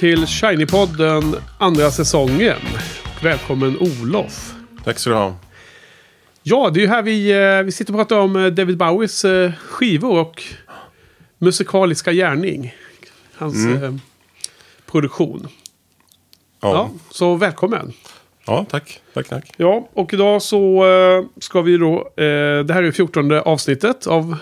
till 0.00 0.26
Shiny-podden 0.26 1.36
andra 1.58 1.90
säsongen. 1.90 2.58
Välkommen 3.22 3.78
Olof. 3.78 4.54
Tack 4.84 4.98
ska 4.98 5.10
du 5.10 5.16
ha. 5.16 5.34
Ja, 6.42 6.70
det 6.74 6.80
är 6.80 6.82
ju 6.82 6.88
här 6.88 7.02
vi, 7.02 7.30
eh, 7.30 7.62
vi 7.62 7.72
sitter 7.72 7.92
och 7.92 7.98
pratar 7.98 8.18
om 8.18 8.36
eh, 8.36 8.46
David 8.46 8.76
Bowies 8.76 9.24
eh, 9.24 9.52
skivor 9.52 10.18
och 10.18 10.42
musikaliska 11.38 12.12
gärning. 12.12 12.74
Hans 13.34 13.66
eh, 13.66 13.94
produktion. 14.86 15.48
Ja. 16.60 16.72
Ja, 16.72 16.90
så 17.10 17.34
välkommen. 17.34 17.92
ja 18.46 18.66
tack. 18.70 19.00
Tack, 19.14 19.28
tack. 19.28 19.52
Ja, 19.56 19.88
och 19.92 20.14
idag 20.14 20.42
så 20.42 20.84
ska 21.40 21.60
vi 21.60 21.76
då... 21.76 22.12
Det 22.16 22.72
här 22.72 22.76
är 22.76 22.82
det 22.82 22.92
14 22.92 23.32
avsnittet 23.32 24.06
av 24.06 24.36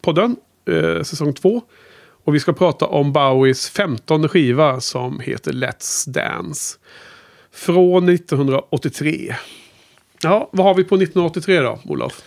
podden, 0.00 0.36
säsong 1.02 1.32
2. 1.32 1.62
Och 2.26 2.34
vi 2.34 2.40
ska 2.40 2.52
prata 2.52 2.86
om 2.86 3.12
Bowies 3.12 3.70
15 3.70 4.28
skiva 4.28 4.80
som 4.80 5.20
heter 5.20 5.52
Let's 5.52 6.08
Dance. 6.08 6.78
Från 7.52 8.08
1983. 8.08 9.34
Ja, 10.22 10.48
vad 10.52 10.66
har 10.66 10.74
vi 10.74 10.84
på 10.84 10.94
1983 10.94 11.60
då, 11.60 11.78
Olof? 11.84 12.22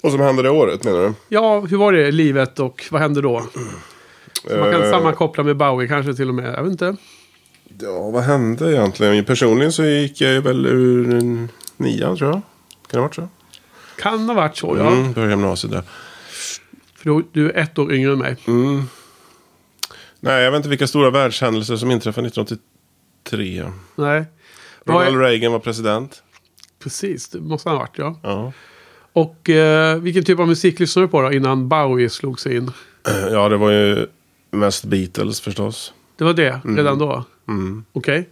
Och 0.00 0.10
som 0.10 0.20
hände 0.20 0.42
det 0.42 0.50
året 0.50 0.84
menar 0.84 0.98
du? 0.98 1.12
Ja, 1.28 1.60
hur 1.60 1.76
var 1.76 1.92
det 1.92 2.10
livet 2.10 2.58
och 2.58 2.84
vad 2.90 3.00
hände 3.00 3.20
då? 3.20 3.46
Så 4.48 4.56
man 4.56 4.72
kan 4.72 4.82
Eh, 4.82 4.90
sammankoppla 4.90 5.44
med 5.44 5.56
Bowie 5.56 5.88
kanske 5.88 6.14
till 6.14 6.28
och 6.28 6.34
med. 6.34 6.54
Jag 6.54 6.62
vet 6.62 6.72
inte. 6.72 6.96
Ja, 7.80 8.10
vad 8.10 8.22
hände 8.22 8.72
egentligen? 8.72 9.24
Personligen 9.24 9.72
så 9.72 9.84
gick 9.84 10.20
jag 10.20 10.40
väl 10.40 10.66
ur 10.66 11.48
nian 11.76 12.16
tror 12.16 12.30
jag. 12.30 12.40
Kan 12.88 12.90
det 12.90 12.96
ha 12.96 13.02
varit 13.02 13.14
så? 13.14 13.28
Kan 13.98 14.28
ha 14.28 14.34
varit 14.34 14.56
så, 14.56 14.76
ja. 14.78 14.90
Mm, 14.90 15.12
började 15.12 15.32
gymnasiet 15.32 15.72
där. 15.72 15.82
För 16.94 17.10
du, 17.10 17.24
du 17.32 17.50
är 17.50 17.62
ett 17.62 17.78
år 17.78 17.92
yngre 17.92 18.12
än 18.12 18.18
mig. 18.18 18.36
Mm. 18.46 18.82
Nej, 20.20 20.42
jag 20.42 20.50
vet 20.50 20.56
inte 20.58 20.68
vilka 20.68 20.86
stora 20.86 21.10
världshändelser 21.10 21.76
som 21.76 21.90
inträffade 21.90 22.26
1983. 22.26 23.72
Nej. 23.96 24.24
Ronald 24.84 25.20
Reagan 25.20 25.52
var 25.52 25.58
president. 25.58 26.22
Precis, 26.82 27.28
det 27.28 27.40
måste 27.40 27.68
han 27.68 27.78
ha 27.78 27.84
varit, 27.84 27.98
ja. 27.98 28.20
Ja, 28.22 28.52
Och 29.12 29.50
eh, 29.50 29.96
vilken 29.98 30.24
typ 30.24 30.38
av 30.38 30.48
musik 30.48 30.80
lyssnade 30.80 31.06
du 31.06 31.10
på 31.10 31.22
då 31.22 31.32
innan 31.32 31.68
Bowie 31.68 32.10
slog 32.10 32.40
sig 32.40 32.56
in? 32.56 32.70
ja 33.30 33.48
det 33.48 33.56
var 33.56 33.70
ju 33.70 34.06
mest 34.50 34.84
Beatles 34.84 35.40
förstås. 35.40 35.92
Det 36.16 36.24
var 36.24 36.32
det 36.34 36.60
redan 36.64 36.98
då? 36.98 37.24
Mm. 37.48 37.84
Okej. 37.92 38.28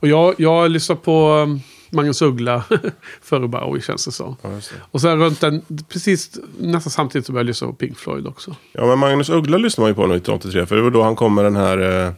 Och 0.00 0.08
jag, 0.08 0.34
jag 0.38 0.70
lyssnade 0.70 1.00
på 1.00 1.34
um, 1.34 1.60
Magnus 1.92 2.22
Uggla 2.22 2.64
före 3.22 3.48
Bowie 3.48 3.82
känns 3.82 4.04
det 4.04 4.12
som. 4.12 4.36
Ja, 4.42 4.48
det. 4.48 4.62
Och 4.90 5.00
sen 5.00 5.18
runt 5.18 5.40
den, 5.40 5.62
precis 5.88 6.38
nästan 6.58 6.90
samtidigt 6.90 7.26
så 7.26 7.32
började 7.32 7.44
jag 7.46 7.50
lyssna 7.50 7.66
på 7.68 7.72
Pink 7.72 7.98
Floyd 7.98 8.26
också. 8.26 8.56
ja, 8.72 8.86
men 8.86 8.98
Magnus 8.98 9.30
Uggla 9.30 9.58
lyssnade 9.58 9.84
man 9.84 9.90
ju 9.90 9.94
på 9.94 10.02
1983. 10.14 10.66
För 10.66 10.76
det 10.76 10.82
var 10.82 10.90
då 10.90 11.02
han 11.02 11.16
kom 11.16 11.34
med 11.34 11.44
den 11.44 11.56
här... 11.56 12.04
Eh, 12.06 12.12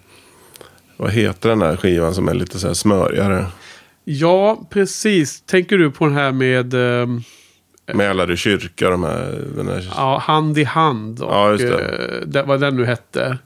vad 0.96 1.10
heter 1.10 1.48
den 1.48 1.62
här 1.62 1.76
skivan 1.76 2.14
som 2.14 2.28
är 2.28 2.34
lite 2.34 2.58
så 2.58 2.66
här 2.66 2.74
smörigare? 2.74 3.46
Ja, 4.04 4.66
precis. 4.70 5.40
Tänker 5.40 5.78
du 5.78 5.90
på 5.90 6.04
den 6.06 6.14
här 6.14 6.32
med 6.32 6.74
um, 6.74 7.22
Mälare 7.92 8.36
kyrka, 8.36 8.90
de 8.90 9.02
här... 9.02 9.44
Den 9.56 9.68
här 9.68 9.92
ja, 9.96 10.18
Hand 10.18 10.58
i 10.58 10.64
hand 10.64 11.22
och 11.22 11.32
Ja, 11.32 11.50
just 11.50 11.62
det. 11.64 12.18
eh, 12.20 12.26
det, 12.26 12.42
vad 12.42 12.60
den 12.60 12.76
nu 12.76 12.84
hette. 12.84 13.38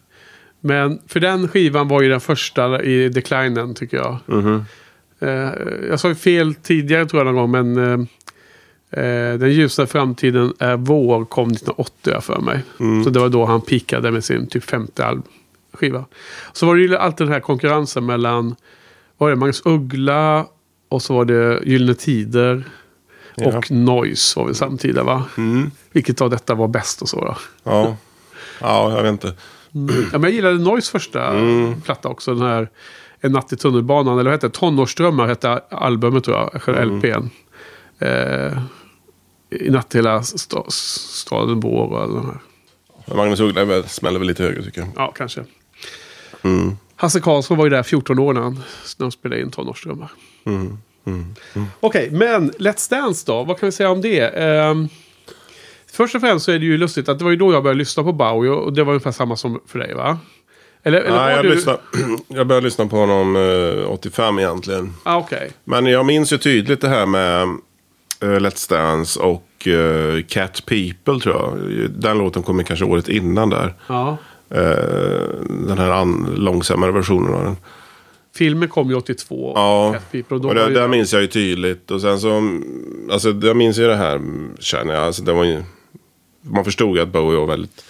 Men 0.61 0.99
för 1.09 1.21
den 1.21 1.49
skivan 1.49 1.89
var 1.89 2.03
ju 2.03 2.09
den 2.09 2.21
första 2.21 2.83
i 2.83 3.09
declinen 3.09 3.75
tycker 3.75 3.97
jag. 3.97 4.17
Mhm. 4.27 4.55
Eh, 4.55 4.63
jag 5.89 6.01
sa 6.01 6.15
fel 6.15 6.55
tidigare 6.55 7.07
tror 7.07 7.25
jag 7.25 7.35
någon 7.35 7.51
gång, 7.51 7.51
men 7.51 7.77
eh, 8.93 9.05
eh, 9.05 9.39
Den 9.39 9.53
ljusa 9.53 9.87
framtiden 9.87 10.53
är 10.59 10.77
vår 10.77 11.25
kom 11.25 11.49
1980 11.51 12.13
jag 12.13 12.25
för 12.25 12.41
mig. 12.41 12.63
Mm. 12.81 13.05
Så 13.05 13.11
det 13.11 13.21
var 13.21 13.29
då 13.29 13.45
han 13.45 13.61
pikade 13.61 14.11
med 14.11 14.25
sin 14.25 14.47
typ 14.47 14.65
femte 14.65 15.21
skiva. 15.73 16.05
Så 16.53 16.67
var 16.67 16.77
det 16.77 16.83
ju 16.83 16.97
alltid 16.97 17.27
den 17.27 17.33
här 17.33 17.41
konkurrensen 17.41 18.07
mellan 18.07 18.57
var 19.19 19.31
det, 19.31 19.37
Magnus 19.37 19.63
Uggla 19.65 20.47
och 20.89 21.03
så 21.03 21.15
var 21.15 21.25
det 21.25 21.61
Gyllene 21.65 21.95
Tider. 21.95 22.65
Ja. 23.35 23.59
Och 23.59 23.71
Noise 23.71 24.39
var 24.39 24.47
väl 24.47 24.55
samtida 24.55 25.03
va? 25.03 25.25
Mm. 25.37 25.71
Vilket 25.93 26.21
av 26.21 26.31
detta 26.31 26.55
var 26.55 26.69
bäst 26.69 27.03
och 27.03 27.09
så 27.09 27.25
då? 27.25 27.37
Ja. 27.63 27.97
ja, 28.61 28.97
jag 28.97 29.03
vet 29.03 29.13
inte. 29.13 29.35
Ja, 30.13 30.19
men 30.19 30.23
jag 30.23 30.31
gillade 30.31 30.59
Noise 30.59 30.91
första 30.91 31.27
Mm. 31.27 31.81
platta 31.81 32.09
också. 32.09 32.35
Den 32.35 32.49
här 32.49 32.69
En 33.21 33.33
natt 33.33 33.53
i 33.53 33.57
tunnelbanan. 33.57 34.13
Eller 34.19 34.31
vad 34.31 34.33
hette 34.33 34.47
det? 34.47 34.53
Tonårsdrömmar 34.53 35.27
hette 35.27 35.51
albumet 35.71 36.25
tror 36.25 36.37
jag. 36.37 36.63
Själva 36.63 36.83
Mm. 36.83 36.99
LPn. 36.99 37.31
Eh, 37.99 38.59
I 39.51 39.71
natt 39.71 39.95
hela 39.97 40.23
sta, 40.23 40.65
staden 40.69 41.61
bor 41.61 41.93
och 41.93 42.09
de 42.09 42.27
här. 42.27 42.39
Magnus 43.17 43.41
Uggla 43.41 43.83
smäller 43.83 44.19
väl 44.19 44.29
lite 44.29 44.43
högre 44.43 44.63
tycker 44.63 44.81
jag. 44.81 44.91
Ja, 44.97 45.13
kanske. 45.17 45.45
Mm. 46.43 46.77
Hasse 46.97 47.21
Karlsson 47.21 47.57
var 47.57 47.67
ju 47.67 47.71
där 47.71 47.83
14 47.83 48.19
år 48.19 48.33
när 48.33 48.41
han, 48.41 48.55
när 48.99 49.05
han 49.05 49.13
spelade 49.13 49.41
in 49.41 49.51
Tonårsdrömmar. 49.51 50.11
Mm. 50.45 50.79
Mm. 51.05 51.35
Okej, 51.81 52.11
men 52.11 52.51
Let's 52.53 52.91
Dance 52.91 53.25
då? 53.27 53.45
Vad 53.45 53.59
kan 53.61 53.67
vi 53.67 53.73
säga 53.73 53.91
om 53.91 54.01
det? 54.01 54.21
Ehm, 54.21 54.89
först 55.93 56.15
och 56.15 56.21
främst 56.21 56.45
så 56.45 56.53
är 56.53 56.59
det 56.59 56.65
ju 56.65 56.79
lustigt 56.79 57.09
att 57.09 57.19
det 57.19 57.25
var 57.25 57.31
ju 57.31 57.37
då 57.37 57.53
jag 57.53 57.63
började 57.63 57.79
lyssna 57.79 58.03
på 58.03 58.13
Bowie. 58.13 58.51
Och 58.51 58.73
det 58.73 58.85
var 58.85 58.93
ungefär 58.93 59.13
samma 59.13 59.37
som 59.37 59.61
för 59.67 59.79
dig 59.79 59.95
va? 59.95 60.19
Eller, 60.83 61.01
eller 61.01 61.17
Nej, 61.17 61.37
jag, 61.37 61.45
du... 61.45 61.49
lyssnade, 61.55 61.79
jag 62.29 62.47
började 62.47 62.65
lyssna 62.65 62.87
på 62.87 62.97
honom 62.97 63.37
eh, 63.37 63.91
85 63.91 64.39
egentligen. 64.39 64.95
Ah, 65.03 65.17
Okej. 65.17 65.51
Men 65.65 65.87
jag 65.87 66.07
minns 66.07 66.33
ju 66.33 66.39
tydligt 66.39 66.81
det 66.81 66.89
här 66.89 67.07
med 67.07 67.43
eh, 68.23 68.27
Let's 68.41 68.71
Dance 68.71 69.21
och 69.21 69.69
eh, 69.69 70.23
Cat 70.29 70.67
People 70.67 71.21
tror 71.21 71.35
jag. 71.37 71.59
Den 71.91 72.19
låten 72.19 72.43
kom 72.43 72.65
kanske 72.65 72.85
året 72.85 73.09
innan 73.09 73.51
där. 73.51 73.75
Ja. 73.87 74.17
Eh, 74.51 74.61
den 75.69 75.79
här 75.79 75.91
an- 75.91 76.35
långsammare 76.37 76.93
versionen 76.93 77.35
av 77.35 77.45
den. 77.45 77.57
Filmen 78.37 78.69
kom 78.69 78.89
ju 78.89 78.95
82. 78.95 79.53
Ja, 79.55 79.93
Cat 79.93 80.13
People, 80.13 80.37
och 80.37 80.45
och 80.45 80.49
var 80.49 80.55
det, 80.55 80.69
ju- 80.69 80.75
där 80.75 80.89
minns 80.89 81.13
jag 81.13 81.23
ju 81.23 81.29
tydligt. 81.29 81.91
Och 81.91 82.01
sen 82.01 82.21
så, 82.21 82.61
alltså 83.13 83.31
jag 83.43 83.57
minns 83.57 83.79
ju 83.79 83.87
det 83.87 83.97
här, 83.97 84.21
känner 84.61 84.95
jag. 84.95 85.03
Alltså, 85.03 85.23
det 85.23 85.33
var 85.33 85.45
ju, 85.45 85.63
man 86.43 86.65
förstod 86.65 86.97
ju 86.97 87.03
att 87.03 87.09
Bowie 87.09 87.39
var 87.39 87.47
väldigt 87.47 87.85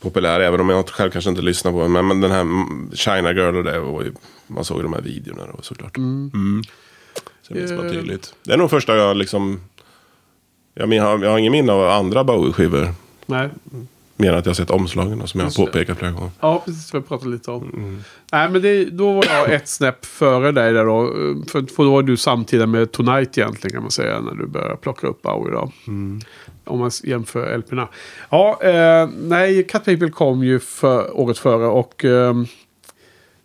populär, 0.00 0.40
även 0.40 0.60
om 0.60 0.68
jag 0.68 0.88
själv 0.88 1.10
kanske 1.10 1.30
inte 1.30 1.42
lyssnade 1.42 1.74
på 1.76 1.82
den. 1.82 1.92
Men, 1.92 2.06
men 2.06 2.20
den 2.20 2.30
här 2.30 2.40
mm, 2.40 2.90
China 2.94 3.32
Girl 3.32 3.56
och 3.56 3.64
det 3.64 3.78
var 3.78 4.02
ju, 4.02 4.12
man 4.46 4.64
såg 4.64 4.82
de 4.82 4.92
här 4.92 5.00
videorna 5.00 5.46
då 5.56 5.62
såklart. 5.62 5.96
Mm. 5.96 6.62
Så 7.42 7.52
jag 7.52 7.56
minns 7.56 7.72
bara 7.72 7.90
tydligt. 7.90 8.34
Det 8.42 8.52
är 8.52 8.56
nog 8.56 8.70
första 8.70 8.96
jag 8.96 9.16
liksom, 9.16 9.60
jag, 10.74 10.88
min, 10.88 10.98
jag 10.98 11.30
har 11.30 11.38
ingen 11.38 11.52
minne 11.52 11.72
av 11.72 11.88
andra 11.88 12.24
Bowie-skivor. 12.24 12.88
Nej. 13.26 13.50
Mer 14.20 14.32
än 14.32 14.38
att 14.38 14.46
jag 14.46 14.50
har 14.50 14.54
sett 14.54 14.70
omslagen 14.70 15.26
som 15.26 15.40
jag 15.40 15.46
har 15.46 15.66
påpekat 15.66 15.98
flera 15.98 16.12
gånger. 16.12 16.30
Ja, 16.40 16.62
precis 16.64 16.94
jag 16.94 17.08
pratade 17.08 17.30
lite 17.30 17.50
om. 17.50 17.62
Mm. 17.62 18.04
Nej, 18.32 18.50
men 18.50 18.62
det, 18.62 18.84
då 18.84 19.12
var 19.12 19.24
jag 19.24 19.52
ett 19.54 19.68
snäpp 19.68 20.04
före 20.04 20.52
dig 20.52 20.72
där 20.72 20.84
då. 20.84 21.06
För, 21.50 21.74
för 21.74 21.84
då 21.84 21.90
var 21.90 22.02
du 22.02 22.16
samtida 22.16 22.66
med 22.66 22.92
Tonight 22.92 23.38
egentligen 23.38 23.72
kan 23.72 23.82
man 23.82 23.90
säga. 23.90 24.20
När 24.20 24.34
du 24.34 24.46
började 24.46 24.76
plocka 24.76 25.06
upp 25.06 25.22
Bowie 25.22 25.52
då. 25.52 25.72
Mm. 25.86 26.20
Om 26.64 26.78
man 26.78 26.90
jämför 27.04 27.58
LP'na. 27.58 27.88
Ja, 28.30 28.58
eh, 28.62 29.08
nej, 29.22 29.64
Cat 29.64 29.84
People 29.84 30.10
kom 30.10 30.44
ju 30.44 30.60
för, 30.60 31.20
året 31.20 31.38
före. 31.38 31.66
Och 31.66 32.04
eh, 32.04 32.36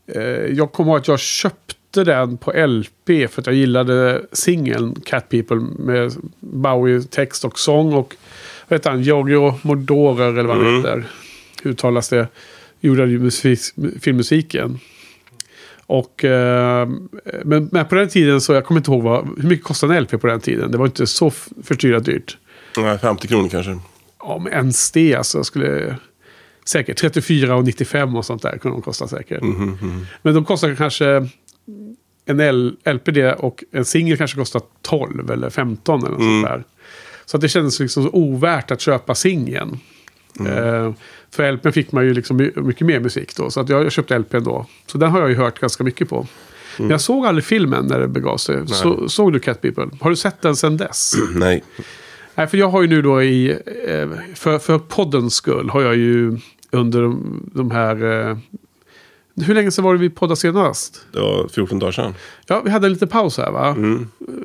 eh, 0.08 0.22
jag 0.52 0.72
kommer 0.72 0.92
ihåg 0.92 1.00
att 1.00 1.08
jag 1.08 1.20
köpte 1.20 2.04
den 2.04 2.38
på 2.38 2.52
LP. 2.52 3.32
För 3.32 3.42
att 3.42 3.46
jag 3.46 3.56
gillade 3.56 4.22
singeln 4.32 4.96
Cat 5.06 5.30
People. 5.30 5.58
Med 5.78 6.14
Bowie-text 6.40 7.46
och 7.46 7.60
sång. 7.60 7.94
Och 7.94 8.16
heter 8.74 8.90
han? 8.90 9.02
Giorgio 9.02 9.60
Moroder 9.62 10.24
eller 10.30 10.44
vad 10.44 10.58
han 10.58 10.66
Mm. 10.68 10.76
heter. 10.78 11.04
Hur 11.64 11.72
uttalas 11.72 12.10
det? 12.10 12.28
Gjorde 12.82 13.06
ju 13.06 13.20
musik, 13.20 13.60
filmmusiken. 14.02 14.80
Och, 15.86 16.26
eh, 16.26 16.90
men, 17.44 17.70
men 17.72 17.86
på 17.88 17.96
den 17.96 18.10
tiden 18.10 18.42
så, 18.42 18.54
jag 18.54 18.66
kommer 18.66 18.80
inte 18.80 18.92
ihåg 18.92 19.04
vad, 19.04 19.26
hur 19.42 19.50
mycket 19.50 19.66
kostade 19.66 19.98
en 19.98 20.04
LP 20.04 20.18
på 20.18 20.28
den 20.28 20.40
tiden. 20.40 20.72
Det 20.72 20.78
var 20.78 20.86
inte 20.86 21.08
så 21.08 21.28
f- 21.28 21.48
förtvivlat 21.64 22.06
dyrt. 22.06 22.38
Nej, 22.78 22.98
50 22.98 23.28
kronor 23.28 23.50
kanske. 23.50 23.80
Ja, 24.20 24.40
men 24.44 24.54
ens 24.54 24.92
det 24.92 25.16
alltså. 25.16 25.44
Skulle, 25.44 25.96
säkert 26.66 26.98
34 26.98 27.56
och 27.56 27.64
95 27.64 28.16
och 28.16 28.26
sånt 28.26 28.42
där 28.42 28.58
kunde 28.58 28.76
de 28.78 28.82
kosta 28.82 29.08
säkert. 29.08 29.42
Men 30.22 30.34
de 30.34 30.46
kostar 30.46 30.76
kanske 30.76 31.28
en 32.26 32.40
L- 32.40 32.76
LP 32.86 33.06
det 33.12 33.34
och 33.34 33.64
en 33.72 33.86
singel 33.86 34.18
kanske 34.18 34.38
kostar 34.38 34.62
12 34.82 35.32
eller 35.32 35.50
15 35.50 36.00
eller 36.00 36.10
något 36.12 36.22
sånt 36.22 36.46
där. 36.46 36.64
Så 37.26 37.38
att 37.38 37.42
det 37.42 37.50
kändes 37.50 37.80
liksom 37.80 38.04
så 38.04 38.10
ovärt 38.10 38.72
att 38.72 38.82
köpa 38.82 39.16
singeln. 39.16 39.80
Eh, 40.40 40.92
för 41.32 41.52
LP 41.52 41.72
fick 41.74 41.92
man 41.92 42.06
ju 42.06 42.14
liksom 42.14 42.38
my- 42.38 42.52
mycket 42.56 42.88
mer 42.88 43.00
musik 43.00 43.36
då. 43.36 43.50
Så 43.50 43.60
att 43.60 43.70
jag, 43.70 43.92
köpte 43.92 44.18
LP 44.20 44.32
då. 44.40 44.66
Så 44.88 44.98
den 44.98 45.12
har 45.12 45.20
jag 45.20 45.30
ju 45.30 45.36
hört 45.36 45.60
ganska 45.60 45.84
mycket 45.84 46.10
på. 46.10 46.28
Men 46.78 46.90
jag 46.90 47.02
såg 47.02 47.26
aldrig 47.26 47.46
filmen 47.46 47.86
när 47.86 48.00
det 48.00 48.08
begav 48.08 48.38
sig. 48.38 48.68
Så, 48.68 49.10
såg 49.10 49.34
du 49.34 49.40
Cat 49.40 49.62
People? 49.62 49.90
Har 50.02 50.10
du 50.10 50.16
sett 50.16 50.42
den 50.42 50.56
sedan 50.56 50.78
dess? 50.78 51.14
Nej. 51.36 51.64
Nej, 52.36 52.48
för 52.48 52.58
jag 52.58 52.70
har 52.70 52.82
ju 52.82 52.88
nu 52.88 53.02
då 53.02 53.24
i... 53.24 53.52
eh, 53.88 54.10
För, 54.36 54.60
för 54.60 54.80
poddens 54.80 55.36
skull 55.36 55.70
har 55.70 55.82
jag 55.82 55.96
ju 55.96 56.38
under 56.72 57.02
de, 57.02 57.44
de 57.54 57.72
här... 57.72 58.30
eh, 58.30 58.38
Hur 59.46 59.54
länge 59.56 59.72
sedan 59.72 59.84
var 59.86 59.94
det 59.94 60.00
vi 60.00 60.10
poddade 60.10 60.36
senast? 60.38 61.06
Det 61.12 61.20
var 61.20 61.48
14 61.48 61.80
dagar 61.80 61.92
sedan. 61.92 62.14
Ja, 62.48 62.62
vi 62.66 62.70
hade 62.72 62.88
en 62.88 62.94
liten 62.94 63.08
paus 63.08 63.38
här 63.38 63.52
va? 63.52 63.76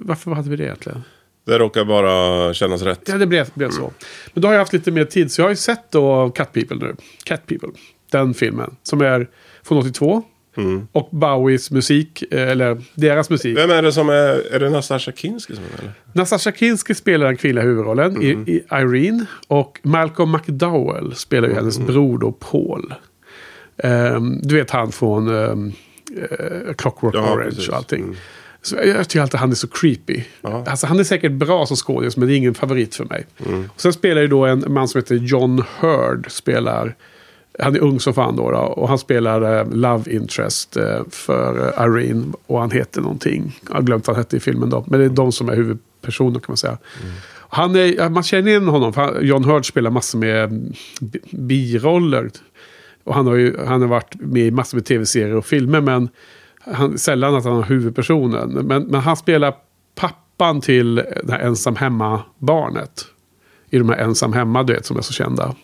Varför 0.00 0.30
hade 0.30 0.50
vi 0.50 0.56
det 0.56 0.64
egentligen? 0.64 1.02
Det 1.49 1.59
råkar 1.59 1.85
bara 1.85 2.55
kännas 2.55 2.83
rätt. 2.83 3.00
Ja, 3.06 3.19
det 3.19 3.27
blev, 3.27 3.47
blev 3.55 3.71
så. 3.71 3.93
Men 4.35 4.43
då 4.43 4.49
har 4.49 4.53
jag 4.53 4.61
haft 4.61 4.73
lite 4.73 4.91
mer 4.91 5.05
tid, 5.05 5.33
så 5.33 5.41
jag 5.41 5.47
har 5.47 5.50
ju 5.50 5.56
sett 5.56 5.91
då 5.91 6.31
Cat 6.31 6.53
People 6.53 6.77
nu. 6.77 6.97
Cat 7.25 7.47
People. 7.47 7.69
Den 8.12 8.35
filmen. 8.35 8.77
Som 8.83 9.00
är 9.00 9.29
från 9.62 9.79
82. 9.79 10.23
Och 10.93 11.09
Bowies 11.12 11.71
musik, 11.71 12.25
eh, 12.31 12.49
eller 12.49 12.83
deras 12.95 13.31
musik. 13.31 13.59
Vem 13.59 13.71
är 13.71 13.83
det 13.83 13.93
som 13.93 14.09
är... 14.09 14.55
Är 14.55 14.61
det 14.61 14.71
Nastasja 14.71 15.12
Kinski 15.12 15.55
som 15.55 15.65
är 15.65 15.69
med, 15.69 15.79
eller? 15.81 15.93
Nastasja 16.12 16.53
Kinski 16.53 16.95
spelar 16.95 17.27
den 17.27 17.37
kvinnliga 17.37 17.65
huvudrollen 17.65 18.23
i, 18.23 18.27
i 18.27 18.65
Irene. 18.71 19.27
Och 19.49 19.81
Malcolm 19.83 20.33
McDowell 20.33 21.15
spelar 21.15 21.49
ju 21.49 21.55
hennes 21.55 21.79
bror 21.79 22.19
då, 22.19 22.33
Paul. 22.33 22.95
Ehm, 23.77 24.41
du 24.43 24.55
vet 24.55 24.71
han 24.71 24.93
från 24.93 25.29
um, 25.29 25.73
Clockwork 26.77 27.15
Ja, 27.15 27.35
Orange 27.35 27.50
precis. 27.50 27.69
och 27.69 27.77
allting. 27.77 28.17
Så 28.62 28.76
jag, 28.84 29.08
tycker 29.08 29.22
alltid 29.22 29.40
han 29.40 29.50
är 29.50 29.55
så 29.55 29.69
creepy. 29.69 30.22
Ja. 30.40 30.64
Alltså, 30.66 30.87
han 30.87 31.00
är 31.00 31.05
säkert 31.05 31.32
bra 31.32 31.66
som 31.66 31.76
skådis, 31.76 32.16
men 32.16 32.28
det 32.28 32.34
är 32.34 32.37
ingen 32.37 32.55
favorit 32.55 32.94
för 32.94 33.05
mig. 33.05 33.26
Och 33.75 33.81
sen 33.81 33.93
spelar 33.93 34.22
ju 34.22 34.28
då 34.28 34.46
en 34.46 34.64
man 34.69 34.88
som 34.88 34.99
heter 34.99 35.14
John 35.14 35.62
Hurd. 35.81 36.31
Spelar, 36.31 36.94
han 37.58 37.75
är 37.76 37.81
ung 37.81 38.00
som 38.00 38.14
fan 38.14 38.37
då, 38.37 38.50
då 38.50 38.58
och 38.58 38.88
han 38.88 38.99
spelar 38.99 39.58
eh, 39.58 39.70
Love 39.70 40.12
Interest 40.12 40.76
eh, 40.76 41.00
för 41.10 41.72
eh, 41.78 41.84
Irene. 41.87 42.25
Och 42.46 42.60
han 42.60 42.70
heter 42.70 43.00
någonting. 43.00 43.60
Jag 43.69 43.75
har 43.75 43.82
glömt 43.82 44.06
vad 44.06 44.16
han 44.16 44.25
hette 44.25 44.37
i 44.37 44.40
filmen 44.40 44.70
då. 44.70 44.84
Men 44.87 45.00
det 45.00 45.06
är 45.06 45.11
de 45.11 45.32
som 45.32 45.49
är 45.49 45.56
huvudpersoner 45.56 46.40
kan 46.40 46.44
man 46.49 46.56
säga. 46.56 46.78
Han 47.50 47.76
är, 47.76 48.08
man 48.08 48.22
känner 48.22 48.49
igen 48.50 48.69
honom. 48.69 48.93
För 48.93 49.20
John 49.20 49.44
Hurd 49.44 49.69
spelar 49.69 49.90
massor 49.90 50.19
med 50.19 50.44
mm, 50.44 50.72
bi- 51.00 51.20
biroller. 51.31 52.31
Och 53.04 53.14
han 53.14 53.26
har 53.26 53.34
ju 53.34 53.56
han 53.66 53.81
har 53.81 53.88
varit 53.88 54.14
med 54.14 54.46
i 54.46 54.50
massor 54.50 54.76
med 54.76 54.84
tv-serier 54.84 55.37
och 55.37 55.46
filmer. 55.46 55.81
Men 55.81 56.08
han, 56.73 56.99
sällan 56.99 57.35
att 57.35 57.44
han 57.44 57.56
har 57.56 57.62
huvudpersonen. 57.62 58.50
Men, 58.50 58.82
men 58.82 59.00
han 59.00 59.17
spelar 59.17 59.55
pappan 59.94 60.61
till 60.61 60.94
det 60.94 61.32
här 61.32 61.38
ensam 61.38 61.76
hemma-barnet. 61.76 63.06
I 63.70 63.79
de 63.79 63.88
här 63.88 63.97
ensam 63.97 64.32
hemma, 64.32 64.62
du 64.62 64.73
vet, 64.73 64.87
som 64.87 64.97
är 64.97 65.03
så 65.03 65.12
kända. 65.12 65.55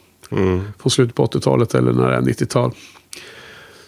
Från 0.78 0.90
slutet 0.90 1.14
på 1.14 1.26
80-talet 1.26 1.74
eller 1.74 1.92
när 1.92 2.08
det 2.08 2.16
är 2.16 2.20
90-tal. 2.20 2.72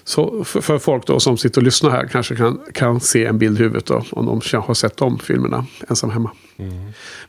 Så 0.04 0.44
för, 0.44 0.60
för 0.60 0.78
folk 0.78 1.06
då 1.06 1.20
som 1.20 1.38
sitter 1.38 1.60
och 1.60 1.64
lyssnar 1.64 1.90
här 1.90 2.08
kanske 2.08 2.36
kan, 2.36 2.60
kan 2.74 3.00
se 3.00 3.24
en 3.24 3.38
bild 3.38 3.60
i 3.60 3.62
huvudet 3.62 3.86
då. 3.86 4.02
Om 4.10 4.26
de 4.26 4.40
kanske 4.40 4.70
har 4.70 4.74
sett 4.74 4.96
de 4.96 5.18
filmerna 5.18 5.66
ensam 5.88 6.10
hemma. 6.10 6.30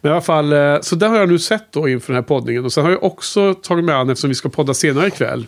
Men 0.02 0.12
i 0.12 0.14
alla 0.14 0.22
fall, 0.22 0.54
eh, 0.54 0.80
så 0.82 0.96
där 0.96 1.10
har 1.10 1.18
jag 1.18 1.30
nu 1.30 1.40
sett 1.40 1.72
då 1.72 1.88
inför 1.88 2.14
den 2.14 2.24
här 2.24 2.28
poddningen. 2.28 2.66
Och 2.66 2.74
sen 2.74 2.84
har 2.84 2.92
jag 2.92 3.04
också 3.04 3.54
tagit 3.54 3.86
med 3.86 3.96
an, 3.96 4.10
eftersom 4.10 4.30
vi 4.30 4.36
ska 4.36 4.50
podda 4.50 4.74
senare 4.74 5.08
ikväll. 5.08 5.48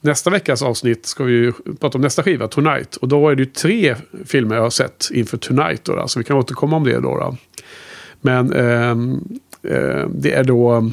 Nästa 0.00 0.30
veckas 0.30 0.62
avsnitt 0.62 1.06
ska 1.06 1.24
vi 1.24 1.32
ju 1.32 1.52
prata 1.80 1.98
om 1.98 2.02
nästa 2.02 2.22
skiva, 2.22 2.48
Tonight. 2.48 2.96
Och 2.96 3.08
då 3.08 3.28
är 3.28 3.34
det 3.34 3.42
ju 3.42 3.46
tre 3.46 3.96
filmer 4.24 4.56
jag 4.56 4.62
har 4.62 4.70
sett 4.70 5.08
inför 5.12 5.36
Tonight. 5.36 5.84
Då, 5.84 5.96
då, 5.96 6.08
så 6.08 6.18
vi 6.18 6.24
kan 6.24 6.36
återkomma 6.36 6.76
om 6.76 6.84
det 6.84 7.00
då. 7.00 7.18
då. 7.18 7.36
Men 8.20 8.52
eh, 8.52 8.96
det 10.08 10.32
är 10.32 10.44
då 10.44 10.90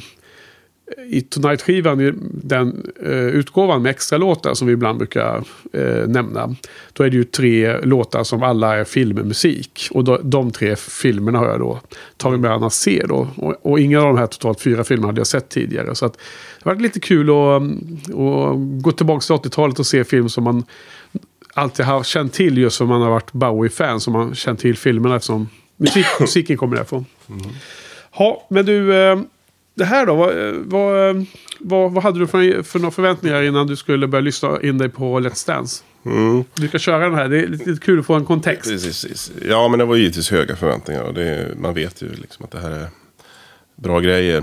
i 1.07 1.21
Tonight-skivan, 1.21 2.13
den 2.43 2.91
eh, 3.03 3.11
utgåvan 3.11 3.81
med 3.81 3.89
extra 3.89 4.17
låtar 4.17 4.53
som 4.53 4.67
vi 4.67 4.73
ibland 4.73 4.97
brukar 4.97 5.43
eh, 5.73 6.07
nämna. 6.07 6.55
Då 6.93 7.03
är 7.03 7.09
det 7.09 7.17
ju 7.17 7.23
tre 7.23 7.81
låtar 7.81 8.23
som 8.23 8.43
alla 8.43 8.77
är 8.77 8.83
filmmusik. 8.83 9.87
Och 9.91 10.03
då, 10.03 10.17
de 10.23 10.51
tre 10.51 10.75
filmerna 10.75 11.39
har 11.39 11.47
jag 11.47 11.59
då 11.59 11.79
tagit 12.17 12.39
med 12.39 12.51
att 12.51 12.73
se 12.73 13.05
då. 13.07 13.27
Och, 13.35 13.55
och 13.61 13.79
inga 13.79 13.99
av 13.99 14.05
de 14.05 14.17
här 14.17 14.27
totalt 14.27 14.61
fyra 14.61 14.83
filmerna 14.83 15.07
hade 15.07 15.19
jag 15.19 15.27
sett 15.27 15.49
tidigare. 15.49 15.95
Så 15.95 16.05
att 16.05 16.13
det 16.13 16.19
har 16.63 16.71
varit 16.71 16.81
lite 16.81 16.99
kul 16.99 17.29
att, 17.29 17.61
att 17.61 18.81
gå 18.83 18.91
tillbaka 18.91 19.21
till 19.21 19.49
80-talet 19.49 19.79
och 19.79 19.87
se 19.87 20.03
film 20.03 20.29
som 20.29 20.43
man 20.43 20.63
alltid 21.53 21.85
har 21.85 22.03
känt 22.03 22.33
till 22.33 22.57
just 22.57 22.77
för 22.77 22.85
man 22.85 23.01
har 23.01 23.09
varit 23.09 23.31
Bowie-fan. 23.31 23.99
Som 23.99 24.13
man 24.13 24.35
känt 24.35 24.59
till 24.59 24.77
filmerna 24.77 25.15
eftersom 25.15 25.49
musik, 25.77 26.05
musiken 26.19 26.57
kommer 26.57 26.75
därifrån. 26.75 27.05
Ja, 28.17 28.47
men 28.49 28.65
du, 28.65 28.95
eh, 28.95 29.19
det 29.75 29.85
här 29.85 30.05
då, 30.05 30.15
vad, 30.15 30.35
vad, 30.55 31.25
vad, 31.59 31.91
vad 31.91 32.03
hade 32.03 32.19
du 32.19 32.27
för, 32.27 32.63
för 32.63 32.79
några 32.79 32.91
förväntningar 32.91 33.41
innan 33.41 33.67
du 33.67 33.75
skulle 33.75 34.07
börja 34.07 34.21
lyssna 34.21 34.61
in 34.61 34.77
dig 34.77 34.89
på 34.89 35.19
Let's 35.19 35.47
Dance? 35.47 35.83
Du 36.53 36.67
ska 36.67 36.79
köra 36.79 37.03
den 37.03 37.15
här, 37.15 37.29
det 37.29 37.39
är 37.39 37.47
lite, 37.47 37.77
kul 37.81 37.99
att 37.99 38.05
få 38.05 38.13
en 38.13 38.25
kontext. 38.25 38.71
Precis. 38.71 39.31
Ja, 39.49 39.67
men 39.67 39.79
det 39.79 39.85
var 39.85 39.95
givetvis 39.95 40.31
höga 40.31 40.55
förväntningar. 40.55 41.11
Det, 41.11 41.53
man 41.59 41.73
vet 41.73 42.01
ju 42.01 42.09
liksom 42.09 42.45
att 42.45 42.51
det 42.51 42.59
här 42.59 42.71
är 42.71 42.87
bra 43.75 43.99
grejer. 43.99 44.41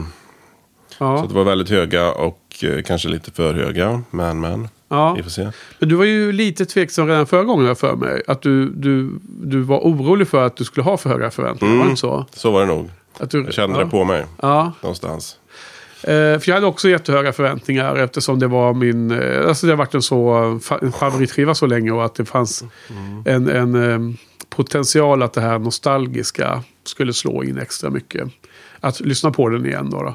Så 0.89 1.05
Ja, 1.05 1.27
det 1.29 1.35
var 1.35 1.45
väldigt 1.45 1.71
höga 1.71 2.12
och 2.12 2.65
eh, 2.65 2.83
kanske 2.83 3.09
lite 3.09 3.31
för 3.31 3.55
höga. 3.55 4.03
Men, 4.11 4.41
men. 4.41 4.69
ja. 4.89 5.15
Vi 5.15 5.23
får 5.23 5.31
se. 5.31 5.49
Men 5.79 5.89
du 5.89 5.95
var 5.95 6.05
ju 6.05 6.33
lite 6.33 6.67
tveksam 6.67 7.09
redan 7.09 7.27
förra 7.27 7.45
gången 7.45 7.77
för 7.77 7.97
mig. 7.97 8.23
Att 8.27 8.43
du, 8.43 8.71
du, 8.71 9.11
du 9.25 9.61
var 9.61 9.79
orolig 9.79 10.29
för 10.29 10.47
att 10.47 10.57
du 10.57 10.65
skulle 10.65 10.85
ha 10.85 10.97
för 10.97 11.11
höga 11.11 11.31
förväntningar, 11.31 11.77
var 11.77 11.85
det 11.85 11.91
inte 11.91 12.01
så? 12.01 12.27
Så 12.33 12.51
var 12.51 12.61
det 12.61 12.67
nog. 12.67 12.91
Att 13.23 13.31
du, 13.31 13.45
Jag 13.45 13.55
kände 13.55 13.79
ja. 13.79 13.85
det 13.85 13.91
på 13.91 14.05
mig. 14.05 14.26
Ja, 14.43 14.73
Någonstans. 14.83 15.37
Eh, 16.02 16.09
för 16.11 16.43
jag 16.45 16.55
hade 16.55 16.67
också 16.67 16.88
jättehöga 16.88 17.33
förväntningar 17.33 17.97
eftersom 17.97 18.38
det 18.38 18.47
var 18.47 18.75
min... 18.75 19.11
Eh, 19.11 19.49
alltså 19.49 19.67
det 19.67 19.73
har 19.73 19.76
varit 19.76 19.95
en 19.95 20.02
så 20.02 20.29
en 20.83 20.93
favoritskiva 20.93 21.55
så 21.55 21.67
länge 21.67 21.91
och 21.91 22.05
att 22.05 22.14
det 22.14 22.25
fanns 22.25 22.64
en, 23.25 23.49
en 23.49 23.75
eh, 23.91 24.14
potential 24.49 25.23
att 25.23 25.33
det 25.33 25.41
här 25.41 25.59
nostalgiska 25.59 26.62
skulle 26.85 27.12
slå 27.12 27.45
in 27.45 27.59
extra 27.59 27.91
mycket. 27.91 28.29
Att 28.81 29.00
lyssna 29.00 29.31
på 29.31 29.49
den 29.49 29.67
igen 29.67 29.91
då. 29.91 30.02
då. 30.02 30.14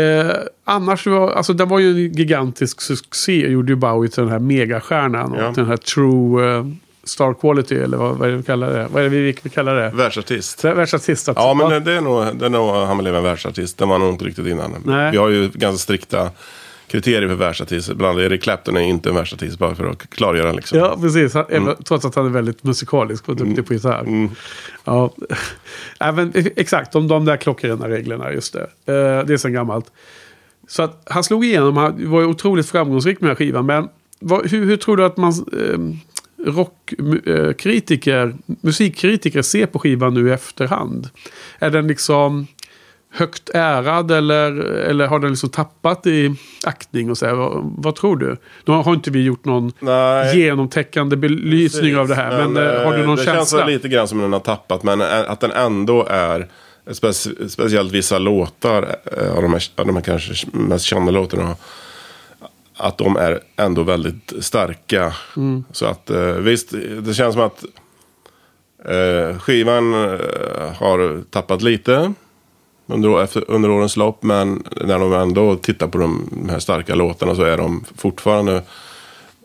Eh, 0.00 0.30
annars 0.64 1.06
var, 1.06 1.32
alltså 1.32 1.52
den 1.52 1.68
var 1.68 1.78
ju 1.78 1.90
en 1.90 2.12
gigantisk 2.12 2.80
succé. 2.80 3.50
Gjorde 3.50 3.72
ju 3.72 3.76
Bowie 3.76 4.10
till 4.10 4.22
den 4.22 4.32
här 4.32 4.38
megastjärnan. 4.38 5.32
Och 5.32 5.42
Ja. 5.42 5.54
till 5.54 5.62
den 5.62 5.70
här 5.70 5.76
true 5.76 6.56
eh, 6.56 6.64
star 7.04 7.34
quality. 7.34 7.74
Eller 7.76 7.96
vad, 7.96 8.16
vad 8.16 8.28
är 8.28 8.32
det 8.32 8.36
vi 8.38 8.42
kallar 8.42 8.70
det? 8.70 8.88
Vad 8.90 9.00
är 9.04 9.10
det 9.10 9.16
vi, 9.16 9.36
vi 9.42 9.50
kallar 9.50 9.74
det? 9.74 9.90
Världsartist. 9.94 10.64
Världsartist. 10.64 11.28
också. 11.28 11.42
Ja, 11.42 11.54
men 11.54 11.70
det, 11.70 11.80
det 11.80 11.92
är 11.92 12.00
nog, 12.00 12.36
det 12.38 12.46
är 12.46 12.50
nog 12.50 12.70
han 12.74 12.98
blev 12.98 13.16
en 13.16 13.22
världsartist. 13.22 13.78
Det 13.78 13.86
var 13.86 13.98
nog 13.98 14.08
inte 14.08 14.24
riktigt 14.24 14.46
innan. 14.46 14.74
Nej. 14.84 15.10
Vi 15.12 15.16
har 15.18 15.28
ju 15.28 15.48
ganska 15.54 15.78
strikta 15.78 16.30
kriterier 16.86 17.28
för 17.28 17.34
världsartist. 17.34 17.92
Bland 17.94 18.18
annat 18.18 18.30
Eric 18.30 18.42
Clapton 18.42 18.76
är 18.76 18.80
inte 18.80 19.08
en 19.08 19.14
världsartist, 19.14 19.58
bara 19.58 19.74
för 19.74 19.86
att 19.86 20.10
klargöra 20.10 20.52
liksom. 20.52 20.78
Ja, 20.78 20.96
precis. 21.00 21.34
Han, 21.34 21.44
även- 21.48 21.82
Trots 21.84 22.04
att 22.04 22.14
han 22.14 22.26
är 22.26 22.30
väldigt 22.30 22.64
musikalisk 22.64 23.28
och 23.28 23.36
duktig 23.36 23.66
på 23.66 23.74
gitarr. 23.74 24.28
Ja, 24.84 25.14
även, 26.00 26.32
exakt, 26.56 26.92
de, 26.92 27.08
de 27.08 27.24
där 27.24 27.36
klockrena 27.36 27.88
reglerna, 27.88 28.32
just 28.32 28.52
det. 28.52 28.60
Eh, 28.62 29.26
det 29.26 29.32
är 29.32 29.36
sen 29.36 29.52
gammalt. 29.52 29.86
Så 30.68 30.82
att 30.82 31.02
han 31.10 31.24
slog 31.24 31.44
igenom, 31.44 31.76
han 31.76 32.10
var 32.10 32.20
ju 32.20 32.26
otroligt 32.26 32.68
framgångsrik 32.68 33.20
med 33.20 33.30
den 33.30 33.36
här 33.36 33.36
skivan. 33.46 33.66
Men 33.66 33.88
vad, 34.20 34.50
hur, 34.50 34.64
hur 34.64 34.76
tror 34.76 34.96
du 34.96 35.04
att 35.04 35.16
man, 35.16 35.32
eh, 35.32 35.78
rockkritiker, 36.44 38.34
musikkritiker 38.60 39.42
ser 39.42 39.66
på 39.66 39.78
skivan 39.78 40.14
nu 40.14 40.28
i 40.28 40.32
efterhand? 40.32 41.08
Är 41.58 41.70
den 41.70 41.86
liksom 41.88 42.46
högt 43.12 43.50
ärad 43.54 44.10
eller, 44.10 44.52
eller 44.62 45.06
har 45.06 45.18
den 45.18 45.30
liksom 45.30 45.48
tappat 45.50 46.06
i 46.06 46.34
aktning? 46.66 47.10
och 47.10 47.18
så 47.18 47.26
här? 47.26 47.34
Vad, 47.34 47.74
vad 47.78 47.96
tror 47.96 48.16
du? 48.16 48.36
Nu 48.64 48.74
har 48.74 48.94
inte 48.94 49.10
vi 49.10 49.22
gjort 49.24 49.44
någon 49.44 49.72
Nej. 49.80 50.38
genomtäckande 50.40 51.16
belysning 51.16 51.96
av 51.96 52.08
det 52.08 52.14
här. 52.14 52.46
Men, 52.48 52.66
eh, 52.66 52.82
har 52.84 52.96
du 52.96 53.06
någon 53.06 53.16
det 53.16 53.24
känsla? 53.24 53.34
känns 53.34 53.54
väl 53.54 53.66
lite 53.66 53.88
grann 53.88 54.08
som 54.08 54.18
den 54.18 54.32
har 54.32 54.40
tappat. 54.40 54.82
Men 54.82 55.00
ä- 55.00 55.26
att 55.28 55.40
den 55.40 55.50
ändå 55.50 56.06
är, 56.10 56.48
spec- 56.86 57.48
speciellt 57.48 57.92
vissa 57.92 58.18
låtar 58.18 58.96
eh, 59.18 59.36
av 59.36 59.42
de 59.42 59.52
här, 59.52 59.62
av 59.76 59.86
de 59.86 59.96
här 59.96 60.02
kanske 60.02 60.46
mest 60.52 60.84
kända 60.84 61.12
låtarna. 61.12 61.56
Att 62.76 62.98
de 62.98 63.16
är 63.16 63.40
ändå 63.56 63.82
väldigt 63.82 64.32
starka. 64.40 65.14
Mm. 65.36 65.64
Så 65.72 65.86
att 65.86 66.10
eh, 66.10 66.32
visst, 66.32 66.74
det 67.02 67.14
känns 67.14 67.34
som 67.34 67.42
att 67.42 67.64
eh, 68.84 69.38
skivan 69.38 69.94
eh, 69.94 70.72
har 70.74 71.22
tappat 71.30 71.62
lite. 71.62 72.12
Under, 72.86 73.28
under 73.50 73.70
årens 73.70 73.96
lopp. 73.96 74.22
Men 74.22 74.64
när 74.80 74.98
de 74.98 75.12
ändå 75.12 75.56
tittar 75.56 75.88
på 75.88 75.98
de, 75.98 76.28
här 76.50 76.58
starka 76.58 76.94
låtarna 76.94 77.34
så 77.34 77.42
är 77.42 77.56
de 77.56 77.84
fortfarande 77.96 78.62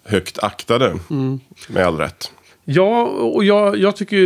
högt 0.03 0.39
aktade. 0.39 0.99
Mm. 1.09 1.39
Med 1.69 1.85
all 1.85 1.97
rätt. 1.97 2.31
Ja, 2.65 3.03
och 3.05 3.43
jag, 3.43 3.77
jag 3.77 3.95
tycker 3.95 4.17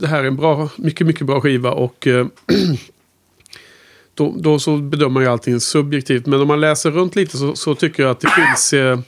det 0.00 0.06
här 0.06 0.22
är 0.22 0.28
en 0.28 0.36
bra, 0.36 0.68
mycket, 0.76 1.06
mycket 1.06 1.26
bra 1.26 1.40
skiva. 1.40 1.70
Och 1.70 2.08
då, 4.16 4.34
då 4.38 4.58
så 4.58 4.76
bedömer 4.76 5.10
man 5.10 5.22
ju 5.22 5.28
allting 5.28 5.60
subjektivt. 5.60 6.26
Men 6.26 6.40
om 6.40 6.48
man 6.48 6.60
läser 6.60 6.90
runt 6.90 7.16
lite 7.16 7.36
så, 7.36 7.54
så 7.54 7.74
tycker 7.74 8.02
jag 8.02 8.10
att 8.10 8.20
det 8.20 8.28
finns... 8.30 8.72
Eh, 8.72 8.98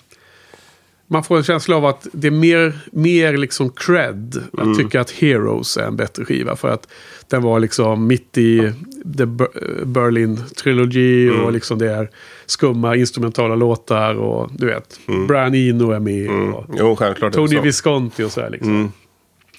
man 1.10 1.24
får 1.24 1.36
en 1.36 1.42
känsla 1.44 1.76
av 1.76 1.86
att 1.86 2.06
det 2.12 2.26
är 2.26 2.30
mer, 2.30 2.78
mer 2.92 3.36
liksom 3.36 3.70
cred. 3.70 4.42
att 4.52 4.78
tycka 4.78 5.00
att 5.00 5.10
Heroes 5.10 5.76
är 5.76 5.86
en 5.86 5.96
bättre 5.96 6.24
skiva. 6.24 6.56
För 6.56 6.68
att 6.68 6.88
den 7.28 7.42
var 7.42 7.60
liksom 7.60 8.06
mitt 8.06 8.38
i 8.38 8.72
The 9.18 9.24
Ber- 9.24 9.84
Berlin 9.84 10.40
Trilogy. 10.62 11.30
Och 11.30 11.52
liksom 11.52 11.78
det 11.78 11.90
är 11.90 12.10
skumma 12.46 12.96
instrumentala 12.96 13.54
låtar. 13.54 14.14
Och 14.14 14.50
du 14.52 14.66
vet, 14.66 15.00
Brian 15.28 15.54
Eno 15.54 15.90
är 15.90 16.00
med. 16.00 16.30
Och 16.54 16.64
Jo, 16.78 16.96
självklart. 16.96 17.32
Tony. 17.32 17.60
Visconti 17.60 18.22
och 18.22 18.32
sådär 18.32 18.50
liksom. 18.50 18.92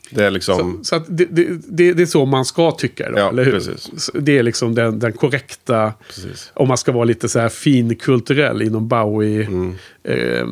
Det 0.09 0.25
är 0.25 0.31
liksom... 0.31 0.79
Så 0.83 0.95
att 0.95 1.05
det, 1.07 1.25
det, 1.25 1.47
det, 1.93 2.01
är 2.01 2.05
så 2.05 2.25
man 2.25 2.45
ska 2.45 2.71
tycka 2.71 3.11
då, 3.11 3.19
Ja, 3.19 3.29
eller 3.29 3.43
hur? 3.45 3.51
precis. 3.51 3.89
Så 3.97 4.11
Det 4.19 4.37
är 4.37 4.43
liksom 4.43 4.75
den, 4.75 4.99
den 4.99 5.13
korrekta, 5.13 5.93
Precis. 6.07 6.51
om 6.53 6.67
man 6.67 6.77
ska 6.77 6.91
vara 6.91 7.03
lite 7.03 7.29
så 7.29 7.39
här 7.39 7.49
finkulturell 7.49 8.61
inom 8.61 8.87
Bowie, 8.87 9.45
Mm. 9.45 9.75
eh, 10.03 10.45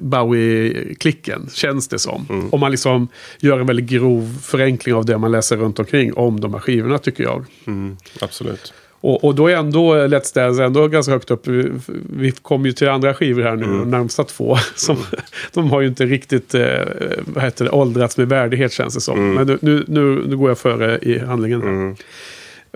Bowie-klicken, 0.00 1.48
känns 1.52 1.88
det 1.88 1.98
som. 1.98 2.26
Mm. 2.30 2.48
Om 2.50 2.60
man 2.60 2.70
liksom 2.70 3.08
gör 3.40 3.60
en 3.60 3.66
väldigt 3.66 3.86
grov 3.86 4.38
förenkling 4.42 4.94
av 4.94 5.04
det 5.04 5.18
man 5.18 5.32
läser 5.32 5.56
runt 5.56 5.78
omkring 5.78 6.14
om 6.14 6.40
de 6.40 6.54
här 6.54 6.60
skivorna 6.60 6.98
tycker 6.98 7.24
jag. 7.24 7.44
Mm, 7.66 7.96
absolut. 8.20 8.72
Och, 9.00 9.24
och 9.24 9.34
då 9.34 9.46
är 9.48 9.56
ändå 9.56 9.94
Let's 9.94 10.34
Dance 10.34 10.64
ändå 10.64 10.88
ganska 10.88 11.12
högt 11.12 11.30
upp. 11.30 11.46
Vi, 11.46 11.72
vi 12.16 12.30
kommer 12.30 12.66
ju 12.66 12.72
till 12.72 12.88
andra 12.88 13.14
skivor 13.14 13.42
här 13.42 13.56
nu, 13.56 13.64
Mm. 13.64 13.78
de 13.78 13.90
närmsta 13.90 14.24
två. 14.24 14.56
Som, 14.74 14.96
De 15.52 15.70
har 15.70 15.80
ju 15.80 15.88
inte 15.88 16.06
riktigt 16.06 16.54
eh, 16.54 16.62
vad 17.26 17.44
heter 17.44 17.64
det, 17.64 17.70
åldrats 17.70 18.16
med 18.16 18.28
värdighet 18.28 18.72
känns 18.72 18.94
det 18.94 19.00
som. 19.00 19.18
Mm. 19.18 19.34
Men 19.34 19.46
nu, 19.46 19.58
nu, 19.62 19.84
nu, 19.88 20.24
nu 20.28 20.36
går 20.36 20.50
jag 20.50 20.58
före 20.58 20.98
i 21.02 21.18
handlingen. 21.18 21.62
Här. 21.62 21.96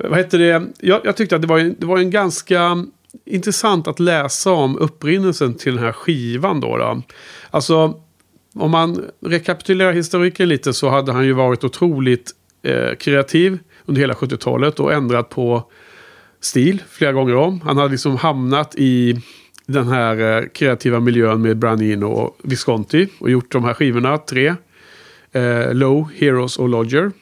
Vad 0.09 0.19
heter 0.19 0.39
det? 0.39 0.63
Jag, 0.79 1.01
jag 1.05 1.17
tyckte 1.17 1.37
att 1.37 1.43
det 1.43 1.49
var, 1.49 1.59
en, 1.59 1.77
det 1.79 1.87
var 1.87 1.99
en 1.99 2.11
ganska 2.11 2.85
intressant 3.27 3.89
att 3.89 4.01
läsa 4.01 4.51
om 4.51 4.79
upprinnelsen 4.79 5.55
till 5.55 5.75
den 5.75 5.85
här 5.85 5.93
skivan. 5.93 6.61
Då, 6.61 6.77
då. 6.77 7.03
Alltså, 7.51 7.95
om 8.55 8.71
man 8.71 9.05
rekapitulerar 9.27 9.93
historiken 9.93 10.49
lite 10.49 10.73
så 10.73 10.89
hade 10.89 11.13
han 11.13 11.25
ju 11.25 11.33
varit 11.33 11.65
otroligt 11.65 12.31
eh, 12.63 12.95
kreativ 12.99 13.59
under 13.87 14.01
hela 14.01 14.15
70-talet 14.15 14.81
och 14.81 14.93
ändrat 14.93 15.29
på 15.29 15.65
stil 16.41 16.83
flera 16.91 17.13
gånger 17.13 17.37
om. 17.37 17.61
Han 17.61 17.77
hade 17.77 17.91
liksom 17.91 18.17
hamnat 18.17 18.75
i 18.75 19.23
den 19.67 19.89
här 19.89 20.39
eh, 20.39 20.47
kreativa 20.49 21.01
miljön 21.01 21.43
med 21.43 21.57
Branino 21.57 22.07
och 22.07 22.39
Visconti 22.43 23.09
och 23.19 23.31
gjort 23.31 23.53
de 23.53 23.65
här 23.65 23.75
skivorna, 23.75 24.19
tre. 24.19 24.55
Eh, 25.33 25.75
Low, 25.75 26.09
Heroes 26.17 26.59
och 26.59 26.69
Lodger. 26.69 27.13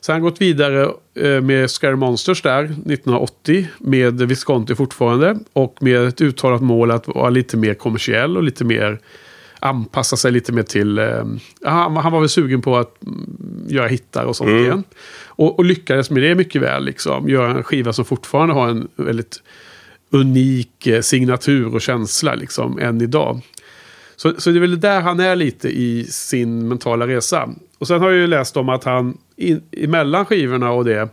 Så 0.00 0.12
han 0.12 0.22
gått 0.22 0.40
vidare 0.40 0.90
eh, 1.14 1.40
med 1.40 1.70
Scary 1.70 1.96
Monsters 1.96 2.42
där 2.42 2.64
1980 2.64 3.66
med 3.78 4.22
Visconti 4.22 4.74
fortfarande 4.74 5.38
och 5.52 5.76
med 5.80 6.04
ett 6.08 6.20
uttalat 6.20 6.62
mål 6.62 6.90
att 6.90 7.08
vara 7.08 7.30
lite 7.30 7.56
mer 7.56 7.74
kommersiell 7.74 8.36
och 8.36 8.42
lite 8.42 8.64
mer 8.64 8.98
anpassa 9.64 10.16
sig 10.16 10.32
lite 10.32 10.52
mer 10.52 10.62
till... 10.62 10.98
Eh, 10.98 11.24
han, 11.64 11.96
han 11.96 12.12
var 12.12 12.20
väl 12.20 12.28
sugen 12.28 12.62
på 12.62 12.76
att 12.76 13.02
mm, 13.06 13.66
göra 13.68 13.86
hittar 13.86 14.24
och 14.24 14.36
sånt 14.36 14.50
igen. 14.50 14.84
Och, 15.26 15.58
och 15.58 15.64
lyckades 15.64 16.10
med 16.10 16.22
det 16.22 16.34
mycket 16.34 16.62
väl. 16.62 16.84
Liksom. 16.84 17.28
Göra 17.28 17.50
en 17.50 17.62
skiva 17.62 17.92
som 17.92 18.04
fortfarande 18.04 18.54
har 18.54 18.68
en 18.68 18.88
väldigt 18.96 19.42
unik 20.10 20.86
eh, 20.86 21.00
signatur 21.00 21.74
och 21.74 21.80
känsla 21.80 22.34
liksom, 22.34 22.78
än 22.78 23.00
idag. 23.00 23.40
Så, 24.16 24.32
så 24.38 24.50
det 24.50 24.58
är 24.58 24.60
väl 24.60 24.80
där 24.80 25.00
han 25.00 25.20
är 25.20 25.36
lite 25.36 25.68
i 25.68 26.04
sin 26.04 26.68
mentala 26.68 27.06
resa. 27.06 27.48
Och 27.78 27.86
sen 27.86 28.00
har 28.00 28.10
jag 28.10 28.18
ju 28.18 28.26
läst 28.26 28.56
om 28.56 28.68
att 28.68 28.84
han 28.84 29.18
in, 29.36 29.62
emellan 29.72 30.24
skivorna 30.24 30.70
och 30.70 30.84
det 30.84 31.08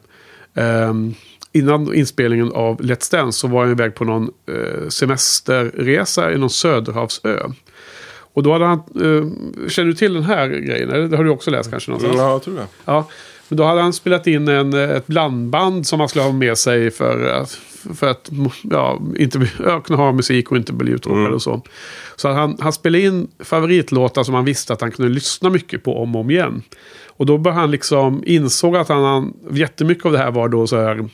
ehm, 0.54 1.14
innan 1.52 1.94
inspelningen 1.94 2.52
av 2.52 2.82
Let's 2.82 3.12
Dance 3.12 3.40
så 3.40 3.48
var 3.48 3.62
han 3.62 3.72
iväg 3.72 3.96
på 3.96 4.06
någon 4.06 4.30
eh, 4.48 4.88
semesterresa 4.90 6.34
i 6.34 6.38
någon 6.38 6.50
söderhavsö. 6.50 7.40
Och 8.34 8.44
då 8.44 8.54
hade 8.54 8.66
han, 8.66 8.78
eh, 8.80 9.70
känner 9.70 9.88
du 9.88 9.94
till 9.94 10.14
den 10.14 10.24
här 10.24 10.48
grejen? 10.48 10.90
Eller? 10.90 11.08
Det 11.08 11.18
har 11.18 11.24
du 11.24 11.30
också 11.30 11.52
läst 11.52 11.70
kanske 11.72 11.92
någonstans? 11.92 12.18
Ja, 12.18 12.32
jag 12.32 12.44
tror 12.44 12.56
det. 12.56 12.68
Ja, 12.86 13.08
men 13.48 13.58
då 13.58 13.64
hade 13.64 13.82
han 13.82 13.94
spelat 13.94 14.28
in 14.28 14.48
en, 14.48 14.74
ett 14.74 15.08
blandband 15.08 15.88
som 15.88 16.00
han 16.00 16.10
skulle 16.10 16.24
ha 16.24 16.32
med 16.32 16.58
sig 16.58 16.92
för 16.92 17.26
att, 17.26 17.60
för 17.94 18.08
att 18.08 18.30
ja, 18.64 19.02
inte 19.18 19.40
kunna 19.84 19.98
ha 19.98 20.12
musik 20.12 20.52
och 20.52 20.58
inte 20.58 20.74
bli 20.74 20.92
uttråkad 20.92 21.34
och 21.34 21.42
så. 21.42 21.62
Så 22.16 22.30
han, 22.30 22.58
han 22.60 22.74
spelade 22.74 23.04
in 23.04 23.28
favoritlåtar 23.40 24.24
som 24.24 24.34
han 24.34 24.46
visste 24.46 24.74
att 24.74 24.82
han 24.82 24.92
kunde 24.92 25.12
lyssna 25.12 25.50
mycket 25.50 25.84
på 25.84 26.02
om 26.04 26.16
och 26.16 26.22
om 26.22 26.32
igen. 26.32 26.64
Och 27.08 27.26
då 27.26 27.38
började 27.38 27.62
han 27.62 27.72
liksom, 27.72 28.24
insåg 28.26 28.76
att 28.76 28.90
han, 28.90 29.04
han 29.04 29.34
jättemycket 29.52 30.06
av 30.06 30.12
det 30.12 30.18
här 30.18 30.32
var 30.32 30.50
då 30.50 30.68
så 30.68 30.78
här 30.78 31.10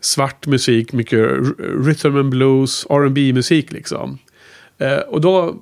svart 0.00 0.46
musik, 0.46 0.92
mycket 0.92 1.18
rhythm 1.58 2.16
and 2.16 2.30
blues, 2.30 2.86
R&B 2.90 3.32
musik 3.32 3.72
liksom. 3.72 4.18
Eh, 4.78 4.98
och 4.98 5.20
då 5.20 5.54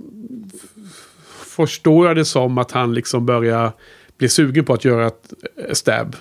förstår 1.56 2.06
jag 2.06 2.16
det 2.16 2.24
som 2.24 2.58
att 2.58 2.70
han 2.70 2.94
liksom 2.94 3.26
börjar 3.26 3.72
bli 4.18 4.28
sugen 4.28 4.64
på 4.64 4.74
att 4.74 4.84
göra 4.84 5.06
ett 5.06 5.32
stab 5.72 6.16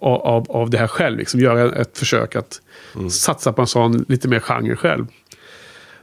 av, 0.00 0.22
av, 0.22 0.50
av 0.50 0.70
det 0.70 0.78
här 0.78 0.86
själv. 0.86 1.18
Liksom 1.18 1.40
göra 1.40 1.80
ett 1.80 1.98
försök 1.98 2.36
att 2.36 2.60
satsa 3.10 3.52
på 3.52 3.62
en 3.62 3.66
sån 3.66 4.04
lite 4.08 4.28
mer 4.28 4.40
genre 4.40 4.76
själv. 4.76 5.06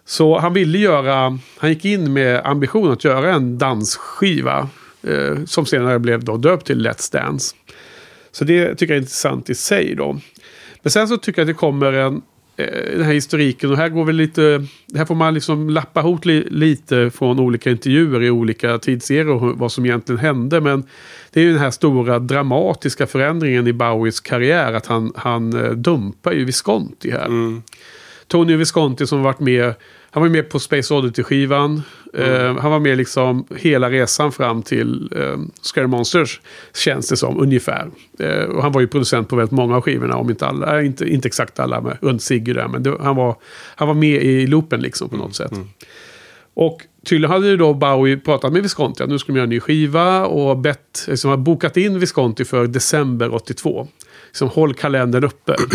Så 0.06 0.40
han 0.40 0.54
ville 0.54 0.78
göra, 0.78 1.40
han 1.58 1.70
gick 1.70 1.86
in 1.86 2.14
med 2.14 2.46
ambition 2.46 2.92
att 2.92 3.04
göra 3.04 3.34
en 3.34 3.58
dansskiva. 3.58 4.70
Eh, 5.08 5.46
som 5.46 5.66
senare 5.66 6.00
blev 6.00 6.24
då 6.24 6.38
döpt 6.38 6.68
till 6.68 6.88
Let's 6.88 7.14
Dance. 7.14 7.56
Så 8.32 8.46
det 8.46 8.76
tycker 8.76 8.94
jag 8.94 8.98
är 8.98 9.02
intressant 9.02 9.50
i 9.50 9.56
sig 9.56 9.96
då. 9.96 10.20
Men 10.82 10.92
sen 10.92 11.08
så 11.08 11.18
tycker 11.18 11.42
jag 11.42 11.50
att 11.50 11.56
det 11.56 11.60
kommer 11.60 11.94
en, 11.94 12.22
den 12.56 13.04
här 13.04 13.14
historiken 13.14 13.72
och 13.72 13.78
här 13.78 13.90
går 13.90 14.06
väl 14.06 14.16
lite, 14.16 14.66
här 14.96 15.06
får 15.06 15.16
man 15.16 15.34
liksom 15.34 15.70
lappa 15.70 16.00
ihop 16.00 16.26
li, 16.26 16.48
lite 16.50 17.10
från 17.10 17.40
olika 17.40 17.72
intervjuer 17.72 18.24
i 18.24 18.30
olika 18.30 18.78
tidsserier 18.78 19.56
vad 19.56 19.72
som 19.72 19.86
egentligen 19.86 20.20
hände. 20.20 20.62
Men 20.62 20.84
det 21.32 21.40
är 21.40 21.44
ju 21.44 21.52
den 21.52 21.62
här 21.62 21.72
stora 21.72 22.20
dramatiska 22.20 23.08
förändringen 23.08 23.68
i 23.68 23.74
Bowies 23.74 24.20
karriär 24.20 24.74
att 24.74 24.86
han, 24.86 25.14
han 25.16 25.66
eh, 25.66 25.72
dumpar 25.72 26.32
ju 26.32 26.46
Visconti 26.46 27.12
här. 27.12 27.30
Tony 28.28 28.56
Visconti 28.56 29.08
som 29.08 29.24
varit 29.24 29.40
med, 29.40 29.74
han 30.14 30.24
var 30.24 30.30
med 30.30 30.50
på 30.50 30.60
Space 30.60 30.94
Oddity-skivan. 30.94 31.82
Eh, 32.14 32.58
han 32.58 32.72
var 32.72 32.80
med 32.80 32.98
liksom 32.98 33.46
hela 33.56 33.90
resan 33.90 34.32
fram 34.32 34.64
till 34.64 35.10
eh, 35.16 35.38
Scary 35.62 35.88
Monsters, 35.88 36.42
känns 36.76 37.10
det 37.10 37.18
som, 37.18 37.40
ungefär. 37.40 37.90
Eh, 38.20 38.44
och 38.44 38.64
han 38.64 38.72
var 38.72 38.82
ju 38.82 38.88
producent 38.88 39.30
på 39.30 39.36
väldigt 39.36 39.52
många 39.52 39.76
av 39.76 39.82
skivorna, 39.82 40.16
om 40.16 40.30
inte 40.30 40.48
alla, 40.48 40.80
äh, 40.80 40.86
inte, 40.86 41.06
inte 41.06 41.28
exakt 41.28 41.60
alla, 41.60 41.82
med 41.82 41.98
runt 42.02 42.22
Sigge 42.22 42.54
där, 42.54 42.68
men 42.68 42.84
det, 42.84 42.98
han, 43.00 43.16
var, 43.16 43.36
han 43.76 43.88
var 43.88 43.96
med 43.96 44.24
i 44.24 44.48
loopen 44.48 44.82
liksom 44.82 45.10
på 45.10 45.18
något 45.18 45.36
sätt. 45.36 45.52
Och 46.54 46.82
tydligen 47.06 47.32
hade 47.32 47.48
ju 47.48 47.58
då 47.58 47.74
Bowie 47.74 48.18
pratat 48.18 48.54
med 48.54 48.62
Visconti 48.62 49.04
att 49.04 49.10
nu 49.10 49.20
ska 49.20 49.32
de 49.32 49.36
göra 49.38 49.44
en 49.44 49.50
ny 49.50 49.60
skiva 49.60 50.26
och 50.26 50.58
bett, 50.58 51.06
liksom 51.08 51.44
bokat 51.44 51.78
in 51.78 52.00
Visconti 52.00 52.46
för 52.46 52.68
december 52.68 53.34
82. 53.34 53.88
Liksom, 54.34 54.50
håll 54.50 54.74
kalendern 54.74 55.24
uppe. 55.24 55.56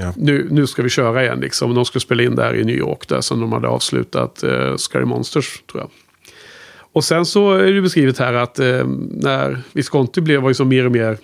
Ja. 0.00 0.12
nu, 0.16 0.48
nu 0.50 0.66
ska 0.66 0.82
vi 0.82 0.88
köra 0.88 1.24
igen 1.24 1.40
liksom. 1.40 1.74
De 1.74 1.84
skulle 1.84 2.00
spela 2.00 2.22
in 2.22 2.34
där 2.34 2.54
i 2.54 2.64
New 2.64 2.76
York 2.76 3.08
där 3.08 3.20
som 3.20 3.40
de 3.40 3.52
hade 3.52 3.68
avslutat 3.68 4.42
eh, 4.42 4.76
Scary 4.76 5.04
Monsters 5.04 5.62
tror 5.70 5.82
jag. 5.82 5.90
Och 6.92 7.04
sen 7.04 7.26
så 7.26 7.52
är 7.52 7.72
det 7.72 7.80
beskrivet 7.80 8.18
här 8.18 8.34
att 8.34 8.58
eh, 8.58 8.86
när 9.10 9.60
Visconti 9.72 10.20
blev, 10.20 10.40
var 10.40 10.52
så 10.52 10.64
mer 10.64 10.86
och 10.86 10.92
mer 10.92 11.18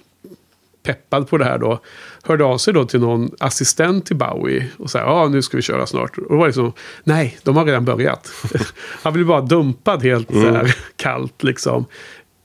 peppad 0.82 1.28
på 1.28 1.38
det 1.38 1.44
här 1.44 1.58
då. 1.58 1.80
Hörde 2.22 2.44
av 2.44 2.58
sig 2.58 2.74
då 2.74 2.84
till 2.84 3.00
någon 3.00 3.30
assistent 3.38 4.06
till 4.06 4.16
Bowie. 4.16 4.68
Och 4.76 4.90
sa 4.90 4.98
ja 4.98 5.28
nu 5.28 5.42
ska 5.42 5.56
vi 5.56 5.62
köra 5.62 5.86
snart. 5.86 6.18
Och 6.18 6.24
då 6.28 6.36
var 6.36 6.44
det 6.44 6.46
liksom, 6.46 6.72
nej 7.04 7.38
de 7.42 7.56
har 7.56 7.64
redan 7.64 7.84
börjat. 7.84 8.32
Han 9.02 9.12
blev 9.12 9.26
bara 9.26 9.40
dumpad 9.40 10.02
helt 10.02 10.30
så 10.30 10.50
här 10.50 10.76
kallt 10.96 11.42
liksom. 11.42 11.86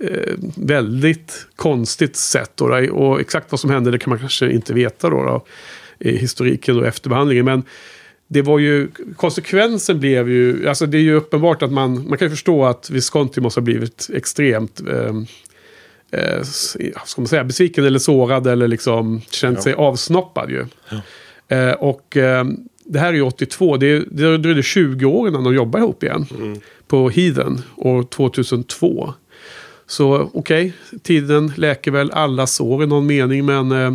Eh, 0.03 0.33
väldigt 0.55 1.47
konstigt 1.55 2.15
sätt. 2.15 2.51
Då, 2.55 2.65
och 2.91 3.21
exakt 3.21 3.51
vad 3.51 3.59
som 3.59 3.69
hände 3.69 3.91
det 3.91 3.97
kan 3.99 4.09
man 4.09 4.19
kanske 4.19 4.51
inte 4.51 4.73
veta 4.73 5.09
då. 5.09 5.23
då 5.23 5.45
I 5.99 6.17
historiken 6.17 6.79
och 6.79 6.87
efterbehandlingen. 6.87 7.45
Men 7.45 7.63
det 8.27 8.41
var 8.41 8.59
ju, 8.59 8.87
konsekvensen 9.15 9.99
blev 9.99 10.29
ju, 10.29 10.67
alltså 10.67 10.85
det 10.85 10.97
är 10.97 11.01
ju 11.01 11.13
uppenbart 11.13 11.61
att 11.61 11.71
man, 11.71 12.09
man 12.09 12.17
kan 12.17 12.25
ju 12.25 12.29
förstå 12.29 12.65
att 12.65 12.89
Visconti 12.89 13.41
måste 13.41 13.59
ha 13.59 13.65
blivit 13.65 14.09
extremt 14.13 14.81
eh, 14.89 15.15
eh, 16.11 16.43
ska 17.05 17.21
man 17.21 17.27
säga, 17.27 17.43
besviken 17.43 17.85
eller 17.85 17.99
sårad 17.99 18.47
eller 18.47 18.67
liksom 18.67 19.21
känt 19.31 19.57
Ja. 19.57 19.63
sig 19.63 19.73
avsnoppad 19.73 20.49
ju. 20.49 20.65
Eh, 21.47 21.71
och 21.71 22.17
eh, 22.17 22.45
det 22.83 22.99
här 22.99 23.09
är 23.09 23.13
ju 23.13 23.21
82, 23.21 23.77
det, 23.77 23.99
det 23.99 24.37
dröjde 24.37 24.63
20 24.63 25.05
år 25.05 25.27
innan 25.27 25.43
de 25.43 25.55
jobbade 25.55 25.83
ihop 25.83 26.03
igen. 26.03 26.25
På 26.87 27.09
Heathen 27.09 27.61
år 27.75 28.03
2002. 28.03 29.13
Så 29.89 30.29
okej, 30.33 30.73
tiden 31.03 31.53
läker 31.55 31.91
väl 31.91 32.11
alla 32.11 32.47
sår 32.47 32.83
i 32.83 32.87
någon 32.87 33.05
mening 33.05 33.45
men 33.45 33.71
eh, 33.71 33.93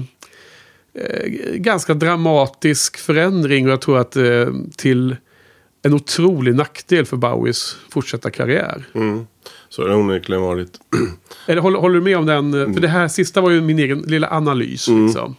eh, 0.94 1.30
ganska 1.54 1.94
dramatisk 1.94 2.96
förändring 2.96 3.66
och 3.66 3.72
jag 3.72 3.80
tror 3.80 3.98
att 3.98 4.16
eh, 4.16 4.46
till 4.76 5.16
en 5.82 5.94
otrolig 5.94 6.54
nackdel 6.54 7.06
för 7.06 7.16
Bowies 7.16 7.76
fortsatta 7.90 8.30
karriär. 8.30 8.84
Mm. 8.94 9.26
Så 9.68 9.82
har 9.82 9.88
det 9.88 9.94
onekligen 9.94 10.42
varit. 10.42 10.80
Eller 11.46 11.62
håller, 11.62 11.78
håller 11.78 11.94
du 11.94 12.00
med 12.00 12.18
om 12.18 12.26
den? 12.26 12.74
För 12.74 12.80
det 12.80 12.88
här 12.88 13.08
sista 13.08 13.40
var 13.40 13.50
ju 13.50 13.60
min 13.60 13.78
egen 13.78 13.98
lilla 13.98 14.28
analys. 14.30 14.88
Liksom. 14.88 15.36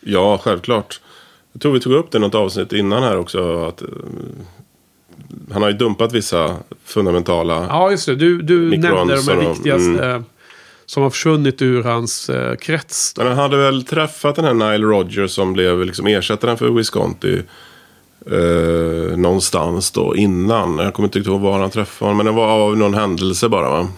Ja, 0.00 0.40
självklart. 0.44 1.00
Jag 1.52 1.62
tror 1.62 1.72
vi 1.72 1.80
tog 1.80 1.92
upp 1.92 2.10
det 2.10 2.18
i 2.18 2.20
något 2.20 2.34
avsnitt 2.34 2.72
innan 2.72 3.02
här 3.02 3.16
också. 3.16 3.64
Att, 3.64 3.82
eh, 3.82 3.88
han 5.52 5.62
har 5.62 5.68
ju 5.70 5.76
dumpat 5.76 6.12
vissa 6.12 6.56
fundamentala... 6.84 7.66
Ja, 7.68 7.90
just 7.90 8.06
det. 8.06 8.14
Du, 8.14 8.42
du 8.42 8.70
nämnde 8.78 9.16
de 9.16 9.28
här 9.28 9.36
och- 9.46 9.50
viktigaste 9.56 10.22
som 10.86 11.02
har 11.02 11.10
försvunnit 11.10 11.62
ur 11.62 11.82
hans 11.82 12.30
eh, 12.30 12.56
krets. 12.56 13.14
Då. 13.14 13.22
Men 13.22 13.32
han 13.32 13.38
hade 13.38 13.56
väl 13.56 13.84
träffat 13.84 14.36
den 14.36 14.44
här 14.44 14.54
Nile 14.54 14.86
Rodgers 14.86 15.30
som 15.30 15.52
blev 15.52 15.84
liksom 15.84 16.06
ersättaren 16.06 16.56
för 16.56 16.68
Visconti. 16.70 17.42
Eh, 18.26 19.16
någonstans 19.16 19.90
då 19.90 20.16
innan. 20.16 20.78
Jag 20.78 20.94
kommer 20.94 21.06
inte 21.16 21.18
ihåg 21.30 21.40
var 21.40 21.58
han 21.58 21.70
träffade 21.70 22.08
honom. 22.10 22.16
Men 22.16 22.26
det 22.26 22.32
var 22.40 22.46
av 22.48 22.76
någon 22.76 22.94
händelse 22.94 23.48
bara 23.48 23.70
va? 23.70 23.88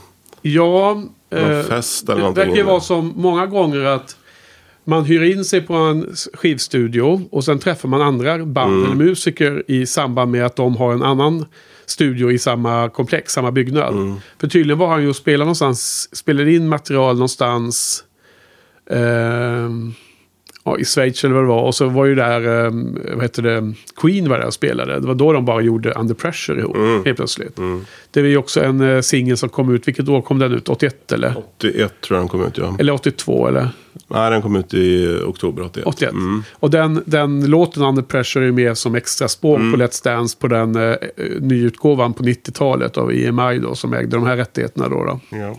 Ja, 0.43 1.03
Någon 1.31 1.65
fest 1.65 2.05
eller 2.05 2.15
det 2.15 2.21
någonting. 2.21 2.41
verkar 2.45 2.57
ju 2.57 2.63
vara 2.63 2.81
som 2.81 3.13
många 3.17 3.47
gånger 3.47 3.85
att 3.85 4.17
man 4.85 5.05
hyr 5.05 5.23
in 5.23 5.45
sig 5.45 5.61
på 5.61 5.75
en 5.75 6.15
skivstudio 6.35 7.29
och 7.31 7.45
sen 7.45 7.59
träffar 7.59 7.89
man 7.89 8.03
andra 8.03 8.39
band 8.47 8.73
Mm. 8.73 8.85
eller 8.85 8.95
musiker 9.05 9.63
i 9.69 9.87
samband 9.87 10.31
med 10.31 10.47
att 10.47 10.57
de 10.57 10.77
har 10.77 10.93
en 10.93 11.03
annan 11.03 11.47
studio 11.87 12.33
i 12.33 12.39
samma 12.39 12.89
komplex, 12.89 13.33
samma 13.33 13.51
byggnad. 13.53 13.95
Mm. 13.95 14.17
För 14.41 14.49
tydligen 14.49 14.79
var 14.79 14.89
han 14.89 15.03
ju 15.03 15.09
och 15.09 15.17
spelade 15.17 15.45
någonstans, 15.45 16.09
spelade 16.17 16.53
in 16.53 16.69
material 16.69 17.15
någonstans 17.15 18.05
ehm, 18.91 19.95
ja, 20.65 20.79
i 20.79 20.85
Schweiz 20.85 21.25
eller 21.25 21.35
vad 21.35 21.43
det 21.45 21.49
var. 21.49 21.63
Och 21.63 21.75
så 21.75 21.89
var 21.89 22.05
ju 22.07 22.15
där, 22.15 22.47
um, 22.67 22.99
vad 23.15 23.23
heter 23.23 23.43
det, 23.43 23.73
Queen 23.97 24.29
var 24.29 24.39
där 24.39 24.47
och 24.47 24.55
spelade. 24.55 25.01
Det 25.01 25.07
var 25.07 25.15
då 25.15 25.33
de 25.33 25.45
bara 25.45 25.61
gjorde 25.61 25.93
Under 25.93 26.15
Pressure 26.15 26.61
ihop, 26.61 26.77
Mm. 26.77 27.05
helt 27.05 27.17
plötsligt. 27.17 27.57
Det 28.11 28.21
är 28.21 28.25
ju 28.25 28.37
också 28.37 28.63
en 28.65 28.81
uh, 28.81 29.01
singel 29.01 29.37
som 29.37 29.49
kom 29.49 29.75
ut, 29.75 29.89
vilket 29.89 30.09
år 30.09 30.23
kom 30.23 30.39
den 30.39 30.53
ut? 30.53 30.69
81 30.69 31.13
eller? 31.13 31.35
81 31.59 31.93
tror 32.01 32.17
jag 32.17 32.23
den 32.23 32.29
kom 32.29 32.45
ut 32.47 32.59
ja. 32.59 32.77
Eller 32.79 32.93
82 32.93 33.49
eller? 33.49 33.69
Nej, 34.09 34.31
den 34.31 34.43
kom 34.43 34.57
ut 34.57 34.75
i 34.75 35.17
oktober 35.27 35.63
81. 35.65 35.87
81. 35.87 36.15
Och 36.53 36.71
den, 36.71 37.03
den 37.07 37.47
låten 37.51 37.83
Under 37.83 38.03
Pressure 38.03 38.47
är 38.49 38.53
med 38.53 38.79
som 38.79 38.95
extra 38.95 39.29
spår 39.29 39.57
Mm. 39.57 39.73
på 39.73 39.79
Let's 39.79 40.05
Dance 40.05 40.37
på 40.41 40.49
den 40.49 40.77
eh, 40.77 40.95
nyutgåvan 41.41 42.13
på 42.15 42.23
90-talet 42.23 42.99
av 42.99 43.13
EMI 43.13 43.59
då 43.59 43.75
som 43.75 43.95
ägde 43.95 44.17
de 44.17 44.27
här 44.27 44.37
rättigheterna 44.37 44.89
då. 44.89 45.05
då. 45.05 45.21
Ja. 45.31 45.57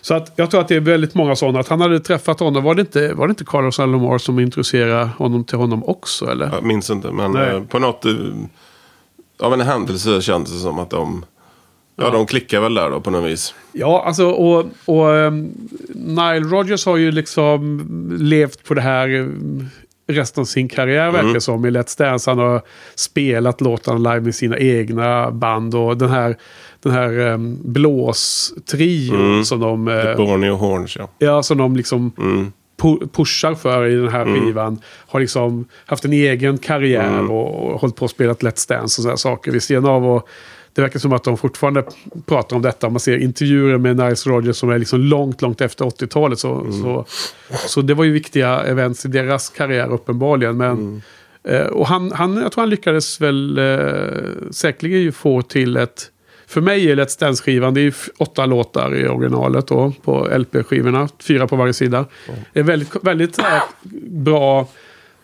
Så 0.00 0.14
att 0.14 0.32
jag 0.36 0.50
tror 0.50 0.60
att 0.60 0.68
det 0.68 0.76
är 0.76 0.80
väldigt 0.80 1.14
många 1.14 1.36
sådana. 1.36 1.60
Att 1.60 1.68
han 1.68 1.80
hade 1.80 2.00
träffat 2.00 2.40
honom. 2.40 2.64
Var 2.64 2.74
det 2.74 2.80
inte, 2.80 3.14
var 3.14 3.26
det 3.26 3.30
inte 3.30 3.44
Carlos 3.44 3.80
Alomar 3.80 4.18
som 4.18 4.38
introducerade 4.38 5.10
honom 5.18 5.44
till 5.44 5.58
honom 5.58 5.84
också 5.84 6.30
eller? 6.30 6.50
Jag 6.52 6.64
minns 6.64 6.90
inte, 6.90 7.12
men 7.12 7.32
Nej. 7.32 7.50
eh, 7.50 7.62
på 7.62 7.78
något... 7.78 8.04
eh, 8.04 8.12
Av 9.42 9.52
en 9.52 9.60
händelse 9.60 10.20
kändes 10.20 10.52
det 10.52 10.58
som 10.58 10.78
att 10.78 10.90
de... 10.90 11.24
Ja, 11.96 12.10
de 12.10 12.26
klickar 12.26 12.60
väl 12.60 12.74
där 12.74 12.90
då 12.90 13.00
på 13.00 13.10
något 13.10 13.30
vis. 13.30 13.54
Ja, 13.72 14.02
alltså 14.06 14.26
och, 14.30 14.66
och 14.84 15.06
um, 15.06 15.50
Nile 15.94 16.40
Rodgers 16.40 16.86
har 16.86 16.96
ju 16.96 17.12
liksom 17.12 17.86
levt 18.20 18.64
på 18.64 18.74
det 18.74 18.80
här 18.80 19.14
um, 19.14 19.68
resten 20.06 20.40
av 20.40 20.44
sin 20.44 20.68
karriär 20.68 21.10
verkar 21.10 21.34
det 21.34 21.40
som 21.40 21.66
i 21.66 21.70
Let's 21.70 21.98
Dance. 21.98 22.30
Han 22.30 22.38
har 22.38 22.62
spelat 22.94 23.60
låtarna 23.60 23.98
live 23.98 24.20
med 24.20 24.34
sina 24.34 24.58
egna 24.58 25.30
band 25.30 25.74
och 25.74 25.96
den 25.96 26.10
här, 26.10 26.36
den 26.82 26.92
här 26.92 27.18
um, 27.18 27.58
blåstrion 27.64 29.44
som 29.46 29.60
de... 29.60 29.88
eh, 29.88 30.16
Borneo 30.16 30.54
Horns, 30.54 30.96
ja. 30.96 31.10
Ja, 31.18 31.42
som 31.42 31.58
de 31.58 31.76
liksom 31.76 32.12
Mm. 32.18 32.52
pu- 32.82 33.08
pushar 33.12 33.54
för 33.54 33.86
i 33.86 33.94
den 33.94 34.08
här 34.08 34.24
skivan. 34.24 34.78
Har 35.08 35.20
liksom 35.20 35.64
haft 35.86 36.04
en 36.04 36.12
egen 36.12 36.58
karriär 36.58 37.08
Mm. 37.08 37.30
och, 37.30 37.70
och 37.72 37.80
hållit 37.80 37.96
på 37.96 38.04
och 38.04 38.10
spelat 38.10 38.42
Let's 38.42 38.68
Dance 38.68 38.84
och 38.84 39.02
sådana 39.02 39.16
saker 39.16 39.52
vid 39.52 39.62
sidan 39.62 39.84
av. 39.86 40.06
Och 40.06 40.28
det 40.74 40.82
verkar 40.82 40.98
som 40.98 41.12
att 41.12 41.24
de 41.24 41.36
fortfarande 41.36 41.84
pratar 42.26 42.56
om 42.56 42.62
detta. 42.62 42.88
Man 42.90 43.00
ser 43.00 43.18
intervjuer 43.18 43.78
med 43.78 43.96
Nice 43.96 44.30
Rogers 44.30 44.56
som 44.56 44.70
är 44.70 44.78
liksom 44.78 45.00
långt, 45.00 45.42
långt 45.42 45.60
efter 45.60 45.84
80-talet. 45.84 46.38
Så, 46.38 46.54
Mm. 46.60 46.72
så, 46.82 47.04
så 47.68 47.82
det 47.82 47.94
var 47.94 48.04
ju 48.04 48.12
viktiga 48.12 48.60
events 48.62 49.04
i 49.04 49.08
deras 49.08 49.48
karriär 49.48 49.92
uppenbarligen. 49.92 50.56
Men, 50.56 50.70
Mm. 50.70 51.00
eh, 51.44 51.66
och 51.66 51.86
han, 51.86 52.12
han, 52.12 52.36
jag 52.36 52.52
tror 52.52 52.62
han 52.62 52.70
lyckades 52.70 53.20
väl 53.20 53.58
eh, 53.58 54.50
säkerligen 54.50 55.00
ju 55.00 55.12
få 55.12 55.42
till 55.42 55.76
ett... 55.76 56.10
För 56.50 56.60
mig 56.60 56.90
är 56.90 56.96
Let's 56.96 57.20
Dance-skivan, 57.20 57.74
det 57.74 57.80
är 57.80 57.94
åtta 58.18 58.46
låtar 58.46 58.94
i 58.94 59.08
originalet 59.08 59.66
då, 59.66 59.92
på 60.02 60.28
LP-skivorna. 60.38 61.08
Fyra 61.18 61.46
på 61.46 61.56
varje 61.56 61.72
sida. 61.72 62.06
Det 62.52 62.60
är 62.60 62.64
väldigt, 62.64 62.96
väldigt 63.02 63.40
här, 63.40 63.62
bra, 64.10 64.68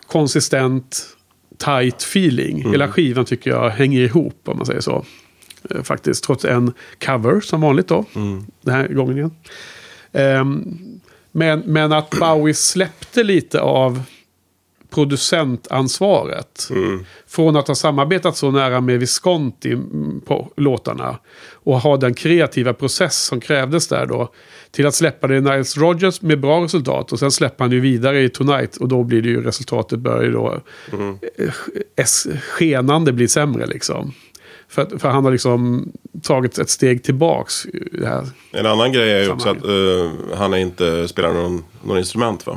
konsistent, 0.07 1.07
tight 1.59 2.03
feeling. 2.03 2.71
Hela 2.71 2.89
skivan 2.89 3.25
tycker 3.25 3.51
jag 3.51 3.71
hänger 3.71 4.01
ihop, 4.01 4.41
om 4.45 4.57
man 4.57 4.67
säger 4.67 4.81
så. 4.81 5.05
Eh, 5.71 5.83
Faktiskt, 5.83 6.25
trots 6.25 6.45
en 6.45 6.73
cover 7.05 7.41
som 7.41 7.61
vanligt 7.61 7.89
då. 7.89 8.05
Den 8.61 8.75
här 8.75 8.89
gången 8.89 9.17
igen. 9.17 9.35
Ehm, 10.13 10.79
men, 11.33 11.61
men 11.61 11.93
att 11.93 12.11
Bowie 12.11 12.55
släppte 12.55 13.23
lite 13.23 13.61
av 13.61 14.03
producentansvaret. 14.97 16.69
Från 17.27 17.57
att 17.57 17.69
ha 17.69 17.75
samarbetat 17.75 18.37
så 18.37 18.51
nära 18.51 18.81
med 18.81 19.01
Visconti 19.01 19.73
mm, 19.73 20.21
på 20.21 20.53
låtarna. 20.57 21.19
Och 21.53 21.81
ha 21.81 21.97
den 21.97 22.15
kreativa 22.15 22.73
process 22.73 23.25
som 23.25 23.41
krävdes 23.41 23.89
där 23.89 24.07
då. 24.07 24.33
Till 24.71 24.87
att 24.87 24.95
släppa 24.95 25.27
det 25.27 25.37
i 25.37 25.41
Niles 25.41 25.77
Rogers 25.77 26.23
med 26.23 26.41
bra 26.41 26.65
resultat. 26.65 27.13
Och 27.13 27.19
sen 27.19 27.31
släpper 27.31 27.65
han 27.65 27.73
ju 27.73 27.81
vidare 27.81 28.23
i 28.23 28.29
Tonight. 28.29 28.77
Och 28.77 28.89
då 28.89 29.03
blir 29.03 29.23
det 29.23 29.29
ju 29.29 29.43
resultatet 29.43 29.99
börjar 29.99 30.23
ju 30.23 30.33
då 30.33 30.61
es- 31.97 32.27
skenande 32.41 33.13
bli 33.13 33.29
sämre 33.29 33.67
liksom. 33.67 34.13
För, 34.69 34.99
för 34.99 35.09
han 35.09 35.25
har 35.25 35.33
liksom 35.33 35.89
tagit 36.23 36.59
ett 36.59 36.71
steg 36.71 37.03
tillbaks. 37.03 37.67
i 37.67 37.89
Det 37.93 38.07
här. 38.07 38.27
En 38.53 38.67
annan 38.67 38.93
grej 38.93 39.13
är 39.13 39.23
ju 39.23 39.31
också 39.31 39.49
att 39.49 39.65
eh, 39.65 40.37
han 40.39 40.55
är 40.55 40.59
inte 40.59 41.09
spelar 41.09 41.33
någon, 41.33 41.65
någon 41.85 41.99
instrument 41.99 42.47
va? 42.47 42.57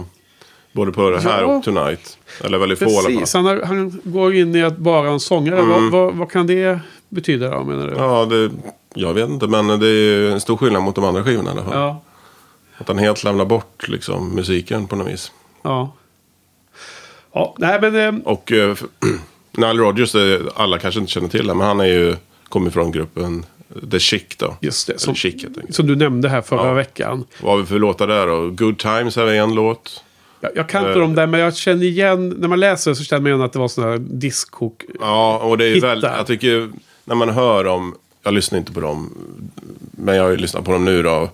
Både 0.71 0.91
på 0.91 1.09
det 1.09 1.19
här 1.19 1.41
Ja. 1.41 1.45
och 1.57 1.63
Tonight. 1.63 2.17
Eller 2.43 2.57
väldigt 2.57 2.79
få 2.79 2.85
i. 2.85 3.15
Precis, 3.15 3.33
han, 3.33 3.45
har, 3.45 3.61
han 3.65 4.01
går 4.03 4.35
in 4.35 4.55
i 4.55 4.63
att 4.63 4.77
bara 4.77 5.09
en 5.09 5.19
sångare. 5.19 5.61
Vad, 5.61 5.91
vad, 5.91 6.13
vad 6.13 6.31
kan 6.31 6.47
det 6.47 6.79
betyda 7.09 7.49
då 7.57 7.63
menar 7.63 7.87
du? 7.87 7.93
Ja, 7.97 8.25
det, 8.25 8.51
jag 8.93 9.13
vet 9.13 9.29
inte, 9.29 9.47
men 9.47 9.67
det 9.67 9.87
är 9.87 9.91
ju 9.93 10.31
en 10.31 10.41
stor 10.41 10.57
skillnad 10.57 10.81
mot 10.83 10.95
de 10.95 11.03
andra 11.05 11.23
skivorna 11.23 11.49
i 11.49 11.53
alla 11.53 11.63
fall. 11.63 11.73
Ja. 11.79 12.01
Att 12.77 12.87
han 12.87 12.97
helt 12.97 13.23
lämnar 13.23 13.45
bort 13.45 13.87
liksom, 13.87 14.29
musiken 14.35 14.87
på 14.87 14.95
något 14.95 15.07
vis. 15.13 15.31
Ja. 15.61 15.91
Ja, 17.33 17.55
nej 17.57 17.81
men... 17.81 17.95
Eh, 17.95 18.21
Och 18.25 18.51
eh, 18.51 18.75
Nile 19.51 19.73
Rodgers, 19.73 20.15
eh, 20.15 20.39
alla 20.55 20.77
kanske 20.79 20.99
inte 20.99 21.11
känner 21.11 21.27
till 21.29 21.47
det, 21.47 21.53
men 21.53 21.67
han 21.67 21.79
är 21.79 21.85
ju, 21.85 22.15
kommer 22.49 22.69
från 22.71 22.91
gruppen 22.91 23.45
The 23.91 23.99
Chic 23.99 24.23
då. 24.37 24.55
just 24.61 24.87
det, 24.87 24.99
som, 24.99 25.15
Chic 25.15 25.45
som 25.69 25.87
du 25.87 25.95
nämnde 25.95 26.29
här 26.29 26.41
förra 26.41 26.67
Ja. 26.67 26.73
veckan. 26.73 27.25
Vad 27.41 27.51
har 27.51 27.57
vi 27.59 27.65
för 27.65 27.79
låtar 27.79 28.07
där 28.07 28.27
då? 28.27 28.47
Good 28.49 28.77
Times 28.77 29.17
är 29.17 29.27
en 29.27 29.55
låt. 29.55 30.03
Jag, 30.41 30.51
jag 30.55 30.69
kan 30.69 30.81
inte 30.81 30.91
Eh. 30.93 30.99
dem 30.99 31.15
där, 31.15 31.27
men 31.27 31.39
jag 31.39 31.55
känner 31.55 31.83
igen... 31.85 32.29
När 32.29 32.47
man 32.47 32.59
läser 32.59 32.93
så 32.93 33.03
känner 33.03 33.21
man 33.21 33.27
igen 33.31 33.41
att 33.41 33.53
det 33.53 33.59
var 33.59 33.67
sådana 33.67 33.91
här 33.91 33.99
disco... 33.99 34.71
Ja, 34.99 35.37
och 35.37 35.57
det 35.57 35.65
är 35.65 35.75
ju 35.75 35.79
väldigt, 35.79 36.11
jag 36.17 36.27
tycker 36.27 36.69
när 37.05 37.15
man 37.15 37.29
hör 37.29 37.63
dem, 37.63 37.95
jag 38.23 38.33
lyssnar 38.33 38.59
inte 38.59 38.71
på 38.71 38.79
dem, 38.79 39.13
men 39.91 40.15
jag 40.15 40.23
har 40.23 40.29
ju 40.29 40.37
lyssnat 40.37 40.65
på 40.65 40.71
dem 40.71 40.85
nu 40.85 41.03
då. 41.03 41.29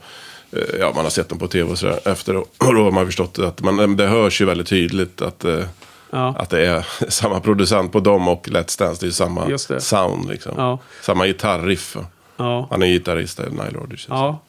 Eh, 0.52 0.60
Ja, 0.80 0.92
man 0.96 1.04
har 1.06 1.10
sett 1.10 1.30
dem 1.30 1.40
på 1.40 1.48
tv 1.48 1.72
och 1.72 1.78
sådär 1.80 2.00
efter 2.06 2.36
och 2.38 2.48
då 2.76 2.84
har 2.84 2.92
man 2.92 3.06
förstått 3.06 3.40
att 3.40 3.62
man, 3.62 3.98
det 3.98 4.08
hörs 4.08 4.42
ju 4.42 4.46
väldigt 4.46 4.68
tydligt 4.68 5.22
att, 5.22 5.46
eh, 5.46 5.64
Ja. 6.10 6.36
att 6.40 6.50
det 6.50 6.66
är 6.68 6.86
samma 7.10 7.40
producent 7.40 7.92
på 7.92 8.00
dem 8.00 8.28
och 8.28 8.48
Let's 8.48 8.80
Dance. 8.80 9.00
Det 9.00 9.04
är 9.04 9.08
ju 9.08 9.12
samma 9.12 9.58
sound 9.80 10.30
liksom. 10.30 10.54
Ja. 10.58 10.80
Samma 11.02 11.26
gitarriff. 11.28 11.98
Ja. 12.38 12.68
Han 12.72 12.82
är 12.84 12.88
gitarrist, 12.88 13.40
Nile 13.40 13.70
Rodgers. 13.74 14.06
Ja. 14.10 14.40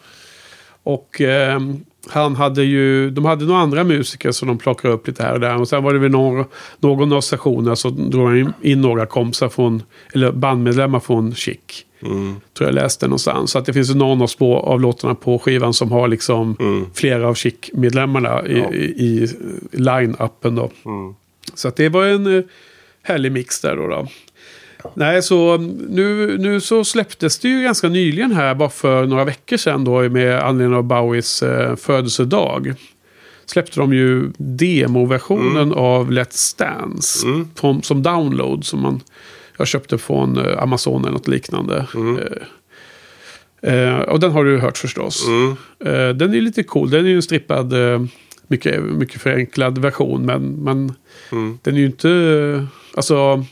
Och 0.83 1.21
ehm, 1.21 1.85
han 2.11 2.37
hade 2.37 2.63
ju, 2.65 3.11
de 3.11 3.25
hade 3.25 3.45
några 3.45 3.61
andra 3.61 3.85
musiker 3.85 4.33
som 4.33 4.49
de 4.49 4.59
plockade 4.59 4.95
upp 4.95 5.07
lite 5.07 5.23
här 5.23 5.33
och 5.35 5.41
där. 5.41 5.61
Och 5.61 5.69
sen 5.69 5.85
var 5.85 5.93
det 5.93 5.99
väl 5.99 6.11
någon, 6.11 6.45
någon 6.79 7.13
av 7.13 7.21
stationerna 7.21 7.77
så 7.77 7.91
drog 7.91 8.29
han 8.29 8.39
in, 8.39 8.53
in 8.63 8.81
några 8.81 9.07
kompisar 9.07 9.49
från, 9.49 9.83
eller 10.15 10.33
bandmedlemmar 10.33 11.01
från 11.01 11.35
Chic. 11.35 11.59
Mm. 12.03 12.35
Tror 12.59 12.69
jag 12.69 12.75
läste 12.75 13.07
någonstans. 13.07 13.51
Så 13.51 13.59
att 13.59 13.67
det 13.67 13.73
finns 13.73 13.95
någon 13.95 14.23
av, 14.23 14.27
spår, 14.27 14.57
av 14.57 14.81
låtarna 14.81 15.15
på 15.15 15.39
skivan 15.39 15.75
som 15.75 15.93
har 15.93 16.09
liksom 16.09 16.57
flera 16.95 17.29
av 17.29 17.35
Chic-medlemmarna 17.35 18.47
i, 18.47 18.53
Mm. 18.53 18.63
Ja. 18.63 18.73
i, 18.75 18.85
i 18.85 19.29
line-upen 19.73 20.55
då. 20.55 20.71
Mm. 20.85 21.15
Så 21.55 21.69
att 21.69 21.77
det 21.77 21.89
var 21.89 22.05
en 22.05 22.37
eh, 22.39 22.45
härlig 23.03 23.33
mix 23.33 23.61
där 23.61 23.77
då. 23.77 23.87
då. 23.89 24.07
Nej, 24.95 25.23
så 25.23 25.57
nu, 25.89 26.39
nu 26.39 26.61
så 26.61 26.85
släpptes 26.85 27.39
det 27.39 27.49
ju 27.49 27.63
ganska 27.63 27.89
nyligen 27.89 28.33
här, 28.33 28.55
bara 28.55 28.69
för 28.71 29.07
några 29.07 29.25
veckor 29.25 29.57
sedan 29.57 29.85
då, 29.85 30.09
med 30.09 30.43
anledning 30.43 30.77
av 30.77 30.83
Bowies 30.85 31.43
eh, 31.43 31.77
födelsedag. 31.77 32.75
Släppte 33.47 33.81
de 33.81 33.93
ju 33.95 34.31
demoversionen 34.39 35.73
av 35.73 36.11
Let's 36.13 36.59
Dance 36.59 37.27
Mm. 37.27 37.49
som, 37.55 37.83
som 37.83 38.03
download 38.03 38.65
som 38.65 38.81
man 38.83 39.01
jag 39.59 39.67
köpte 39.69 39.99
från 39.99 40.39
eh, 40.47 40.63
Amazon 40.63 41.03
eller 41.03 41.13
något 41.13 41.29
liknande. 41.29 41.87
Eh, 43.63 43.75
eh, 43.75 43.99
och 43.99 44.21
den 44.21 44.33
har 44.33 44.45
du 44.45 44.59
hört 44.59 44.79
förstås. 44.79 45.27
Mm. 45.27 45.51
Eh, 45.85 46.09
den 46.17 46.35
är 46.35 46.41
lite 46.41 46.63
cool. 46.63 46.91
Den 46.91 47.05
är 47.05 47.09
ju 47.09 47.17
en 47.17 47.23
strippad, 47.23 47.73
eh, 47.93 48.03
mycket, 48.47 48.83
mycket 48.83 49.21
förenklad 49.23 49.79
version. 49.79 50.27
Men, 50.27 50.51
men 50.65 50.93
Mm. 51.33 51.59
den 51.63 51.75
är 51.75 51.79
ju 51.81 51.87
inte... 51.87 52.67
Alltså, 52.97 53.45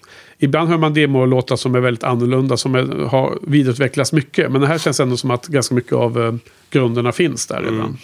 ibland 0.45 0.69
hör 0.69 0.79
man 0.79 0.95
demolåtar 0.95 1.57
som 1.57 1.75
är 1.75 1.81
väldigt 1.81 2.05
annorlunda. 2.05 2.57
Som 2.57 2.75
är, 2.75 3.05
har 3.07 3.39
vidareutvecklats 3.43 4.13
mycket. 4.13 4.53
Men 4.53 4.61
det 4.61 4.67
här 4.67 4.79
känns 4.79 5.01
ändå 5.01 5.17
som 5.17 5.31
att 5.31 5.47
ganska 5.47 5.75
mycket 5.75 5.93
av 5.93 6.23
eh, 6.23 6.35
grunderna 6.71 7.13
finns 7.13 7.47
där 7.47 7.63
redan. 7.63 7.99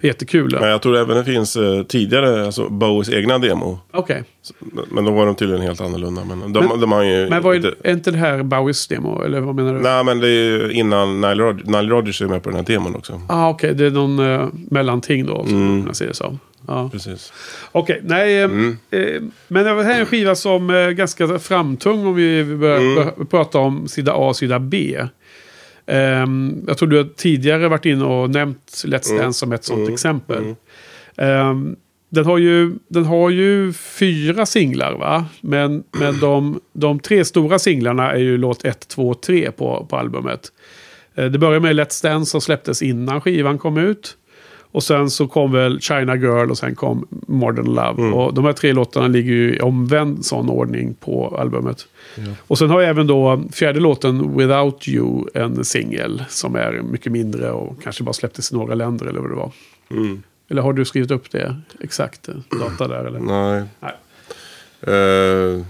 Jättekul. 0.00 0.56
Men 0.60 0.68
jag 0.70 0.82
tror 0.82 0.96
även 0.96 1.16
det 1.16 1.24
finns 1.24 1.56
eh, 1.56 1.82
tidigare, 1.82 2.46
alltså 2.46 2.68
Bowies 2.68 3.10
egna 3.10 3.38
demo. 3.38 3.78
Okej. 3.92 4.24
Men- 4.60 4.84
Men 4.90 5.04
då 5.04 5.10
var 5.12 5.26
de 5.26 5.34
tydligen 5.34 5.62
helt 5.62 5.80
annorlunda. 5.80 6.24
Men 6.24 6.52
de, 6.52 6.64
Men- 6.66 6.80
de 6.80 6.92
har 6.92 7.02
ju 7.02 7.28
Men 7.30 7.42
var 7.42 7.54
inte- 7.54 7.74
är 7.84 7.92
inte 7.92 8.10
det 8.10 8.18
här 8.18 8.42
Bowies 8.42 8.86
demo? 8.88 9.22
Eller 9.22 9.40
vad 9.40 9.54
menar 9.54 9.74
du? 9.74 9.80
Nej, 9.80 10.04
men 10.04 10.20
det 10.20 10.28
är 10.28 10.50
ju 10.50 10.72
innan 10.72 11.20
Nile, 11.20 11.42
Rod- 11.42 11.66
Nile 11.66 11.88
Rodgers 11.94 12.22
är 12.22 12.26
med 12.26 12.42
på 12.42 12.50
den 12.50 12.56
här 12.58 12.64
demon 12.66 12.94
också. 12.96 13.20
Ah, 13.28 13.48
Okej, 13.50 13.74
det 13.74 13.86
är 13.86 13.90
någon 13.90 14.18
uh, 14.18 14.48
mellanting 14.70 15.26
då. 15.26 15.44
Som 15.46 15.80
Mm. 15.80 15.94
ser 15.94 16.06
det 16.06 16.14
som. 16.14 16.38
Ja. 16.66 16.88
Precis. 16.92 17.32
Okej, 17.72 18.00
nej. 18.04 18.38
eh, 18.38 18.44
Mm. 18.44 18.76
eh, 18.90 19.22
men 19.48 19.64
det 19.64 19.82
här 19.84 19.94
är 19.96 20.00
en 20.00 20.06
skiva 20.06 20.34
som 20.34 20.70
är 20.70 20.90
ganska 20.90 21.38
framtung 21.38 22.06
om 22.06 22.14
vi 22.14 22.44
börjar 22.56 23.02
Mm. 23.02 23.26
prata 23.26 23.58
om 23.58 23.88
sida 23.88 24.12
A 24.12 24.28
och 24.28 24.36
sida 24.36 24.58
B. 24.58 24.98
Ehm, 25.86 26.64
jag 26.66 26.78
tror 26.78 26.88
du 26.88 26.96
har 26.96 27.08
tidigare 27.16 27.68
varit 27.68 27.86
inne 27.86 28.04
och 28.04 28.30
nämnt 28.30 28.82
Let's 28.86 29.10
Mm. 29.10 29.22
Dance 29.22 29.38
som 29.38 29.52
ett 29.52 29.64
sånt 29.64 29.88
exempel. 29.90 30.54
Ehm, 31.16 31.76
den, 32.08 32.24
har 32.26 32.38
ju, 32.38 32.72
den 32.88 33.04
har 33.04 33.30
ju 33.30 33.72
fyra 33.72 34.46
singlar 34.46 34.92
va? 34.92 35.24
Men, 35.40 35.82
men 35.90 36.20
de, 36.20 36.60
de 36.72 36.98
tre 37.00 37.24
stora 37.24 37.58
singlarna 37.58 38.12
är 38.12 38.18
ju 38.18 38.36
låt 38.38 38.64
1, 38.64 38.88
2 38.88 39.08
och 39.08 39.22
3 39.22 39.50
på, 39.52 39.86
på 39.90 39.96
albumet. 39.96 40.48
Eh, 41.14 41.24
Det 41.24 41.38
börjar 41.38 41.60
med 41.60 41.76
Let's 41.76 42.02
Dance 42.02 42.30
som 42.30 42.40
släpptes 42.40 42.82
innan 42.82 43.20
skivan 43.20 43.58
kom 43.58 43.76
ut. 43.78 44.16
Och 44.72 44.82
sen 44.82 45.10
så 45.10 45.26
kom 45.28 45.52
väl 45.52 45.80
China 45.80 46.16
Girl 46.16 46.50
och 46.50 46.58
sen 46.58 46.74
kom 46.74 47.06
Modern 47.26 47.66
Love. 47.74 48.02
Och 48.12 48.34
de 48.34 48.44
här 48.44 48.52
tre 48.52 48.72
låtarna 48.72 49.06
ligger 49.08 49.32
ju 49.32 49.54
i 49.56 49.60
omvänd 49.60 50.24
sån 50.24 50.48
ordning 50.50 50.94
på 50.94 51.36
albumet. 51.38 51.86
Och 52.46 52.58
sen 52.58 52.70
har 52.70 52.80
jag 52.80 52.90
även 52.90 53.06
då 53.06 53.42
fjärde 53.52 53.80
låten 53.80 54.36
Without 54.36 54.88
You 54.88 55.24
en 55.34 55.64
singel 55.64 56.24
som 56.28 56.54
är 56.56 56.72
mycket 56.90 57.12
mindre 57.12 57.50
och 57.50 57.82
kanske 57.82 58.02
bara 58.04 58.12
släpptes 58.12 58.52
i 58.52 58.54
några 58.54 58.74
länder 58.74 59.06
eller 59.06 59.20
vad 59.20 59.30
det 59.30 59.36
var. 59.36 59.50
Mm. 59.90 60.22
Eller 60.50 60.62
har 60.62 60.72
du 60.72 60.84
skrivit 60.84 61.10
upp 61.10 61.30
det 61.30 61.56
exakt? 61.80 62.28
eh, 62.28 62.34
Data 62.60 62.88
där 62.88 63.04
eller? 63.04 63.20
Nej. 63.20 63.64
Nej. 63.80 63.92
Eh, 64.86 65.64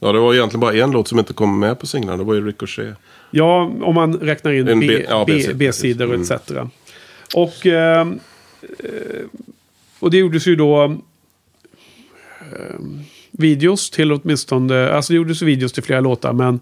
ja, 0.00 0.12
det 0.12 0.18
var 0.20 0.34
egentligen 0.34 0.60
bara 0.60 0.74
en 0.74 0.90
låt 0.90 1.08
som 1.08 1.18
inte 1.18 1.32
kom 1.32 1.58
med 1.60 1.78
på 1.80 1.86
singlarna. 1.86 2.16
Det 2.18 2.24
var 2.24 2.34
ju 2.34 2.46
Ricochet. 2.46 2.96
Ja, 3.30 3.72
om 3.82 3.94
man 3.94 4.14
räknar 4.14 4.52
in 4.52 4.68
En 4.68 4.80
B- 4.80 4.86
B- 4.88 5.04
ja, 5.08 5.24
B- 5.26 5.32
B-sidor, 5.32 5.54
B-sidor 5.54 6.06
precis. 6.06 6.30
etc. 6.30 6.50
Och, 7.34 7.66
eh, 7.66 8.00
eh, 8.78 9.24
och 9.98 10.10
det 10.10 10.16
gjordes 10.18 10.46
ju 10.46 10.56
då 10.56 10.84
eh, 12.40 12.80
videos 13.30 13.90
till 13.90 14.12
åtminstone, 14.12 14.90
alltså 14.90 15.12
det 15.12 15.16
gjordes 15.16 15.42
videos 15.42 15.72
till 15.72 15.82
flera 15.82 16.00
låtar, 16.00 16.32
men 16.32 16.60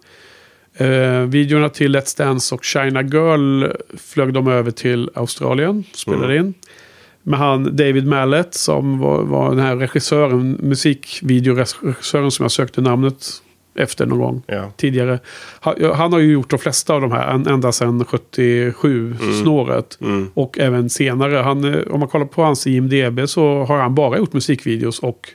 eh, 0.75 1.21
videorna 1.21 1.69
till 1.69 1.97
Let's 1.97 2.19
Dance 2.19 2.55
och 2.55 2.65
China 2.65 3.03
Girl 3.03 3.65
flög 3.97 4.33
de 4.33 4.49
över 4.49 4.71
till 4.71 5.11
Australien, 5.15 5.85
spelade 5.93 6.37
in. 6.37 6.55
Med 7.23 7.39
han 7.39 7.77
David 7.77 8.07
Mallet 8.07 8.55
som 8.55 8.99
var, 8.99 9.23
var 9.23 9.51
den 9.51 9.59
här 9.59 9.77
regissören, 9.77 10.59
musikvideoregissören 10.63 12.31
som 12.31 12.45
jag 12.45 12.53
sökte 12.53 12.81
namnet 12.81 13.43
efter 13.79 14.07
någon 14.07 14.19
gång 14.19 14.43
Ja. 14.47 14.71
tidigare. 14.77 15.19
Ha- 15.61 15.95
Han 15.95 16.13
har 16.13 16.21
ju 16.21 16.33
gjort 16.33 16.51
de 16.51 16.59
flesta 16.59 16.95
av 16.95 17.01
de 17.01 17.13
här 17.13 17.35
än- 17.35 17.47
ända 17.47 17.73
sedan 17.73 18.05
77-snåret. 18.05 19.99
Mm. 20.01 20.29
Och 20.35 20.59
även 20.59 20.91
senare. 20.91 21.37
Han, 21.37 21.75
eh, 21.75 21.81
om 21.91 22.01
man 22.01 22.09
kollar 22.09 22.27
på 22.27 22.43
hans 22.43 22.67
IMDB 22.67 23.27
så 23.29 23.65
har 23.65 23.79
han 23.79 23.95
bara 23.95 24.19
gjort 24.19 24.33
musikvideos 24.33 24.99
och 24.99 25.29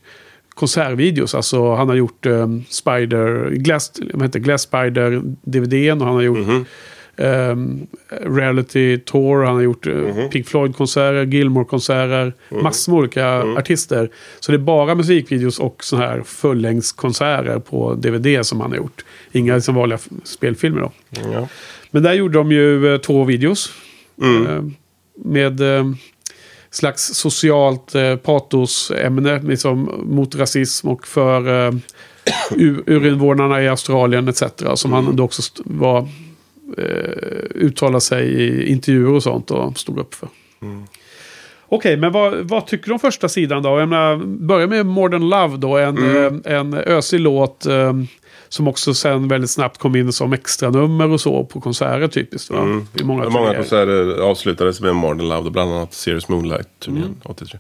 konsertvideos. 0.56 1.36
Alltså 1.36 1.76
han 1.76 1.90
har 1.90 1.96
gjort 1.96 2.26
um, 2.26 2.64
Spider, 2.70 3.50
Glass, 3.50 3.92
vad 4.14 4.22
heter, 4.24 4.40
det? 4.40 4.44
Glass 4.46 4.62
Spider 4.62 5.22
DVDn 5.42 6.02
och 6.02 6.08
han 6.08 6.16
har 6.16 6.22
gjort 6.22 6.38
Mhm. 6.38 6.66
Ehm, 7.22 7.88
Reality 8.22 8.98
Tour, 8.98 9.44
han 9.46 9.56
har 9.56 9.62
gjort 9.62 9.88
uh, 9.88 10.28
Pink 10.30 10.48
Floyd-konserter, 10.48 11.26
Gilmore-konserter, 11.26 12.34
massor 12.62 12.92
med 12.92 13.00
olika 13.00 13.28
artister. 13.42 14.10
Så 14.40 14.52
det 14.52 14.56
är 14.56 14.60
bara 14.60 14.96
musikvideos 14.96 15.60
och 15.60 15.84
så 15.84 15.98
här 15.98 16.22
fullängdskonserter 16.26 17.60
på 17.60 17.94
DVD 17.94 18.46
som 18.46 18.62
han 18.62 18.70
har 18.72 18.78
gjort. 18.78 19.06
Inga 19.32 19.56
liksom 19.56 19.76
vanliga 19.76 20.00
spelfilmer 20.24 20.82
då. 20.82 20.92
Ja. 21.34 21.48
Men 21.92 22.04
där 22.04 22.14
gjorde 22.14 22.38
de 22.38 22.52
ju 22.52 22.94
eh, 22.94 22.98
två 23.00 23.24
videos. 23.24 23.74
Mm. 24.22 24.48
Eh, 24.48 24.64
med 25.16 25.78
eh, 25.78 25.86
slags 26.70 27.14
socialt 27.14 27.96
eh, 27.96 28.16
patosämne 28.16 29.42
liksom, 29.42 30.02
mot 30.06 30.36
rasism 30.36 30.88
och 30.88 31.08
för 31.08 31.68
eh, 31.68 31.74
ur- 32.56 32.84
urinvånarna 32.86 33.64
i 33.64 33.68
Australien 33.68 34.28
etc. 34.28 34.44
Som 34.76 34.94
han 34.94 35.16
då 35.16 35.24
också 35.24 35.42
var 35.66 36.08
eh, 36.78 36.86
uttalade 37.56 38.02
sig 38.02 38.28
i 38.28 38.72
intervjuer 38.72 39.14
och 39.14 39.24
sånt 39.24 39.52
och 39.52 39.78
stod 39.78 40.00
upp 40.00 40.14
för. 40.14 40.30
Okej, 41.74 41.98
men 41.98 42.12
vad, 42.12 42.34
vad 42.36 42.68
tycker 42.68 42.86
du 42.88 42.94
om 42.94 43.00
första 43.00 43.30
sidan 43.30 43.64
då? 43.64 43.80
Jag 43.80 43.90
menar, 43.90 44.18
börja 44.26 44.68
med 44.68 44.86
Modern 44.86 45.30
Love 45.30 45.58
då, 45.58 45.78
en, 45.78 45.98
eh, 46.18 46.54
en 46.58 46.74
ösig 46.74 47.20
låt 47.20 47.66
eh, 47.66 47.94
som 48.50 48.68
också 48.68 48.94
sen 48.94 49.28
väldigt 49.28 49.50
snabbt 49.50 49.78
kom 49.78 49.96
in 49.96 50.12
som 50.14 50.34
extra 50.34 50.70
nummer 50.70 51.10
och 51.10 51.22
så 51.22 51.46
på 51.46 51.62
konserter 51.62 52.08
typiskt. 52.08 52.50
Va? 52.52 52.82
I 53.00 53.04
många, 53.04 53.30
Många 53.30 53.54
konserter 53.56 54.22
avslutades 54.22 54.82
med 54.82 54.96
Modern 54.96 55.28
Love, 55.30 55.50
bland 55.50 55.72
annat 55.72 55.94
Serious 55.94 56.30
Moonlight-turnén 56.30 57.04
Mm. 57.04 57.16
83. 57.24 57.60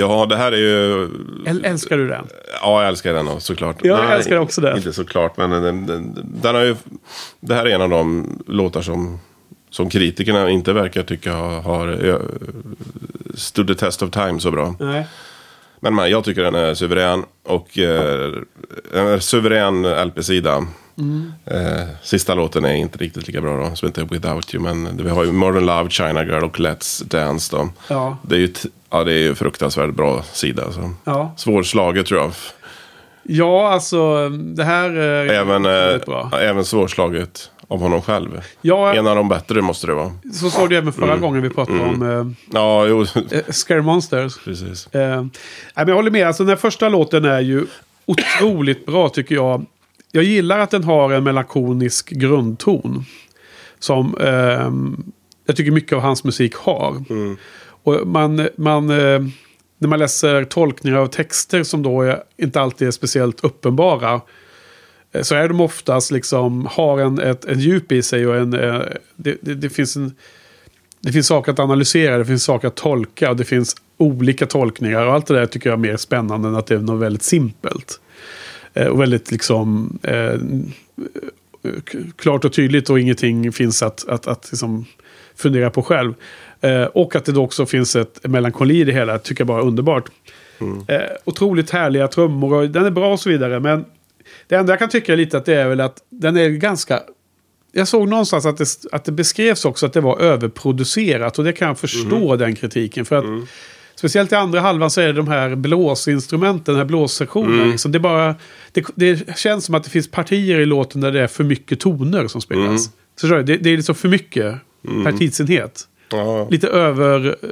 Ja, 0.00 0.26
det 0.26 0.36
här 0.36 0.52
är 0.52 0.56
ju... 0.56 1.06
Äl- 1.46 1.64
Älskar 1.66 1.96
du 1.96 2.08
den? 2.08 2.26
Ja, 2.62 2.80
jag 2.80 2.88
älskar 2.88 3.14
den 3.14 3.40
såklart. 3.40 3.76
Ja, 3.82 4.04
jag 4.04 4.12
älskar 4.16 4.36
också 4.36 4.60
den. 4.60 4.76
Inte 4.76 4.92
såklart, 4.92 5.36
men 5.36 5.50
den, 5.50 5.86
den, 5.86 6.18
den 6.42 6.54
har 6.54 6.62
ju... 6.62 6.76
Det 7.40 7.54
här 7.54 7.66
är 7.66 7.70
en 7.74 7.82
av 7.82 7.90
de 7.90 8.38
låtar 8.46 8.82
som, 8.82 9.18
som 9.70 9.90
kritikerna 9.90 10.50
inte 10.50 10.72
verkar 10.72 11.02
tycka 11.02 11.32
har, 11.32 11.60
har 11.60 12.06
eh, 12.08 12.16
stood 13.34 13.66
the 13.66 13.74
test 13.74 14.02
of 14.02 14.10
time 14.10 14.40
så 14.40 14.50
bra. 14.50 14.74
Nej. 14.80 15.06
Men, 15.80 15.94
men 15.94 16.10
jag 16.10 16.24
tycker 16.24 16.42
den 16.42 16.54
är 16.54 16.74
suverän. 16.74 17.24
Och 17.44 17.78
eh, 17.78 18.32
en 18.94 19.20
suverän 19.20 19.82
LP-sida. 20.06 20.66
Mm. 21.00 21.32
Eh, 21.44 21.86
sista 22.02 22.34
låten 22.34 22.64
är 22.64 22.74
inte 22.74 22.98
riktigt 22.98 23.26
lika 23.26 23.40
bra 23.40 23.56
då, 23.68 23.76
som 23.76 23.86
inte 23.86 24.00
är 24.00 24.04
Without 24.04 24.54
You. 24.54 24.62
Men 24.64 24.96
vi 25.04 25.10
har 25.10 25.24
ju 25.24 25.32
Modern 25.32 25.66
Love, 25.66 25.90
China 25.90 26.24
Girl 26.24 26.44
och 26.44 26.58
Let's 26.58 27.04
Dance 27.04 27.56
då. 27.56 27.68
Ja. 27.88 28.16
Det 28.22 28.34
är 28.34 28.38
ju 28.40 28.52
ja, 28.90 29.04
det 29.04 29.12
är 29.12 29.18
ju 29.18 29.34
fruktansvärt 29.34 29.94
bra 29.94 30.22
sida. 30.22 30.72
Så. 30.72 30.90
Ja. 31.04 31.34
Svårslaget 31.36 32.06
tror 32.06 32.20
jag. 32.20 32.32
Ja, 33.22 33.72
alltså 33.72 34.28
det 34.28 34.64
här 34.64 34.90
är 34.90 35.26
Även, 35.26 35.64
eh, 35.64 35.70
väldigt 35.70 36.06
bra. 36.06 36.30
även 36.40 36.64
svårslaget 36.64 37.50
av 37.68 37.80
honom 37.80 38.02
själv. 38.02 38.40
Ja, 38.62 38.94
En 38.94 39.06
av 39.06 39.16
de 39.16 39.28
bättre 39.28 39.62
måste 39.62 39.86
det 39.86 39.94
vara. 39.94 40.12
så 40.32 40.50
sa 40.50 40.66
du 40.66 40.76
även 40.76 40.92
förra 40.92 41.06
Mm. 41.06 41.20
gången 41.20 41.42
vi 41.42 41.50
pratade 41.50 41.80
om 41.80 42.02
eh, 42.10 42.50
Ja, 42.54 42.86
jo, 42.86 43.02
eh, 43.30 43.42
Scary 43.48 43.80
Monsters. 43.82 44.38
precis. 44.44 44.86
Eh, 44.94 45.22
men 45.74 45.88
jag 45.88 45.94
håller 45.94 46.10
med, 46.10 46.26
alltså 46.26 46.42
den 46.42 46.48
här 46.48 46.56
första 46.56 46.88
låten 46.88 47.24
är 47.24 47.40
ju 47.40 47.66
otroligt 48.06 48.86
bra 48.86 49.08
tycker 49.08 49.34
jag. 49.34 49.66
Jag 50.12 50.24
gillar 50.24 50.58
att 50.58 50.70
den 50.70 50.84
har 50.84 51.12
en 51.12 51.24
melankolisk 51.24 52.10
grundton. 52.10 53.04
Som 53.78 54.16
ehm, 54.20 55.12
jag 55.46 55.56
tycker 55.56 55.70
mycket 55.70 55.92
av 55.92 56.00
hans 56.00 56.24
musik 56.24 56.54
har. 56.54 57.04
Och 57.82 58.06
man, 58.06 58.48
man, 58.56 58.90
eh, 58.90 59.20
när 59.78 59.88
man 59.88 59.98
läser 59.98 60.44
tolkningar 60.44 60.98
av 60.98 61.06
texter 61.06 61.62
som 61.62 61.82
då 61.82 62.02
är, 62.02 62.22
inte 62.36 62.60
alltid 62.60 62.88
är 62.88 62.92
speciellt 62.92 63.44
uppenbara. 63.44 64.20
eh, 65.12 65.22
Så 65.22 65.34
är 65.34 65.48
de 65.48 65.60
oftast 65.60 66.10
liksom, 66.10 66.68
har 66.70 66.98
en, 66.98 67.18
ett, 67.18 67.44
en 67.44 67.60
djup 67.60 67.92
i 67.92 68.02
sig 68.02 68.26
och 68.26 68.36
en, 68.36 68.54
eh, 68.54 68.82
det, 69.16 69.36
det, 69.40 69.54
det 69.54 69.70
finns 69.70 69.96
en 69.96 70.16
det 71.02 71.12
finns 71.12 71.26
saker 71.26 71.52
att 71.52 71.58
analysera, 71.58 72.18
det 72.18 72.24
finns 72.24 72.44
saker 72.44 72.68
att 72.68 72.76
tolka 72.76 73.30
och 73.30 73.36
det 73.36 73.44
finns 73.44 73.76
olika 73.96 74.46
tolkningar. 74.46 75.06
Och 75.06 75.12
allt 75.12 75.26
det 75.26 75.34
där 75.34 75.46
tycker 75.46 75.70
jag 75.70 75.76
är 75.76 75.80
mer 75.80 75.96
spännande 75.96 76.48
än 76.48 76.56
att 76.56 76.66
det 76.66 76.74
är 76.74 76.78
något 76.78 77.00
väldigt 77.00 77.22
simpelt. 77.22 78.00
Eh, 78.74 78.86
och 78.86 79.00
väldigt 79.00 79.30
liksom 79.30 79.98
eh, 80.02 80.34
klart 82.16 82.44
och 82.44 82.52
tydligt 82.52 82.90
och 82.90 83.00
ingenting 83.00 83.52
finns 83.52 83.82
att, 83.82 84.08
att, 84.08 84.26
att 84.26 84.48
liksom 84.50 84.84
fundera 85.34 85.70
på 85.70 85.82
själv. 85.82 86.14
Eh, 86.60 86.82
och 86.84 87.16
att 87.16 87.24
det 87.24 87.32
då 87.32 87.44
också 87.44 87.66
finns 87.66 87.96
ett 87.96 88.20
melankoli 88.22 88.80
i 88.80 88.84
det 88.84 88.92
hela, 88.92 89.18
tycker 89.18 89.40
jag 89.40 89.48
bara 89.48 89.62
är 89.62 89.66
underbart. 89.66 90.10
Eh, 90.88 91.00
otroligt 91.24 91.70
härliga 91.70 92.08
trummor 92.08 92.54
och 92.54 92.70
den 92.70 92.84
är 92.84 92.90
bra 92.90 93.12
och 93.12 93.20
så 93.20 93.30
vidare. 93.30 93.60
Men 93.60 93.84
det 94.46 94.56
enda 94.56 94.72
jag 94.72 94.78
kan 94.78 94.88
tycka 94.88 95.16
lite 95.16 95.38
att 95.38 95.44
det 95.44 95.54
är 95.54 95.68
väl 95.68 95.80
att 95.80 96.02
den 96.08 96.36
är 96.36 96.48
ganska 96.48 97.00
jag 97.72 97.88
såg 97.88 98.08
någonstans 98.08 98.46
att 98.46 98.56
det, 98.56 98.66
att 98.92 99.04
det 99.04 99.12
beskrevs 99.12 99.64
också 99.64 99.86
att 99.86 99.92
det 99.92 100.00
var 100.00 100.20
överproducerat. 100.20 101.38
Och 101.38 101.44
det 101.44 101.52
kan 101.52 101.68
jag 101.68 101.78
förstå 101.78 102.36
den 102.36 102.54
kritiken. 102.54 103.04
För 103.04 103.16
att 103.16 103.48
speciellt 104.00 104.32
i 104.32 104.34
andra 104.34 104.60
halvan 104.60 104.90
så 104.90 105.00
är 105.00 105.06
det 105.06 105.12
de 105.12 105.28
här 105.28 105.54
blåsinstrumenten, 105.54 106.74
den 106.74 106.76
här 106.76 106.84
blåssektionen. 106.84 107.78
Så 107.78 107.88
det, 107.88 107.98
är 107.98 108.00
bara, 108.00 108.34
det, 108.72 108.84
det 108.94 109.38
känns 109.38 109.64
som 109.64 109.74
att 109.74 109.84
det 109.84 109.90
finns 109.90 110.10
partier 110.10 110.60
i 110.60 110.66
låten 110.66 111.00
där 111.00 111.12
det 111.12 111.20
är 111.20 111.26
för 111.26 111.44
mycket 111.44 111.80
toner 111.80 112.26
som 112.28 112.40
spelas. 112.40 112.84
Så 112.84 112.90
förstår 113.20 113.36
du? 113.36 113.42
det, 113.42 113.56
det 113.56 113.70
är 113.70 113.76
liksom 113.76 113.94
för 113.94 114.08
mycket 114.08 114.54
per 115.04 115.12
tidsenhet. 115.12 115.88
Ja. 116.10 116.48
Lite 116.50 116.68
över, 116.68 117.26
eh, 117.42 117.50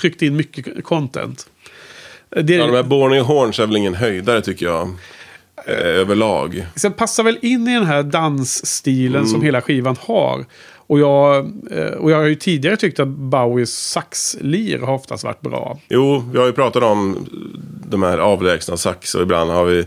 tryckt 0.00 0.22
in 0.22 0.36
mycket 0.36 0.84
content. 0.84 1.46
Det, 2.42 2.54
Ja, 2.54 2.66
de 2.66 2.72
här 2.76 2.82
Borny 2.82 3.18
Horns 3.18 3.58
är 3.58 3.66
väl 3.66 3.76
ingen 3.76 3.94
höjdare 3.94 4.40
tycker 4.42 4.66
jag. 4.66 4.88
Eh, 5.66 5.74
överlag. 5.86 6.66
Sen 6.76 6.92
passar 6.92 7.22
väl 7.22 7.38
in 7.42 7.68
i 7.68 7.74
den 7.74 7.86
här 7.86 8.02
dansstilen 8.02 9.16
Mm. 9.16 9.26
som 9.28 9.42
hela 9.42 9.60
skivan 9.62 9.96
har. 10.00 10.44
Och 10.86 10.98
jag, 11.00 11.36
eh, 11.70 11.86
och 11.86 12.10
jag 12.10 12.16
har 12.16 12.24
ju 12.24 12.34
tidigare 12.34 12.76
tyckt 12.76 13.00
att 13.00 13.08
Bowies 13.08 13.90
saxlir 13.90 14.78
har 14.78 14.94
oftast 14.94 15.24
varit 15.24 15.40
bra. 15.40 15.78
Jo, 15.88 16.24
vi 16.32 16.38
har 16.38 16.46
ju 16.46 16.52
pratat 16.52 16.82
om 16.82 17.26
de 17.88 18.02
här 18.02 18.18
avlägsna 18.18 18.76
sax 18.76 19.14
och 19.14 19.22
ibland 19.22 19.50
har 19.50 19.64
vi 19.64 19.86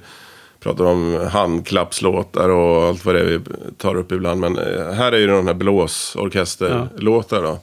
pratat 0.59 0.81
om 0.88 1.27
handklappslåtar 1.31 2.49
och 2.49 2.83
allt 2.83 3.05
vad 3.05 3.15
det 3.15 3.21
är 3.21 3.25
vi 3.25 3.39
tar 3.77 3.95
upp 3.95 4.12
ibland. 4.12 4.41
Men 4.41 4.57
eh, 4.57 4.91
här 4.91 5.12
är 5.12 5.17
ju 5.17 5.27
de 5.27 5.47
här 5.47 5.53
blåsorkesterlåtar 5.53 7.43
då. 7.43 7.59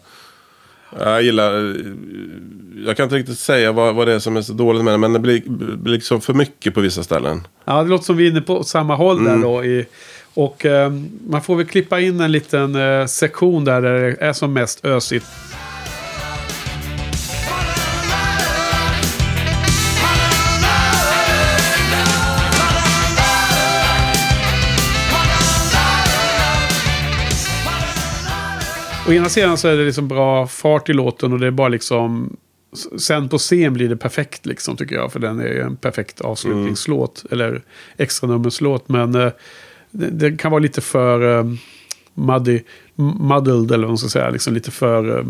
Jag 0.98 1.22
gillar, 1.22 1.76
jag 2.86 2.96
kan 2.96 3.04
inte 3.04 3.16
riktigt 3.16 3.38
säga 3.38 3.72
vad, 3.72 3.94
vad 3.94 4.06
det 4.08 4.12
är 4.14 4.18
som 4.18 4.36
är 4.36 4.42
så 4.42 4.52
dåligt 4.52 4.84
med 4.84 4.94
det, 4.94 4.98
men 4.98 5.12
det 5.12 5.18
blir, 5.18 5.42
blir 5.76 5.92
liksom 5.92 6.20
för 6.20 6.34
mycket 6.34 6.74
på 6.74 6.80
vissa 6.80 7.02
ställen. 7.02 7.46
Ja, 7.64 7.82
det 7.82 7.88
låter 7.88 8.04
som 8.04 8.16
vi 8.16 8.26
är 8.26 8.30
inne 8.30 8.40
på 8.40 8.64
samma 8.64 8.94
håll 8.94 9.18
Mm. 9.18 9.40
där 9.40 9.48
då. 9.48 9.64
I, 9.64 9.86
och 10.36 10.66
eh, 10.66 10.92
man 11.28 11.42
får 11.42 11.56
väl 11.56 11.66
klippa 11.66 12.00
in 12.00 12.20
en 12.20 12.32
liten 12.32 12.74
eh, 12.74 13.06
sektion 13.06 13.64
där, 13.64 13.82
det 13.82 14.16
är 14.20 14.32
som 14.32 14.52
mest 14.52 14.84
ösigt. 14.84 15.26
Å 29.08 29.12
ena 29.12 29.28
sidan 29.28 29.58
så 29.58 29.68
är 29.68 29.76
det 29.76 29.84
liksom 29.84 30.08
bra 30.08 30.46
fart 30.46 30.88
i 30.88 30.92
låten 30.92 31.32
och 31.32 31.38
det 31.38 31.46
är 31.46 31.50
bara 31.50 31.68
liksom... 31.68 32.36
Sen 32.98 33.28
på 33.28 33.38
scen 33.38 33.72
blir 33.72 33.88
det 33.88 33.96
perfekt 33.96 34.46
liksom 34.46 34.76
tycker 34.76 34.96
jag. 34.96 35.12
För 35.12 35.20
den 35.20 35.40
är 35.40 35.60
en 35.60 35.76
perfekt 35.76 36.20
avslutningslåt. 36.20 37.24
Eller 37.30 37.62
extranummerslåt. 37.96 38.88
Men 38.88 39.14
eh, 39.14 39.32
det, 39.96 40.36
kan 40.38 40.50
vara 40.50 40.58
lite 40.62 40.80
för 40.80 41.38
eh, 41.38 41.44
muddy, 42.14 42.60
muddled 43.20 43.70
eller 43.70 43.78
vad 43.84 43.88
man 43.90 43.98
ska 43.98 44.08
säga. 44.08 44.30
Liksom 44.30 44.54
lite 44.54 44.70
för 44.70 45.18
eh, 45.18 45.24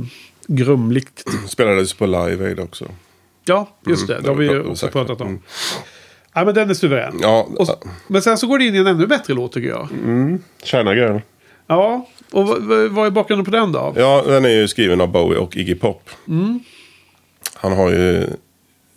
grumligt. 0.46 1.24
Spelades 1.48 1.94
på 1.94 2.06
Live 2.06 2.46
Aid 2.46 2.60
också. 2.60 2.84
Ja, 3.44 3.68
just 3.86 4.06
det. 4.08 4.20
Det 4.20 4.28
har 4.28 4.34
vi 4.34 4.44
ju 4.44 4.62
också 4.62 4.88
pratat 4.88 5.20
om. 5.20 5.26
Mm. 5.28 5.40
Ja, 6.34 6.44
men 6.44 6.54
den 6.54 6.70
är 6.70 6.74
suverän. 6.74 7.18
Ja, 7.22 7.48
Och, 7.56 7.68
men 8.08 8.22
sen 8.22 8.38
så 8.38 8.46
går 8.46 8.58
det 8.58 8.64
in 8.64 8.74
i 8.74 8.78
en 8.78 8.86
ännu 8.86 9.06
bättre 9.06 9.34
låt 9.34 9.52
tycker 9.52 9.68
jag. 9.68 9.88
China 10.64 10.94
Girl. 10.94 11.18
Ja, 11.66 12.06
och 12.32 12.48
vad- 12.48 13.06
är 13.06 13.10
bakgrunden 13.10 13.44
på 13.44 13.50
den 13.50 13.72
då? 13.72 13.94
Ja, 13.96 14.22
den 14.26 14.44
är 14.44 14.48
ju 14.48 14.68
skriven 14.68 15.00
av 15.00 15.08
Bowie 15.12 15.38
och 15.38 15.56
Iggy 15.56 15.74
Pop. 15.74 16.10
Han 17.54 17.72
har 17.72 17.90
ju 17.90 18.26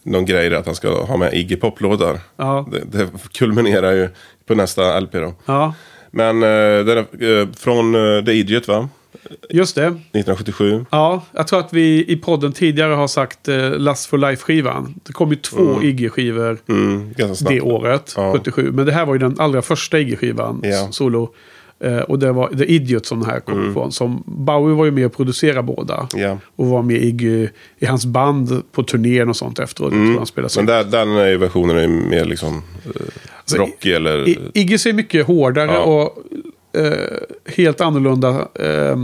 någon 0.03 0.25
grej 0.25 0.49
där 0.49 0.58
att 0.58 0.65
han 0.65 0.75
ska 0.75 1.03
ha 1.03 1.17
med 1.17 1.34
Iggy 1.34 1.55
Pop-låtar. 1.55 2.19
Ja. 2.38 2.67
Det, 2.71 2.97
det 2.97 3.10
kulminerar 3.34 3.91
ju 3.91 4.10
på 4.50 4.56
nästa 4.56 5.00
LP 5.00 5.12
då. 5.14 5.34
Ja, 5.46 5.74
Men 6.12 6.44
eh, 6.44 6.86
den 6.86 6.98
eh, 6.98 7.48
från 7.58 7.96
eh, 7.96 8.26
The 8.26 8.32
Idiot 8.32 8.68
va? 8.68 8.90
just 9.50 9.76
det. 9.76 9.86
1977. 9.86 10.86
Ja, 10.92 11.24
jag 11.32 11.48
tror 11.48 11.60
att 11.60 11.74
vi 11.74 12.06
i 12.08 12.16
podden 12.16 12.54
tidigare 12.54 12.94
har 12.94 13.08
sagt 13.08 13.48
eh, 13.48 13.72
Last 13.78 14.06
for 14.10 14.18
Life-skivan. 14.18 14.94
Det 15.04 15.14
kom 15.14 15.30
ju 15.30 15.36
två 15.36 15.82
Iggy-skivor 15.82 16.58
Mm, 16.70 17.14
ganska 17.18 17.36
snabbt. 17.36 17.54
det 17.56 17.62
året, 17.62 18.14
Ja. 18.18 18.34
77. 18.38 18.72
Men 18.72 18.86
det 18.86 18.92
här 18.92 19.06
var 19.06 19.14
ju 19.14 19.20
den 19.20 19.36
allra 19.40 19.62
första 19.62 19.98
Iggy-skivan, 20.00 20.62
s- 20.66 20.96
solo. 20.96 21.34
Eh, 21.84 21.98
och 21.98 22.20
det 22.20 22.32
var 22.32 22.48
The 22.48 22.66
Idiot 22.66 23.06
som 23.06 23.20
den 23.20 23.30
här 23.30 23.40
kom 23.40 23.70
ifrån. 23.72 23.92
Som 23.92 24.24
Bowie 24.26 24.76
var 24.76 24.86
ju 24.86 24.92
med 24.92 25.06
och 25.06 25.16
producerade 25.16 25.62
båda. 25.64 26.08
Ja. 26.16 26.38
Och 26.56 26.66
var 26.68 26.82
med 26.82 27.04
Iggy 27.04 27.48
i 27.80 27.86
hans 27.86 28.06
band 28.06 28.62
på 28.72 28.84
turnén 28.84 29.30
och 29.30 29.36
sånt 29.36 29.60
efteråt. 29.60 29.92
Tror 29.92 30.18
han 30.18 30.26
spelade 30.26 30.54
Men 30.58 30.66
där, 30.66 30.84
den 30.84 31.10
är 31.18 31.28
ju 31.28 31.38
versionen 31.38 31.78
är 31.78 31.88
mer 31.88 32.26
liksom 32.26 32.62
eh, 32.86 32.92
rockig 33.58 33.92
eller... 33.94 34.28
I, 34.30 34.40
Iggy 34.54 34.78
ser 34.78 34.94
mycket 34.94 35.28
hårdare 35.28 35.72
Ja. 35.72 35.80
och 35.80 36.18
eh, 36.82 37.18
helt 37.46 37.82
annorlunda 37.82 38.48
eh, 38.56 38.98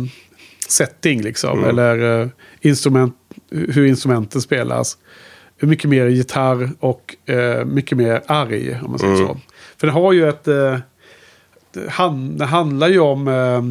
setting 0.67 1.21
liksom. 1.21 1.57
Mm. 1.57 1.69
Eller 1.69 2.21
eh, 2.21 2.27
instrument, 2.61 3.15
hur 3.51 3.85
instrumenten 3.85 4.41
spelas. 4.41 4.97
Mycket 5.59 5.89
mer 5.89 6.05
gitarr 6.07 6.69
och 6.79 7.15
eh, 7.25 7.65
mycket 7.65 7.97
mer 7.97 8.21
arg 8.27 8.79
om 8.83 8.89
man 8.91 8.99
säger 8.99 9.13
Mm. 9.15 9.27
så. 9.27 9.37
För 9.77 9.87
det 9.87 9.93
har 9.93 10.13
ju 10.13 10.29
ett... 10.29 10.47
Eh, 10.47 10.77
han, 11.89 12.37
det 12.37 12.45
handlar 12.45 12.87
ju 12.87 12.99
om 12.99 13.27
eh, 13.27 13.61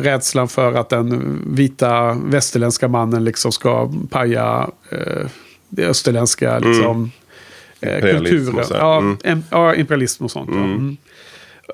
rädslan 0.00 0.48
för 0.48 0.72
att 0.74 0.88
den 0.88 1.42
vita 1.46 2.16
västerländska 2.24 2.88
mannen 2.88 3.24
liksom 3.24 3.52
ska 3.52 3.92
paja 4.10 4.70
eh, 4.90 5.26
det 5.68 5.86
österländska 5.86 6.58
liksom, 6.58 7.10
eh, 7.80 8.04
Mm. 8.04 8.24
Kulturen. 8.24 8.64
Ja, 8.70 8.98
Mm. 8.98 9.16
em, 9.24 9.42
ja, 9.50 9.74
imperialism 9.74 10.24
och 10.24 10.30
sånt. 10.30 10.50
ja. 10.52 10.56
Mm. 10.64 10.96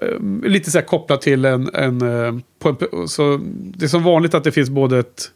Eh, 0.02 0.48
Lite 0.50 0.70
så 0.70 0.78
här 0.78 0.84
kopplat 0.86 1.22
till 1.22 1.44
en... 1.44 1.70
en, 1.74 2.02
eh, 2.02 2.34
på 2.58 2.68
en 2.68 3.08
så 3.08 3.40
det 3.52 3.84
är 3.84 3.88
som 3.88 4.02
vanligt 4.02 4.34
att 4.34 4.44
det 4.44 4.52
finns 4.52 4.70
både 4.70 4.98
ett 4.98 5.30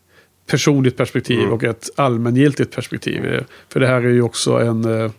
personligt 0.46 0.96
perspektiv 0.96 1.38
Mm. 1.40 1.52
och 1.52 1.64
ett 1.64 1.90
allmängiltigt 1.96 2.74
perspektiv. 2.74 3.44
För 3.68 3.80
det 3.80 3.87
här 3.87 3.96
är 4.02 4.09
ju 4.12 4.22
också 4.22 4.52
en... 4.59 5.11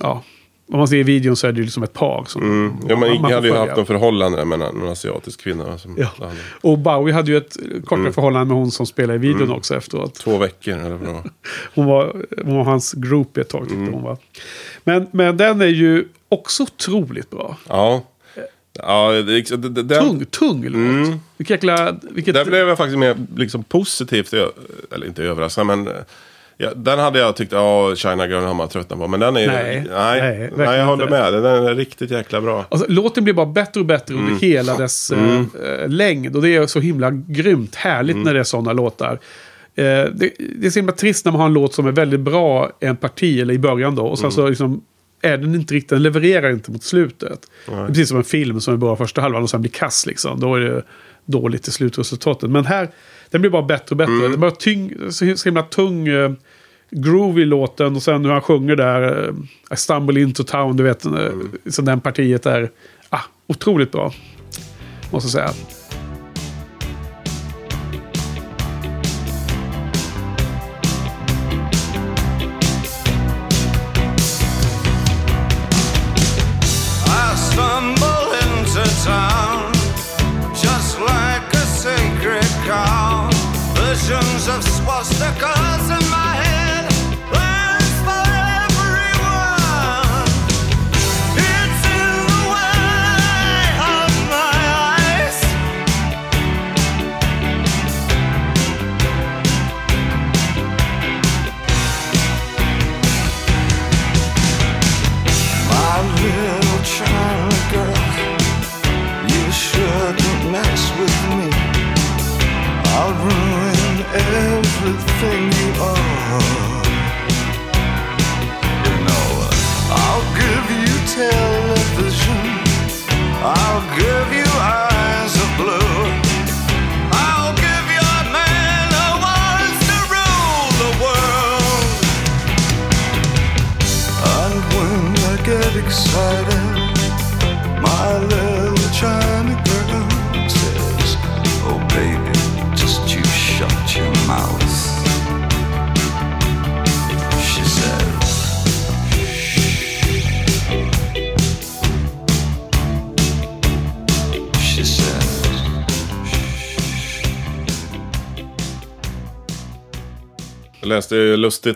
Ja, 0.00 0.22
om 0.72 0.78
man 0.78 0.88
ser 0.88 0.96
i 0.96 1.02
videon 1.02 1.36
så 1.36 1.46
är 1.46 1.52
det 1.52 1.58
ju 1.58 1.64
liksom 1.64 1.82
ett 1.82 1.92
par. 1.92 2.24
Som 2.28 2.42
Mm. 2.42 2.74
Ja, 2.88 2.96
men 2.96 3.20
man- 3.22 3.32
hade 3.32 3.48
ju 3.48 3.54
haft 3.54 3.78
en 3.78 3.86
förhållande 3.86 4.44
med 4.44 4.62
en, 4.62 4.88
asiatisk 4.88 5.40
kvinna. 5.40 5.78
Som, 5.78 5.96
Ja. 5.98 6.30
Och 6.60 6.78
Bowie 6.78 7.14
hade 7.14 7.30
ju 7.30 7.36
ett 7.36 7.56
kortare 7.84 8.00
Mm. 8.00 8.12
förhållande 8.12 8.46
med 8.46 8.56
hon 8.56 8.70
som 8.70 8.86
spelar 8.86 9.14
i 9.14 9.18
videon 9.18 9.50
också 9.50 9.76
efteråt. 9.76 10.14
Två 10.14 10.38
veckor 10.38 10.74
eller 10.78 10.90
vad. 10.96 11.30
Hon 11.74 11.86
var, 11.86 12.26
hon 12.44 12.56
var 12.56 12.64
hans 12.64 12.92
groupie 12.92 13.40
ett 13.42 13.48
tag. 13.48 13.70
Mm. 13.70 13.92
Hon 13.92 14.02
var. 14.02 14.16
Men, 14.84 15.06
men 15.10 15.36
den 15.36 15.60
är 15.60 15.66
ju 15.66 16.04
också 16.28 16.62
otroligt 16.62 17.30
bra. 17.30 17.56
Ja. 17.68 18.02
Ja, 18.72 19.12
det, 19.12 19.22
det, 19.22 19.56
det, 19.56 19.82
det, 19.82 20.00
Tung, 20.00 20.24
tung 20.24 20.62
låt. 20.64 20.74
Mm. 20.74 21.18
Vilket 21.36 21.54
jäkla... 21.54 21.96
Vilket, 22.10 22.34
Där 22.34 22.44
blev 22.44 22.68
jag 22.68 22.76
faktiskt 22.78 22.98
mer 22.98 23.16
liksom, 23.36 23.64
positivt, 23.64 24.32
eller 24.94 25.06
inte 25.06 25.22
överraskad, 25.22 25.66
men 25.66 25.88
Ja, 26.62 26.70
den 26.76 26.98
hade 26.98 27.18
jag 27.18 27.36
tyckt, 27.36 27.52
ja, 27.52 27.96
China 27.96 28.26
Girl 28.26 28.42
har 28.42 28.54
man 28.54 28.68
tröttnat 28.68 28.98
på. 28.98 29.08
Men 29.08 29.20
den 29.20 29.36
är 29.36 29.46
Nej, 29.46 29.84
nej, 29.90 30.20
nej, 30.20 30.52
nej, 30.56 30.78
jag 30.78 30.86
håller 30.86 31.08
med. 31.08 31.32
Den 31.32 31.44
är 31.44 31.74
riktigt 31.74 32.10
jäkla 32.10 32.40
bra. 32.40 32.64
Alltså, 32.68 32.86
låten 32.88 33.24
blir 33.24 33.34
bara 33.34 33.46
bättre 33.46 33.80
och 33.80 33.86
bättre 33.86 34.14
under 34.14 34.34
hela 34.34 34.76
dess 34.76 35.10
eh, 35.10 35.40
eh, 35.64 35.88
längd. 35.88 36.36
Och 36.36 36.42
det 36.42 36.56
är 36.56 36.66
så 36.66 36.80
himla 36.80 37.10
grymt 37.10 37.74
härligt 37.74 38.16
när 38.16 38.34
det 38.34 38.40
är 38.40 38.44
sådana 38.44 38.72
låtar. 38.72 39.18
Eh, 39.74 39.84
det, 39.84 40.30
det 40.38 40.66
är 40.66 40.70
så 40.70 40.78
himla 40.78 40.92
trist 40.92 41.24
när 41.24 41.32
man 41.32 41.40
har 41.40 41.48
en 41.48 41.52
låt 41.52 41.74
som 41.74 41.86
är 41.86 41.92
väldigt 41.92 42.20
bra 42.20 42.70
en 42.80 42.96
parti 42.96 43.40
eller 43.40 43.54
i 43.54 43.58
början 43.58 43.94
då. 43.94 44.06
Och 44.06 44.18
sen 44.18 44.32
så 44.32 44.48
liksom 44.48 44.82
är 45.22 45.38
den 45.38 45.54
inte 45.54 45.74
riktigt, 45.74 45.90
den 45.90 46.02
levererar 46.02 46.50
inte 46.50 46.70
mot 46.70 46.82
slutet. 46.82 47.40
Precis 47.86 48.08
som 48.08 48.18
en 48.18 48.24
film 48.24 48.60
som 48.60 48.74
är 48.74 48.78
bra 48.78 48.96
första 48.96 49.20
halvan 49.20 49.42
och 49.42 49.50
sen 49.50 49.60
blir 49.60 49.72
kass 49.72 50.06
liksom. 50.06 50.40
Då 50.40 50.54
är 50.54 50.60
det 50.60 50.82
dåligt 51.24 51.68
i 51.68 51.70
slutresultatet. 51.70 52.50
Men 52.50 52.66
här, 52.66 52.88
den 53.30 53.40
blir 53.40 53.50
bara 53.50 53.62
bättre 53.62 53.86
och 53.90 53.96
bättre. 53.96 54.28
Det 54.28 54.34
är 54.34 54.36
bara 54.36 54.50
tyng, 54.50 54.92
så, 55.10 55.36
så 55.36 55.44
himla 55.44 55.62
tung 55.62 56.08
eh, 56.08 56.32
groove 56.90 57.42
i 57.42 57.44
låten. 57.44 57.96
Och 57.96 58.02
sen 58.02 58.24
hur 58.24 58.32
han 58.32 58.40
sjunger 58.40 58.76
där, 58.76 59.28
eh, 59.28 59.34
I 59.72 59.76
stumble 59.76 60.20
into 60.20 60.44
town, 60.44 60.76
du 60.76 60.82
vet. 60.82 61.04
Eh, 61.04 61.12
så 61.70 61.82
den 61.82 62.00
partiet 62.00 62.46
är 62.46 62.70
ah, 63.08 63.22
otroligt 63.46 63.92
bra. 63.92 64.12
Måste 65.10 65.38
jag 65.38 65.52
säga. 65.52 65.79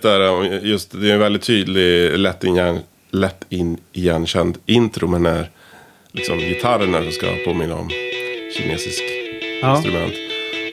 Där, 0.08 0.30
om 0.30 0.58
just 0.62 0.90
det 1.00 1.10
är 1.10 1.14
en 1.14 1.20
väldigt 1.20 1.42
tydlig, 1.42 2.18
lätt, 2.18 2.44
igen, 2.44 2.80
lätt 3.10 3.44
in, 3.48 3.76
igenkänd 3.92 4.58
intro 4.66 5.06
med 5.06 5.20
när 5.20 5.50
liksom, 6.12 6.38
gitarren 6.38 7.02
som 7.02 7.12
ska 7.12 7.26
påminna 7.44 7.74
om 7.76 7.88
kinesisk 8.56 9.02
Ja. 9.62 9.76
instrument. 9.76 10.12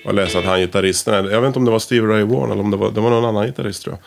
Och 0.06 0.14
läste 0.14 0.40
att 0.40 0.46
han 0.46 0.60
gitarristen, 0.60 1.26
jag 1.26 1.42
vet 1.42 1.48
inte 1.48 1.60
om 1.60 1.66
det 1.66 1.72
var 1.72 1.80
Steve 1.80 2.08
Ray 2.08 2.24
Vaughan 2.24 2.52
eller 2.52 2.62
om 2.64 2.72
det 2.72 2.78
var, 2.78 2.92
det 2.92 3.02
var 3.02 3.10
någon 3.10 3.26
annan 3.26 3.46
gitarrist 3.46 3.84
tror 3.84 3.96
jag. 3.96 4.06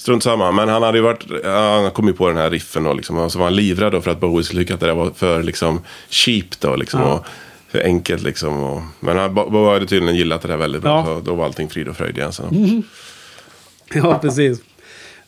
Strunt 0.00 0.22
samma, 0.22 0.52
men 0.52 0.68
han 0.68 0.82
hade 0.82 0.98
ju 0.98 1.02
varit, 1.04 1.24
han 1.44 1.90
kom 1.90 2.06
ju 2.06 2.12
på 2.12 2.28
den 2.28 2.36
här 2.36 2.50
riffen 2.50 2.86
och, 2.86 2.96
liksom, 2.96 3.18
och 3.18 3.32
så 3.32 3.38
var 3.38 3.46
han 3.46 3.56
livrädd 3.56 3.92
då 3.92 4.00
för 4.00 4.10
att 4.10 4.20
Bowie 4.20 4.44
skulle 4.44 4.60
tycka 4.62 4.74
att 4.74 4.80
det 4.80 4.86
där 4.86 4.94
var 4.94 5.10
för 5.10 5.42
liksom, 5.42 5.80
cheap 6.10 6.60
då 6.60 6.76
liksom. 6.76 7.00
Ja. 7.00 7.14
Och, 7.14 7.26
för 7.68 7.80
enkelt 7.82 8.22
liksom. 8.22 8.62
Och, 8.62 8.82
men 9.00 9.18
han, 9.18 9.34
Bowie 9.34 9.72
hade 9.72 9.86
tydligen 9.86 10.16
gillat 10.16 10.42
det 10.42 10.48
där 10.48 10.56
väldigt 10.56 10.82
bra. 10.82 10.98
Ja. 10.98 11.04
Så 11.04 11.20
då 11.20 11.34
var 11.34 11.44
allting 11.44 11.68
frid 11.68 11.88
och 11.88 11.96
fröjd 11.96 12.18
igen. 12.18 12.32
sen. 12.32 12.82
Ja, 13.94 14.18
precis. 14.18 14.60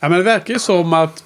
Ja, 0.01 0.09
men 0.09 0.19
det 0.19 0.25
verkar 0.25 0.55
ju 0.55 0.61
som 0.61 0.93
att... 0.93 1.25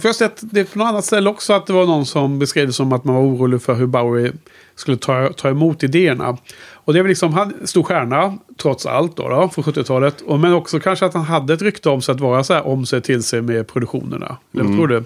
Först 0.00 0.22
att 0.22 0.38
det 0.40 0.60
är 0.60 0.64
på 0.64 0.78
något 0.78 0.86
annat 0.88 1.04
ställe 1.04 1.30
också 1.30 1.52
att 1.52 1.66
det 1.66 1.72
var 1.72 1.86
någon 1.86 2.06
som 2.06 2.38
beskrev 2.38 2.66
det 2.66 2.72
som 2.72 2.92
att 2.92 3.04
man 3.04 3.14
var 3.14 3.22
orolig 3.22 3.62
för 3.62 3.74
hur 3.74 3.86
Bowie 3.86 4.32
skulle 4.74 4.96
ta, 4.96 5.32
ta 5.32 5.48
emot 5.48 5.82
idéerna. 5.82 6.36
Och 6.72 6.92
det 6.92 6.98
är 6.98 7.02
väl 7.02 7.08
liksom, 7.08 7.32
han 7.32 7.54
stor 7.64 7.82
stjärna, 7.82 8.38
trots 8.56 8.86
allt 8.86 9.16
då, 9.16 9.28
då 9.28 9.48
från 9.48 9.64
70-talet. 9.64 10.20
Och, 10.20 10.40
men 10.40 10.52
också 10.52 10.80
kanske 10.80 11.06
att 11.06 11.14
han 11.14 11.24
hade 11.24 11.54
ett 11.54 11.62
rykte 11.62 11.88
om 11.88 12.02
sig 12.02 12.12
att 12.12 12.20
vara 12.20 12.44
så 12.44 12.54
här 12.54 12.66
om 12.66 12.86
sig 12.86 13.02
till 13.02 13.22
sig 13.22 13.42
med 13.42 13.68
produktionerna. 13.68 14.36
Eller 14.54 14.64
vad 14.64 14.76
tror 14.76 14.88
du? 14.88 15.04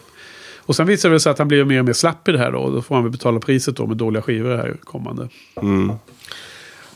Och 0.57 0.77
sen 0.77 0.87
visar 0.87 1.11
det 1.11 1.21
sig 1.21 1.31
att 1.31 1.38
han 1.38 1.49
blir 1.49 1.64
mer 1.64 1.79
och 1.79 1.85
mer 1.85 1.92
slapp 1.92 2.29
i 2.29 2.33
det 2.33 2.38
här 2.38 2.53
då. 2.53 2.71
Då 2.71 2.83
får 2.83 2.95
han 2.95 3.05
väl 3.05 3.12
betala 3.12 3.40
priset 3.40 3.77
då 3.77 3.87
med 3.87 3.97
dåliga 3.97 4.23
skivor 4.23 4.57
här 4.57 4.77
kommande. 4.85 5.29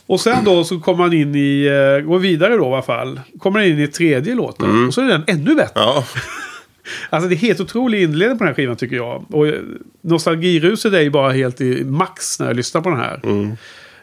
Och 0.07 0.19
sen 0.19 0.43
då 0.45 0.63
så 0.63 0.79
kommer 0.79 1.03
han 1.03 1.13
in 1.13 1.35
i, 1.35 1.65
eh, 1.65 2.05
går 2.07 2.19
vidare 2.19 2.55
då 2.55 2.63
i 2.63 2.67
alla 2.67 2.81
fall. 2.81 3.21
Kommer 3.39 3.59
han 3.59 3.69
in 3.69 3.79
i 3.79 3.87
tredje 3.87 4.35
låten. 4.35 4.87
Och 4.87 4.93
så 4.93 5.01
är 5.01 5.05
den 5.05 5.23
ännu 5.27 5.55
bättre. 5.55 5.71
Ja, 5.75 6.03
Alltså 7.09 7.29
det 7.29 7.35
är 7.35 7.37
helt 7.37 7.59
otrolig 7.59 8.03
inledning 8.03 8.37
på 8.37 8.43
den 8.43 8.47
här 8.47 8.55
skivan 8.55 8.75
tycker 8.75 8.95
jag. 8.95 9.25
Och 9.29 9.47
eh, 9.47 9.53
nostalgiruset 10.01 10.93
är 10.93 11.01
ju 11.01 11.09
bara 11.09 11.31
helt 11.31 11.61
i 11.61 11.83
max 11.83 12.39
när 12.39 12.47
jag 12.47 12.55
lyssnar 12.55 12.81
på 12.81 12.89
den 12.89 12.99
här. 12.99 13.21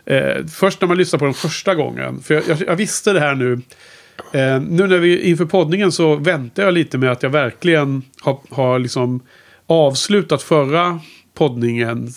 Eh, 0.07 0.47
först 0.47 0.81
när 0.81 0.89
man 0.89 0.97
lyssnar 0.97 1.19
på 1.19 1.25
den 1.25 1.35
första 1.35 1.75
gången. 1.75 2.23
För 2.23 2.35
jag, 2.35 2.43
jag, 2.49 2.59
jag 2.67 2.77
visste 2.77 3.13
det 3.13 3.21
här 3.21 3.35
nu. 3.35 3.53
Eh, 4.33 4.61
nu 4.61 4.87
när 4.87 4.99
vi 4.99 5.23
inför 5.23 5.45
poddningen 5.45 5.93
så 5.93 6.17
väntar 6.17 6.63
jag 6.63 6.75
lite 6.75 6.99
med 6.99 7.13
att 7.13 7.23
jag 7.23 7.31
verkligen 7.31 8.03
har, 8.21 8.39
har 8.51 8.79
liksom 8.79 9.21
avslutat 9.67 10.43
förra 10.43 11.01
poddningen 11.35 12.09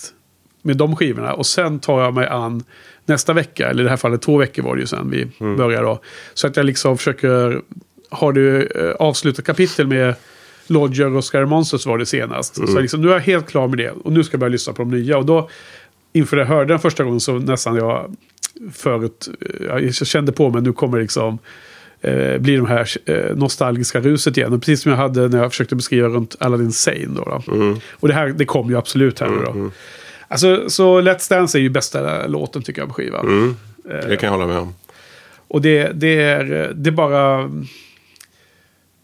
med 0.62 0.78
de 0.78 0.96
skivorna. 0.96 1.34
Och 1.34 1.46
sen 1.46 1.80
tar 1.80 2.02
jag 2.04 2.14
mig 2.14 2.28
an 2.28 2.64
nästa 3.08 3.34
vecka, 3.34 3.70
eller 3.70 3.82
i 3.82 3.84
det 3.84 3.90
här 3.90 3.98
fallet 3.98 4.22
två 4.22 4.38
veckor 4.38 4.64
var 4.64 4.76
det 4.76 4.80
ju 4.80 4.88
sen 4.88 5.10
vi 5.10 5.28
började 5.40 5.88
då. 5.88 6.00
Så 6.34 6.48
att 6.48 6.58
jag 6.58 6.66
liksom 6.66 6.98
försöker 6.98 7.62
ha 8.10 8.32
det 8.32 8.62
eh, 8.76 8.92
avslutat 8.92 9.46
kapitel 9.46 9.88
med 9.88 10.16
Lodger 10.68 11.16
och 11.16 11.24
Scary 11.24 11.46
Monsters 11.46 11.86
var 11.86 11.98
det 11.98 12.06
senast. 12.06 12.56
Så 12.56 12.80
liksom, 12.80 13.02
nu 13.02 13.10
är 13.10 13.14
jag 13.14 13.20
helt 13.20 13.50
klar 13.50 13.68
med 13.68 13.78
det. 13.78 13.92
Och 13.92 14.12
nu 14.12 14.24
ska 14.24 14.34
jag 14.34 14.40
börja 14.40 14.52
lyssna 14.52 14.74
på 14.74 14.82
de 14.82 14.92
nya. 14.92 15.18
Och 15.18 15.26
då, 15.26 15.50
inför 16.14 16.38
jag 16.38 16.46
hörde 16.46 16.74
den 16.74 16.80
första 16.80 17.04
gången 17.04 17.20
så 17.20 17.40
nästan 17.40 17.76
jag 17.76 18.16
förut, 18.74 19.30
eh, 19.42 19.78
jag 19.78 19.94
kände 19.94 20.32
på 20.32 20.50
mig 20.50 20.62
nu 20.62 20.74
kommer 20.74 21.00
liksom 21.00 21.40
eh, 22.02 22.38
bli 22.38 22.56
de 22.56 22.66
här 22.66 22.90
eh, 23.06 23.36
nostalgiska 23.36 24.00
ruset 24.00 24.38
igen. 24.38 24.54
Och 24.54 24.60
precis 24.60 24.82
som 24.82 24.92
jag 24.92 24.98
hade 24.98 25.28
när 25.28 25.38
jag 25.38 25.52
försökte 25.52 25.76
beskriva 25.76 26.08
runt 26.08 26.36
Aladdin 26.40 26.72
Sane. 26.72 27.08
Då, 27.08 27.42
då. 27.46 27.54
Och 27.92 28.08
det 28.08 28.14
här 28.14 28.28
det 28.28 28.46
kom 28.46 28.70
ju 28.70 28.78
absolut 28.78 29.20
här 29.20 29.30
nu 29.30 29.42
då. 29.46 29.72
Alltså, 30.28 30.70
så 30.70 31.02
Let's 31.02 31.30
Dance 31.30 31.58
är 31.58 31.62
ju 31.62 31.70
bästa 31.70 32.28
låten 32.28 32.62
tycker 32.62 32.82
jag 32.82 32.88
på 32.88 32.94
skivan. 32.94 33.58
det 33.84 34.18
kan 34.18 34.28
jag 34.28 34.32
hålla 34.38 34.48
med 34.48 34.58
om. 34.58 34.74
Och 35.48 35.62
det, 35.62 35.92
det, 35.94 36.22
är, 36.22 36.72
det 36.76 36.90
är 36.90 36.92
bara... 36.92 37.52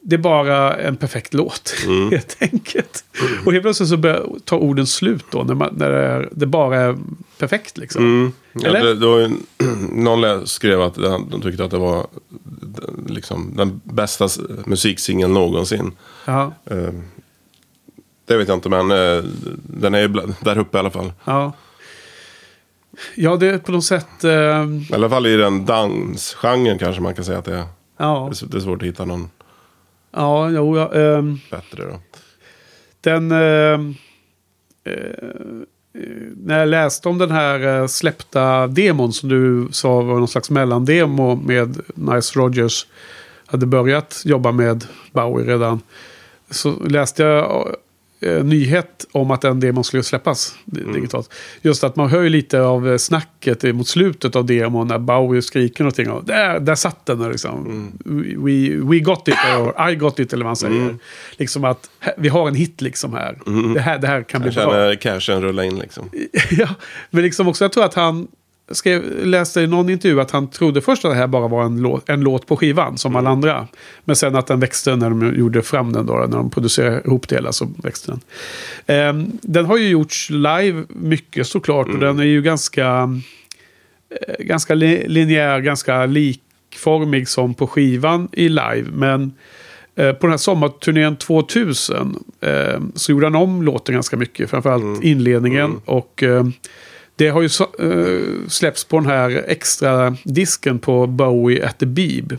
Det 0.06 0.16
är 0.16 0.20
bara 0.20 0.76
en 0.76 0.96
perfekt 0.96 1.34
låt, 1.34 1.76
helt 2.12 2.38
enkelt. 2.40 3.04
Och 3.46 3.52
helt 3.52 3.64
plötsligt 3.64 3.90
så 3.90 3.98
börjar 3.98 4.26
ta 4.46 4.58
orden 4.58 4.88
slut 4.88 5.26
då, 5.32 5.44
när, 5.44 5.54
man, 5.54 5.74
när 5.78 5.90
det, 5.90 5.98
är, 5.98 6.30
det 6.32 6.46
bara 6.46 6.80
är 6.80 6.98
perfekt 7.38 7.78
liksom. 7.78 8.34
Ja, 8.54 8.68
Eller? 8.68 8.84
det, 8.84 8.96
det 8.96 9.06
var 9.06 9.20
ju, 9.20 9.30
någon 10.04 10.48
skrev 10.48 10.82
att 10.82 10.96
de, 10.96 11.42
tyckte 11.42 11.66
att 11.66 11.72
det 11.72 11.78
var 11.78 12.08
liksom, 13.08 13.54
den 13.58 13.82
bästa 13.84 14.30
musiksingeln 14.66 15.34
någonsin. 15.34 15.92
Ja, 16.26 16.54
Eh, 16.66 16.94
det 18.26 18.38
vet 18.38 18.48
jag 18.48 18.58
inte, 18.58 18.70
men 18.70 18.92
eh, 18.92 19.24
den 19.64 19.94
är 19.94 20.00
ju 20.00 20.08
där 20.42 20.58
uppe 20.58 20.78
i 20.78 20.80
alla 20.80 20.92
fall. 20.92 21.14
ja. 21.26 21.54
Ja, 23.16 23.36
det 23.36 23.48
är 23.48 23.58
på 23.58 23.72
något 23.72 23.84
sätt... 23.86 24.24
Eh, 24.24 24.32
I 24.32 24.94
alla 24.94 25.10
fall 25.10 25.26
i 25.28 25.36
den 25.38 25.66
dansgenren 25.66 26.80
kanske 26.80 27.02
man 27.02 27.16
kan 27.16 27.26
säga 27.26 27.38
att 27.38 27.46
det 27.46 27.56
är. 27.56 27.66
ja, 27.98 28.30
Det 28.32 28.46
är- 28.46 28.50
Det 28.50 28.58
är 28.58 28.62
svårt 28.62 28.82
att 28.82 28.88
hitta 28.88 29.06
någon 29.06 29.30
ja, 30.12 30.50
jo, 30.50 30.78
ja, 30.78 30.94
ehm, 30.94 31.40
bättre 31.52 31.84
då. 31.86 32.00
Den... 33.02 33.32
Eh, 33.32 33.80
eh, 34.94 35.34
när 36.38 36.60
jag 36.60 36.70
läste 36.70 37.10
om 37.10 37.18
den 37.18 37.32
här 37.32 37.80
eh, 37.82 37.88
släppta 37.88 38.68
demon 38.68 39.14
som 39.14 39.30
du 39.30 39.68
sa 39.72 40.02
var 40.02 40.16
någon 40.20 40.28
slags 40.28 40.50
mellandemo 40.50 41.36
med 41.36 41.82
Nice 41.96 42.40
Rogers 42.40 42.88
hade 43.46 43.66
börjat 43.66 44.22
jobba 44.26 44.52
med 44.52 44.86
Bowie 45.12 45.46
redan. 45.48 45.82
Så 46.50 46.72
läste 46.80 47.24
jag 47.24 47.76
eh, 48.24 48.44
nyhet 48.44 49.06
om 49.12 49.32
att 49.32 49.42
den 49.42 49.60
demon 49.60 49.84
skulle 49.84 50.04
släppas 50.04 50.56
Mm. 50.78 50.94
digitalt. 50.94 51.34
Just 51.62 51.84
att 51.84 51.96
man 51.96 52.10
hör 52.10 52.22
ju 52.22 52.30
lite 52.30 52.62
av 52.62 52.90
eh, 52.90 52.98
snacket 52.98 53.76
mot 53.76 53.88
slutet 53.88 54.36
av 54.36 54.46
demon 54.46 54.88
när 54.88 55.00
Bowie 55.00 55.42
skriker 55.42 55.84
någonting. 55.84 56.10
Och 56.10 56.26
där, 56.26 56.60
där 56.60 56.76
satt 56.76 57.06
den 57.06 57.30
liksom. 57.32 57.66
Mm. 58.06 58.44
We, 58.46 58.86
we 58.92 59.00
got 59.00 59.28
it, 59.28 59.36
or 59.60 59.90
I 59.90 59.96
got 59.96 60.20
it, 60.20 60.34
eller 60.34 60.44
vad 60.46 60.50
man 60.50 60.56
säger. 60.56 60.98
Liksom 61.38 61.64
att 61.64 61.90
vi 62.18 62.30
har 62.30 62.48
en 62.48 62.56
hit 62.56 62.82
liksom 62.82 63.14
här. 63.14 63.40
Det, 63.74 63.80
här 63.80 64.00
det 64.00 64.08
här 64.08 64.24
kan 64.24 64.42
bli 64.42 64.52
Jag 64.52 64.66
bra. 64.70 64.74
känner 64.74 64.96
cashen 64.96 65.42
rulla 65.42 65.66
in 65.66 65.80
liksom. 65.80 66.10
ja, 66.52 66.70
men 67.10 67.24
liksom 67.24 67.48
också, 67.48 67.64
jag 67.64 67.72
tror 67.72 67.84
att 67.86 67.94
han 67.94 68.28
skrev, 68.72 69.26
läste 69.26 69.62
i 69.62 69.68
någon 69.68 69.90
intervju 69.90 70.22
att 70.22 70.32
han 70.32 70.50
trodde 70.50 70.82
först 70.82 71.06
att 71.06 71.12
det 71.12 71.16
här 71.18 71.28
bara 71.28 71.48
var 71.48 71.64
en 71.66 71.82
låt, 71.82 72.10
en 72.10 72.22
låt 72.22 72.48
på 72.48 72.58
skivan, 72.58 72.98
som 72.98 73.16
alla 73.16 73.30
andra. 73.30 73.68
Men 74.04 74.16
sen 74.16 74.36
att 74.36 74.48
den 74.48 74.60
växte 74.60 74.96
när 74.96 75.10
de 75.10 75.36
gjorde 75.36 75.62
fram 75.62 75.94
den, 75.94 76.06
då, 76.06 76.14
när 76.14 76.38
de 76.38 76.50
producerade 76.50 77.02
ihop 77.06 77.28
det 77.30 77.36
hela, 77.36 77.52
så 77.52 77.68
växte 77.84 78.12
den. 78.12 78.20
Ehm, 78.86 79.32
den 79.42 79.66
har 79.66 79.78
ju 79.78 79.88
gjorts 79.90 80.30
live 80.30 80.84
mycket 80.90 81.48
såklart, 81.48 81.88
och 81.88 82.00
den 82.00 82.20
är 82.20 82.24
ju 82.24 82.42
ganska, 82.42 83.10
eh, 84.28 84.46
ganska 84.46 84.74
li- 84.76 85.08
linjär, 85.08 85.60
ganska 85.60 86.06
likformig 86.06 87.28
som 87.28 87.54
på 87.54 87.68
skivan 87.68 88.28
i 88.32 88.50
live. 88.50 88.86
Men 88.94 89.34
eh, 89.96 90.12
på 90.14 90.20
den 90.22 90.32
här 90.32 90.38
sommarturnén 90.38 91.16
2000 91.16 92.24
eh, 92.42 92.82
så 92.96 93.12
gjorde 93.12 93.26
han 93.26 93.36
om 93.36 93.62
låten 93.64 93.96
ganska 93.96 94.18
mycket. 94.18 94.50
Framförallt 94.50 95.04
inledningen. 95.04 95.82
Och 95.86 96.24
eh, 96.24 96.46
det 97.16 97.28
har 97.30 97.42
ju 97.42 97.50
eh, 97.80 98.48
släppts 98.48 98.84
på 98.84 99.00
den 99.00 99.06
här 99.10 99.44
extra 99.48 100.16
disken 100.24 100.80
på 100.80 101.08
Bowie 101.08 101.66
at 101.66 101.80
the 101.80 101.86
Beeb. 101.86 102.34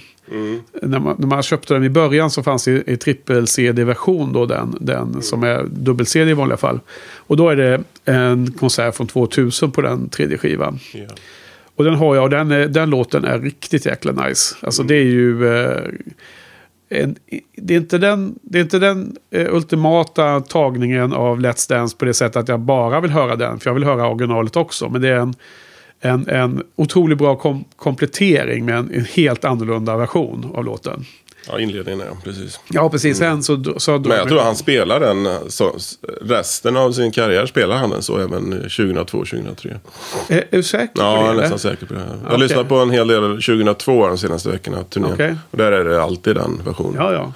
När, 0.82 0.98
man, 0.98 1.16
när 1.18 1.26
man 1.26 1.42
köpte 1.42 1.74
den 1.74 1.84
i 1.84 1.88
början 1.88 2.30
så 2.30 2.42
fanns 2.42 2.64
det 2.64 2.90
i 2.90 2.96
trippel-CD-version 2.96 4.32
då 4.32 4.46
den, 4.46 4.76
den 4.80 5.22
som 5.22 5.42
är 5.42 5.64
dubbel-CD 5.64 6.30
i 6.30 6.34
vanliga 6.34 6.56
fall. 6.56 6.80
Och 7.16 7.36
då 7.36 7.48
är 7.48 7.56
det 7.56 7.80
en 8.04 8.52
konsert 8.52 8.94
från 8.96 9.06
2000 9.06 9.70
på 9.70 9.80
den 9.80 10.08
tredje 10.08 10.38
skivan. 10.38 10.78
Ja. 10.92 11.06
Och 11.76 11.84
den 11.84 11.94
har 11.94 12.14
jag 12.14 12.24
och 12.24 12.30
den, 12.30 12.50
är- 12.50 12.68
den 12.68 12.90
låten 12.90 13.24
är 13.24 13.38
riktigt 13.38 13.86
jäkla 13.86 14.12
nice. 14.26 14.56
Alltså 14.60 14.82
det 14.82 14.94
är 14.94 15.04
ju... 15.04 15.54
Eh, 15.56 15.82
Eh, 16.94 17.02
en, 17.02 17.16
det 17.56 17.74
är 17.74 17.78
inte 17.78 17.98
den, 17.98 18.38
det 18.42 18.58
är 18.58 18.62
inte 18.62 18.78
den 18.78 19.16
eh, 19.30 19.54
ultimata 19.54 20.40
tagningen 20.40 21.12
av 21.12 21.40
Let's 21.40 21.68
Dance 21.68 21.96
på 21.96 22.04
det 22.04 22.14
sättet 22.14 22.36
att 22.36 22.48
jag 22.48 22.60
bara 22.60 23.00
vill 23.00 23.10
höra 23.10 23.36
den. 23.36 23.60
För 23.60 23.70
jag 23.70 23.74
vill 23.74 23.84
höra 23.84 24.08
originalet 24.08 24.56
också. 24.56 24.88
Men 24.88 25.02
det 25.02 25.08
är 25.08 25.16
en, 25.16 25.34
en, 26.00 26.28
en 26.28 26.62
otroligt 26.76 27.18
bra 27.18 27.36
kom, 27.36 27.64
komplettering 27.76 28.64
med 28.64 28.76
en, 28.76 28.90
en 28.94 29.04
helt 29.04 29.44
annorlunda 29.44 29.96
version 29.96 30.52
av 30.54 30.64
låten 30.64 31.04
ja, 31.48 31.60
inledningen 31.60 32.00
är 32.00 32.16
precis. 32.24 32.60
Ja, 32.68 32.90
precis. 32.90 33.18
Sen 33.18 33.42
så, 33.42 33.74
så 33.76 33.98
Men 33.98 34.10
jag 34.10 34.28
tror 34.28 34.40
han 34.40 34.56
spelar 34.56 35.00
den, 35.00 35.50
så, 35.50 35.76
resten 36.20 36.76
av 36.76 36.92
sin 36.92 37.12
karriär 37.12 37.46
spelar 37.46 37.76
han 37.76 37.90
den 37.90 38.02
så 38.02 38.18
även 38.18 38.62
2002-2003. 38.62 39.78
Är, 40.28 40.44
du 40.50 40.62
säker 40.62 40.86
på 40.94 41.02
Ja, 41.02 41.12
det? 41.14 41.20
jag 41.20 41.30
är 41.30 41.34
nästan 41.34 41.58
säker 41.58 41.86
på 41.86 41.94
det. 41.94 42.00
Jag 42.00 42.06
har 42.06 42.26
Okej. 42.26 42.38
lyssnat 42.38 42.68
på 42.68 42.76
en 42.76 42.90
hel 42.90 43.08
del 43.08 43.22
2002 43.22 44.06
de 44.08 44.18
senaste 44.18 44.48
veckorna, 44.48 44.84
turnén. 44.84 45.12
Okej. 45.12 45.36
Och 45.50 45.58
där 45.58 45.72
är 45.72 45.84
det 45.84 46.02
alltid 46.02 46.34
den 46.36 46.60
versionen. 46.64 46.94
Ja, 47.02 47.12
ja. 47.12 47.32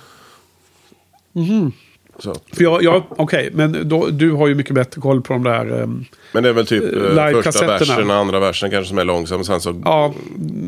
Så, 2.18 2.34
För 2.52 2.62
jag, 2.64 2.82
jag, 2.82 3.02
Okej, 3.10 3.50
men 3.54 3.88
då, 3.88 4.06
du 4.06 4.32
har 4.32 4.48
ju 4.48 4.54
mycket 4.54 4.74
bättre 4.74 5.00
koll 5.00 5.22
på 5.22 5.32
de 5.32 5.44
där... 5.44 5.82
ehm, 5.82 6.04
men 6.32 6.42
det 6.42 6.48
är 6.48 6.52
väl 6.52 6.66
typ 6.66 6.82
eh, 6.84 6.90
första 6.90 7.26
Live-kassetterna. 7.26 7.78
versen 7.78 8.10
och 8.10 8.16
andra 8.16 8.40
versen 8.40 8.70
kanske 8.70 8.88
som 8.88 8.98
är 8.98 9.04
långsam. 9.04 9.44
Sen 9.44 9.60
så, 9.60 9.82
Ja, 9.84 10.14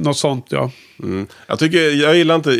något 0.02 0.16
sånt 0.16 0.46
ja. 0.48 0.70
mm. 1.02 1.26
Jag 1.46 1.58
tycker, 1.58 2.02
jag 2.02 2.16
gillar 2.16 2.34
inte, 2.34 2.50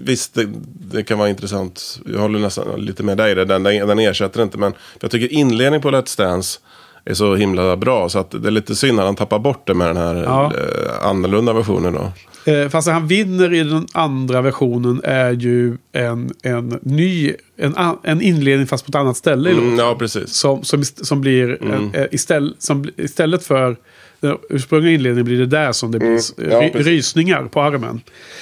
visst 0.00 0.34
det, 0.34 0.46
det 0.90 1.02
kan 1.02 1.18
vara 1.18 1.28
intressant. 1.28 2.00
Jag 2.12 2.18
håller 2.20 2.38
nästan 2.38 2.80
lite 2.80 3.02
med 3.02 3.16
dig, 3.16 3.34
den, 3.34 3.48
den, 3.48 3.64
den 3.88 3.98
ersätter 3.98 4.42
inte. 4.42 4.58
Men 4.58 4.72
jag 5.00 5.10
tycker 5.10 5.32
inledningen 5.32 5.82
på 5.82 5.90
Let's 5.90 6.18
Dance 6.18 6.58
är 7.04 7.14
så 7.14 7.34
himla 7.34 7.76
bra. 7.76 8.08
Så 8.08 8.18
att 8.18 8.30
det 8.30 8.48
är 8.48 8.50
lite 8.50 8.74
synd 8.74 9.00
att 9.00 9.06
han 9.06 9.16
tappar 9.16 9.38
bort 9.38 9.66
det 9.66 9.74
med 9.74 9.88
den 9.88 9.96
här 9.96 10.14
Ja. 10.24 10.52
eh, 10.54 11.06
annorlunda 11.08 11.52
versionen 11.52 11.92
då. 11.92 12.12
Eh, 12.46 12.68
fast 12.68 12.88
han 12.88 13.06
vinner 13.06 13.52
i 13.54 13.58
den 13.62 13.86
andra 13.92 14.42
versionen 14.42 15.00
är 15.04 15.32
ju 15.32 15.76
en, 15.92 16.30
en 16.42 16.78
ny, 16.82 17.32
en, 17.56 17.74
en 18.02 18.20
inledning 18.22 18.66
fast 18.66 18.84
på 18.86 18.88
ett 18.88 18.94
annat 18.94 19.16
ställe 19.16 19.50
i. 19.50 19.52
Mm, 19.52 19.78
ja, 19.78 19.96
precis. 19.98 20.28
Som, 20.30 20.64
som, 20.64 20.84
som 20.84 21.20
blir, 21.20 21.62
en, 21.62 21.90
eh, 21.94 22.06
istället, 22.10 22.62
som, 22.62 22.88
istället 22.96 23.44
för 23.44 23.76
den 24.20 24.36
ursprungliga 24.50 24.94
inledningen 24.94 25.24
blir 25.24 25.38
det 25.38 25.46
där 25.46 25.72
som 25.72 25.90
det 25.92 25.98
blir 25.98 26.08
Mm. 26.08 26.50
Ja, 26.52 26.60
ry, 26.60 26.82
rysningar 26.82 27.42
på 27.44 27.60
armen. 27.62 28.00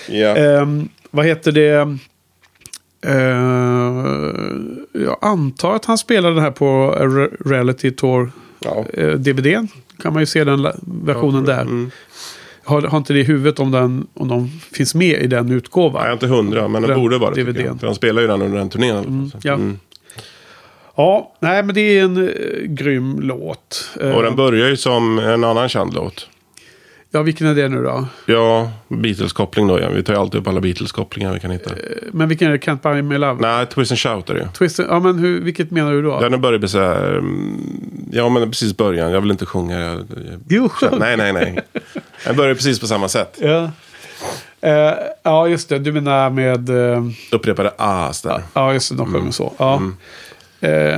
Ja. 0.08 0.36
Ehm, 0.36 0.88
vad 1.10 1.26
heter 1.26 1.52
det? 1.52 1.98
Eh, 3.06 5.00
jag 5.04 5.18
antar 5.20 5.76
att 5.76 5.84
han 5.84 5.98
spelade 5.98 6.34
den 6.34 6.42
här 6.44 6.50
på 6.50 6.96
Re- 7.00 7.48
Reality 7.50 7.90
Tour 7.90 8.32
Ja. 8.60 8.84
eh, 8.94 9.10
DVDn. 9.12 9.68
Kan 10.02 10.12
man 10.12 10.22
ju 10.22 10.26
se 10.26 10.44
den 10.44 10.66
versionen 11.04 11.44
där. 11.44 11.60
Mm. 11.60 11.90
Har, 12.64 12.82
har 12.82 12.98
inte 12.98 13.12
det 13.12 13.20
i 13.20 13.24
huvudet 13.24 13.58
om, 13.60 13.70
den, 13.70 14.06
om 14.14 14.28
de 14.28 14.48
finns 14.72 14.94
med 14.94 15.22
i 15.22 15.26
den 15.26 15.50
utgåvan. 15.52 16.02
Nej, 16.04 16.12
inte 16.12 16.26
hundra, 16.26 16.68
men 16.68 16.82
Den 16.82 17.00
borde 17.00 17.18
vara 17.18 17.34
det. 17.34 17.44
För 17.80 17.86
han 17.86 17.94
spelar 17.94 18.22
ju 18.22 18.28
den 18.28 18.42
under 18.42 18.58
den 18.58 18.70
turnén. 18.70 19.30
så. 19.32 19.38
Ja. 19.42 19.54
Mm. 19.54 19.78
ja, 20.96 21.32
nej 21.40 21.62
men 21.62 21.74
det 21.74 21.80
är 21.98 22.04
en 22.04 22.28
eh, 22.28 22.34
grym 22.66 23.20
låt. 23.20 23.90
Eh, 24.00 24.10
Och 24.10 24.22
den 24.22 24.36
börjar 24.36 24.68
ju 24.68 24.76
som 24.76 25.18
en 25.18 25.44
annan 25.44 25.68
känd 25.68 25.94
låt. 25.94 26.28
Ja, 27.14 27.22
vilken 27.22 27.46
är 27.46 27.54
det 27.54 27.68
nu 27.68 27.82
då? 27.82 28.06
Ja, 28.26 28.70
Beatles-koppling 28.88 29.66
då. 29.68 29.80
Ja. 29.80 29.88
Vi 29.88 30.02
tar 30.02 30.12
ju 30.14 30.20
alltid 30.20 30.40
upp 30.40 30.48
alla 30.48 30.60
Beatles-kopplingar 30.60 31.32
vi 31.34 31.40
kan 31.40 31.50
hitta. 31.50 31.70
Eh, 31.70 31.76
Men 32.12 32.28
vilken 32.28 32.48
är 32.48 32.52
det? 32.52 32.58
Can't 32.58 32.82
Buy 32.92 33.02
Me 33.02 33.18
Love? 33.18 33.40
Nej, 33.40 33.66
Twist 33.66 33.90
and 33.92 33.98
Shout 33.98 34.30
är 34.30 34.34
det 34.34 34.40
ju. 34.40 34.46
Twisted, 34.48 34.86
ja, 34.88 35.00
men 35.00 35.18
hur, 35.18 35.40
vilket 35.40 35.70
menar 35.70 35.92
du 35.92 36.02
då? 36.02 36.20
Den 36.20 36.40
börjar 36.40 36.58
med 36.60 36.70
så 36.70 36.78
här... 36.78 37.10
mm, 37.18 37.60
Ja, 38.12 38.28
men 38.28 38.50
precis 38.50 38.76
början. 38.76 39.10
Jag 39.10 39.20
vill 39.20 39.30
inte 39.30 39.46
sjunga. 39.46 39.80
Jag, 39.80 39.96
jag, 39.98 40.06
Jo, 40.48 40.68
sjung. 40.68 40.98
nej, 40.98 41.16
nej, 41.16 41.32
nej. 41.32 41.58
Den 42.26 42.36
börjar 42.36 42.54
precis 42.54 42.80
på 42.80 42.86
samma 42.86 43.08
sätt. 43.08 43.38
Ja. 43.42 43.70
Eh, 44.60 44.92
ja, 45.22 45.48
just 45.48 45.68
det. 45.68 45.78
Du 45.78 45.92
menar 45.92 46.30
med... 46.30 46.68
eh, 46.92 47.04
Upprepade 47.32 47.70
as 47.76 48.22
där. 48.22 48.42
ja, 48.54 48.72
just 48.72 48.90
det. 48.90 48.96
De 48.96 49.12
sjunger 49.12 49.30
så. 49.30 49.52
Ja. 49.58 49.74
Eh, 49.74 49.80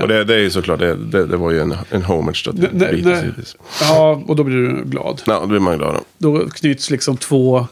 Och 0.03 0.09
det, 0.09 0.25
det 0.25 0.35
är 0.35 0.39
ju 0.39 0.51
såklart, 0.51 0.79
det, 0.79 0.95
det, 0.95 1.27
det 1.27 1.37
var 1.37 1.51
ju 1.51 1.61
en, 1.61 1.75
en 1.91 2.03
homage 2.03 2.43
då 2.45 2.53
till 2.53 2.61
Beatles. 2.61 3.05
nej. 3.05 3.23
givetvis. 3.23 3.57
ja, 3.81 4.23
och 4.27 4.37
då 4.37 4.45
blir 4.45 4.57
du 4.57 4.85
glad. 4.85 5.23
Ja, 5.27 5.41
då 5.41 5.47
blir 5.47 5.61
man 5.61 5.79
glad. 5.79 5.95
Då. 5.95 6.31
Då 6.39 6.49
knyts 6.51 6.91
liksom 6.91 7.17
två 7.17 7.67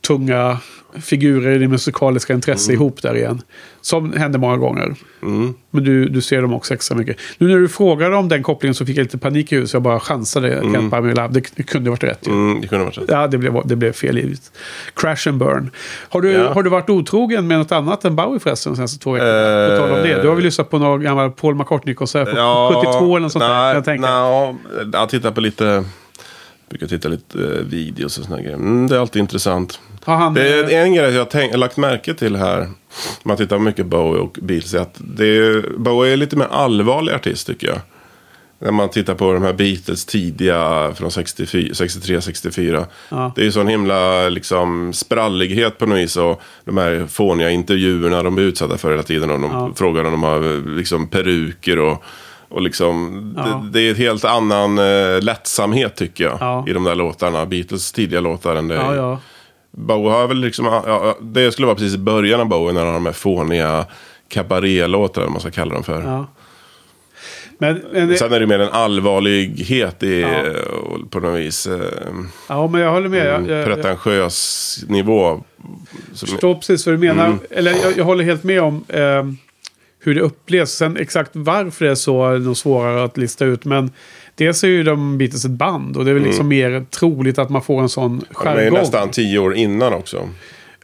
tunga 0.00 0.58
figurer 1.00 1.56
i 1.56 1.58
det 1.58 1.68
musikaliska 1.68 2.32
intresse 2.34 2.72
ihop 2.72 3.02
där 3.02 3.16
igen. 3.16 3.42
Som 3.80 4.12
händer 4.12 4.38
många 4.38 4.56
gånger. 4.56 4.94
Mm. 5.22 5.54
Men 5.70 5.84
du, 5.84 6.08
du 6.08 6.20
ser 6.22 6.42
dem 6.42 6.54
också 6.54 6.74
extra 6.74 6.96
mycket. 6.96 7.16
Nu 7.38 7.48
när 7.48 7.58
du 7.58 7.68
frågade 7.68 8.16
om 8.16 8.28
den 8.28 8.42
kopplingen 8.42 8.74
så 8.74 8.86
fick 8.86 8.96
jag 8.98 9.02
lite 9.02 9.18
panik 9.18 9.52
i 9.52 9.54
huvudet. 9.54 9.70
Så 9.70 9.76
jag 9.76 9.82
bara 9.82 10.00
chansade. 10.00 10.52
Mm. 10.58 10.90
Det, 11.32 11.42
det 11.56 11.62
kunde 11.62 11.90
varit 11.90 12.04
rätt. 12.04 12.26
Mm, 12.26 12.60
det 12.60 12.66
kunde 12.68 12.84
varit 12.84 12.98
rätt. 12.98 13.04
Ja, 13.08 13.26
det 13.26 13.38
blev, 13.38 13.60
det 13.64 13.76
blev 13.76 13.92
fel 13.92 14.18
givet. 14.18 14.52
Crash 14.94 15.28
and 15.28 15.38
Burn. 15.38 15.70
Har 16.08 16.20
du, 16.20 16.32
Ja. 16.32 16.52
har 16.52 16.62
du 16.62 16.70
varit 16.70 16.90
otrogen 16.90 17.46
med 17.46 17.58
något 17.58 17.72
annat 17.72 18.04
än 18.04 18.16
Bowie 18.16 18.40
förresten 18.40 18.72
de 18.72 18.76
senaste 18.76 18.98
två 18.98 19.12
veckorna? 19.12 19.64
Eh, 19.64 19.70
På 19.70 19.76
tal 19.86 19.90
om 19.96 20.02
det. 20.02 20.22
Du 20.22 20.28
har 20.28 20.34
väl 20.34 20.44
lyssnat 20.44 20.70
på 20.70 20.78
någon 20.78 21.02
gammal 21.02 21.30
Paul 21.30 21.54
McCartney-konsert 21.54 22.28
från 22.28 22.74
72 22.84 23.16
eller 23.16 23.20
något 23.20 23.32
sånt 23.32 23.42
där? 23.42 23.48
nej, 23.48 23.68
kan 23.72 23.74
Jag 23.74 23.84
tänka. 23.84 24.08
nej, 24.10 24.56
jag 24.92 25.08
tittar 25.08 25.30
på 25.30 25.40
lite... 25.40 25.84
brukar 26.70 26.86
titta 26.86 27.08
lite 27.08 27.38
eh, 27.38 27.64
videos 27.64 28.18
och 28.18 28.24
såna 28.24 28.40
grejer. 28.42 28.54
Mm, 28.56 28.86
det 28.88 28.96
är 28.96 29.00
alltid 29.00 29.20
intressant. 29.20 29.80
Har 30.04 30.16
han, 30.16 30.34
Det 30.34 30.48
är 30.74 30.82
en 30.84 30.94
grej 30.94 31.14
jag 31.14 31.30
tänk, 31.30 31.56
lagt 31.56 31.76
märke 31.76 32.14
till 32.14 32.36
här. 32.36 32.68
Man 33.22 33.36
tittar 33.36 33.56
på 33.56 33.62
mycket 33.62 33.86
Bowie 33.86 34.20
och 34.20 34.38
Beatles. 34.42 34.74
Att 34.74 34.94
det 34.98 35.26
är, 35.26 35.78
Bowie 35.78 36.12
är 36.12 36.16
lite 36.16 36.36
mer 36.36 36.48
allvarlig 36.50 37.12
artist 37.12 37.46
tycker 37.46 37.66
jag. 37.66 37.78
När 38.58 38.70
man 38.72 38.88
tittar 38.88 39.14
på 39.14 39.32
de 39.32 39.42
här 39.42 39.52
Beatles 39.52 40.04
tidiga 40.04 40.92
från 40.94 41.08
63-64. 41.10 42.86
Ja. 43.08 43.32
Det 43.34 43.40
är 43.40 43.44
ju 43.44 43.52
sån 43.52 43.68
himla 43.68 44.28
liksom, 44.28 44.92
sprallighet 44.92 45.78
på 45.78 45.86
något 45.86 45.98
vis. 45.98 46.16
Och 46.16 46.42
de 46.64 46.76
här 46.78 47.06
fåniga 47.10 47.50
intervjuerna 47.50 48.22
de 48.22 48.34
blir 48.34 48.44
utsatta 48.44 48.78
för 48.78 48.90
hela 48.90 49.02
tiden. 49.02 49.30
Och 49.30 49.40
de 49.40 49.50
Ja. 49.50 49.72
frågar 49.76 50.04
om 50.04 50.10
de 50.10 50.22
har 50.22 50.76
liksom, 50.76 51.06
peruker 51.08 51.78
och, 51.78 52.02
och 52.48 52.62
liksom, 52.62 53.22
Ja. 53.36 53.42
det, 53.42 53.80
det 53.80 53.86
är 53.88 53.90
ett 53.92 53.98
helt 53.98 54.24
annan 54.24 54.78
eh, 54.78 55.20
lättsamhet 55.22 55.96
tycker 55.96 56.24
jag. 56.24 56.36
Ja. 56.40 56.64
I 56.68 56.72
de 56.72 56.84
där 56.84 56.94
låtarna. 56.94 57.46
Beatles 57.46 57.92
tidiga 57.92 58.20
låtar. 58.20 58.56
Än 58.56 58.68
det. 58.68 59.18
Bowie 59.76 60.10
har 60.12 60.28
väl 60.28 60.40
liksom, 60.40 60.64
ja, 60.66 61.16
det 61.20 61.52
skulle 61.52 61.66
vara 61.66 61.76
precis 61.76 61.94
i 61.94 61.98
början 61.98 62.40
av 62.40 62.46
Bowie 62.48 62.72
när 62.72 62.80
han 62.80 62.86
har 62.88 62.94
de 62.94 63.06
här 63.06 63.12
fåniga 63.12 63.86
cabaretlåtar, 64.28 65.20
eller 65.22 65.26
vad 65.26 65.32
man 65.32 65.40
ska 65.40 65.50
kalla 65.50 65.74
dem 65.74 65.82
för. 65.84 66.02
ja. 66.02 66.26
Men, 67.58 67.82
men, 67.92 68.08
det- 68.08 68.16
Sen 68.16 68.32
är 68.32 68.40
det 68.40 68.46
mer 68.46 68.58
en 68.58 68.68
allvarlighet 68.68 70.02
i, 70.02 70.20
Ja. 70.20 70.44
på 71.10 71.20
något 71.20 71.40
vis. 71.40 71.66
Eh, 71.66 71.80
ja, 72.48 72.66
men 72.66 72.80
jag 72.80 72.90
håller 72.90 73.08
med. 73.08 73.26
Jag, 73.26 73.48
jag, 73.50 73.58
jag 73.58 73.66
pretentiös 73.66 74.78
nivå. 74.88 75.44
Som, 76.12 76.28
förstår 76.28 76.54
precis 76.54 76.86
vad 76.86 76.94
du 76.94 76.98
menar. 76.98 77.26
Mm. 77.26 77.38
Eller 77.50 77.70
jag, 77.82 77.96
jag 77.96 78.04
håller 78.04 78.24
helt 78.24 78.44
med 78.44 78.62
om 78.62 78.84
eh, 78.88 79.24
hur 80.00 80.14
det 80.14 80.20
upplevs. 80.20 80.70
Sen 80.70 80.96
exakt 80.96 81.30
varför 81.32 81.84
det 81.84 81.90
är 81.90 81.94
så 81.94 82.26
är 82.26 82.38
nog 82.38 82.56
svårare 82.56 83.04
att 83.04 83.16
lista 83.16 83.44
ut. 83.44 83.64
Men 83.64 83.90
dels 84.34 84.64
är 84.64 84.68
ju 84.68 84.82
de 84.82 85.18
Beatles 85.18 85.44
ett 85.44 85.50
band. 85.50 85.96
Och 85.96 86.04
det 86.04 86.10
är 86.10 86.14
väl 86.14 86.22
liksom 86.22 86.48
mer 86.48 86.86
troligt 86.90 87.38
att 87.38 87.50
man 87.50 87.62
får 87.62 87.82
en 87.82 87.88
sån 87.88 88.18
de 88.18 88.48
är 88.48 88.54
ju 88.54 88.60
jargong. 88.60 88.78
nästan 88.78 89.10
tio 89.10 89.38
år 89.38 89.54
innan 89.54 89.92
också. 89.92 90.28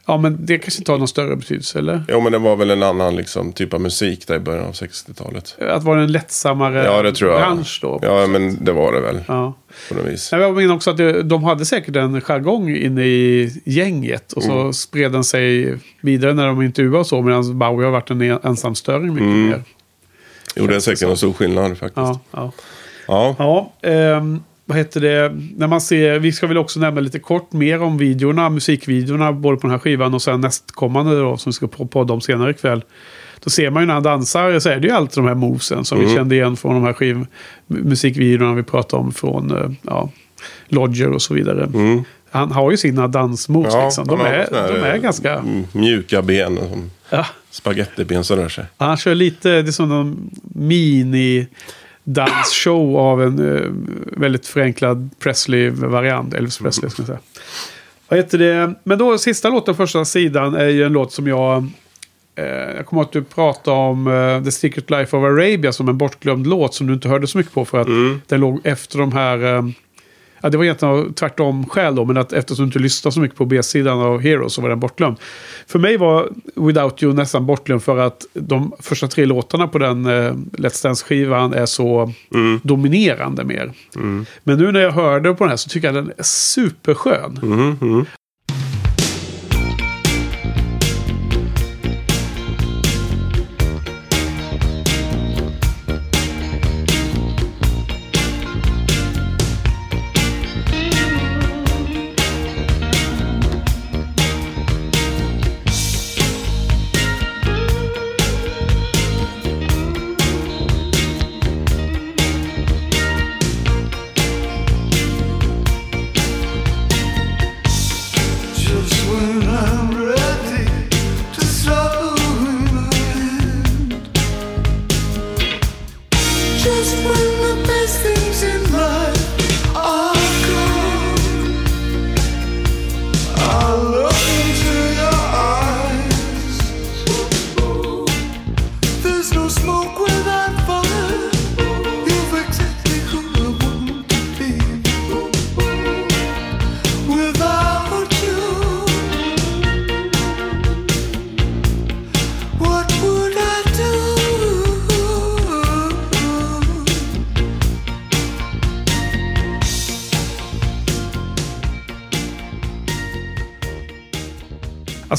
Ja, 0.05 0.17
men 0.17 0.45
det 0.45 0.57
kanske 0.57 0.79
inte 0.81 0.91
har 0.91 0.99
någon 0.99 1.07
större 1.07 1.35
betydelse, 1.35 1.79
eller? 1.79 2.03
Jo, 2.09 2.21
men 2.21 2.31
det 2.31 2.37
var 2.37 2.55
väl 2.55 2.71
en 2.71 2.83
annan 2.83 3.15
liksom, 3.15 3.53
typ 3.53 3.73
av 3.73 3.81
musik 3.81 4.27
där 4.27 4.35
i 4.35 4.39
början 4.39 4.65
av 4.65 4.71
60-talet. 4.73 5.55
Att 5.69 5.83
vara 5.83 6.01
en 6.01 6.11
lättsammare 6.11 6.83
Ja, 6.85 7.01
det 7.01 7.13
tror 7.13 7.31
jag. 7.31 7.39
bransch 7.41 7.79
då. 7.81 7.99
Ja, 8.01 8.27
men 8.27 8.63
det 8.65 8.71
var 8.71 8.93
det 8.93 9.01
väl. 9.01 9.21
Ja. 9.27 9.53
På 9.89 9.95
något 9.95 10.05
vis. 10.05 10.29
Jag 10.31 10.55
menar 10.55 10.75
också 10.75 10.89
att 10.91 10.97
det, 10.97 11.23
de 11.23 11.43
hade 11.43 11.65
säkert 11.65 11.95
en 11.95 12.21
jargong 12.21 12.69
inne 12.75 13.05
i 13.05 13.51
gänget. 13.65 14.33
Och 14.33 14.43
så 14.43 14.51
Mm. 14.59 14.73
spred 14.73 15.11
den 15.11 15.23
sig 15.23 15.77
vidare 16.01 16.33
när 16.33 16.47
de 16.47 16.61
intervjuade 16.61 16.99
och 16.99 17.07
så. 17.07 17.21
Medan 17.21 17.59
Bowie 17.59 17.85
har 17.85 17.91
varit 17.91 18.09
en- 18.09 18.21
ensamstöring 18.21 19.07
mycket 19.13 19.21
Mm. 19.27 19.45
mer. 19.49 19.63
Jo, 20.55 20.67
det 20.67 20.75
är 20.75 20.79
säkert 20.79 21.09
en 21.09 21.17
stor 21.17 21.33
skillnad 21.33 21.77
faktiskt. 21.77 21.95
Ja, 21.97 22.19
ja. 22.31 22.51
Ja. 23.11 23.35
ja 23.39 23.71
ehm, 23.89 24.43
vad 24.65 24.77
heter 24.77 25.01
det? 25.01 25.31
När 25.57 25.67
man 25.67 25.81
ser, 25.81 26.19
vi 26.19 26.31
ska 26.31 26.47
väl 26.47 26.57
också 26.57 26.79
nämna 26.79 27.01
lite 27.01 27.19
kort 27.19 27.53
mer 27.53 27.81
om 27.83 27.97
videorna, 27.97 28.49
musikvideorna, 28.49 29.31
både 29.33 29.57
på 29.57 29.61
den 29.61 29.71
här 29.71 29.79
skivan 29.79 30.13
och 30.13 30.21
sen 30.21 30.41
nästkommande 30.41 31.19
då, 31.19 31.37
som 31.37 31.49
vi 31.49 31.53
ska 31.53 31.67
podda 31.67 32.13
om 32.13 32.21
senare 32.21 32.51
ikväll. 32.51 32.83
Då 33.43 33.49
ser 33.49 33.69
man 33.69 33.83
ju 33.83 33.87
när 33.87 33.93
han 33.93 34.03
dansar 34.03 34.59
så 34.59 34.69
är 34.69 34.79
det 34.79 34.87
ju 34.87 34.93
alltid 34.93 35.23
de 35.23 35.27
här 35.27 35.35
movesen 35.35 35.85
som 35.85 35.97
Mm. 35.97 36.09
vi 36.09 36.15
kände 36.15 36.35
igen 36.35 36.57
från 36.57 36.73
de 36.73 36.83
här 36.83 36.93
skiv, 36.93 37.25
musikvideorna 37.67 38.53
vi 38.53 38.63
pratade 38.63 39.03
om 39.03 39.11
från 39.11 39.51
eh, 39.57 39.71
ja, 39.81 40.09
Lodger 40.67 41.11
och 41.11 41.21
så 41.21 41.33
vidare. 41.33 41.63
Mm. 41.63 42.03
Han 42.31 42.51
har 42.51 42.71
ju 42.71 42.77
sina 42.77 43.07
dansmoves 43.07 43.75
liksom. 43.83 44.07
De 44.07 44.21
är, 44.21 44.47
de 44.51 44.83
är 44.87 44.97
ganska... 44.97 45.33
mm, 45.33 45.63
Mjuka 45.71 46.21
ben, 46.21 46.59
Ja, 47.09 47.25
spagettiben 47.49 48.23
som 48.23 48.37
rör 48.37 48.49
sig. 48.49 48.65
han 48.77 48.97
kör 48.97 49.15
lite, 49.15 49.49
det 49.49 49.69
är 49.69 49.71
som 49.71 49.91
en 49.91 50.29
mini 50.43 51.47
dansshow 52.03 52.97
av 52.97 53.23
en 53.23 53.55
eh, 53.55 53.71
väldigt 54.19 54.47
förenklad 54.47 55.09
Presley-variant. 55.19 56.33
Elvis 56.33 56.57
Presley 56.57 56.89
ska 56.89 57.01
jag 57.01 57.07
säga. 57.07 57.19
Vad 58.07 58.19
heter 58.19 58.37
det? 58.37 58.73
Men 58.83 58.97
då 58.97 59.17
sista 59.17 59.49
låten, 59.49 59.75
första 59.75 60.05
sidan, 60.05 60.55
är 60.55 60.67
ju 60.67 60.83
en 60.83 60.93
låt 60.93 61.13
som 61.13 61.27
jag... 61.27 61.67
Eh, 62.35 62.45
jag 62.45 62.85
kommer 62.85 63.01
att 63.01 63.11
du 63.11 63.23
pratade 63.23 63.77
om 63.77 64.07
eh, 64.07 64.43
The 64.43 64.51
Secret 64.51 64.89
Life 64.89 65.17
of 65.17 65.23
Arabia 65.23 65.71
som 65.71 65.89
en 65.89 65.97
bortglömd 65.97 66.47
låt 66.47 66.73
som 66.73 66.87
du 66.87 66.93
inte 66.93 67.09
hörde 67.09 67.27
så 67.27 67.37
mycket 67.37 67.53
på 67.53 67.65
för 67.65 67.77
att 67.77 67.87
den 68.27 68.39
låg 68.39 68.61
efter 68.63 68.99
de 68.99 69.11
här... 69.11 69.73
Ja, 70.41 70.49
det 70.49 70.57
var 70.57 70.63
egentligen 70.63 71.13
tvärtom 71.13 71.69
skäl 71.69 71.95
då, 71.95 72.05
men 72.05 72.17
att 72.17 72.33
eftersom 72.33 72.65
du 72.65 72.67
inte 72.67 72.79
lyssnade 72.79 73.13
så 73.13 73.19
mycket 73.19 73.37
på 73.37 73.45
B-sidan 73.45 73.99
av 73.99 74.19
Heroes 74.19 74.53
så 74.53 74.61
var 74.61 74.69
den 74.69 74.79
bortglömd. 74.79 75.17
För 75.67 75.79
mig 75.79 75.97
var 75.97 76.29
Without 76.55 77.03
You 77.03 77.13
nästan 77.13 77.45
bortglömd 77.45 77.83
för 77.83 77.97
att 77.97 78.25
de 78.33 78.71
första 78.79 79.07
tre 79.07 79.25
låtarna 79.25 79.67
på 79.67 79.77
den 79.77 80.05
eh, 80.05 80.33
Let's 80.51 80.83
Dance-skivan 80.83 81.53
är 81.53 81.65
så 81.65 82.13
dominerande 82.63 83.43
mer. 83.43 83.71
Men 84.43 84.57
nu 84.57 84.71
när 84.71 84.79
jag 84.79 84.91
hörde 84.91 85.33
på 85.33 85.43
den 85.43 85.49
här 85.49 85.57
så 85.57 85.69
tycker 85.69 85.87
jag 85.87 85.95
den 85.95 86.11
är 86.17 86.23
superskön. 86.23 87.39
Just 87.99 88.20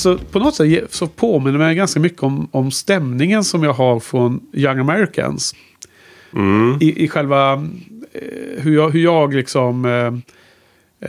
Alltså 0.07 0.25
på 0.33 0.39
något 0.39 0.55
sätt 0.55 0.93
så 0.95 1.07
påminner 1.07 1.59
mig 1.59 1.75
ganska 1.75 2.01
mycket 2.01 2.23
om, 2.23 2.49
om 2.51 2.71
stämningen 2.71 3.45
som 3.45 3.63
jag 3.63 3.73
har 3.73 4.01
från 4.01 4.41
Young 4.53 4.79
Americans. 4.79 5.55
I, 6.81 7.05
I 7.05 7.09
själva 7.09 7.53
eh, 7.53 8.63
hur, 8.63 8.75
jag, 8.75 8.91
hur 8.91 9.01
jag 9.01 9.35
liksom 9.35 9.85
eh, 9.85 10.15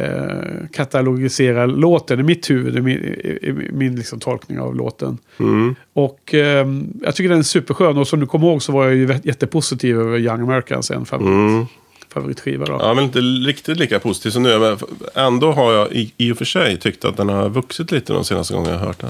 eh, 0.02 0.68
katalogiserar 0.72 1.68
låten 1.68 2.20
i 2.20 2.24
mitt 2.24 2.50
huvud, 2.50 2.78
i 2.78 2.82
min, 2.82 2.98
i, 2.98 3.70
min 3.72 3.96
liksom 3.96 4.20
tolkning 4.20 4.60
av 4.60 4.76
låten. 4.76 5.18
Och 5.94 6.34
eh, 6.34 6.68
jag 7.02 7.16
tycker 7.16 7.30
den 7.30 7.40
är 7.40 7.44
superskön 7.44 7.98
och 7.98 8.08
som 8.08 8.20
du 8.20 8.26
kommer 8.26 8.48
ihåg 8.48 8.62
så 8.62 8.72
var 8.72 8.86
jag 8.86 8.96
ju 8.96 9.20
jättepositiv 9.24 10.00
över 10.00 10.18
Young 10.18 10.42
Americans, 10.42 10.92
en 10.92 11.06
favorit, 11.06 11.68
favoritskiva. 12.14 12.66
Då. 12.66 12.78
Ja, 12.82 12.94
men 12.94 13.04
inte 13.04 13.20
riktigt 13.20 13.78
lika 13.78 14.00
positiv 14.00 14.30
som 14.30 14.44
nu. 14.44 14.60
Men 14.60 14.78
ändå 15.16 15.52
har 15.52 15.74
jag 15.74 15.92
i, 15.92 16.14
i 16.18 16.32
och 16.32 16.38
för 16.38 16.46
sig 16.46 16.78
tyckt 16.80 17.06
att 17.06 17.18
den 17.18 17.30
har 17.30 17.50
vuxit 17.50 17.92
lite 17.92 18.14
de 18.14 18.24
senaste 18.24 18.54
gångerna 18.54 18.74
jag 18.74 18.80
har 18.80 18.88
hört 18.88 19.00
den. 19.02 19.10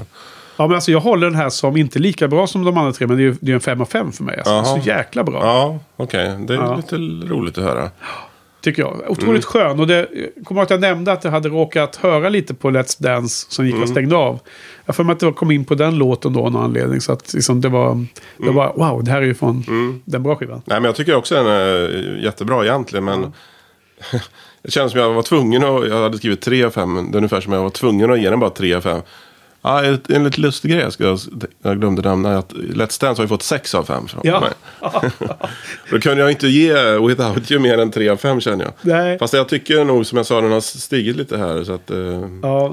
Ja, 0.56 0.66
men 0.66 0.74
alltså 0.74 0.90
jag 0.92 1.00
håller 1.00 1.26
den 1.26 1.36
här 1.36 1.48
som 1.50 1.76
inte 1.76 1.98
lika 1.98 2.28
bra 2.28 2.46
som 2.46 2.64
de 2.64 2.78
andra 2.78 2.92
tre, 2.92 3.06
men 3.06 3.16
det 3.16 3.22
är, 3.22 3.24
ju- 3.24 3.36
det 3.40 3.50
är 3.52 3.54
en 3.54 3.60
5 3.60 3.80
av 3.80 3.84
5 3.86 4.12
för 4.12 4.24
mig. 4.24 4.36
Alltså. 4.46 4.80
Så 4.80 4.88
jäkla 4.88 5.24
bra. 5.24 5.40
Ja, 5.42 5.78
okej. 5.96 6.36
Det 6.48 6.54
är 6.54 6.58
Ja. 6.58 6.76
lite 6.76 6.96
roligt 7.32 7.58
att 7.58 7.64
höra. 7.64 7.90
Tycker 8.64 8.82
jag. 8.82 9.04
Otroligt 9.08 9.44
skön. 9.44 9.80
Och 9.80 9.86
det, 9.86 9.96
jag 9.96 10.44
kommer 10.44 10.60
ihåg 10.60 10.64
att 10.64 10.70
jag 10.70 10.80
nämnde 10.80 11.12
att 11.12 11.24
jag 11.24 11.30
hade 11.30 11.48
råkat 11.48 11.96
höra 11.96 12.28
lite 12.28 12.54
på 12.54 12.70
Let's 12.70 13.02
Dance 13.02 13.46
som 13.48 13.66
gick 13.66 13.76
och 13.76 13.88
stängde 13.88 14.16
av. 14.16 14.40
Jag 14.84 14.96
får 14.96 15.04
mig 15.04 15.12
att 15.12 15.20
det 15.20 15.32
kom 15.32 15.50
in 15.50 15.64
på 15.64 15.74
den 15.74 15.98
låten 15.98 16.32
då 16.32 16.40
av 16.40 16.52
någon 16.52 16.64
anledning. 16.64 17.00
Så 17.00 17.12
att 17.12 17.34
liksom 17.34 17.60
det 17.60 17.68
var, 17.68 18.06
det 18.38 18.50
var 18.50 18.74
wow, 18.76 19.04
det 19.04 19.10
här 19.10 19.22
är 19.22 19.26
ju 19.26 19.34
från 19.34 19.64
den 20.04 20.22
bra 20.22 20.36
skivan. 20.36 20.62
Nej, 20.64 20.80
men 20.80 20.84
jag 20.84 20.94
tycker 20.94 21.14
också 21.16 21.34
den 21.34 21.46
är 21.46 22.20
jättebra 22.22 22.64
egentligen. 22.64 23.04
Men 23.04 23.32
det 24.62 24.70
känns 24.70 24.92
som 24.92 25.00
jag 25.00 25.12
var 25.12 25.22
tvungen 25.22 25.64
att... 25.64 25.88
Jag 25.88 26.02
hade 26.02 26.16
skrivit 26.16 26.40
3 26.40 26.64
av 26.64 26.70
5. 26.70 26.94
Det 26.94 27.16
är 27.16 27.16
ungefär 27.16 27.40
som 27.40 27.52
jag 27.52 27.62
var 27.62 27.70
tvungen 27.70 28.10
att 28.10 28.20
ge 28.20 28.30
den 28.30 28.40
bara 28.40 28.50
3 28.50 28.74
av 28.74 28.80
5. 28.80 29.00
Ja, 29.66 29.84
en 30.08 30.24
lite 30.24 30.40
lustig 30.40 30.70
grej 30.70 30.88
jag, 30.98 31.18
jag 31.62 31.80
glömde 31.80 32.02
nämna. 32.02 32.38
Att 32.38 32.52
Let's 32.52 33.00
Dance 33.00 33.06
har 33.20 33.24
ju 33.24 33.28
fått 33.28 33.42
6 33.42 33.74
av 33.74 33.84
5 33.84 34.08
från 34.08 34.20
Ja. 34.24 34.40
mig. 34.40 34.50
Då 35.90 36.00
kunde 36.00 36.22
jag 36.22 36.30
inte 36.30 36.48
ge 36.48 36.98
Without 36.98 37.50
You 37.50 37.60
mer 37.60 37.78
än 37.78 37.90
3 37.90 38.08
av 38.08 38.16
5 38.16 38.40
känner 38.40 38.64
jag. 38.64 38.72
Nej. 38.80 39.18
Fast 39.18 39.34
jag 39.34 39.48
tycker 39.48 39.84
nog 39.84 40.06
som 40.06 40.16
jag 40.16 40.26
sa, 40.26 40.40
den 40.40 40.52
har 40.52 40.60
stigit 40.60 41.16
lite 41.16 41.38
här. 41.38 41.64
Så 41.64 41.72
att, 41.72 41.90
eh, 41.90 41.98
Ja. 42.42 42.68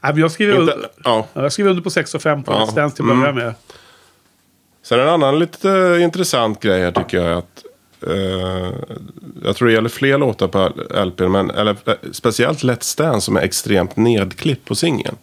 Nej, 0.00 0.12
men 0.12 0.18
jag 0.18 0.30
skriver, 0.30 0.52
inte, 0.60 0.72
under, 0.72 0.88
ja. 1.04 1.26
ja, 1.32 1.42
jag 1.42 1.52
skriver 1.52 1.70
under 1.70 1.82
på 1.82 1.90
6 1.90 2.14
och 2.14 2.22
5 2.22 2.42
på 2.42 2.52
Ja. 2.52 2.58
Let's 2.58 2.74
Dance 2.74 2.96
till 2.96 3.10
att 3.10 3.18
börja 3.18 3.32
med. 3.32 3.54
Sen 4.82 5.00
en 5.00 5.08
annan 5.08 5.38
lite 5.38 5.98
intressant 6.02 6.60
grej 6.62 6.80
här 6.82 6.92
tycker 6.92 7.16
jag 7.22 7.38
att 7.38 7.64
eh, 8.06 8.70
jag 9.44 9.56
tror 9.56 9.68
det 9.68 9.74
gäller 9.74 9.88
fler 9.88 10.18
låtar 10.18 10.48
på 10.48 10.70
LP, 11.04 11.20
men 11.28 11.50
eller, 11.50 11.76
eh, 11.86 11.94
speciellt 12.12 12.62
Let's 12.62 12.98
Dance 12.98 13.24
som 13.24 13.36
är 13.36 13.40
extremt 13.40 13.96
nedklippt 13.96 14.64
på 14.68 14.74
singeln. 14.74 15.16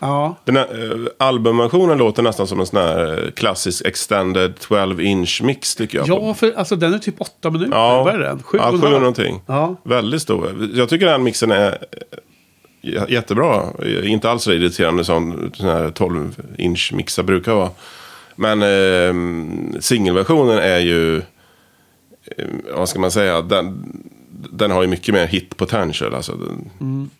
Ja. 0.00 0.36
Den 0.44 0.56
här, 0.56 0.92
eh, 0.92 1.06
albumversionen 1.18 1.98
låter 1.98 2.22
nästan 2.22 2.46
som 2.46 2.60
en 2.60 2.66
sån 2.66 2.78
här 2.78 3.24
eh, 3.24 3.30
klassisk 3.30 3.84
extended 3.84 4.54
12-inch 4.54 5.42
mix 5.42 5.76
tycker 5.76 5.98
jag. 5.98 6.08
ja, 6.08 6.34
för 6.34 6.52
alltså 6.52 6.76
den 6.76 6.94
är 6.94 6.98
typ 6.98 7.20
8 7.20 7.50
minuter. 7.50 7.72
ja, 7.76 8.02
Vad 8.04 8.14
är 8.14 8.18
den? 8.18 8.42
Sju 8.42 8.58
ja, 8.58 8.68
och 8.68 8.74
en 8.74 8.80
sju 8.80 8.84
halv? 8.86 8.94
och 8.94 9.00
någonting. 9.00 9.40
Ja. 9.46 9.76
Väldigt 9.82 10.22
stor. 10.22 10.68
Jag 10.74 10.88
tycker 10.88 11.06
den 11.06 11.22
mixen 11.22 11.50
är 11.50 11.78
eh, 12.82 13.02
jättebra. 13.08 13.64
Inte 14.02 14.30
alls 14.30 14.42
så 14.42 14.52
irriterande 14.52 15.04
som 15.04 15.50
sån 15.54 15.68
här 15.68 15.88
12-inch 15.88 16.94
mixar 16.94 17.22
brukar 17.22 17.54
vara. 17.54 17.70
Men 18.36 18.62
eh, 18.62 19.80
singelversionen 19.80 20.58
är 20.58 20.78
ju, 20.78 21.16
eh, 21.16 22.46
vad 22.76 22.88
ska 22.88 22.98
man 22.98 23.10
säga, 23.10 23.42
den, 23.42 23.92
den 24.50 24.70
har 24.70 24.82
ju 24.82 24.88
mycket 24.88 25.14
mer 25.14 25.26
hit 25.26 25.56
potential. 25.56 26.14
Alltså, 26.14 26.32
den, 26.32 27.10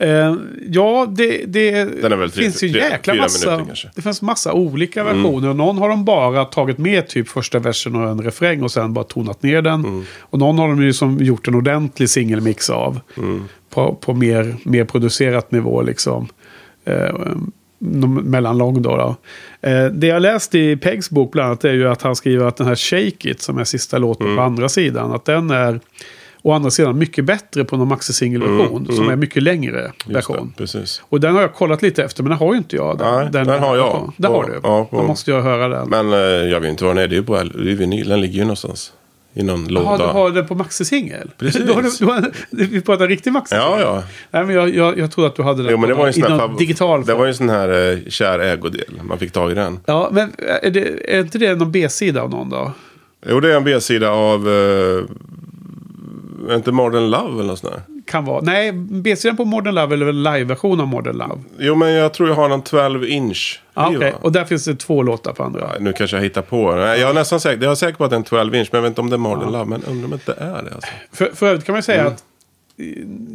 Eh, 0.00 0.34
ja, 0.68 1.06
det, 1.10 1.44
det 1.46 1.72
väl 2.02 2.30
tre- 2.30 2.42
finns 2.42 2.62
ju 2.62 2.68
tre- 2.72 2.80
jäkla 2.80 3.14
massa. 3.14 3.54
Mm. 3.54 3.66
Det 3.94 4.02
finns 4.02 4.22
massa 4.22 4.52
olika 4.52 5.04
versioner. 5.04 5.48
Och 5.48 5.56
någon 5.56 5.78
har 5.78 5.88
de 5.88 6.04
bara 6.04 6.44
tagit 6.44 6.78
med 6.78 7.08
typ 7.08 7.28
första 7.28 7.58
versen 7.58 7.94
och 7.96 8.08
en 8.10 8.20
refräng 8.22 8.62
och 8.62 8.70
sen 8.70 8.92
bara 8.94 9.04
tonat 9.04 9.42
ner 9.42 9.62
den. 9.62 9.84
Mm. 9.84 10.04
Och 10.20 10.38
någon 10.38 10.58
har 10.58 10.68
de 10.68 10.82
ju 10.82 10.92
som 10.92 11.18
gjort 11.18 11.48
en 11.48 11.54
ordentlig 11.54 12.10
singelmix 12.10 12.70
av. 12.70 13.00
Mm. 13.16 13.44
På, 13.70 13.94
på 13.94 14.14
mer, 14.14 14.56
mer 14.62 14.84
producerat 14.84 15.52
nivå 15.52 15.82
liksom. 15.82 16.28
Eh, 16.84 17.14
mellanlång 18.24 18.82
då. 18.82 18.96
då. 18.96 19.16
Eh, 19.68 19.86
det 19.86 20.06
jag 20.06 20.22
läst 20.22 20.54
i 20.54 20.76
Pegs 20.76 21.10
bok 21.10 21.32
bland 21.32 21.46
annat 21.46 21.64
är 21.64 21.72
ju 21.72 21.88
att 21.88 22.02
han 22.02 22.16
skriver 22.16 22.46
att 22.46 22.56
den 22.56 22.66
här 22.66 22.74
Shake 22.74 23.30
It 23.30 23.42
som 23.42 23.58
är 23.58 23.64
sista 23.64 23.98
låten 23.98 24.26
Mm. 24.26 24.36
på 24.36 24.42
andra 24.42 24.68
sidan. 24.68 25.12
Att 25.12 25.24
den 25.24 25.50
är 25.50 25.80
å 26.42 26.52
andra 26.52 26.70
sidan 26.70 26.98
mycket 26.98 27.24
bättre 27.24 27.64
på 27.64 27.76
någon 27.76 27.88
maxi-singelversion. 27.88 28.86
Som 28.96 29.08
är 29.08 29.16
mycket 29.16 29.42
längre 29.42 29.78
Mm, 29.80 29.92
det, 30.06 30.12
version. 30.14 30.52
precis. 30.56 31.02
Och 31.08 31.20
den 31.20 31.34
har 31.34 31.40
jag 31.42 31.54
kollat 31.54 31.82
lite 31.82 32.04
efter 32.04 32.22
men 32.22 32.30
den 32.30 32.38
har 32.38 32.52
ju 32.52 32.58
inte 32.58 32.76
jag. 32.76 32.98
Den, 32.98 33.14
Nej, 33.14 33.28
den 33.32 33.48
har 33.62 33.76
jag. 33.76 34.12
Det 34.16 34.28
har 34.28 34.42
På- 34.42 34.48
du. 34.48 34.60
ja, 34.62 34.84
på- 34.90 34.96
Då 34.96 35.02
måste 35.02 35.30
jag 35.30 35.42
höra 35.42 35.68
den. 35.68 35.88
Men 35.88 36.12
eh, 36.12 36.18
jag 36.50 36.60
vet 36.60 36.70
inte 36.70 36.84
var 36.84 36.94
den 36.94 37.04
är. 37.04 37.08
Det 37.08 37.14
är 37.14 37.18
ju 37.18 37.24
på 37.24 37.34
det 37.36 37.70
är 37.70 37.76
vinyl. 37.76 38.08
Den 38.08 38.20
ligger 38.20 38.34
ju 38.34 38.40
någonstans. 38.42 38.92
I 39.34 39.42
någon 39.42 39.66
Jaha, 39.68 39.82
låda. 39.96 40.06
du 40.06 40.12
har 40.12 40.30
den 40.30 40.46
på 40.46 40.54
maxi-singel? 40.54 41.30
Precis. 41.38 41.62
Då 41.66 41.72
har 41.72 41.82
du, 41.82 41.90
du 41.98 42.04
har, 42.04 42.32
vi 42.50 42.80
pratar 42.80 43.08
riktig 43.08 43.32
maxi-singel? 43.32 43.80
Ja, 43.80 43.80
ja. 43.80 44.02
Nej, 44.30 44.44
men 44.44 44.54
jag, 44.54 44.74
jag, 44.74 44.98
jag 44.98 45.10
trodde 45.12 45.28
att 45.28 45.36
du 45.36 45.42
hade 45.42 45.62
den 45.62 45.72
Jo, 45.72 45.78
men 45.78 45.88
det 45.88 45.94
var 45.94 46.04
en 46.04 46.10
i 46.10 46.12
sån 46.12 46.22
här, 46.22 46.38
någon 46.38 46.56
digital 46.56 47.04
det 47.04 47.14
var 47.14 47.24
ju 47.24 47.28
en 47.28 47.34
sån 47.34 47.48
här 47.48 47.92
eh, 47.92 47.98
kär 48.08 48.38
ägodel. 48.38 49.00
Man 49.02 49.18
fick 49.18 49.32
tag 49.32 49.50
i 49.50 49.54
den. 49.54 49.80
Ja, 49.86 50.08
men 50.12 50.32
är, 50.62 50.70
det, 50.70 51.14
är 51.16 51.20
inte 51.20 51.38
det 51.38 51.54
någon 51.54 51.72
B-sida 51.72 52.22
av 52.22 52.30
någon 52.30 52.50
då? 52.50 52.72
Jo, 53.28 53.40
det 53.40 53.52
är 53.52 53.56
en 53.56 53.64
B-sida 53.64 54.10
av... 54.10 54.48
Eh, 54.48 55.04
är 56.50 56.54
inte 56.54 56.72
Modern 56.72 57.10
Love 57.10 57.32
eller 57.32 57.44
något 57.44 57.58
sånt 57.58 57.72
där? 57.72 57.82
Kan 58.06 58.24
vara. 58.24 58.40
Nej, 58.42 58.72
B-sidan 58.72 59.36
på 59.36 59.44
Modern 59.44 59.74
Love 59.74 59.94
en 60.08 60.22
live-version 60.22 60.80
av 60.80 60.86
Modern 60.86 61.16
Love? 61.16 61.40
Jo, 61.58 61.74
men 61.74 61.90
jag 61.92 62.14
tror 62.14 62.28
jag 62.28 62.36
har 62.36 62.48
någon 62.48 62.62
12 62.62 63.04
inch. 63.04 63.62
Ja, 63.74 63.84
skiva. 63.88 63.98
okej. 63.98 64.14
Och 64.20 64.32
där 64.32 64.44
finns 64.44 64.64
det 64.64 64.74
två 64.76 65.02
låtar 65.02 65.32
på 65.32 65.42
andra. 65.44 65.66
Nej, 65.66 65.76
Nu 65.80 65.92
kanske 65.92 66.16
jag 66.16 66.24
hittar 66.24 66.42
på. 66.42 66.74
Nej, 66.74 67.00
jag 67.00 67.10
är 67.10 67.14
nästan 67.14 67.40
säker. 67.40 67.62
Jag 67.62 67.70
är 67.70 67.74
säker 67.74 67.94
på 67.98 68.04
att 68.04 68.10
det 68.10 68.14
är 68.16 68.18
en 68.18 68.24
12 68.24 68.54
inch. 68.54 68.68
Men 68.72 68.78
jag 68.78 68.82
vet 68.82 68.88
inte 68.90 69.00
om 69.00 69.10
det 69.10 69.16
är 69.16 69.18
Modern 69.18 69.52
Love. 69.52 69.64
Men 69.64 69.82
undrar 69.84 70.06
om 70.06 70.12
inte 70.12 70.32
det 70.32 70.40
är 70.44 70.62
det. 70.62 70.74
Alltså. 70.74 70.90
För, 71.12 71.30
för 71.34 71.46
övrigt 71.46 71.64
kan 71.64 71.72
man 71.72 71.78
ju 71.78 71.82
säga 71.82 72.00
Mm. 72.00 72.12
att 72.12 72.24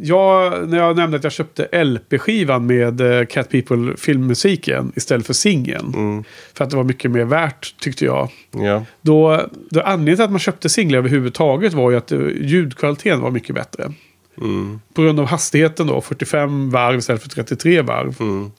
jag, 0.02 0.68
när 0.68 0.78
jag 0.78 0.96
nämnde 0.96 1.16
att 1.16 1.24
jag 1.24 1.32
köpte 1.32 1.84
LP-skivan 1.84 2.66
med 2.66 3.00
eh, 3.00 3.26
Cat 3.26 3.50
People 3.50 3.96
filmmusiken 3.96 4.92
istället 4.96 5.26
för 5.26 5.32
singeln. 5.32 5.94
Mm. 5.94 6.24
För 6.54 6.64
att 6.64 6.70
det 6.70 6.76
var 6.76 6.84
mycket 6.84 7.10
mer 7.10 7.24
värt 7.24 7.74
tyckte 7.80 8.04
jag. 8.04 8.30
Ja. 8.50 8.84
Då, 9.00 9.40
då 9.70 9.80
anledningen 9.80 10.16
till 10.16 10.24
att 10.24 10.30
man 10.30 10.40
köpte 10.40 10.68
singlar 10.68 10.98
överhuvudtaget 10.98 11.72
var 11.72 11.90
ju 11.90 11.96
att 11.96 12.12
eh, 12.12 12.20
ljudkvaliteten 12.40 13.20
var 13.20 13.30
mycket 13.30 13.54
bättre. 13.54 13.92
Mm. 14.38 14.80
På 14.94 15.02
grund 15.02 15.20
av 15.20 15.26
hastigheten 15.26 15.86
då, 15.86 16.00
45 16.00 16.70
varv 16.70 16.98
istället 16.98 17.22
för 17.22 17.28
33 17.28 17.82
varv 17.82 18.16
Mm. 18.20 18.50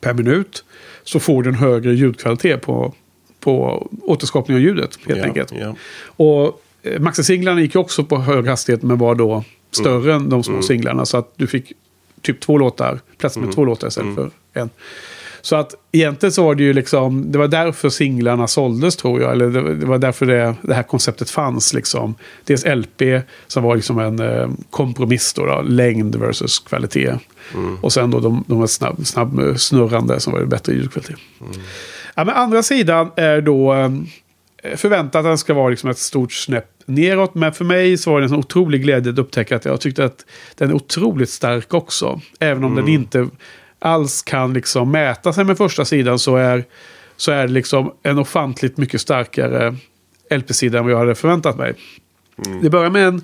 per 0.00 0.14
minut. 0.14 0.64
Så 1.04 1.20
får 1.20 1.42
du 1.42 1.48
en 1.48 1.54
högre 1.54 1.94
ljudkvalitet 1.94 2.62
på, 2.62 2.94
på 3.40 3.86
återskapning 4.02 4.56
av 4.56 4.62
ljudet 4.62 4.98
helt 5.06 5.18
ja, 5.18 5.24
enkelt. 5.24 5.52
Ja. 5.60 5.74
Och 6.06 6.62
eh, 6.82 7.00
maxisinglarna 7.00 7.60
gick 7.60 7.76
också 7.76 8.04
på 8.04 8.16
hög 8.16 8.46
hastighet 8.46 8.82
men 8.82 8.98
var 8.98 9.14
då 9.14 9.44
större 9.76 10.14
än 10.14 10.28
de 10.28 10.42
små 10.42 10.62
singlarna. 10.62 11.06
Så 11.06 11.16
att 11.16 11.32
du 11.36 11.46
fick 11.46 11.72
typ 12.22 12.40
två 12.40 12.58
låtar, 12.58 13.00
plats 13.18 13.36
med 13.36 13.52
två 13.52 13.64
låtar 13.64 13.88
istället 13.88 14.14
för 14.14 14.30
en. 14.52 14.70
Så 15.46 15.56
att 15.56 15.74
egentligen 15.92 16.32
så 16.32 16.44
var 16.44 16.54
det 16.54 16.62
ju 16.62 16.72
liksom, 16.72 17.32
det 17.32 17.38
var 17.38 17.48
därför 17.48 17.88
singlarna 17.88 18.46
såldes 18.46 18.96
tror 18.96 19.20
jag. 19.20 19.32
Eller 19.32 19.50
det, 19.50 19.86
var 19.86 19.98
därför 19.98 20.26
det, 20.26 20.54
det 20.62 20.74
här 20.74 20.82
konceptet 20.82 21.30
fanns 21.30 21.74
liksom. 21.74 22.14
Dels 22.44 22.64
LP 22.66 23.02
som 23.46 23.62
var 23.62 23.76
liksom 23.76 23.98
en 23.98 24.20
eh, 24.20 24.48
kompromiss 24.70 25.32
då, 25.32 25.46
då, 25.46 25.62
längd 25.62 26.16
versus 26.16 26.58
kvalitet. 26.58 27.14
Och 27.80 27.92
sen 27.92 28.10
då 28.10 28.20
de, 28.20 28.44
de 28.46 28.58
var 28.58 28.66
snabb, 28.66 29.06
snabb 29.06 29.54
snurrande 29.56 30.20
som 30.20 30.32
var 30.32 30.40
det 30.40 30.46
bättre 30.46 30.72
ljudkvalitet. 30.72 31.16
Ja, 32.14 32.24
men 32.24 32.34
andra 32.34 32.62
sidan 32.62 33.10
är 33.16 33.40
då 33.40 33.74
eh, 33.74 33.90
förväntat 34.76 35.18
att 35.18 35.24
den 35.24 35.38
ska 35.38 35.54
vara 35.54 35.68
liksom 35.68 35.90
ett 35.90 35.98
stort 35.98 36.32
snäpp 36.32 36.70
neråt. 36.86 37.34
Men 37.34 37.52
för 37.52 37.64
mig 37.64 37.98
så 37.98 38.10
var 38.10 38.20
det 38.20 38.24
en 38.24 38.28
sån 38.28 38.38
otrolig 38.38 38.82
glädje 38.82 39.12
att 39.12 39.18
upptäcka 39.18 39.56
att 39.56 39.64
jag 39.64 39.80
tyckte 39.80 40.04
att 40.04 40.26
den 40.54 40.70
är 40.70 40.74
otroligt 40.74 41.30
stark 41.30 41.74
också. 41.74 42.20
Även 42.40 42.64
om 42.64 42.74
den 42.74 42.88
inte 42.88 43.28
alls 43.78 44.22
kan 44.22 44.52
liksom 44.52 44.90
mäta 44.90 45.32
sig 45.32 45.44
med 45.44 45.56
första 45.56 45.84
sidan 45.84 46.18
så 46.18 46.36
är, 46.36 46.64
så 47.16 47.32
är 47.32 47.46
det 47.46 47.52
liksom 47.52 47.92
en 48.02 48.18
ofantligt 48.18 48.76
mycket 48.76 49.00
starkare 49.00 49.76
LP-sida 50.30 50.78
än 50.78 50.84
vad 50.84 50.92
jag 50.92 50.98
hade 50.98 51.14
förväntat 51.14 51.56
mig. 51.56 51.74
Det 52.62 52.70
börjar 52.70 52.90
med 52.90 53.08
en, 53.08 53.22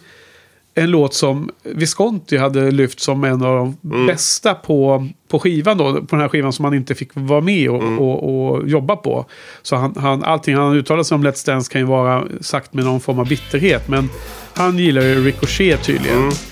en 0.74 0.90
låt 0.90 1.14
som 1.14 1.50
Visconti 1.62 2.36
hade 2.36 2.70
lyft 2.70 3.00
som 3.00 3.24
en 3.24 3.42
av 3.42 3.74
de 3.82 4.06
bästa 4.06 4.54
på, 4.54 5.08
på 5.28 5.38
skivan 5.38 5.78
då. 5.78 5.92
På 5.92 6.06
den 6.10 6.20
här 6.20 6.28
skivan 6.28 6.52
som 6.52 6.64
han 6.64 6.74
inte 6.74 6.94
fick 6.94 7.10
vara 7.14 7.40
med 7.40 7.70
och, 7.70 7.98
och, 7.98 8.50
och 8.52 8.68
jobba 8.68 8.96
på. 8.96 9.26
Så 9.62 9.76
han, 9.76 9.94
han, 9.96 10.24
allting 10.24 10.56
han 10.56 10.76
uttalar 10.76 11.02
sig 11.02 11.14
om 11.14 11.26
Let's 11.26 11.46
Dance 11.46 11.72
kan 11.72 11.80
ju 11.80 11.86
vara 11.86 12.24
sagt 12.40 12.74
med 12.74 12.84
någon 12.84 13.00
form 13.00 13.18
av 13.18 13.28
bitterhet. 13.28 13.88
Men 13.88 14.08
han 14.54 14.78
gillar 14.78 15.02
ju 15.02 15.24
Ricochet 15.24 15.82
tydligen. 15.82 16.22
March 16.22 16.51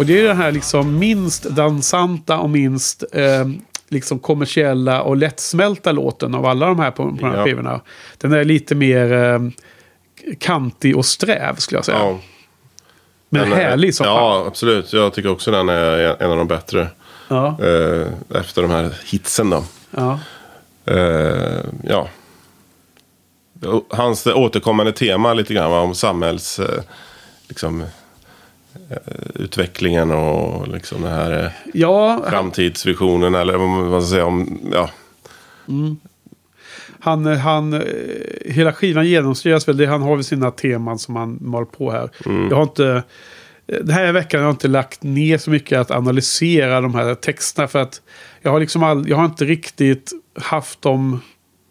Och 0.00 0.06
det 0.06 0.20
är 0.20 0.24
den 0.28 0.36
här 0.36 0.52
liksom 0.52 0.98
minst 0.98 1.42
dansanta 1.42 2.38
och 2.38 2.50
minst 2.50 3.04
eh, 3.12 3.46
liksom 3.88 4.18
kommersiella 4.18 5.02
och 5.02 5.16
lättsmälta 5.16 5.92
låten 5.92 6.34
av 6.34 6.46
alla 6.46 6.66
de 6.66 6.78
här 6.78 6.90
på, 6.90 7.04
på 7.10 7.16
de 7.16 7.24
här 7.30 7.36
Ja. 7.36 7.44
skivorna. 7.44 7.80
Den 8.18 8.32
är 8.32 8.44
lite 8.44 8.74
mer 8.74 9.12
eh, 9.12 9.38
kantig 10.38 10.96
och 10.96 11.06
sträv 11.06 11.56
skulle 11.56 11.78
jag 11.78 11.84
säga. 11.84 11.98
Ja. 11.98 12.18
Men 13.28 13.42
Den 13.50 13.52
är- 13.58 13.64
härlig 13.64 13.94
som 13.94 14.04
fan. 14.06 14.14
Ja, 14.14 14.44
absolut. 14.46 14.92
Jag 14.92 15.12
tycker 15.12 15.30
också 15.30 15.50
den 15.50 15.68
är 15.68 16.22
en 16.22 16.30
av 16.30 16.36
de 16.36 16.48
bättre. 16.48 16.88
Ja, 17.28 17.46
Eh, 17.62 18.06
efter 18.40 18.62
de 18.62 18.70
här 18.70 18.94
hitsen 19.04 19.50
då. 19.50 19.64
ja. 19.90 20.18
Eh, 20.84 21.60
ja. 21.84 22.08
Hans 23.90 24.26
återkommande 24.26 24.92
tema 24.92 25.34
lite 25.34 25.54
grann 25.54 25.72
om 25.72 25.94
samhälls... 25.94 26.58
Eh, 26.58 26.82
liksom, 27.48 27.84
utvecklingen 29.34 30.10
och 30.10 30.68
liksom 30.68 31.02
den 31.02 31.12
här 31.12 31.44
eh, 31.44 31.50
ja 31.74 32.24
framtidsvisionen. 32.30 33.34
Eller 33.34 33.56
vad 33.56 33.68
man 33.68 34.02
ska 34.02 34.10
säga 34.10 34.26
om... 34.26 34.58
Ja, 34.72 34.90
han, 37.00 37.26
han, 37.26 37.72
eh, 37.72 37.80
hela 38.44 38.72
skivan 38.72 39.06
genomsyras 39.06 39.68
väl. 39.68 39.76
Det, 39.76 39.86
han 39.86 40.02
har 40.02 40.16
väl 40.16 40.24
sina 40.24 40.50
teman 40.50 40.98
som 40.98 41.16
han 41.16 41.38
mal 41.40 41.66
på 41.66 41.90
här. 41.90 42.10
Jag 42.50 42.56
har 42.56 42.62
inte... 42.62 43.02
Den 43.66 43.90
här 43.90 44.12
veckan 44.12 44.40
har 44.40 44.46
jag 44.46 44.52
inte 44.52 44.68
lagt 44.68 45.02
ner 45.02 45.38
så 45.38 45.50
mycket 45.50 45.78
att 45.78 45.90
analysera 45.90 46.80
de 46.80 46.94
här 46.94 47.14
texterna. 47.14 47.68
För 47.68 47.78
att 47.78 48.02
jag 48.42 48.50
har 48.50 48.60
liksom 48.60 48.82
all, 48.82 49.08
jag 49.08 49.16
har 49.16 49.24
inte 49.24 49.44
riktigt 49.44 50.12
haft 50.34 50.82
dem... 50.82 51.20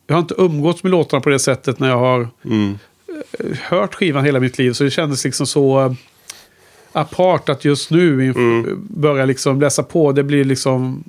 Jag 0.08 0.16
har 0.16 0.22
inte 0.22 0.36
umgåtts 0.38 0.84
med 0.84 0.92
låtarna 0.92 1.22
på 1.22 1.30
det 1.30 1.40
sättet 1.40 1.80
när 1.80 1.90
jag 1.90 2.00
har 2.00 2.22
eh, 2.22 3.58
hört 3.70 3.96
skivan 3.96 4.26
hela 4.26 4.40
mitt 4.40 4.58
liv. 4.58 4.74
Så 4.74 4.84
det 4.84 4.92
kändes 4.92 5.26
liksom 5.26 5.48
så 5.48 5.86
eh, 5.86 5.94
apart 6.92 7.50
att 7.50 7.66
just 7.66 7.92
nu 7.92 8.32
inf- 8.32 8.76
börja 8.90 9.26
liksom 9.26 9.62
läsa 9.62 9.84
på. 9.84 10.12
Det 10.12 10.24
blir 10.24 10.44
liksom 10.44 11.04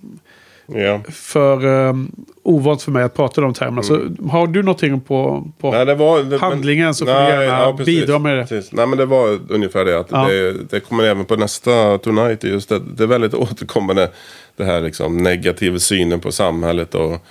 ja. 0.66 1.00
för 1.08 1.64
um, 1.66 2.12
ovant 2.42 2.82
för 2.82 2.92
mig 2.92 3.02
att 3.02 3.14
prata 3.14 3.40
de 3.40 3.54
termerna. 3.54 3.82
Så 3.82 4.00
har 4.30 4.46
du 4.46 4.62
någonting 4.62 5.00
på, 5.00 5.46
på 5.58 5.68
Mm. 5.68 5.76
Nej, 5.78 5.86
det 5.86 5.94
var, 6.04 6.22
det, 6.22 6.38
handlingen 6.38 6.94
så 6.94 7.06
får 7.06 7.12
du 7.12 7.18
gärna 7.44 7.72
precis, 7.72 8.00
bidra 8.00 8.18
med 8.18 8.36
det. 8.38 8.46
Precis. 8.46 8.72
Nej, 8.72 8.86
men 8.86 8.98
det 8.98 9.06
var 9.06 9.38
ungefär 9.48 9.84
det. 9.84 9.98
Att 9.98 10.06
Ja. 10.10 10.28
det, 10.28 10.52
det 10.70 10.80
kommer 10.80 11.04
även 11.04 11.24
på 11.24 11.36
nästa 11.36 11.98
Tonight. 11.98 12.44
Just 12.44 12.68
det, 12.68 12.80
det 12.96 13.02
är 13.02 13.06
väldigt 13.06 13.34
återkommande. 13.44 14.10
Det 14.56 14.64
här 14.64 14.80
liksom 14.80 15.16
negativa 15.16 15.78
synen 15.78 16.20
på 16.20 16.32
samhället. 16.32 16.94
Och 16.94 17.26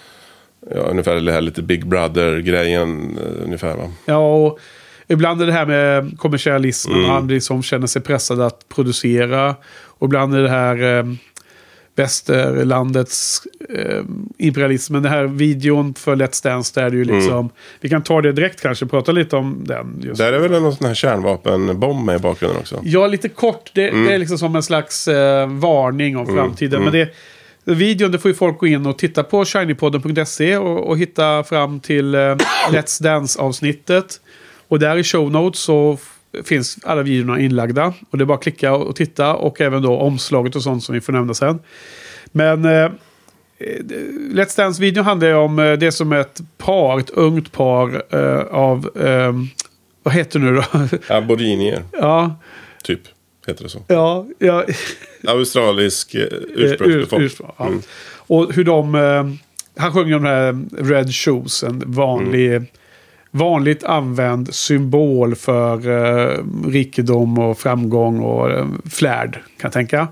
ja, 0.76 0.80
ungefär 0.82 1.16
det 1.16 1.32
här 1.32 1.42
lite 1.42 1.62
Big 1.62 1.86
Brother-grejen. 1.88 3.18
eh, 3.24 3.44
Ungefär 3.46 3.76
va? 3.76 3.92
Ja, 4.06 4.18
och 4.36 4.60
ibland 5.10 5.42
är 5.42 5.46
det 5.46 5.54
här 5.54 5.66
med 5.66 6.18
kommersialismen. 6.18 6.98
Mm. 6.98 7.10
Han 7.10 7.28
liksom 7.28 7.64
känner 7.64 7.88
sig 7.88 8.02
pressad 8.02 8.42
att 8.42 8.70
producera. 8.70 9.56
Och 9.84 10.06
ibland 10.06 10.36
är 10.36 10.42
det 10.42 10.50
här 10.50 10.98
eh, 10.98 11.04
västerlandets 11.96 13.42
eh, 13.70 14.04
imperialism. 14.38 14.94
Men 14.94 15.04
den 15.04 15.12
här 15.12 15.24
videon 15.24 15.94
för 15.94 16.16
Let's 16.16 16.44
Dance, 16.44 16.80
där 16.80 16.86
är 16.86 16.90
det 16.90 16.98
ju 16.98 17.04
liksom... 17.04 17.50
Vi 17.82 17.90
kan 17.90 18.04
ta 18.04 18.22
det 18.22 18.32
direkt 18.32 18.62
kanske, 18.62 18.86
prata 18.86 19.12
lite 19.12 19.36
om 19.36 19.64
den. 19.66 20.02
Just. 20.04 20.18
Där 20.18 20.34
är 20.34 20.40
väl 20.40 20.62
någon 20.62 20.76
sån 20.76 20.88
här 20.88 20.94
kärnvapenbomb 20.94 22.06
med 22.06 22.16
i 22.16 22.20
bakgrunden 22.20 22.60
också. 22.60 22.82
Ja, 22.84 23.08
lite 23.08 23.30
kort. 23.30 23.72
Det, 23.74 23.90
det 23.90 24.14
är 24.14 24.18
liksom 24.18 24.38
som 24.38 24.56
en 24.56 24.64
slags 24.64 25.08
eh, 25.08 25.48
varning 25.48 26.18
om 26.18 26.26
framtiden. 26.26 26.84
Men 26.84 26.94
det, 26.94 27.10
videon, 27.64 28.12
det 28.12 28.20
får 28.20 28.32
ju 28.32 28.36
folk 28.36 28.60
gå 28.60 28.68
in 28.68 28.86
och 28.86 28.98
titta 28.98 29.24
på 29.24 29.46
shinypodden.se 29.46 30.58
och, 30.58 30.88
och 30.88 30.98
hitta 30.98 31.44
fram 31.44 31.80
till 31.80 32.16
eh, 32.16 32.20
Let's 32.72 33.04
Dance-avsnittet. 33.04 34.20
Och 34.70 34.80
där 34.80 34.98
i 34.98 35.04
show 35.04 35.32
notes 35.32 35.60
så 35.60 35.98
finns 36.44 36.78
alla 36.84 37.02
videorna 37.04 37.40
inlagda. 37.40 37.94
Och 38.10 38.18
det 38.18 38.24
är 38.24 38.26
bara 38.26 38.38
att 38.38 38.44
klicka 38.44 38.74
och, 38.74 38.96
titta. 38.96 39.36
Och 39.36 39.62
även 39.62 39.82
då 39.82 39.98
omslaget 39.98 40.56
och 40.56 40.64
sånt 40.64 40.84
som 40.84 40.96
vi 40.96 41.02
får 41.02 41.14
nämna 41.14 41.34
sen. 41.34 41.60
Men 42.32 42.66
eh, 42.66 42.72
eh, 42.72 42.90
Let's 44.34 44.58
Dance-videon 44.58 45.06
handlar 45.06 45.28
ju 45.28 45.34
om 45.34 45.60
eh, 45.60 45.74
det 45.74 45.92
som 45.92 46.14
ett 46.14 46.42
par, 46.58 47.00
ett 47.00 47.10
ungt 47.10 47.52
par 47.52 48.04
eh, 48.10 48.42
av... 48.42 48.90
Eh, 48.98 49.34
vad 50.04 50.14
heter 50.14 50.40
det 50.40 50.46
nu 50.46 50.56
då? 50.56 50.64
Aboriginier, 51.16 51.84
ja, 51.92 52.36
typ. 52.84 53.02
Heter 53.48 53.64
det 53.64 53.70
så. 53.70 53.80
ja, 53.88 54.26
ja. 54.40 54.66
Australisk 55.28 56.16
eh, 56.16 56.22
ursprungsbefolkning. 56.56 57.22
Ur- 57.22 57.26
ursprung, 57.26 57.52
ja. 57.58 57.70
Och 58.28 58.54
hur 58.54 58.64
de... 58.64 59.40
Han 59.78 59.94
sjunger 59.94 60.16
om 60.16 60.24
den 60.24 60.34
här 60.34 60.84
Red 60.84 61.16
Shoes, 61.16 61.64
en 61.64 61.84
vanlig... 61.86 62.62
Vanligt 63.32 63.84
använd 63.84 64.54
symbol 64.54 65.36
för 65.36 65.90
eh, 65.90 66.44
rikedom 66.68 67.38
och 67.38 67.58
framgång 67.60 68.20
och 68.20 68.52
eh, 68.52 68.68
flärd, 68.92 69.34
kan 69.34 69.42
jag 69.62 69.72
tänka. 69.72 70.08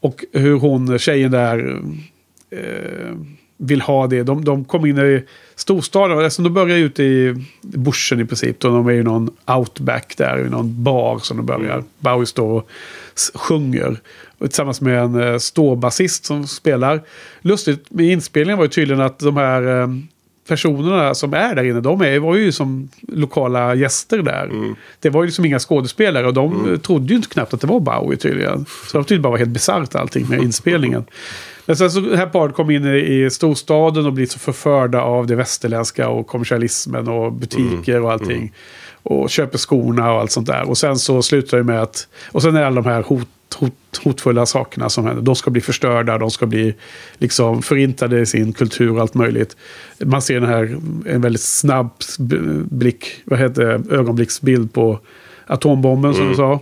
Och 0.00 0.24
hur 0.32 0.54
hon, 0.54 0.98
tjejen 0.98 1.30
där, 1.30 1.82
eh, 2.50 3.16
vill 3.56 3.80
ha 3.80 4.06
det. 4.06 4.22
De, 4.22 4.44
de 4.44 4.64
kommer 4.64 4.88
in 4.88 4.98
i 4.98 5.24
storstaden. 5.54 6.18
Alltså 6.18 6.42
de 6.42 6.54
börjar 6.54 6.78
ute 6.78 7.02
i 7.02 7.44
bushen 7.60 8.20
i 8.20 8.24
princip. 8.24 8.60
Då 8.60 8.68
de 8.68 8.86
är 8.86 8.92
i 8.92 9.02
någon 9.02 9.30
outback 9.46 10.14
där, 10.16 10.46
i 10.46 10.50
någon 10.50 10.82
bar 10.82 11.18
som 11.18 11.36
de 11.36 11.46
börjar. 11.46 11.84
Bowie 11.98 12.26
står 12.26 12.50
och 12.50 12.68
sjunger. 13.34 14.00
Och 14.38 14.46
tillsammans 14.46 14.80
med 14.80 14.98
en 14.98 15.22
eh, 15.22 15.38
ståbasist 15.38 16.24
som 16.24 16.46
spelar. 16.46 17.02
Lustigt 17.40 17.90
med 17.90 18.06
inspelningen 18.06 18.58
var 18.58 18.64
ju 18.64 18.70
tydligen 18.70 19.02
att 19.02 19.18
de 19.18 19.36
här 19.36 19.82
eh, 19.82 19.88
personerna 20.48 21.14
som 21.14 21.34
är 21.34 21.54
där 21.54 21.64
inne, 21.64 21.80
de 21.80 22.00
är, 22.00 22.18
var 22.18 22.34
ju 22.34 22.52
som 22.52 22.88
lokala 23.08 23.74
gäster 23.74 24.18
där. 24.18 24.50
Det 25.00 25.10
var 25.10 25.22
ju 25.22 25.26
liksom 25.26 25.44
inga 25.44 25.58
skådespelare 25.58 26.26
och 26.26 26.34
de 26.34 26.72
eh, 26.72 26.78
trodde 26.78 27.06
ju 27.06 27.16
inte 27.16 27.28
knappt 27.28 27.54
att 27.54 27.60
det 27.60 27.66
var 27.66 27.80
Bowie 27.80 28.16
tydligen. 28.16 28.66
Så 28.86 28.98
det 28.98 29.04
tydligen 29.04 29.22
bara 29.22 29.30
var 29.30 29.38
helt 29.38 29.50
bisarrt 29.50 29.94
allting 29.94 30.28
med 30.28 30.42
inspelningen. 30.42 31.04
Men 31.66 31.76
sen 31.76 31.90
så 31.90 32.16
här 32.16 32.26
paret 32.26 32.54
kom 32.54 32.70
in 32.70 32.86
i, 32.86 33.28
storstaden 33.30 34.06
och 34.06 34.12
blir 34.12 34.26
så 34.26 34.38
förförda 34.38 35.00
av 35.00 35.26
det 35.26 35.34
västerländska 35.34 36.08
och 36.08 36.26
kommersialismen 36.26 37.08
och 37.08 37.32
butiker 37.32 38.02
och 38.02 38.12
allting. 38.12 38.52
Och 39.06 39.30
köper 39.30 39.58
skorna 39.58 40.12
och 40.12 40.20
allt 40.20 40.30
sånt 40.30 40.46
där. 40.46 40.68
Och 40.68 40.78
sen 40.78 40.98
så 40.98 41.22
slutar 41.22 41.58
det 41.58 41.64
med 41.64 41.82
att... 41.82 42.08
Och 42.32 42.42
sen 42.42 42.56
är 42.56 42.62
alla 42.62 42.80
de 42.80 42.90
här 42.90 43.02
hot, 43.02 43.28
hot, 43.56 43.72
hotfulla 44.04 44.46
sakerna 44.46 44.88
som 44.88 45.06
händer. 45.06 45.22
De 45.22 45.36
ska 45.36 45.50
bli 45.50 45.60
förstörda, 45.60 46.18
de 46.18 46.30
ska 46.30 46.46
bli 46.46 46.74
liksom 47.18 47.62
förintade 47.62 48.20
i 48.20 48.26
sin 48.26 48.52
kultur 48.52 48.92
och 48.92 49.00
allt 49.00 49.14
möjligt. 49.14 49.56
Man 50.04 50.22
ser 50.22 50.40
den 50.40 50.48
här, 50.48 50.76
en 51.06 51.20
väldigt 51.20 51.42
snabb 51.42 51.90
blick, 52.64 53.06
vad 53.24 53.38
heter 53.38 53.92
ögonblicksbild 53.92 54.72
på 54.72 55.00
atombomben 55.46 56.14
som 56.14 56.28
du 56.28 56.34
sa. 56.34 56.60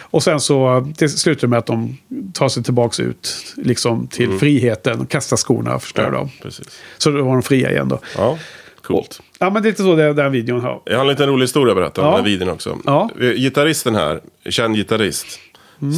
Och 0.00 0.22
sen 0.22 0.40
så 0.40 0.86
det 0.98 1.08
slutar 1.08 1.48
med 1.48 1.58
att 1.58 1.66
de 1.66 1.98
tar 2.32 2.48
sig 2.48 2.62
tillbaka 2.62 3.02
ut 3.02 3.54
liksom 3.56 4.06
till 4.06 4.38
friheten 4.38 5.00
och 5.00 5.08
kastar 5.08 5.36
skorna 5.36 5.74
och 5.74 5.82
förstör 5.82 6.10
dem. 6.10 6.30
Precis. 6.42 6.66
Så 6.98 7.10
då 7.10 7.24
var 7.24 7.32
de 7.32 7.42
fria 7.42 7.70
igen 7.70 7.88
då. 7.88 7.98
Ja, 8.16 8.38
coolt. 8.82 9.20
Ja, 9.38 9.50
men 9.50 9.62
det 9.62 9.68
är 9.68 9.70
lite 9.70 9.82
så 9.82 9.96
det- 9.96 10.12
den 10.12 10.32
videon 10.32 10.60
har. 10.60 10.82
Jag 10.84 10.94
har 10.94 11.00
en 11.00 11.08
liten 11.08 11.28
rolig 11.28 11.42
historia 11.42 11.72
att 11.72 11.76
berätta 11.78 12.00
om 12.00 12.06
Ja. 12.06 12.12
den 12.16 12.24
här 12.24 12.30
videon 12.30 12.48
också. 12.50 12.78
Ja. 12.86 13.10
Eh, 13.20 13.30
Gitarristen 13.32 13.94
här, 13.94 14.20
känd 14.48 14.76
gitarrist, 14.76 15.26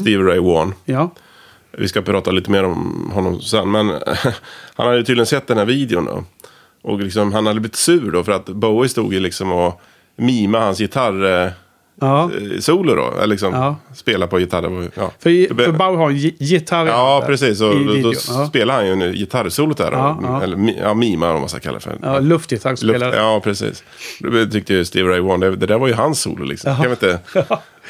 Steve 0.01 0.22
Ray 0.24 0.39
Vaughan. 0.39 0.74
Ja, 0.85 1.11
Vi 1.78 1.89
ska 1.89 2.03
prata 2.03 2.30
lite 2.30 2.51
mer 2.51 2.64
om 2.64 3.11
honom 3.14 3.41
sen. 3.41 3.70
Men 3.70 3.89
han 4.74 4.87
hade 4.87 4.97
ju 4.97 5.03
tydligen 5.05 5.26
sett 5.26 5.47
den 5.47 5.59
här 5.59 5.64
videon 5.64 6.05
då. 6.05 6.24
Och 6.82 7.01
liksom, 7.01 7.32
han 7.32 7.47
hade 7.47 7.61
blivit 7.61 7.76
sur 7.76 8.11
då 8.12 8.24
för 8.24 8.32
att 8.32 8.47
Bowie 8.47 8.89
stod 8.89 9.14
ju 9.14 9.20
liksom 9.20 9.53
och 9.53 9.80
mima 10.16 10.59
hans 10.61 10.80
gitarr... 10.80 11.53
Eh, 12.03 12.09
ja. 12.09 12.31
solo 12.61 12.95
då. 12.95 13.27
Liksom 13.27 13.53
Ja. 13.55 13.77
spela 13.95 14.27
på 14.27 14.41
gitarr. 14.41 14.89
Ja, 14.95 15.11
För, 15.19 15.55
för 15.65 15.73
Bauer 15.73 15.97
har 15.97 16.11
en 16.11 16.17
gi- 16.17 16.35
gitarr. 16.39 16.87
ja 16.87 17.19
där 17.21 17.27
precis. 17.27 17.61
Och 17.61 17.75
då, 17.87 17.95
då 17.95 18.13
ja. 18.29 18.47
spelar 18.47 18.75
han 18.75 18.87
ju 18.87 18.93
en 18.93 19.13
gitarrsolot 19.13 19.77
där. 19.79 19.93
Ja, 19.93 20.19
ja. 20.23 20.43
Eller 20.43 20.75
ja, 20.83 20.95
mima 20.95 21.33
om 21.33 21.41
man 21.41 21.49
ska 21.49 21.59
kalla 21.61 21.75
det 21.79 21.81
för. 21.85 21.99
Ja, 22.03 22.19
luftgitarr 22.19 22.71
Luft, 22.71 22.83
spelar. 22.83 23.15
ja, 23.17 23.41
precis. 23.45 23.85
Det 24.21 24.47
tyckte 24.47 24.75
ju 24.75 24.85
Steve 24.85 25.09
Ray 25.11 25.21
Vaughan. 25.21 25.41
Det, 25.41 25.57
det 25.57 25.67
där 25.67 25.79
var 25.79 25.89
ju 25.89 25.95
hans 25.95 26.21
solo 26.21 26.45
liksom. 26.45 26.77
Jag 26.83 26.89
vet 26.91 27.03
inte, 27.03 27.19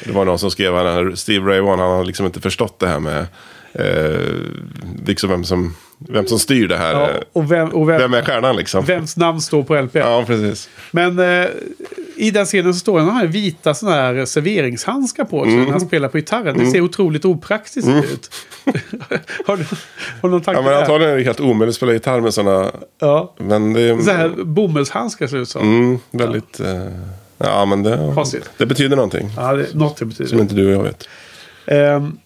det 0.03 0.11
var 0.11 0.25
någon 0.25 0.39
som 0.39 0.51
skrev 0.51 0.75
att 0.75 1.19
Steve 1.19 1.51
Ray 1.51 1.59
Vaughan 1.59 1.79
han 1.79 1.89
har 1.89 2.03
liksom 2.03 2.25
inte 2.25 2.41
förstått 2.41 2.79
det 2.79 2.87
här 2.87 2.99
med 2.99 3.25
eh, 3.73 4.19
liksom 5.05 5.29
vem 5.29 5.43
som, 5.43 5.75
vem 5.97 6.27
som 6.27 6.39
styr 6.39 6.67
det 6.67 6.77
här. 6.77 6.91
Ja, 6.93 7.09
eh, 7.09 7.17
och 7.33 7.51
vem, 7.51 7.69
och 7.69 7.89
vem, 7.89 7.97
vem 7.97 8.13
är 8.13 8.21
stjärnan 8.21 8.55
liksom? 8.55 8.85
vems 8.85 9.17
namn 9.17 9.41
står 9.41 9.63
på 9.63 9.75
LP. 9.81 9.95
Ja, 9.95 10.23
precis. 10.27 10.69
Men 10.91 11.19
eh, 11.19 11.45
i 12.17 12.31
den 12.31 12.45
scenen 12.45 12.73
så 12.73 12.79
står 12.79 12.99
han 12.99 13.17
med 13.17 13.31
vita 13.31 13.73
sådana 13.73 13.95
här 13.97 14.25
serveringshandskar 14.25 15.23
på 15.25 15.43
sig 15.43 15.53
Mm. 15.53 15.65
när 15.65 15.71
han 15.71 15.81
spelar 15.81 16.07
på 16.09 16.17
gitarren. 16.17 16.57
Det 16.57 16.65
ser 16.65 16.81
otroligt 16.81 17.25
opraktiskt 17.25 17.87
ut. 17.87 18.29
har, 19.45 19.57
du, 19.57 19.63
har 20.21 20.21
du 20.21 20.29
någon 20.29 20.41
tanke 20.41 20.61
Ja, 20.61 20.65
men 20.69 20.77
antagligen 20.77 21.13
är 21.13 21.17
det 21.17 21.23
helt 21.23 21.39
omöjligt 21.39 21.71
att 21.73 21.75
spela 21.77 21.93
gitarr 21.93 22.21
med 22.21 22.33
sådana. 22.33 22.71
Ja. 22.99 23.33
Men 23.37 23.73
det 23.73 23.81
är 23.81 23.97
Så 23.97 24.11
här 24.11 24.29
bomullshandskar 24.43 25.27
ser 25.27 25.37
ut 25.37 25.49
som. 25.49 25.61
mm, 25.61 25.99
väldigt... 26.11 26.59
Eh, 26.59 26.87
ja, 27.37 27.65
men 27.65 27.83
det, 27.83 28.13
det 28.57 28.65
betyder 28.65 28.95
någonting. 28.95 29.29
Ja, 29.37 29.53
det, 29.53 29.73
något 29.73 29.93
det 29.95 29.99
Som 29.99 30.09
betyder. 30.09 30.41
inte 30.41 30.55
du 30.55 30.67
och 30.67 30.73
jag 30.73 30.83
vet. 30.83 31.07
Ehm, 31.67 32.17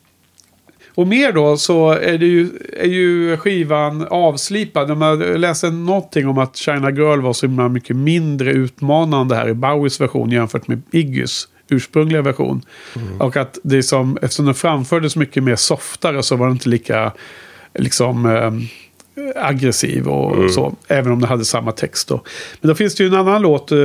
och 1.00 1.08
mer 1.08 1.32
då 1.32 1.58
så 1.58 1.92
är, 1.92 2.18
det 2.18 2.26
ju, 2.26 2.50
är 2.78 2.88
ju 2.88 3.38
skivan 3.38 4.08
avslipad. 4.10 4.98
Man 4.98 5.20
läser 5.20 5.72
någonting 5.72 6.28
om 6.28 6.38
att 6.38 6.58
China 6.58 6.92
Girl 6.92 7.22
var 7.22 7.34
så 7.34 7.46
himla 7.46 7.70
mycket 7.70 7.96
mindre 7.96 8.52
utmanande 8.52 9.36
här 9.36 9.50
i 9.50 9.54
Bowies 9.54 10.02
version 10.02 10.32
jämfört 10.32 10.68
med 10.68 10.82
Iggys 10.92 11.48
ursprungliga 11.70 12.22
version. 12.22 12.62
Och 13.20 13.38
att 13.38 13.58
det 13.64 13.84
som, 13.84 14.18
eftersom 14.22 14.46
den 14.46 14.56
framfördes 14.56 15.16
mycket 15.16 15.44
mer 15.44 15.56
softare 15.56 16.24
så 16.24 16.36
var 16.36 16.46
den 16.46 16.56
inte 16.56 16.70
lika 16.70 17.12
liksom 17.74 18.26
ehm, 18.26 18.62
aggressiv 19.36 20.08
och 20.08 20.52
så. 20.52 20.76
Även 20.88 21.12
om 21.12 21.20
den 21.20 21.30
hade 21.30 21.46
samma 21.46 21.72
text 21.72 22.08
då. 22.08 22.24
Men 22.62 22.70
då 22.70 22.76
finns 22.76 22.96
det 22.96 23.04
ju 23.04 23.10
en 23.10 23.16
annan 23.16 23.42
låt. 23.42 23.72
eh, 23.72 23.78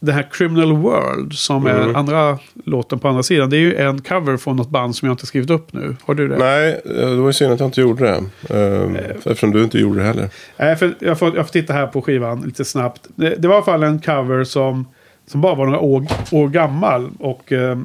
Den 0.00 0.14
här 0.14 0.26
Criminal 0.32 0.72
World 0.76 1.32
som 1.32 1.66
är 1.66 1.96
andra 1.96 2.38
låten 2.64 2.98
på 2.98 3.08
andra 3.08 3.22
sidan. 3.22 3.50
Det 3.50 3.56
är 3.56 3.60
ju 3.60 3.76
en 3.76 4.02
cover 4.02 4.36
från 4.36 4.56
något 4.56 4.70
band 4.70 4.96
som 4.96 5.06
jag 5.08 5.12
inte 5.12 5.26
skrivit 5.26 5.50
upp 5.50 5.72
nu. 5.72 5.96
Har 6.04 6.14
du 6.14 6.28
det? 6.28 6.36
Nej, 6.38 6.80
eh, 6.84 7.10
det 7.10 7.16
var 7.16 7.26
ju 7.26 7.32
synd 7.32 7.52
att 7.52 7.60
jag 7.60 7.66
inte 7.66 7.80
gjorde 7.80 8.04
det. 8.04 8.16
Eh, 8.56 9.16
eftersom 9.26 9.50
du 9.50 9.62
inte 9.64 9.78
gjorde 9.78 9.98
det 9.98 10.04
heller. 10.06 10.28
Nej, 10.56 10.76
för 10.76 10.94
jag, 10.98 11.18
får, 11.18 11.36
jag 11.36 11.46
får 11.46 11.52
titta 11.52 11.72
här 11.72 11.86
på 11.86 12.02
skivan 12.02 12.40
lite 12.40 12.64
snabbt. 12.64 13.06
Det, 13.14 13.34
det 13.38 13.48
var 13.48 13.54
i 13.54 13.56
alla 13.56 13.64
fall 13.64 13.82
en 13.82 14.00
cover 14.00 14.44
som, 14.44 14.86
som 15.26 15.40
bara 15.40 15.54
var 15.54 15.66
några 15.66 15.80
år, 15.80 16.06
år 16.32 16.48
gammal. 16.48 17.10
Och 17.18 17.52
eh, 17.52 17.70
eh, 17.70 17.76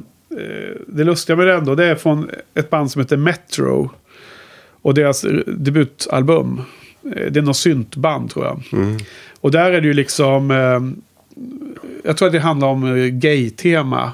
det 0.86 1.04
lustiga 1.04 1.36
med 1.36 1.46
den 1.46 1.64
då, 1.64 1.74
det 1.74 1.84
är 1.86 1.94
från 1.94 2.30
ett 2.54 2.70
band 2.70 2.90
som 2.90 3.00
heter 3.02 3.16
Metro. 3.16 3.90
Och 4.82 4.94
deras 4.94 5.24
debutalbum. 5.46 6.60
Eh, 7.16 7.30
Det 7.30 7.40
är 7.40 7.42
något 7.42 7.56
syntband 7.56 8.30
tror 8.30 8.44
jag. 8.46 8.62
Och 9.40 9.50
där 9.50 9.72
är 9.72 9.80
det 9.80 9.86
ju 9.86 9.94
liksom... 9.94 10.50
Eh, 11.36 11.90
jag 12.04 12.16
tror 12.16 12.26
att 12.26 12.32
det 12.32 12.40
handlar 12.40 12.68
om 12.68 12.96
eh, 12.96 13.06
gay-tema. 13.06 14.12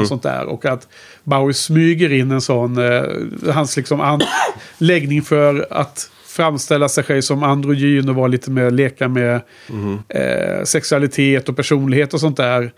Och 0.00 0.06
sånt 0.06 0.22
där. 0.22 0.44
Och 0.44 0.66
att 0.66 0.88
Bowie 1.24 1.54
smyger 1.54 2.12
in 2.12 2.30
en 2.30 2.40
sån... 2.40 2.78
Eh, 2.78 3.02
hans 3.52 3.76
liksom 3.76 4.20
anläggning 4.78 5.22
för 5.32 5.66
att 5.70 6.10
framställa 6.26 6.88
sig 6.88 7.04
själv 7.04 7.20
som 7.20 7.42
androgyn 7.42 8.08
och 8.08 8.14
vara 8.14 8.26
lite 8.26 8.50
mer 8.50 8.70
leka 8.70 9.08
med 9.08 9.40
eh, 10.08 10.64
sexualitet 10.64 11.48
och 11.48 11.56
personlighet 11.56 12.14
och 12.14 12.20
sånt 12.20 12.36
där. 12.36 12.72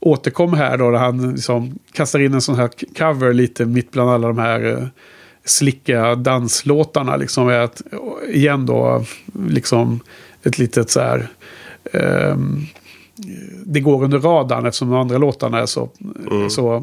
Återkommer 0.00 0.56
här 0.56 0.78
då, 0.78 0.90
där 0.90 0.98
han 0.98 1.32
liksom 1.32 1.78
kastar 1.92 2.18
in 2.18 2.34
en 2.34 2.40
sån 2.40 2.56
här 2.56 2.70
cover 2.98 3.32
lite 3.32 3.64
mitt 3.64 3.90
bland 3.90 4.10
alla 4.10 4.28
de 4.28 4.38
här 4.38 4.64
eh, 4.64 4.86
slicka 5.44 6.14
danslåtarna. 6.14 7.16
Liksom 7.16 7.48
är 7.48 7.58
att, 7.58 7.82
igen 8.28 8.66
då, 8.66 9.04
liksom 9.48 10.00
ett 10.42 10.58
litet 10.58 10.90
så 10.90 11.00
här... 11.00 11.28
ehm, 11.92 12.66
det 13.66 13.80
går 13.80 14.04
under 14.04 14.18
radarn 14.18 14.66
eftersom 14.66 14.90
de 14.90 15.00
andra 15.00 15.18
låtarna 15.18 15.58
är 15.60 15.66
så, 15.66 15.88
så 16.50 16.74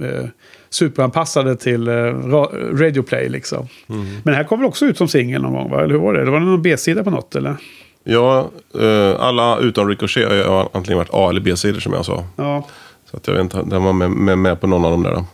eh, 0.00 0.24
superanpassade 0.70 1.56
till 1.56 1.88
eh, 1.88 1.92
ra- 1.92 2.76
radio 2.78 3.02
play 3.02 3.28
liksom. 3.28 3.66
Men 3.86 4.22
det 4.24 4.34
här 4.34 4.44
kom 4.44 4.58
väl 4.60 4.68
också 4.68 4.84
ut 4.86 4.98
som 4.98 5.08
singel 5.08 5.42
någon 5.42 5.52
gång, 5.52 5.70
va? 5.70 5.82
eller 5.82 5.94
hur 5.94 6.00
var 6.00 6.14
det? 6.14 6.24
Det 6.24 6.30
var 6.30 6.40
någon 6.40 6.62
B-sida 6.62 7.04
på 7.04 7.10
något, 7.10 7.34
eller? 7.34 7.56
Ja, 8.04 8.50
eh, 8.80 9.20
alla 9.20 9.58
utom 9.58 9.88
Ricochet 9.88 10.46
har 10.46 10.68
antingen 10.72 10.98
varit 10.98 11.10
A 11.12 11.30
eller 11.30 11.40
B-sidor 11.40 11.80
som 11.80 11.92
jag 11.92 12.04
sa. 12.04 12.24
Ja, 12.36 12.66
Så 13.10 13.16
att 13.16 13.26
jag 13.26 13.34
vet 13.34 13.42
inte, 13.42 13.62
den 13.62 13.82
var 13.84 13.92
med, 13.92 14.10
med, 14.10 14.38
med 14.38 14.60
på 14.60 14.66
någon 14.66 14.84
av 14.84 14.90
dem 14.90 15.02
där. 15.02 15.24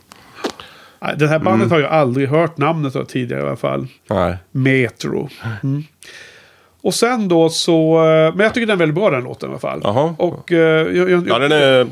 Det 1.16 1.26
här 1.28 1.38
bandet 1.38 1.66
Mm. 1.66 1.70
har 1.70 1.80
jag 1.80 1.90
aldrig 1.90 2.28
hört 2.28 2.58
namnet 2.58 2.96
av 2.96 3.04
tidigare 3.04 3.42
i 3.42 3.46
alla 3.46 3.56
fall. 3.56 3.86
Nej. 4.10 4.36
Metro. 4.50 5.28
Mm. 5.62 5.82
Och 6.82 6.94
sen 6.94 7.28
då 7.28 7.48
så... 7.48 7.98
eh, 8.04 8.34
Men 8.34 8.44
jag 8.44 8.54
tycker 8.54 8.66
den 8.66 8.74
är 8.74 8.78
väldigt 8.78 8.94
bra 8.94 9.10
den 9.10 9.22
låten 9.24 9.48
i 9.48 9.52
alla 9.52 9.60
fall. 9.60 9.80
Jaha. 9.84 10.14
Och 10.18 10.52
eh, 10.52 10.96
jag, 10.96 11.10
jag, 11.10 11.28
Ja, 11.28 11.38
den 11.38 11.52
är... 11.52 11.86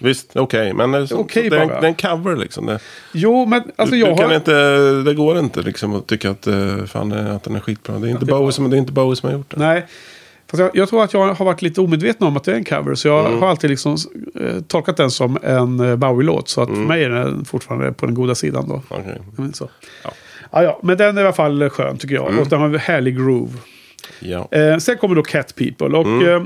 Visst, 0.00 0.36
okej. 0.36 0.72
men 0.74 0.92
det 0.92 1.12
Okej 1.14 1.50
det, 1.50 1.56
är, 1.58 1.84
en 1.84 1.94
cover 1.94 2.36
liksom. 2.36 2.66
Det, 2.66 2.78
Jo, 3.12 3.46
men 3.46 3.62
alltså 3.76 3.94
du, 3.94 4.00
jag 4.00 4.08
du 4.08 4.16
kan 4.16 4.28
har... 4.28 4.36
inte, 4.36 4.52
det 5.04 5.14
går 5.14 5.38
inte 5.38 5.62
liksom 5.62 5.94
att 5.94 6.06
tycka 6.06 6.30
att, 6.30 6.46
eh, 6.46 6.84
fan, 6.86 7.12
att 7.12 7.42
den 7.44 7.56
är 7.56 7.60
skitbra. 7.60 7.98
Det 7.98 8.08
är 8.08 8.10
inte, 8.10 8.26
Bowie 8.26 8.52
som, 8.52 8.70
det 8.70 8.76
är 8.76 8.78
inte 8.78 8.92
Bowie 8.92 9.16
som 9.16 9.28
har 9.28 9.36
gjort 9.36 9.50
det. 9.50 9.56
Nej. 9.58 9.86
Fast 10.50 10.60
jag, 10.60 10.70
jag 10.74 10.88
tror 10.88 11.04
att 11.04 11.12
jag 11.14 11.34
har 11.34 11.44
varit 11.44 11.62
lite 11.62 11.80
omedveten 11.80 12.26
om 12.26 12.36
att 12.36 12.44
det 12.44 12.52
är 12.52 12.56
en 12.56 12.64
cover. 12.64 12.94
Så 12.94 13.08
jag 13.08 13.26
Mm. 13.26 13.38
har 13.42 13.48
alltid 13.48 13.70
liksom, 13.70 13.96
eh, 14.40 14.60
tolkat 14.68 14.96
den 14.96 15.10
som 15.10 15.38
en 15.42 15.98
Bowie-låt. 16.00 16.48
Så 16.48 16.62
att 16.62 16.68
Mm. 16.68 16.80
för 16.80 16.88
mig 16.88 17.04
är 17.04 17.10
den 17.10 17.44
fortfarande 17.44 17.92
på 17.92 18.06
den 18.06 18.14
goda 18.14 18.34
sidan 18.34 18.68
då. 18.68 18.82
Men, 19.36 19.52
så. 19.52 19.68
Ja. 20.04 20.10
Ja, 20.52 20.62
ja, 20.62 20.80
men 20.82 20.96
den 20.98 21.18
är 21.18 21.22
i 21.22 21.24
alla 21.24 21.32
fall 21.34 21.70
skön 21.70 21.98
tycker 21.98 22.14
jag. 22.14 22.38
Och 22.38 22.48
den 22.48 22.60
har 22.60 22.66
en 22.68 22.78
härlig 22.78 23.16
groove. 23.16 23.52
Ja. 24.24 24.48
Eh, 24.50 24.78
sen 24.78 24.96
kommer 24.98 25.14
då 25.14 25.22
Cat 25.22 25.54
People. 25.56 25.98
Och 25.98 26.06
Mm. 26.06 26.28
eh, 26.28 26.42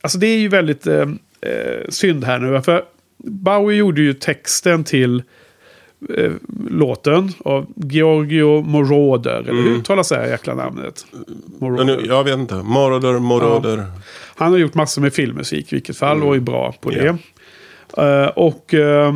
alltså 0.00 0.18
det 0.18 0.26
är 0.26 0.38
ju 0.38 0.48
väldigt 0.48 0.86
eh, 0.86 1.00
eh, 1.40 1.88
synd 1.88 2.24
här 2.24 2.38
nu. 2.38 2.62
För 2.62 2.84
Bowie 3.24 3.76
gjorde 3.78 4.00
ju 4.02 4.14
texten 4.14 4.84
till 4.84 5.22
eh, 6.16 6.32
låten 6.70 7.32
av 7.44 7.66
Giorgio 7.76 8.62
Moroder. 8.62 9.40
Eller 9.48 9.62
hur 9.62 9.70
uttalas 9.76 10.08
det 10.08 10.16
här 10.16 10.26
jäkla 10.26 10.54
namnet? 10.54 11.06
Mm. 11.60 11.86
Nu, 11.86 12.00
jag 12.06 12.24
vet 12.24 12.34
inte. 12.38 12.54
Moroder, 12.54 13.18
Moroder. 13.18 13.84
Han 14.34 14.52
har 14.52 14.58
gjort 14.58 14.74
massor 14.74 15.02
med 15.02 15.12
filmmusik 15.12 15.72
i 15.72 15.76
vilket 15.76 15.96
fall 15.96 16.22
och 16.22 16.36
är 16.36 16.40
bra 16.40 16.74
på 16.80 16.90
Mm. 16.90 17.06
Ja. 17.06 17.16
det. 18.02 18.22
Eh, 18.22 18.28
och 18.28 18.74
eh, 18.74 19.14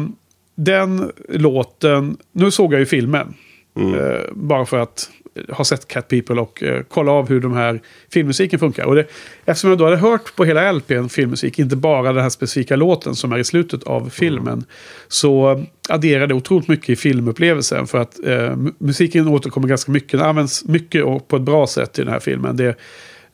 den 0.54 1.12
låten, 1.28 2.16
nu 2.32 2.50
såg 2.50 2.72
jag 2.72 2.80
ju 2.80 2.86
filmen. 2.86 3.34
Mm. 3.76 3.94
Eh, 3.94 4.20
bara 4.32 4.66
för 4.66 4.78
att 4.78 5.10
ha 5.48 5.64
sett 5.64 5.88
Cat 5.88 6.08
People 6.08 6.40
och 6.40 6.62
eh, 6.62 6.82
kolla 6.88 7.12
av 7.12 7.28
hur 7.28 7.40
de 7.40 7.52
här 7.52 7.80
filmmusiken 8.12 8.58
funkar. 8.58 8.84
Och 8.84 8.94
det, 8.94 9.06
eftersom 9.44 9.70
jag 9.70 9.78
då 9.78 9.84
hade 9.84 9.96
hört 9.96 10.36
på 10.36 10.44
hela 10.44 10.72
LPn 10.72 11.08
filmmusik, 11.08 11.58
inte 11.58 11.76
bara 11.76 12.12
den 12.12 12.22
här 12.22 12.30
specifika 12.30 12.76
låten 12.76 13.14
som 13.14 13.32
är 13.32 13.38
i 13.38 13.44
slutet 13.44 13.82
av 13.82 14.10
filmen, 14.10 14.64
så 15.08 15.64
adderade 15.88 16.26
det 16.26 16.34
otroligt 16.34 16.68
mycket 16.68 16.90
i 16.90 16.96
filmupplevelsen. 16.96 17.86
För 17.86 17.98
att 17.98 18.26
eh, 18.26 18.56
musiken 18.78 19.28
återkommer 19.28 19.68
ganska 19.68 19.92
mycket, 19.92 20.12
den 20.12 20.28
används 20.28 20.64
mycket 20.64 21.04
och 21.04 21.28
på 21.28 21.36
ett 21.36 21.42
bra 21.42 21.66
sätt 21.66 21.98
i 21.98 22.02
den 22.02 22.12
här 22.12 22.20
filmen. 22.20 22.56
Det, 22.56 22.76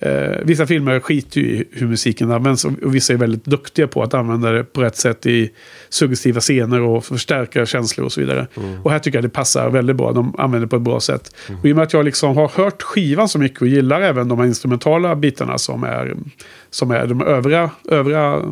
Eh, 0.02 0.38
vissa 0.42 0.66
filmer 0.66 1.00
skiter 1.00 1.40
ju 1.40 1.46
i 1.46 1.64
hur 1.72 1.86
musiken 1.86 2.30
används 2.30 2.64
och, 2.64 2.94
vissa 2.94 3.12
är 3.12 3.16
väldigt 3.16 3.44
duktiga 3.44 3.86
på 3.86 4.02
att 4.02 4.14
använda 4.14 4.52
det 4.52 4.64
på 4.64 4.82
rätt 4.82 4.96
sätt 4.96 5.26
i 5.26 5.50
suggestiva 5.88 6.40
scener 6.40 6.80
och 6.80 7.04
förstärka 7.04 7.66
känslor 7.66 8.04
och 8.04 8.12
så 8.12 8.20
vidare. 8.20 8.46
Och 8.82 8.90
här 8.90 8.98
tycker 8.98 9.18
jag 9.18 9.24
det 9.24 9.28
passar 9.28 9.70
väldigt 9.70 9.96
bra. 9.96 10.12
De 10.12 10.34
använder 10.38 10.66
det 10.66 10.70
på 10.70 10.76
ett 10.76 10.82
bra 10.82 11.00
sätt. 11.00 11.34
Och 11.60 11.66
i 11.66 11.72
och 11.72 11.76
med 11.76 11.82
att 11.82 11.92
jag 11.92 12.04
liksom 12.04 12.36
har 12.36 12.48
hört 12.48 12.82
skivan 12.82 13.28
så 13.28 13.38
mycket 13.38 13.62
och 13.62 13.68
gillar 13.68 14.00
även 14.00 14.28
de 14.28 14.38
här 14.38 14.46
instrumentala 14.46 15.16
bitarna 15.16 15.58
som 15.58 15.84
är, 15.84 16.16
som 16.70 16.90
är 16.90 17.06
de 17.06 17.22
övriga, 17.22 17.70
övriga 17.88 18.42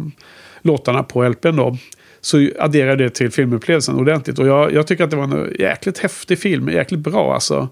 låtarna 0.62 1.02
på 1.02 1.28
LPn 1.28 1.56
då. 1.56 1.76
Så 2.20 2.48
adderar 2.58 2.96
det 2.96 3.10
till 3.10 3.30
filmupplevelsen 3.30 3.94
ordentligt. 3.94 4.38
Och 4.38 4.46
jag, 4.46 4.72
jag 4.72 4.86
tycker 4.86 5.04
att 5.04 5.10
det 5.10 5.16
var 5.16 5.24
en 5.24 5.54
jäkligt 5.58 5.98
häftig 5.98 6.38
film. 6.38 6.68
Jäkligt 6.68 7.00
bra 7.00 7.34
alltså. 7.34 7.68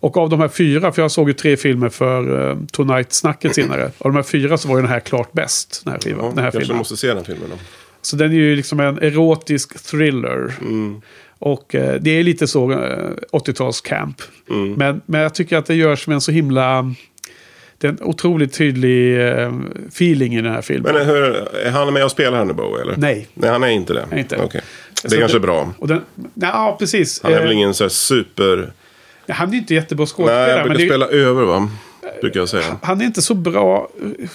Och 0.00 0.16
av 0.16 0.28
de 0.30 0.40
här 0.40 0.48
fyra, 0.48 0.92
för 0.92 1.02
jag 1.02 1.10
såg 1.10 1.28
ju 1.28 1.34
tre 1.34 1.56
filmer 1.56 1.88
för 1.88 2.50
uh, 2.50 2.58
Tonight-snacket 2.72 3.54
senare. 3.54 3.84
Av 3.84 4.10
de 4.10 4.16
här 4.16 4.22
fyra 4.22 4.58
så 4.58 4.68
var 4.68 4.76
ju 4.76 4.82
den 4.82 4.90
här 4.90 5.00
klart 5.00 5.32
bäst. 5.32 5.82
Den 5.84 5.92
här, 5.92 6.00
skivan, 6.00 6.24
Ja, 6.24 6.32
den 6.34 6.44
här 6.44 6.50
filmen. 6.50 6.76
måste 6.76 6.96
se 6.96 7.14
den 7.14 7.24
filmen 7.24 7.50
då. 7.50 7.56
Så 8.02 8.16
den 8.16 8.30
är 8.30 8.34
ju 8.36 8.56
liksom 8.56 8.80
en 8.80 8.98
erotisk 8.98 9.84
thriller. 9.84 10.52
Och 11.38 11.74
eh, 11.74 12.00
det 12.00 12.10
är 12.10 12.22
lite 12.22 12.46
så 12.46 12.72
eh, 12.72 13.10
80-talscamp. 13.32 14.14
Men, 14.76 15.00
men 15.06 15.20
jag 15.20 15.34
tycker 15.34 15.56
att 15.56 15.66
det 15.66 15.74
görs 15.74 16.06
med 16.06 16.14
en 16.14 16.20
så 16.20 16.32
himla... 16.32 16.94
Det 17.82 17.88
är 17.88 17.92
en 17.92 17.98
otroligt 18.02 18.52
tydlig 18.52 19.28
eh, 19.28 19.52
feeling 19.88 20.34
i 20.34 20.42
den 20.42 20.52
här 20.52 20.62
filmen. 20.62 20.94
Men 20.94 21.06
hur, 21.06 21.24
är 21.66 21.70
han 21.70 21.92
med 21.92 22.04
och 22.04 22.10
spelar 22.10 22.38
här 22.38 22.44
nu 22.44 22.52
Bowie 22.52 22.82
eller? 22.82 22.96
Nej. 22.96 23.26
Nej, 23.34 23.50
han 23.50 23.62
är 23.62 23.68
inte 23.68 23.92
det. 23.92 24.06
Nej, 24.10 24.20
inte. 24.20 24.36
Okej. 24.36 24.60
Det 25.02 25.08
Så 25.10 25.16
är 25.16 25.20
kanske 25.20 25.36
är 25.38 25.40
det- 25.40 25.46
bra. 25.46 25.72
Och 25.78 25.88
den, 25.88 26.00
ja, 26.34 26.76
precis. 26.78 27.20
Han 27.22 27.32
är 27.32 27.38
väl 27.40 27.46
Eh, 27.50 27.56
ingen 27.56 27.74
så 27.74 27.84
här 27.84 27.88
super... 27.88 28.72
Han 29.28 29.52
är 29.54 29.58
inte 29.58 29.74
jättebra 29.74 30.02
Nej, 30.04 30.08
skådespelare. 30.12 30.50
jag 30.50 30.58
men 30.58 30.76
brukar 30.76 30.98
det, 30.98 31.04
spela 31.06 31.22
över 31.22 31.42
va? 31.44 31.70
Brukar 32.20 32.40
jag 32.40 32.48
säga. 32.48 32.76
han 32.82 33.00
är 33.00 33.04
inte 33.04 33.22
så 33.22 33.34
bra 33.34 33.88
eh, 34.20 34.26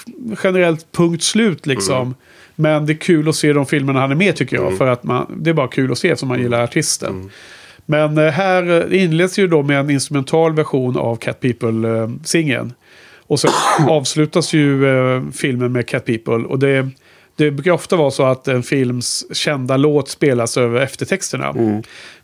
generellt 0.43 0.91
punkt 0.91 1.23
slut 1.23 1.65
liksom. 1.65 2.01
Mm. 2.01 2.13
Men 2.55 2.85
det 2.85 2.93
är 2.93 2.97
kul 2.97 3.29
att 3.29 3.35
se 3.35 3.53
de 3.53 3.65
filmerna 3.65 3.99
han 3.99 4.11
är 4.11 4.15
med 4.15 4.35
tycker 4.35 4.55
jag. 4.55 4.77
För 4.77 4.87
att 4.87 5.03
man, 5.03 5.35
det 5.43 5.49
är 5.49 5.53
bara 5.53 5.67
kul 5.67 5.91
att 5.91 5.97
se 5.97 6.09
eftersom 6.09 6.29
man 6.29 6.41
gillar 6.41 6.63
artisten. 6.63 7.09
Mm. 7.13 7.29
Men 7.85 8.17
eh, 8.17 8.31
här 8.31 8.91
eh, 8.93 9.03
inleds 9.03 9.39
ju 9.39 9.47
då 9.47 9.63
med 9.63 9.79
en 9.79 9.89
instrumental 9.89 10.53
version 10.55 10.97
av 10.97 11.15
Cat 11.15 11.39
People-singeln. 11.41 12.73
Och 13.27 13.39
så 13.39 13.47
avslutas 13.89 14.53
ju 14.53 14.87
eh, 14.87 15.23
filmen 15.33 15.71
med 15.71 15.87
Cat 15.87 16.05
People. 16.05 16.33
Och 16.33 16.59
det, 16.59 16.89
det 17.35 17.51
brukar 17.51 17.71
ofta 17.71 17.95
vara 17.95 18.11
så 18.11 18.23
att 18.23 18.47
en 18.47 18.63
films 18.63 19.25
kända 19.35 19.77
låt 19.77 20.09
spelas 20.09 20.57
över 20.57 20.81
eftertexterna. 20.81 21.53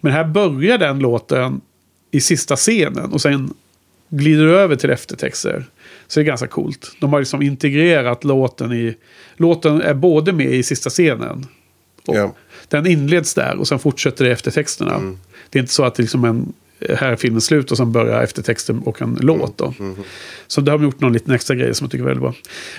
Men 0.01 0.13
här 0.13 0.23
börjar 0.23 0.77
den 0.77 0.99
låten 0.99 1.61
i 2.11 2.21
sista 2.21 2.55
scenen. 2.55 3.11
Och 3.11 3.21
sen 3.21 3.53
glider 4.09 4.47
över 4.47 4.75
till 4.75 4.89
eftertexter. 4.89 5.65
Så 6.07 6.19
det 6.19 6.23
är 6.23 6.27
ganska 6.27 6.47
coolt. 6.47 6.91
De 6.99 7.13
har 7.13 7.19
liksom 7.19 7.41
integrerat 7.41 8.23
låten 8.23 8.73
i... 8.73 8.95
Låten 9.35 9.81
är 9.81 9.93
både 9.93 10.33
med 10.33 10.51
i 10.51 10.63
sista 10.63 10.89
scenen. 10.89 11.45
Och 12.07 12.15
Ja. 12.15 12.35
Den 12.67 12.87
inleds 12.87 13.33
där 13.33 13.55
och 13.55 13.67
sen 13.67 13.79
fortsätter 13.79 14.25
det 14.25 14.31
efter 14.31 14.51
texterna. 14.51 14.95
Mm. 14.95 15.17
Det 15.49 15.59
är 15.59 15.61
inte 15.61 15.73
så 15.73 15.83
att 15.83 15.95
det 15.95 16.03
liksom 16.03 16.25
en, 16.25 16.53
här 16.89 17.11
är 17.11 17.15
filmen 17.15 17.41
slut 17.41 17.71
och 17.71 17.77
sen 17.77 17.91
börjar 17.91 18.21
eftertexten 18.21 18.79
och 18.79 19.01
en 19.01 19.17
låt. 19.21 19.57
Då. 19.57 19.73
Mm. 19.79 19.95
Så 20.47 20.61
det 20.61 20.71
har 20.71 20.77
de 20.77 20.83
gjort 20.83 20.99
någon 20.99 21.13
liten 21.13 21.33
extra 21.33 21.55
grej 21.55 21.73
som 21.75 21.85
jag 21.85 21.91
tycker 21.91 22.03
är 22.03 22.07
väldigt 22.07 22.23
bra. 22.23 22.33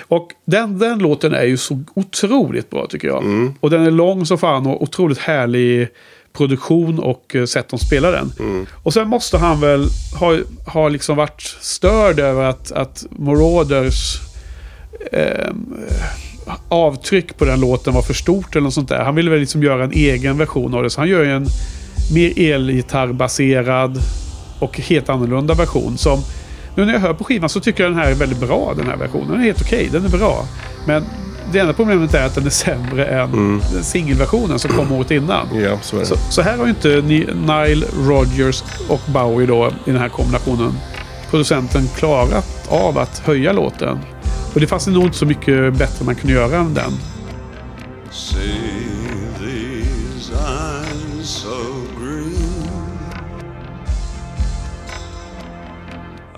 Och 0.07 0.31
den, 0.45 0.79
den 0.79 0.99
låten 0.99 1.33
är 1.33 1.43
ju 1.43 1.57
så 1.57 1.83
otroligt 1.93 2.69
bra 2.69 2.87
tycker 2.87 3.07
jag. 3.07 3.23
Mm. 3.23 3.53
Och 3.59 3.69
den 3.69 3.85
är 3.85 3.91
lång 3.91 4.25
så 4.25 4.37
fan 4.37 4.67
och 4.67 4.83
otroligt 4.83 5.17
härlig 5.17 5.87
produktion 6.33 6.99
och 6.99 7.35
eh, 7.35 7.45
sätt 7.45 7.69
de 7.69 7.79
spelar 7.79 8.11
den. 8.11 8.31
Mm. 8.39 8.65
Och 8.83 8.93
sen 8.93 9.07
måste 9.07 9.37
han 9.37 9.61
väl 9.61 9.87
ha, 10.19 10.37
ha 10.67 10.89
liksom 10.89 11.17
varit 11.17 11.41
störd 11.61 12.19
över 12.19 12.43
att, 12.43 12.71
att 12.71 13.05
Marauders 13.09 14.19
eh, 15.11 15.53
avtryck 16.69 17.37
på 17.37 17.45
den 17.45 17.59
låten 17.59 17.93
var 17.93 18.01
för 18.01 18.13
stort 18.13 18.55
eller 18.55 18.63
något 18.63 18.73
sånt 18.73 18.89
där. 18.89 19.03
Han 19.03 19.15
ville 19.15 19.31
väl 19.31 19.39
liksom 19.39 19.63
göra 19.63 19.83
en 19.83 19.91
egen 19.91 20.37
version 20.37 20.73
av 20.73 20.83
det. 20.83 20.89
Så 20.89 21.01
han 21.01 21.09
gör 21.09 21.23
ju 21.23 21.31
en 21.31 21.45
mer 22.13 22.53
elgitarrbaserad 22.53 23.99
och 24.59 24.79
helt 24.79 25.09
annorlunda 25.09 25.53
version. 25.53 25.97
Som, 25.97 26.19
nu 26.75 26.85
när 26.85 26.93
jag 26.93 26.99
hör 26.99 27.13
på 27.13 27.23
skivan 27.23 27.49
så 27.49 27.59
tycker 27.59 27.83
jag 27.83 27.91
den 27.91 27.99
här 27.99 28.11
är 28.11 28.15
väldigt 28.15 28.39
bra, 28.39 28.73
den 28.77 28.87
här 28.87 28.97
versionen. 28.97 29.27
Den 29.31 29.39
är 29.39 29.43
helt 29.43 29.61
okej, 29.61 29.89
den 29.91 30.05
är 30.05 30.09
bra. 30.09 30.45
Men 30.87 31.05
det 31.51 31.59
enda 31.59 31.73
problemet 31.73 32.13
är 32.13 32.25
att 32.25 32.35
den 32.35 32.45
är 32.45 32.49
sämre 32.49 33.05
än 33.05 33.61
den 33.73 33.83
singelversionen 33.83 34.59
som 34.59 34.71
kom 34.71 34.91
året 34.91 35.11
innan. 35.11 35.47
Ja, 35.63 35.77
så 35.81 35.95
är 35.95 35.99
det. 35.99 36.05
Så, 36.05 36.15
så 36.29 36.41
här 36.41 36.57
har 36.57 36.63
ju 36.63 36.69
inte 36.69 37.01
Ni- 37.01 37.27
Nile 37.45 37.85
Rodgers 38.07 38.63
och 38.87 39.01
Bowie 39.07 39.47
då 39.47 39.71
i 39.85 39.91
den 39.91 39.99
här 39.99 40.09
kombinationen 40.09 40.73
producenten 41.29 41.87
klarat 41.97 42.67
av 42.67 42.97
att 42.97 43.19
höja 43.25 43.51
låten. 43.51 43.99
Och 44.53 44.59
det 44.59 44.67
fanns 44.67 44.87
nog 44.87 45.03
inte 45.03 45.17
så 45.17 45.25
mycket 45.25 45.73
bättre 45.73 46.05
man 46.05 46.15
kunde 46.15 46.33
göra 46.33 46.57
än 46.57 46.73
den. 46.73 46.91
See 48.11 48.94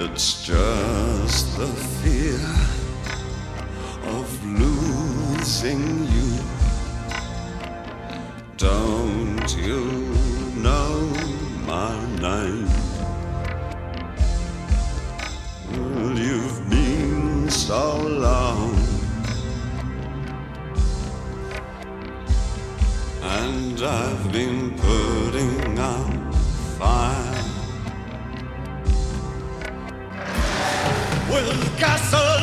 It's 0.00 0.46
just 0.46 1.58
the 1.58 1.66
fear 1.66 2.38
of 4.16 4.28
losing 4.46 6.06
you. 6.06 6.38
Don't 8.56 9.56
you 9.56 9.84
know 10.54 11.00
my 11.66 11.98
name? 12.20 12.68
Well, 15.72 16.16
you've 16.16 16.70
been 16.70 17.50
so 17.50 17.98
long. 18.06 18.76
And 23.20 23.82
I've 23.82 24.30
been 24.30 24.78
putting 24.78 25.76
out 25.76 26.34
fire 26.78 27.17
with 31.30 31.48
a 31.50 31.78
castle. 31.78 32.37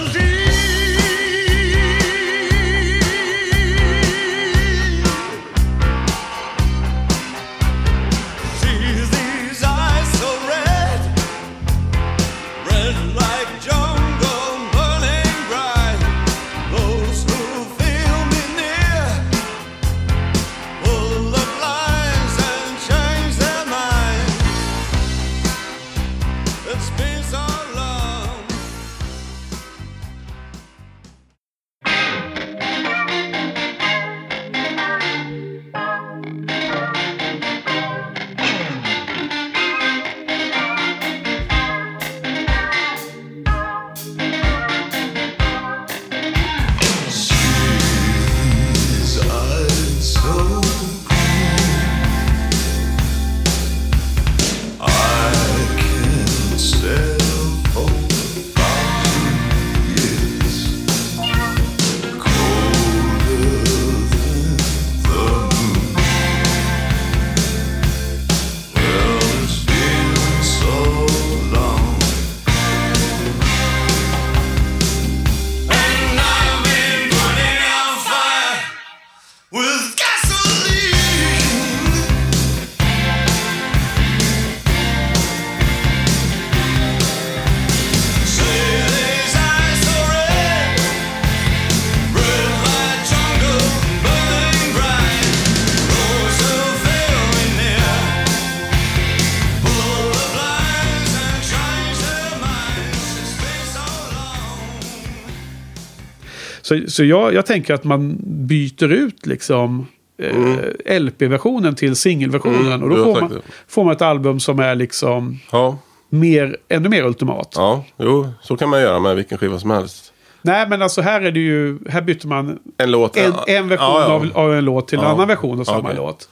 Så, 106.66 106.82
så 106.88 107.03
jag, 107.03 107.34
jag 107.34 107.45
tänker 107.45 107.74
att 107.74 107.84
man 107.84 108.18
byter 108.24 108.91
ut 108.91 109.26
liksom 109.26 109.88
eh, 110.18 110.99
LP-versionen 110.99 111.76
till 111.76 111.95
singelversionen. 111.95 112.66
Mm, 112.66 112.84
och 112.84 112.89
då 112.89 113.03
får 113.03 113.22
man, 113.22 113.30
det. 113.30 113.41
får 113.68 113.84
man 113.84 113.93
ett 113.93 114.01
album 114.01 114.39
som 114.39 114.59
är 114.59 114.76
liksom 114.76 115.39
Ja, 115.51 115.78
mer, 116.09 116.57
ännu 116.70 116.89
mer 116.89 117.03
ultimat. 117.03 117.53
ja, 117.55 117.86
jo, 117.99 118.30
så 118.41 118.57
kan 118.57 118.70
man 118.70 118.82
göra 118.82 118.99
med 118.99 119.16
vilken 119.16 119.38
skiva 119.38 119.59
som 119.59 119.70
helst. 119.70 120.13
Nej, 120.41 120.70
men 120.70 120.82
alltså 120.82 121.01
här 121.01 121.22
är 121.22 121.32
det 121.32 121.39
ju... 121.39 121.80
Här 121.89 122.01
byter 122.01 122.28
man 122.28 122.59
En 122.78 122.91
låt. 122.91 123.18
en, 123.18 123.34
en 123.47 123.68
version 123.68 123.86
ja, 123.86 124.01
ja. 124.01 124.13
Av, 124.13 124.32
av 124.45 124.53
en 124.55 124.66
låt 124.66 124.88
till 124.88 124.99
en 124.99 125.05
annan 125.05 125.28
version 125.28 125.59
av 125.59 125.63
samma 125.63 125.80
Okej. 125.80 125.95
låt. 125.95 126.30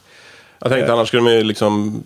Jag 0.58 0.70
tänkte 0.70 0.92
annars 0.92 1.08
skulle 1.08 1.22
man 1.22 1.34
ju 1.34 1.42
liksom 1.44 2.02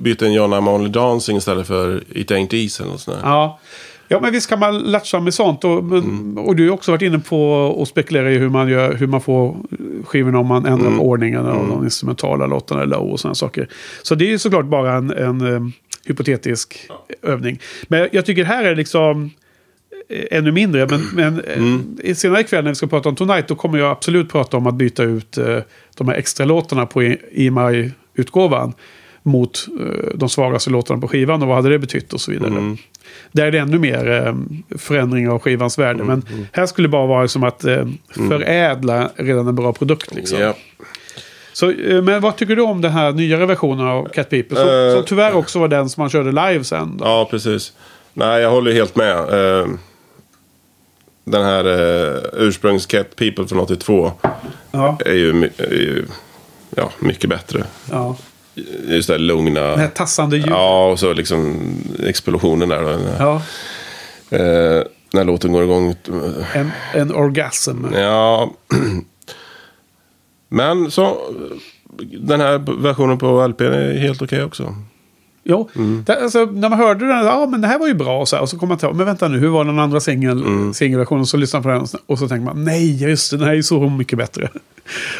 byta 0.00 0.26
en 0.26 0.32
John 0.32 0.54
I'm 0.54 0.74
Only 0.74 0.90
Dancing 0.90 1.36
istället 1.36 1.66
för 1.66 2.02
It 2.18 2.30
Ain't 2.30 2.54
Easy 2.54 2.82
eller 2.82 2.92
något 2.92 3.00
sånt 3.00 3.16
där. 3.22 3.28
Ja. 3.30 3.58
Ja, 4.10 4.20
men 4.20 4.32
visst 4.32 4.48
kan 4.48 4.58
man 4.58 4.78
latcha 4.78 5.20
med 5.20 5.34
sånt. 5.34 5.64
Och, 5.64 5.84
men, 5.84 5.98
Mm. 5.98 6.38
och 6.38 6.56
du 6.56 6.68
har 6.68 6.74
också 6.74 6.90
varit 6.90 7.02
inne 7.02 7.18
på 7.18 7.76
att 7.82 7.88
spekulera 7.88 8.30
i 8.30 8.38
hur 8.38 8.48
man, 8.48 8.68
gör, 8.68 8.94
hur 8.94 9.06
man 9.06 9.20
får 9.20 9.56
skivorna 10.04 10.38
om 10.38 10.46
man 10.46 10.66
ändrar 10.66 10.86
Mm. 10.88 11.00
ordningen 11.00 11.46
av 11.46 11.68
de 11.68 11.84
instrumentala 11.84 12.46
låtarna 12.46 12.82
eller 12.82 12.98
och 12.98 13.20
sådana 13.20 13.34
saker. 13.34 13.68
Så 14.02 14.14
det 14.14 14.24
är 14.24 14.28
ju 14.30 14.38
såklart 14.38 14.64
bara 14.66 14.92
en, 14.94 15.10
en 15.10 15.40
eh, 15.54 15.60
hypotetisk 16.06 16.88
övning. 17.22 17.58
Men 17.88 18.08
jag 18.12 18.26
tycker 18.26 18.44
här 18.44 18.64
är 18.64 18.74
liksom 18.76 19.30
eh, 20.08 20.38
ännu 20.38 20.52
mindre. 20.52 20.86
Men, 20.86 21.00
men 21.14 21.40
eh, 21.40 21.56
Mm. 21.58 21.96
i 22.02 22.14
senare 22.14 22.40
ikväll 22.40 22.64
när 22.64 22.70
vi 22.70 22.74
ska 22.74 22.86
prata 22.86 23.08
om 23.08 23.16
Tonight 23.16 23.48
då 23.48 23.54
kommer 23.54 23.78
jag 23.78 23.90
absolut 23.90 24.28
prata 24.32 24.56
om 24.56 24.66
att 24.66 24.74
byta 24.74 25.02
ut 25.02 25.38
eh, 25.38 25.58
de 25.96 26.08
här 26.08 26.14
extra 26.14 26.46
låtarna 26.46 26.86
på 26.86 27.02
EMI-utgåvan 27.32 28.72
mot 29.22 29.66
eh, 29.80 30.08
de 30.14 30.28
svagaste 30.28 30.70
låtarna 30.70 31.00
på 31.00 31.08
skivan 31.08 31.42
och 31.42 31.48
vad 31.48 31.56
hade 31.56 31.68
det 31.68 31.78
betytt 31.78 32.12
och 32.12 32.20
så 32.20 32.30
vidare. 32.30 32.48
Mm. 32.50 32.76
Där 33.32 33.46
är 33.46 33.50
det 33.52 33.58
ännu 33.58 33.78
mer 33.78 34.10
eh, 34.26 34.34
förändring 34.78 35.28
av 35.28 35.38
skivans 35.38 35.78
värde. 35.78 36.04
Men 36.04 36.22
här 36.52 36.66
skulle 36.66 36.88
det 36.88 36.92
bara 36.92 37.06
vara 37.06 37.28
som 37.28 37.44
att 37.44 37.64
eh, 37.64 37.86
förädla 38.28 39.10
redan 39.16 39.48
en 39.48 39.54
bra 39.56 39.72
produkt. 39.72 40.14
Liksom. 40.14 40.38
Ja. 40.40 40.54
Så, 41.52 41.66
men 42.02 42.20
vad 42.20 42.36
tycker 42.36 42.56
du 42.56 42.62
om 42.62 42.80
den 42.80 42.92
här 42.92 43.12
nyare 43.12 43.46
versionen 43.46 43.86
av 43.86 44.04
Cat 44.08 44.30
People? 44.30 44.56
Som, 44.56 44.68
Eh. 44.68 44.94
som 44.94 45.04
tyvärr 45.06 45.34
också 45.34 45.58
var 45.58 45.68
den 45.68 45.88
som 45.90 46.02
man 46.02 46.10
körde 46.10 46.30
live 46.48 46.64
sen. 46.64 46.96
Då. 46.96 47.04
ja, 47.04 47.28
precis. 47.30 47.72
Nej, 48.12 48.42
jag 48.42 48.50
håller 48.50 48.72
helt 48.72 48.96
med. 48.96 49.16
Den 51.24 51.44
här 51.44 51.66
uh, 51.66 52.18
ursprungs 52.32 52.86
Cat 52.86 53.16
People 53.16 53.46
från 53.46 53.58
82 53.60 54.12
Ja, 54.70 54.98
är 55.06 55.14
ju, 55.14 55.44
är 55.56 55.72
ju 55.72 56.04
ja, 56.76 56.90
mycket 56.98 57.30
bättre. 57.30 57.64
ja. 57.90 58.16
Just 58.88 59.06
det 59.08 59.14
här 59.14 59.18
lugna. 59.18 59.60
Det 59.60 59.76
här 59.76 59.88
tassande 59.88 60.36
ljud. 60.36 60.46
Ja, 60.48 60.90
och 60.90 60.98
så 60.98 61.12
liksom 61.12 61.56
explosionen 62.06 62.68
där. 62.68 62.82
Då, 62.82 62.88
när, 62.88 63.16
Ja, 63.18 63.42
eh, 64.30 64.82
när 65.12 65.24
låten 65.24 65.52
går 65.52 65.64
igång. 65.64 65.94
en, 66.54 66.70
en 66.94 67.14
orgasm. 67.14 67.84
Ja. 67.94 68.50
Men 70.48 70.90
så. 70.90 71.16
Den 72.20 72.40
här 72.40 72.82
versionen 72.82 73.18
på 73.18 73.46
LP 73.46 73.60
är 73.60 73.98
helt 73.98 74.22
okej 74.22 74.44
också. 74.44 74.74
Jo, 75.44 75.68
Mm. 75.76 76.02
det, 76.06 76.22
alltså, 76.22 76.44
när 76.44 76.68
man 76.68 76.78
hörde 76.78 77.06
den, 77.06 77.24
ja 77.24 77.46
men 77.50 77.60
det 77.60 77.66
här 77.66 77.78
var 77.78 77.86
ju 77.86 77.94
bra. 77.94 78.26
Så, 78.26 78.36
här, 78.36 78.42
och 78.42 78.48
så 78.48 78.58
kommer 78.58 78.68
man 78.68 78.78
till, 78.78 78.88
men 78.92 79.06
vänta 79.06 79.28
nu, 79.28 79.38
hur 79.38 79.48
var 79.48 79.64
den 79.64 79.78
andra 79.78 80.00
singel, 80.00 80.42
Mm. 80.42 80.74
singelversionen? 80.74 81.26
Så 81.26 81.36
lyssnar 81.36 81.60
man 81.60 81.62
på 81.62 81.68
den 81.96 82.00
och 82.06 82.18
så 82.18 82.28
tänker 82.28 82.44
man, 82.44 82.64
nej 82.64 83.02
just 83.02 83.30
det, 83.30 83.36
den 83.36 83.44
här 83.44 83.52
är 83.52 83.56
ju 83.56 83.62
så 83.62 83.88
mycket 83.88 84.18
bättre. 84.18 84.48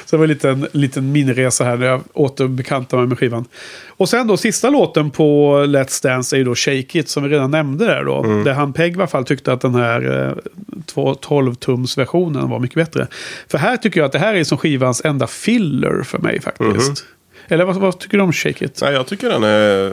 Så 0.07 0.17
det 0.17 0.19
var 0.19 0.25
en 0.25 0.29
liten, 0.31 0.67
liten 0.73 1.13
miniresa 1.13 1.65
här 1.65 1.77
när 1.77 1.87
jag 1.87 2.01
återbekantade 2.13 3.03
mig 3.03 3.09
med 3.09 3.19
skivan. 3.19 3.45
Och 3.89 4.09
sen 4.09 4.27
då, 4.27 4.37
sista 4.37 4.71
låten 4.71 5.11
på 5.11 5.55
Let's 5.67 6.03
Dance 6.03 6.37
är 6.37 6.39
ju 6.39 6.45
då 6.45 6.55
Shake 6.55 6.99
It, 6.99 7.09
som 7.09 7.23
vi 7.23 7.29
redan 7.29 7.51
nämnde 7.51 7.85
där 7.87 8.05
då. 8.05 8.23
Mm. 8.25 8.45
Där 8.45 8.53
han 8.53 8.73
Peg 8.73 8.93
i 8.93 8.95
alla 8.97 9.07
fall 9.07 9.25
tyckte 9.25 9.53
att 9.53 9.61
den 9.61 9.75
här 9.75 10.27
eh, 10.29 10.33
12-tums-versionen 10.95 12.49
var 12.49 12.59
mycket 12.59 12.75
bättre. 12.77 13.07
För 13.49 13.59
här 13.59 13.77
tycker 13.77 14.01
jag 14.01 14.07
att 14.07 14.13
det 14.13 14.19
här 14.19 14.35
är 14.35 14.45
som 14.45 14.59
skivans 14.59 15.03
enda 15.05 15.27
filler 15.27 16.03
för 16.03 16.19
mig 16.19 16.41
faktiskt. 16.41 16.89
Mhm. 16.89 16.97
Eller 17.51 17.65
vad, 17.65 17.77
vad 17.77 17.99
tycker 17.99 18.17
du 18.19 18.23
om 18.25 18.33
Shake 18.33 18.65
It? 18.65 18.79
Nej, 18.83 18.93
jag 18.93 19.07
tycker 19.07 19.29
den 19.31 19.45
är 19.45 19.93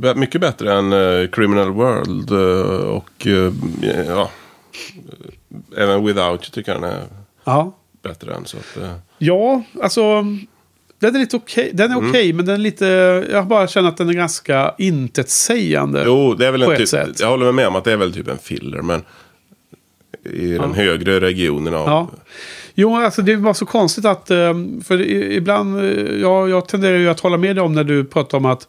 b- 0.00 0.14
mycket 0.14 0.40
bättre 0.40 0.72
än 0.72 0.92
eh, 0.92 1.28
Criminal 1.30 1.70
World. 1.70 2.30
eh, 2.30 2.88
och 2.88 3.26
eh, 3.26 3.52
ja, 4.08 4.30
även 5.76 6.06
Without 6.06 6.40
You 6.44 6.50
tycker 6.52 6.72
jag 6.72 6.82
den 6.82 6.90
är 6.90 7.02
Ja. 7.44 7.76
bättre 8.02 8.34
än. 8.34 8.44
Så 8.44 8.56
att, 8.56 8.82
eh, 8.82 8.92
Ja, 9.18 9.62
alltså. 9.82 10.24
Den 10.98 11.14
är 11.14 11.18
lite 11.18 11.36
okej. 11.36 11.70
Den 11.74 11.92
Mm. 11.92 12.04
är 12.04 12.10
okej, 12.10 12.32
men 12.32 12.46
den 12.46 12.54
är 12.54 12.58
lite... 12.58 12.86
Jag 13.32 13.46
bara 13.46 13.66
känner 13.68 13.88
att 13.88 13.96
den 13.96 14.08
är 14.08 14.12
ganska 14.12 14.74
intetsägande. 14.78 16.02
jo, 16.06 16.34
det 16.34 16.46
är 16.46 16.52
väl 16.52 16.62
en 16.62 16.76
typ, 16.76 16.88
sätt. 16.88 17.20
jag 17.20 17.28
håller 17.28 17.52
med 17.52 17.68
om 17.68 17.76
att 17.76 17.84
det 17.84 17.92
är 17.92 17.96
väl 17.96 18.12
typ 18.14 18.28
en 18.28 18.38
filler. 18.38 18.82
Men 18.82 19.02
i 20.24 20.46
den 20.50 20.74
högre 20.74 21.20
regionen 21.20 21.74
av... 21.74 21.86
Ja. 21.88 22.10
Jo, 22.78 22.96
alltså 22.96 23.22
det 23.22 23.36
var 23.36 23.54
så 23.54 23.66
konstigt 23.66 24.04
att... 24.04 24.30
eh, 24.30 24.54
För 24.84 25.00
ibland... 25.32 25.78
eh, 25.80 26.20
Ja, 26.20 26.48
jag 26.48 26.68
tenderar 26.68 26.96
ju 26.98 27.08
att 27.08 27.20
hålla 27.20 27.36
med 27.36 27.56
dig 27.56 27.62
om 27.64 27.72
när 27.72 27.84
du 27.84 28.04
pratar 28.04 28.38
om 28.38 28.44
att... 28.44 28.68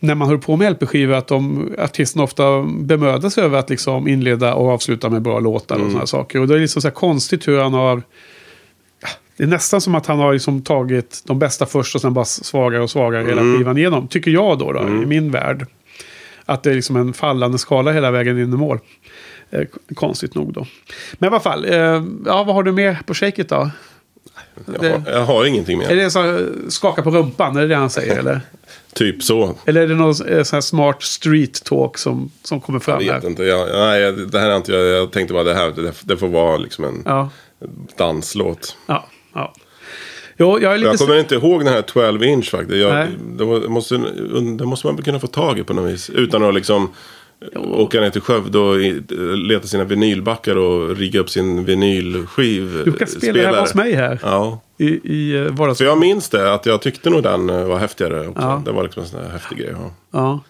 När 0.00 0.14
man 0.14 0.28
håller 0.28 0.40
på 0.40 0.56
med 0.56 0.72
LP-skivor 0.72 1.14
att 1.14 1.26
de 1.26 1.68
artisterna 1.78 2.24
ofta 2.24 2.62
bemödar 2.62 3.30
sig 3.30 3.44
över 3.44 3.58
att 3.58 3.70
liksom 3.70 4.08
inleda 4.08 4.54
och 4.54 4.68
avsluta 4.68 5.10
med 5.10 5.22
bra 5.22 5.40
låtar 5.40 5.76
och 5.76 5.90
sådana 5.90 6.06
saker. 6.06 6.40
Och 6.40 6.48
det 6.48 6.54
är 6.54 6.58
liksom 6.58 6.82
så 6.82 6.88
här 6.88 6.94
konstigt 6.94 7.48
hur 7.48 7.60
han 7.60 7.74
har... 7.74 8.02
Det 9.36 9.42
är 9.42 9.46
nästan 9.48 9.80
som 9.80 9.94
att 9.94 10.06
han 10.06 10.18
har 10.18 10.32
liksom 10.32 10.62
tagit 10.62 11.22
de 11.26 11.38
bästa 11.38 11.66
först 11.66 11.94
och 11.94 12.00
sen 12.00 12.14
bara 12.14 12.24
svagare 12.24 12.82
och 12.82 12.90
svagare 12.90 13.24
hela 13.28 13.42
skivan 13.42 13.78
igenom. 13.78 14.08
Tycker 14.08 14.30
jag 14.30 14.58
då, 14.58 14.72
då 14.72 14.80
i 14.80 15.06
min 15.06 15.30
värld. 15.30 15.66
Att 16.44 16.62
det 16.62 16.70
är 16.70 16.74
liksom 16.74 16.96
en 16.96 17.12
fallande 17.12 17.58
skala 17.58 17.92
hela 17.92 18.10
vägen 18.10 18.38
in 18.38 18.52
i 18.52 18.56
mål. 18.56 18.78
Eh, 19.50 19.62
konstigt 19.94 20.34
nog 20.34 20.52
då. 20.52 20.66
Men 21.18 21.26
i 21.28 21.30
alla 21.30 21.40
fall, 21.40 21.64
eh, 21.64 21.72
ja, 22.26 22.44
vad 22.44 22.54
har 22.54 22.62
du 22.62 22.72
mer 22.72 22.98
på 23.06 23.14
Shake 23.14 23.42
It 23.42 23.48
då? 23.48 23.70
Jag, 24.82 24.90
har, 24.90 25.02
jag 25.12 25.24
har 25.24 25.44
ingenting 25.44 25.78
mer. 25.78 25.90
Är 25.90 25.96
det 25.96 26.10
så 26.10 26.36
eh, 26.36 26.46
skaka 26.68 27.02
på 27.02 27.10
rumpan? 27.10 27.56
Är 27.56 27.60
det 27.60 27.68
det 27.68 27.74
han 27.76 27.90
säger? 27.90 28.18
Eller, 28.18 28.40
Typ 28.94 29.22
så. 29.22 29.54
eller 29.66 29.80
är 29.82 29.86
det 29.88 29.94
någon 29.94 30.08
eh, 30.28 30.42
sån 30.42 30.56
här 30.56 30.60
smart 30.60 31.02
street 31.02 31.64
talk 31.64 31.98
som, 31.98 32.30
som 32.42 32.60
kommer 32.60 32.76
Jag 32.76 32.82
fram 32.84 32.98
vet 32.98 33.10
här? 33.22 33.26
inte. 33.26 33.44
Jag, 33.44 33.68
nej, 33.72 34.12
det 34.12 34.38
här 34.40 34.50
är 34.50 34.56
inte 34.56 34.72
jag. 34.72 34.86
Jag 34.86 35.10
tänkte 35.12 35.34
bara 35.34 35.44
det 35.44 35.54
här. 35.54 35.70
Det, 35.70 35.92
det 36.02 36.16
får 36.16 36.28
vara 36.28 36.56
liksom 36.56 36.84
en 36.84 37.02
Ja, 37.04 37.30
danslåt. 37.96 38.76
ja, 38.86 39.06
ja. 39.34 39.52
Jo, 40.38 40.58
jag. 40.60 40.78
Jag 40.78 40.98
kommer 40.98 41.18
inte 41.18 41.34
ihåg 41.34 41.64
den 41.64 41.72
här 41.72 41.82
12 41.82 42.24
inch 42.24 42.50
faktiskt. 42.50 42.76
Jag, 42.78 43.08
det, 43.38 43.44
måste, 43.68 43.96
det 44.58 44.64
måste 44.66 44.86
man 44.86 44.96
väl 44.96 45.04
kunna 45.04 45.20
få 45.20 45.26
tag 45.26 45.58
i 45.58 45.64
på 45.64 45.74
något 45.74 45.90
vis. 45.92 46.10
Utan 46.10 46.44
att 46.44 46.54
liksom 46.54 46.90
åka 47.56 48.00
ner 48.00 48.10
till 48.10 48.20
Skövde 48.20 48.58
och 48.58 48.78
leta 49.36 49.66
sina 49.66 49.84
vinylbackar 49.84 50.56
och 50.56 50.96
rigga 50.96 51.20
upp 51.20 51.30
sin 51.30 51.64
vinylskiv. 51.64 52.82
Du 52.84 52.92
kan 52.92 53.08
spela 53.08 53.42
hemma 53.42 53.60
hos 53.60 53.74
mig 53.74 53.94
här. 53.94 54.18
Ja. 54.22 54.60
I, 54.78 54.86
i 54.86 55.36
eh, 55.36 55.42
vardags... 55.42 55.78
Så 55.78 55.84
jag 55.84 55.98
minns 55.98 56.28
det, 56.28 56.54
att 56.54 56.66
jag 56.66 56.82
tyckte 56.82 57.10
nog 57.10 57.22
den 57.22 57.50
eh, 57.50 57.64
var 57.64 57.78
häftigare 57.78 58.28
också. 58.28 58.42
Ja. 58.42 58.62
Det 58.64 58.72
var 58.72 58.82
liksom 58.82 59.02
en 59.02 59.08
sån 59.08 59.20
här 59.20 59.30
häftig 59.30 59.58
grej. 59.58 59.74
Ja. 59.76 59.92
Ja. 60.10 60.40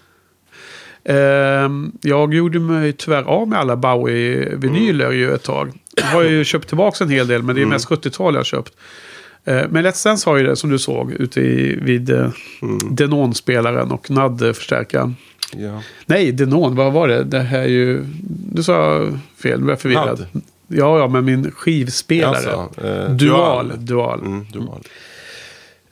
Ehm, 1.12 1.92
jag 2.00 2.34
gjorde 2.34 2.58
mig 2.58 2.92
tyvärr 2.92 3.22
av 3.22 3.48
med 3.48 3.58
alla 3.58 3.76
Bowie-vinyler 3.76 5.10
ju 5.10 5.34
ett 5.34 5.42
tag. 5.42 5.72
Jag 5.96 6.06
har 6.06 6.22
ju 6.22 6.44
köpt 6.44 6.68
tillbaka 6.68 7.04
en 7.04 7.10
hel 7.10 7.26
del, 7.26 7.42
men 7.42 7.56
det 7.56 7.62
är 7.62 7.66
mest 7.66 7.88
70-tal 7.88 8.34
jag 8.34 8.38
har 8.40 8.44
köpt. 8.44 8.72
Eh, 9.44 9.62
Men 9.70 9.86
Let's 9.86 10.04
Dance 10.04 10.30
har 10.30 10.36
ju 10.36 10.46
det 10.46 10.56
som 10.56 10.70
du 10.70 10.78
såg 10.78 11.12
ute 11.12 11.40
i, 11.40 11.78
vid 11.82 12.10
uh, 12.10 12.30
Denon-spelaren 12.90 13.92
och 13.92 14.10
NAD-förstärkaren. 14.10 15.16
Ja. 15.52 15.82
Nej, 16.06 16.32
Denon, 16.32 16.76
vad 16.76 16.92
var 16.92 17.08
det? 17.08 17.24
Det 17.24 17.40
här 17.40 17.58
är 17.58 17.66
ju... 17.66 18.04
Du 18.52 18.62
sa 18.62 19.06
fel, 19.42 19.60
nu 19.60 19.66
är 19.66 19.70
jag 19.70 19.80
förvirrad. 19.80 20.26
Ja, 20.68 20.98
ja, 20.98 21.08
men 21.08 21.24
min 21.24 21.50
skivspelare. 21.50 22.36
Alltså, 22.36 22.86
eh, 22.86 23.10
dual. 23.10 23.72
Dual. 23.76 24.20
Mm, 24.20 24.46
dual. 24.52 24.82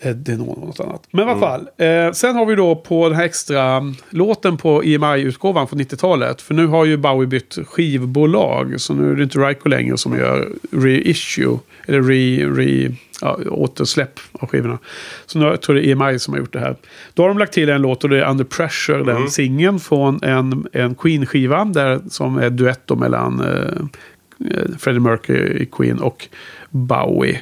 Eh, 0.05 0.11
Det 0.15 0.33
är 0.33 0.37
nog 0.37 0.59
något 0.59 0.81
annat. 0.81 1.03
Men 1.11 1.29
i 1.29 1.31
alla 1.31 1.41
fall. 1.41 1.69
Eh, 1.77 2.13
sen 2.13 2.37
har 2.37 2.47
vi 2.47 2.55
då 2.55 2.77
på 2.77 3.09
den 3.09 3.17
här 3.19 3.25
extra 3.25 3.95
låten 4.11 4.57
på 4.57 4.83
EMI-utgåvan 4.85 5.69
från 5.69 5.81
90-talet. 5.81 6.43
För 6.43 6.55
nu 6.55 6.67
har 6.67 6.85
ju 6.85 6.97
Bowie 6.97 7.27
bytt 7.27 7.59
skivbolag. 7.67 8.81
Så 8.81 8.95
nu 8.95 9.13
är 9.13 9.17
det 9.17 9.23
inte 9.23 9.39
Ryko 9.39 9.69
längre 9.69 9.97
som 9.99 10.19
gör 10.19 10.49
reissue. 10.71 11.59
Eller 11.87 12.03
re, 12.03 12.47
re, 12.47 12.95
ja, 13.21 13.39
återsläpp 13.51 14.21
av 14.33 14.49
skivorna. 14.49 14.79
Så 15.27 15.39
nu 15.39 15.45
jag 15.45 15.61
tror 15.61 15.77
det 15.77 15.87
är 15.87 15.93
EMI 15.93 16.19
som 16.19 16.35
har 16.35 16.39
gjort 16.41 16.53
det 16.53 16.61
här. 16.61 16.77
Då 17.15 17.23
har 17.23 17.29
de 17.29 17.39
lagt 17.39 17.53
till 17.53 17.69
en 17.69 17.83
låt 17.83 18.05
och 18.05 18.11
det 18.11 18.25
är 18.25 18.31
Under 18.31 18.45
Pressure. 18.45 19.05
Den 19.05 19.31
singeln 19.31 19.81
från 19.81 20.23
en, 20.23 20.67
en 20.73 20.95
Queen-skiva. 20.95 21.65
Där, 21.65 22.01
som 22.09 22.39
är 22.39 22.51
duett 22.51 22.91
mellan 22.99 23.41
eh, 23.41 24.49
eh, 24.51 24.77
Freddie 24.79 25.01
Mercury 25.01 25.63
i 25.63 25.67
Queen 25.67 25.99
och 25.99 26.29
Bowie. 26.71 27.41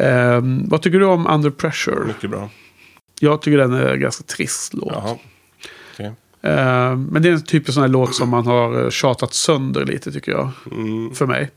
Eh, 0.00 0.40
vad 0.42 0.82
tycker 0.82 0.98
du 0.98 1.06
om 1.06 1.26
Under 1.26 1.50
Pressure? 1.50 2.04
Mycket 2.06 2.30
bra. 2.30 2.48
Jag 3.20 3.42
tycker 3.42 3.58
den 3.58 3.72
är 3.72 3.86
en 3.86 4.00
ganska 4.00 4.24
trist 4.24 4.74
låt. 4.74 4.92
Jaha. 4.92 5.16
Okej. 5.94 6.12
Eh, 6.42 6.96
men 6.96 7.22
det 7.22 7.28
är 7.28 7.32
en 7.32 7.44
typisk 7.44 7.74
sån 7.74 7.82
här 7.82 7.88
låt 7.88 8.14
som 8.14 8.28
man 8.28 8.46
har 8.46 8.84
eh, 8.84 8.90
tjatat 8.90 9.34
sönder 9.34 9.84
lite 9.86 10.12
tycker 10.12 10.32
jag. 10.32 10.50
Mm. 10.70 11.14
För 11.14 11.26
mig. 11.26 11.50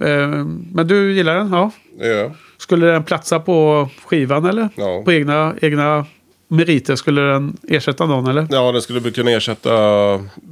Eh, 0.00 0.28
men 0.72 0.86
du 0.86 1.12
gillar 1.12 1.34
den? 1.34 1.52
Ja. 1.52 1.70
Jag. 2.00 2.32
Skulle 2.58 2.86
den 2.86 3.04
platsa 3.04 3.40
på 3.40 3.88
skivan 4.06 4.44
eller? 4.44 4.68
Ja. 4.74 5.02
På 5.04 5.12
egna, 5.12 5.54
egna 5.62 6.06
meriter? 6.48 6.96
Skulle 6.96 7.20
den 7.20 7.56
ersätta 7.68 8.06
någon 8.06 8.26
eller? 8.26 8.46
Ja, 8.50 8.72
den 8.72 8.82
skulle 8.82 9.10
kunna 9.10 9.30
ersätta, 9.30 9.70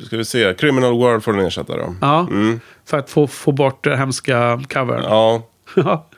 ska 0.06 0.16
vi 0.16 0.24
se, 0.24 0.54
Criminal 0.54 0.92
World 0.92 1.24
får 1.24 1.32
den 1.32 1.46
ersätta 1.46 1.76
då. 1.76 1.94
Ja. 2.00 2.20
Mm. 2.30 2.60
För 2.84 2.98
att 2.98 3.10
få, 3.10 3.26
få 3.26 3.52
bort 3.52 3.84
det 3.84 3.96
hemska 3.96 4.62
covern. 4.68 5.02
Ja. 5.02 5.42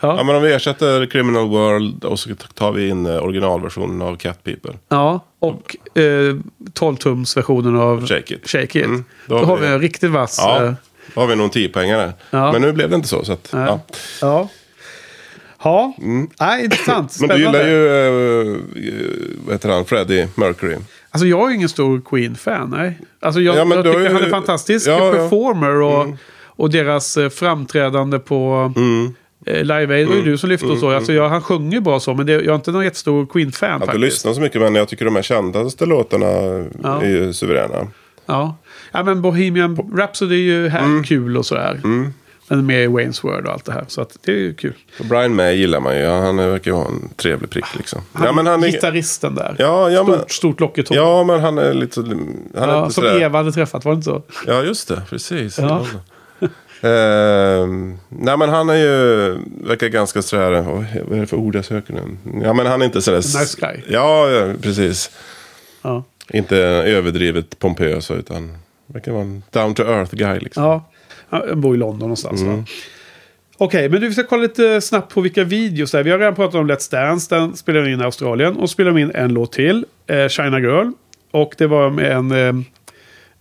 Ja. 0.00 0.24
men 0.24 0.36
om 0.36 0.42
vi 0.42 0.52
ersätter 0.52 1.06
Criminal 1.06 1.48
World 1.48 2.04
och 2.04 2.18
så 2.18 2.30
tar 2.54 2.72
vi 2.72 2.88
in 2.88 3.06
eh, 3.06 3.22
originalversionen 3.24 4.02
av 4.02 4.16
Cat 4.16 4.44
People. 4.44 4.72
Ja, 4.88 5.24
och 5.38 5.76
eh, 5.94 6.02
12-tumsversionen 6.74 7.80
av 7.80 8.06
Shake 8.06 8.34
It. 8.34 8.48
Shake 8.50 8.78
It. 8.78 8.84
Mm, 8.84 9.04
Då, 9.26 9.38
har 9.38 9.56
vi 9.56 9.66
en 9.66 9.80
riktigt 9.80 10.10
vass... 10.10 10.38
Ja, 10.42 10.64
eh, 10.64 10.72
då 11.14 11.20
har 11.20 11.28
vi 11.28 11.36
nog 11.36 11.44
en 11.44 11.50
10 11.50 11.68
poängare. 11.68 12.12
Ja. 12.30 12.52
Men 12.52 12.62
nu 12.62 12.72
blev 12.72 12.90
det 12.90 12.96
inte 12.96 13.08
så. 13.08 13.24
så 13.24 13.32
att, 13.32 13.50
Nej. 13.52 13.66
ja. 13.66 13.80
Ja. 14.20 14.48
Ja, 15.64 15.94
Nej, 16.40 16.64
intressant. 16.64 17.16
Mm. 17.20 17.28
Men 17.28 17.36
du 17.38 17.42
Spännande. 17.44 17.70
gillar 17.70 17.70
ju, 17.70 18.54
eh, 18.54 18.60
vad 19.44 19.54
heter 19.54 19.68
han, 19.68 19.84
Freddie 19.84 20.28
Mercury. 20.34 20.76
Alltså 21.10 21.26
jag 21.26 21.50
är 21.50 21.54
ingen 21.54 21.68
stor 21.68 22.00
Queen-fan, 22.00 22.70
nej. 22.70 22.98
Alltså 23.20 23.40
jag, 23.40 23.56
Ja, 23.56 23.74
jag 23.74 23.84
tycker 23.84 24.00
ju- 24.00 24.08
han 24.12 24.22
är 24.24 24.30
fantastisk 24.30 24.88
Ja, 24.88 25.12
performer 25.12 25.74
och, 25.80 26.06
och 26.46 26.70
deras 26.70 27.18
framträdande 27.34 28.18
på 28.18 28.72
Mm. 28.76 29.14
Eh, 29.44 29.60
Live 29.62 29.94
Aid. 29.94 30.08
Var 30.08 30.14
ju 30.14 30.22
du 30.22 30.38
som 30.38 30.48
lyfte 30.50 30.66
och 30.66 30.78
så. 30.78 30.90
Alltså 30.90 31.12
jag, 31.12 31.28
han 31.28 31.42
sjunger 31.42 31.80
bra 31.80 32.00
så, 32.00 32.14
men 32.14 32.26
det, 32.26 32.32
jag 32.32 32.46
är 32.46 32.54
inte 32.54 32.70
någon 32.72 32.84
jättestor 32.84 33.26
Queen-fan 33.26 33.68
Jag 33.68 33.72
har 33.72 33.74
inte 33.76 33.86
faktiskt. 33.86 34.02
lyssnat 34.04 34.34
så 34.34 34.40
mycket 34.40 34.60
men 34.60 34.74
jag 34.74 34.88
tycker 34.88 35.04
de 35.04 35.14
här 35.16 35.22
kändaste 35.22 35.86
låtarna 35.86 36.26
Ja. 36.82 37.02
är 37.02 37.06
ju 37.08 37.32
suveräna. 37.32 37.86
Ja. 38.26 38.56
ja, 38.92 39.02
men 39.02 39.22
Bohemian 39.22 39.92
Rhapsody 39.96 40.34
är 40.34 40.38
ju 40.62 40.68
här 40.68 40.84
Mm. 40.84 41.04
kul 41.04 41.36
och 41.36 41.46
sådär. 41.46 41.80
Men 42.48 42.66
med 42.66 42.88
Wayne's 42.90 43.22
World 43.22 43.46
och 43.46 43.52
allt 43.52 43.64
det 43.64 43.72
här. 43.72 43.84
Så 43.88 44.00
att 44.00 44.16
det 44.24 44.32
är 44.32 44.36
ju 44.36 44.54
kul. 44.54 44.72
Och 45.00 45.04
Brian 45.06 45.34
May 45.36 45.54
gillar 45.56 45.80
man 45.80 45.94
ju. 45.96 46.00
Ja, 46.02 46.20
Han 46.20 46.36
verkar 46.36 46.70
ju 46.70 46.76
ha 46.76 46.86
en 46.86 47.08
trevlig 47.16 47.50
prick 47.50 47.64
liksom. 47.76 48.00
Han, 48.12 48.26
ja, 48.26 48.32
men 48.32 48.46
han 48.46 48.62
är, 48.64 48.68
Gitarristen 48.68 49.34
där. 49.34 49.56
ja, 49.58 49.90
ja, 49.90 50.02
men, 50.04 50.14
stort, 50.18 50.30
stort 50.30 50.60
lockigt 50.60 50.88
hår. 50.88 50.96
ja, 50.98 51.24
men 51.24 51.40
han 51.40 51.58
är 51.58 51.74
lite... 51.74 52.00
Han 52.00 52.10
är 52.12 52.68
Ja, 52.68 52.82
inte 52.82 52.94
som 52.94 53.02
sådär- 53.04 53.20
Eva 53.20 53.38
hade 53.38 53.52
träffat, 53.52 53.84
var 53.84 53.92
det 53.92 53.96
inte 53.96 54.04
så? 54.04 54.22
Ja, 54.46 54.62
just 54.62 54.88
det. 54.88 55.02
Precis. 55.10 55.58
Ja. 55.58 55.86
Ehm, 56.84 57.98
nej, 58.08 58.36
men 58.36 58.48
han 58.48 58.68
är 58.68 58.74
ju... 58.74 59.38
Verkar 59.66 59.88
ganska 59.88 60.22
sådär... 60.22 60.50
Vad 60.50 60.86
vad 61.08 61.16
är 61.16 61.20
det 61.20 61.26
för 61.26 61.36
ord 61.36 61.54
jag 61.54 61.64
söker 61.64 61.94
nu? 61.94 62.00
Ja, 62.42 62.52
men 62.52 62.66
han 62.66 62.80
är 62.80 62.86
inte 62.86 63.02
sådär... 63.02 63.16
Nice 63.16 63.56
guy. 63.60 63.80
Ja, 63.88 64.30
ja, 64.30 64.54
precis. 64.62 65.10
Ja. 65.82 66.04
Inte 66.32 66.56
överdrivet 66.58 67.58
pompös 67.58 68.10
utan... 68.10 68.56
Verkar 68.86 69.12
vara 69.12 69.22
en 69.22 69.42
down 69.50 69.74
to 69.74 69.82
earth 69.82 70.14
guy 70.14 70.38
liksom. 70.38 70.64
Ja, 70.64 70.90
han 71.28 71.60
bor 71.60 71.74
i 71.74 71.78
London 71.78 71.98
någonstans. 71.98 72.42
Mm. 72.42 72.64
Okej, 73.56 73.88
men 73.88 74.00
du 74.00 74.08
vi 74.08 74.14
ska 74.14 74.22
kolla 74.22 74.42
lite 74.42 74.80
snabbt 74.80 75.14
på 75.14 75.20
vilka 75.20 75.44
videos 75.44 75.90
det 75.90 75.98
är. 75.98 76.02
Vi 76.02 76.10
har 76.10 76.18
redan 76.18 76.34
pratat 76.34 76.54
om 76.54 76.70
Let's 76.70 76.90
Dance. 76.90 77.34
Den 77.34 77.56
spelar 77.56 77.88
in 77.88 78.00
i 78.00 78.04
Australien. 78.04 78.56
Och 78.56 78.70
spelar 78.70 78.98
in 78.98 79.10
en 79.14 79.34
låt 79.34 79.52
till. 79.52 79.86
Eh, 80.06 80.28
China 80.28 80.60
Girl. 80.60 80.90
Och 81.30 81.54
det 81.58 81.66
var 81.66 81.90
med 81.90 82.12
en 82.12 82.30
eh, 82.30 82.64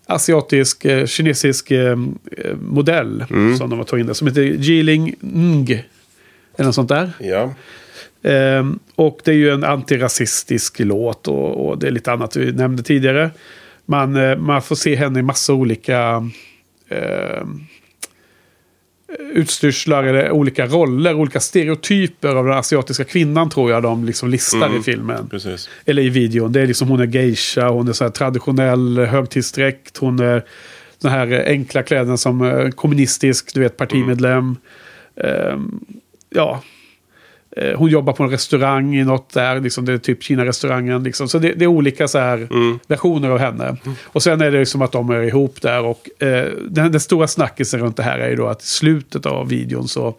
asiatisk, 0.06 0.86
eh, 0.86 1.06
kinesisk 1.06 1.72
eh, 1.72 1.98
modell. 2.62 3.26
Mm. 3.30 3.58
Som 3.58 3.70
de 3.70 3.80
har 3.80 3.86
tagit 3.86 4.02
in 4.02 4.08
där. 4.08 4.14
Som 4.14 4.28
heter 4.28 4.42
Jiling 4.42 5.16
Ng. 5.20 5.70
Eller 6.58 6.66
något 6.66 6.76
sånt 6.76 6.90
där. 6.90 7.12
Ja. 7.20 7.54
Ehm, 8.24 8.80
och 8.96 9.20
det 9.24 9.32
är 9.32 9.36
ju 9.36 9.50
en 9.50 9.64
antirasistisk 9.64 10.80
låt 10.80 11.28
och, 11.28 11.68
och 11.68 11.78
det 11.78 11.88
är 11.88 11.92
lite 11.92 12.12
annat 12.12 12.36
vi 12.36 12.52
nämnde 12.52 12.84
tidigare. 12.84 13.32
Man, 13.86 14.16
eh, 14.16 14.38
man 14.38 14.62
får 14.62 14.76
se 14.76 14.96
henne 14.96 15.20
i 15.20 15.24
massa 15.24 15.54
olika 15.54 16.30
ehm, 16.90 17.66
utstyrslar 19.20 20.04
eller 20.04 20.32
olika 20.32 20.66
roller, 20.66 21.14
olika 21.14 21.40
stereotyper 21.40 22.36
av 22.36 22.46
den 22.46 22.58
asiatiska 22.58 23.04
kvinnan 23.04 23.50
tror 23.50 23.72
jag 23.72 23.84
de 23.84 24.06
liksom 24.06 24.30
listar 24.30 24.80
i 24.80 24.84
filmen. 24.84 25.30
Precis. 25.30 25.70
Eller 25.86 26.02
i 26.02 26.10
videon. 26.10 26.52
Det 26.52 26.62
är 26.62 26.68
liksom 26.68 26.88
hon 26.88 27.00
är 27.00 27.08
geisha, 27.08 27.70
hon 27.70 27.88
är 27.88 27.94
så 27.94 28.04
här 28.04 28.12
traditionell 28.12 29.00
högtidsdräkt, 29.00 29.98
hon 29.98 30.20
är 30.20 30.44
den 31.02 31.12
här 31.12 31.44
enkla 31.48 31.84
kläderna 31.84 32.18
som 32.18 32.42
eh, 32.42 32.70
kommunistisk, 32.70 33.54
du 33.54 33.60
vet, 33.60 33.78
partimedlem. 33.78 34.56
Ehm, 35.16 35.80
ja. 36.30 36.62
Eh, 37.58 37.78
Hon 37.78 37.90
jobbar 37.90 38.14
på 38.14 38.24
en 38.24 38.30
restaurang 38.30 38.96
i 38.96 39.04
något 39.04 39.34
där, 39.34 39.60
liksom, 39.60 39.86
det 39.86 39.94
är 39.94 39.98
typ 39.98 40.24
Kina-restaurangen. 40.24 41.04
Liksom. 41.04 41.28
Så 41.30 41.40
det, 41.40 41.54
det 41.54 41.64
är 41.66 41.68
olika 41.68 42.08
så 42.08 42.18
här, 42.20 42.48
versioner 42.88 43.30
av 43.30 43.38
henne. 43.38 43.78
Och 44.04 44.24
sen 44.24 44.42
är 44.42 44.52
det 44.52 44.66
som 44.66 44.82
att 44.82 44.92
de 44.92 45.10
är 45.10 45.22
ihop 45.24 45.62
där. 45.62 45.84
Och 45.86 46.24
eh, 46.24 46.48
den, 46.70 46.92
den 46.92 47.00
stora 47.00 47.28
snackisen 47.28 47.80
runt 47.80 47.98
det 47.98 48.04
här 48.04 48.20
är 48.20 48.30
ju 48.30 48.36
då 48.36 48.48
att 48.48 48.64
i 48.64 48.68
slutet 48.68 49.26
av 49.26 49.50
videon 49.50 49.88
så, 49.88 50.16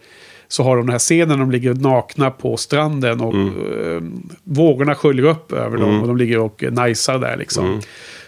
så 0.47 0.63
har 0.63 0.77
de 0.77 0.85
den 0.85 0.91
här 0.91 0.99
scenen 0.99 1.39
de 1.39 1.51
ligger 1.51 1.73
nakna 1.73 2.31
på 2.31 2.57
stranden 2.57 3.21
och 3.21 3.33
eh, 3.35 4.01
vågorna 4.43 4.95
sköljer 4.95 5.25
upp 5.25 5.51
över 5.51 5.77
dem 5.77 6.01
och 6.01 6.07
de 6.07 6.17
ligger 6.17 6.39
och 6.39 6.63
najsar 6.71 7.19
där 7.19 7.37
liksom. 7.37 7.65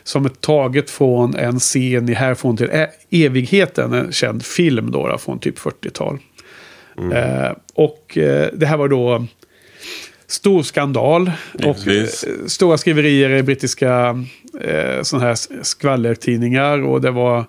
Som 0.04 0.26
är 0.26 0.30
taget 0.30 0.90
från 0.90 1.36
en 1.36 1.60
scen 1.60 2.10
i 2.10 2.14
Härifrån 2.14 2.58
till 2.58 2.70
ä- 2.72 2.90
evigheten, 3.10 3.94
en 3.94 4.12
känd 4.12 4.46
film 4.46 4.92
då, 4.92 5.08
då 5.08 5.18
från 5.18 5.40
typ 5.40 5.60
40-tal. 5.60 6.20
Eh, 7.14 7.52
och 7.74 8.18
eh, 8.18 8.50
det 8.54 8.66
här 8.66 8.78
var 8.78 8.88
då 8.88 9.26
stor 10.28 10.64
skandal. 10.64 11.32
Och 11.54 11.78
Givetvis. 11.78 12.24
eh, 12.24 12.46
stora 12.48 12.78
skriverier 12.78 13.30
i 13.30 13.44
brittiska 13.44 14.24
eh, 14.62 15.02
såna 15.04 15.24
här 15.24 15.64
skvallertidningar. 15.64 16.82
Och 16.84 17.02
det 17.02 17.12
var 17.12 17.46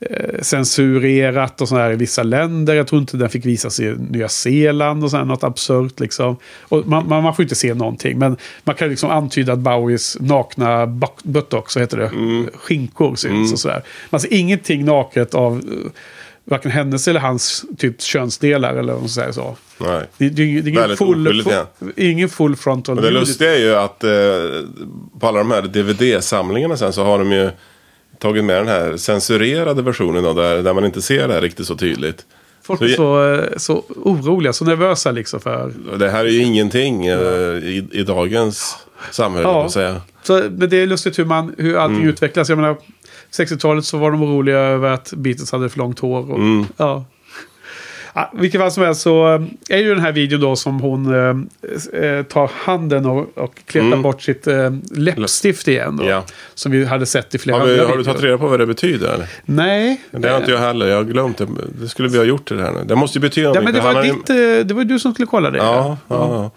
eh, 0.00 0.40
censurerat 0.40 1.60
och 1.60 1.68
sådär 1.68 1.82
här 1.82 1.92
i 1.92 1.96
vissa 1.96 2.22
länder. 2.22 2.74
Jag 2.74 2.86
tror 2.86 3.00
inte 3.00 3.16
den 3.16 3.28
fick 3.28 3.46
visas 3.46 3.80
i 3.80 3.94
Nya 4.10 4.28
Zeeland 4.28 5.04
och 5.04 5.10
sådär, 5.10 5.24
något 5.24 5.44
absurt 5.44 6.00
liksom. 6.00 6.36
Och 6.60 6.86
man, 6.86 7.08
man, 7.08 7.22
man 7.22 7.34
får 7.36 7.42
inte 7.42 7.54
se 7.54 7.74
någonting. 7.74 8.18
Men 8.18 8.36
man 8.64 8.74
kan 8.74 8.88
liksom 8.88 9.10
antyda 9.10 9.52
att 9.52 9.58
Bowies 9.58 10.16
nakna 10.20 10.86
buttocks, 11.22 11.72
så 11.72 11.80
heter 11.80 11.96
det, 11.96 12.10
skinkor 12.54 13.14
syns 13.14 13.52
och 13.52 13.58
sådär. 13.58 13.82
Man 14.10 14.20
ser 14.20 14.32
ingenting 14.32 14.84
naket 14.84 15.34
av 15.34 15.56
eh, 15.56 15.90
varken 16.48 16.70
hennes 16.70 17.08
eller 17.08 17.20
hans 17.20 17.64
typ 17.78 18.02
könsdelar 18.02 18.74
eller 18.74 18.92
vad 18.92 19.02
man 19.02 19.08
säger 19.08 19.32
så. 19.32 19.56
Nej. 19.78 20.02
Det, 20.18 20.28
det, 20.28 20.60
det 20.60 20.70
är 20.70 20.86
ingen 20.86 20.96
full, 20.96 21.42
full, 21.42 21.92
ingen 21.96 22.28
full 22.28 22.56
frontal 22.56 22.96
Och 22.96 23.02
det 23.02 23.10
nudity. 23.10 23.20
lustiga 23.30 23.54
är 23.54 23.58
ju 23.58 23.74
att 23.74 24.04
eh, 24.04 24.10
på 25.20 25.26
alla 25.28 25.38
de 25.38 25.50
här 25.50 25.62
DVD-samlingarna 25.62 26.76
sen 26.76 26.92
så 26.92 27.04
har 27.04 27.18
de 27.18 27.32
ju 27.32 27.50
tagit 28.18 28.44
med 28.44 28.56
den 28.56 28.68
här 28.68 28.96
censurerade 28.96 29.82
versionen 29.82 30.24
då, 30.24 30.32
där, 30.32 30.62
där 30.62 30.74
man 30.74 30.84
inte 30.84 31.02
ser 31.02 31.28
det 31.28 31.34
här 31.34 31.40
riktigt 31.40 31.66
så 31.66 31.76
tydligt. 31.76 32.24
Folk 32.62 32.78
Så 32.80 32.84
är 32.86 32.88
så, 32.94 33.34
eh, 33.34 33.56
så 33.56 33.84
oroliga, 33.88 34.52
så 34.52 34.64
nervösa 34.64 35.10
liksom 35.10 35.40
för... 35.40 35.72
Det 35.98 36.10
här 36.10 36.24
är 36.24 36.28
ju 36.28 36.42
ingenting 36.42 37.06
eh, 37.06 37.18
i, 37.18 37.88
i 37.92 38.02
dagens 38.02 38.76
samhälle, 39.10 39.48
ja. 39.48 39.68
säga. 39.68 40.00
Så, 40.22 40.32
men 40.50 40.68
det 40.70 40.76
är 40.76 40.86
lustigt 40.86 41.18
hur, 41.18 41.24
man, 41.24 41.54
hur 41.58 41.76
allting 41.76 41.96
Mm. 41.96 42.08
utvecklas. 42.08 42.48
Jag 42.48 42.58
menar, 42.58 42.76
60-talet 43.38 43.84
så 43.84 43.98
var 43.98 44.10
de 44.10 44.22
oroliga 44.22 44.58
över 44.58 44.90
att 44.90 45.12
Beatles 45.16 45.52
hade 45.52 45.68
för 45.68 45.78
långt 45.78 45.98
hår. 45.98 46.30
Och, 46.30 46.38
Mm. 46.38 46.66
ja. 46.76 47.04
Ja, 48.18 48.30
vilket 48.34 48.60
fall 48.60 48.70
som 48.70 48.82
helst 48.82 49.00
så 49.00 49.34
eh, 49.34 49.42
är 49.68 49.78
ju 49.78 49.88
den 49.94 50.00
här 50.04 50.12
videon 50.12 50.40
då 50.40 50.56
som 50.56 50.80
hon 50.80 51.14
eh, 51.14 52.00
eh, 52.02 52.22
tar 52.22 52.50
handen 52.54 53.06
och, 53.06 53.38
och 53.38 53.54
kletar 53.66 53.96
bort 53.96 54.22
sitt 54.22 54.46
eh, 54.46 54.70
läppstift 54.90 55.68
igen. 55.68 55.96
Då, 55.96 56.02
Mm. 56.02 56.14
Ja. 56.16 56.24
Som 56.54 56.72
vi 56.72 56.84
hade 56.84 57.06
sett 57.06 57.34
i 57.34 57.38
flera 57.38 57.58
Har, 57.58 57.66
vi, 57.66 57.72
andra 57.72 57.86
har 57.86 57.96
du 57.98 58.04
tagit 58.04 58.22
reda 58.22 58.38
på 58.38 58.46
vad 58.48 58.58
det 58.60 58.66
betyder? 58.66 59.14
Eller? 59.14 59.28
Nej. 59.44 60.00
Det 60.10 60.28
har 60.28 60.38
inte 60.38 60.50
jag 60.50 60.58
heller. 60.58 60.86
Jag 60.86 60.96
har 60.96 61.04
glömt 61.04 61.38
det. 61.38 61.46
Det 61.80 61.88
skulle 61.88 62.08
vi 62.08 62.18
ha 62.18 62.24
gjort 62.24 62.48
det 62.48 62.62
här 62.62 62.72
nu. 62.72 62.84
Det 62.84 62.94
måste 62.96 63.18
ju 63.18 63.22
betyda 63.22 63.54
Ja, 63.54 63.60
men 63.60 63.74
det 63.74 63.80
var, 63.80 63.94
har 63.94 64.04
ju- 64.04 64.12
ditt, 64.12 64.30
eh, 64.30 64.36
det 64.36 64.70
var 64.74 64.82
ju 64.82 64.88
du 64.88 64.98
som 64.98 65.12
skulle 65.14 65.26
kolla 65.26 65.50
det. 65.50 65.58
Ja, 65.58 65.96
ja. 66.08 66.50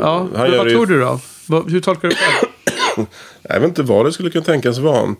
ja. 0.00 0.28
Men 0.32 0.56
vad 0.58 0.68
ju- 0.68 0.74
tror 0.74 0.86
du 0.86 1.00
då? 1.00 1.20
Hur 1.68 1.80
tolkar 1.80 2.08
du 2.08 2.14
det? 2.14 3.06
Jag 3.48 3.60
vet 3.60 3.68
inte 3.68 3.82
vad 3.82 4.06
det 4.06 4.12
skulle 4.12 4.30
kunna 4.30 4.44
tänkas 4.44 4.78
vara. 4.78 5.14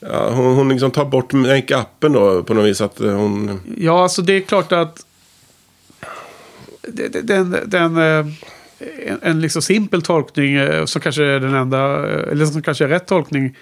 Ja, 0.00 0.30
hon, 0.30 0.54
hon 0.54 0.68
liksom 0.68 0.90
tar 0.90 1.04
bort 1.04 1.32
make-upen 1.32 2.12
då 2.12 2.42
på 2.42 2.54
något 2.54 2.64
vis. 2.64 2.80
Att 2.80 3.00
eh, 3.00 3.12
hon... 3.12 3.60
Ja, 3.78 4.02
alltså 4.02 4.22
det 4.22 4.32
är 4.32 4.40
klart 4.40 4.72
att 4.72 5.06
den, 7.22 7.56
den, 7.66 7.96
eh, 7.96 8.26
en, 9.06 9.18
en 9.22 9.40
liksom 9.40 9.62
simpel 9.62 10.02
tolkning 10.02 10.54
eh, 10.54 10.84
som 10.84 11.00
kanske 11.00 11.24
är 11.24 11.40
den 11.40 11.54
enda, 11.54 12.06
eller 12.06 12.46
som 12.46 12.62
kanske 12.62 12.84
är 12.84 12.88
rätt 12.88 13.06
tolkning. 13.06 13.56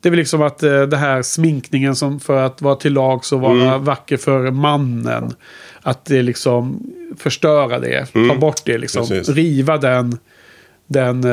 Det 0.00 0.08
är 0.08 0.10
väl 0.10 0.18
liksom 0.18 0.42
att 0.42 0.58
det 0.58 0.96
här 0.96 1.22
sminkningen 1.22 1.96
som 1.96 2.20
för 2.20 2.42
att 2.42 2.62
vara 2.62 2.74
till 2.74 2.92
lags 2.92 3.32
och 3.32 3.40
vara 3.40 3.62
Mm. 3.62 3.84
vacker 3.84 4.16
för 4.16 4.50
mannen. 4.50 5.34
Att 5.82 6.04
det 6.04 6.22
liksom 6.22 6.92
förstöra 7.18 7.78
det, 7.78 8.06
ta 8.28 8.34
bort 8.34 8.60
det 8.64 8.78
liksom. 8.78 9.04
Mm. 9.04 9.18
Precis. 9.18 9.34
Riva 9.34 9.76
den, 9.78 10.18
den 10.86 11.24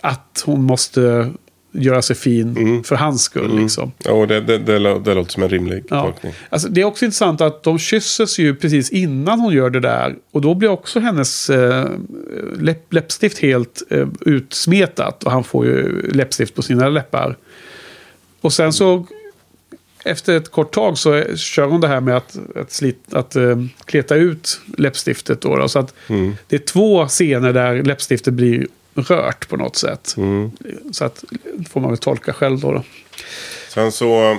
att 0.00 0.42
hon 0.46 0.62
måste 0.62 1.30
göra 1.72 2.02
sig 2.02 2.16
fin 2.16 2.56
Mm. 2.56 2.84
för 2.84 2.96
hans 2.96 3.22
skull 3.22 3.58
liksom. 3.60 3.92
Ja, 4.04 4.26
det, 4.26 4.40
det, 4.40 4.58
det, 4.58 4.72
det 4.98 5.14
låter 5.14 5.24
som 5.32 5.42
en 5.42 5.48
rimlig 5.48 5.84
Ja. 5.90 6.02
tolkning. 6.02 6.32
Alltså, 6.48 6.68
det 6.68 6.80
är 6.80 6.84
också 6.84 7.04
intressant 7.04 7.40
att 7.40 7.62
de 7.62 7.78
kysses 7.78 8.38
ju 8.38 8.54
precis 8.54 8.90
innan 8.90 9.40
hon 9.40 9.52
gör 9.52 9.70
det 9.70 9.80
där. 9.80 10.14
Och 10.30 10.40
då 10.40 10.54
blir 10.54 10.68
också 10.68 11.00
hennes 11.00 11.50
eh, 11.50 11.88
läpp, 12.60 12.92
läppstift 12.92 13.38
helt 13.38 13.82
eh, 13.90 14.08
utsmetat. 14.20 15.24
Och 15.24 15.30
han 15.32 15.44
får 15.44 15.66
ju 15.66 16.02
läppstift 16.12 16.54
på 16.54 16.62
sina 16.62 16.88
läppar. 16.88 17.36
Och 18.40 18.52
sen 18.52 18.72
så 18.72 19.06
efter 20.04 20.36
ett 20.36 20.48
kort 20.50 20.72
tag 20.74 20.98
så 20.98 21.14
eh, 21.14 21.36
kör 21.36 21.66
hon 21.66 21.80
det 21.80 21.88
här 21.88 22.00
med 22.00 22.16
att, 22.16 22.38
att, 22.56 22.72
slit, 22.72 22.98
att 23.12 23.36
eh, 23.36 23.56
kleta 23.84 24.14
ut 24.14 24.60
läppstiftet. 24.78 25.40
Då, 25.40 25.56
då, 25.56 25.68
så 25.68 25.78
att 25.78 25.94
det 26.48 26.56
är 26.56 26.58
två 26.66 27.06
scener 27.08 27.52
där 27.52 27.82
läppstiftet 27.82 28.34
blir 28.34 28.66
rört 28.94 29.48
på 29.48 29.56
något 29.56 29.76
sätt. 29.76 30.16
Så 30.92 31.04
att 31.04 31.24
får 31.70 31.80
man 31.80 31.90
väl 31.90 31.98
tolka 31.98 32.32
själv 32.32 32.60
då. 32.60 32.72
då. 32.72 32.82
Sen 33.68 33.92
så 33.92 34.36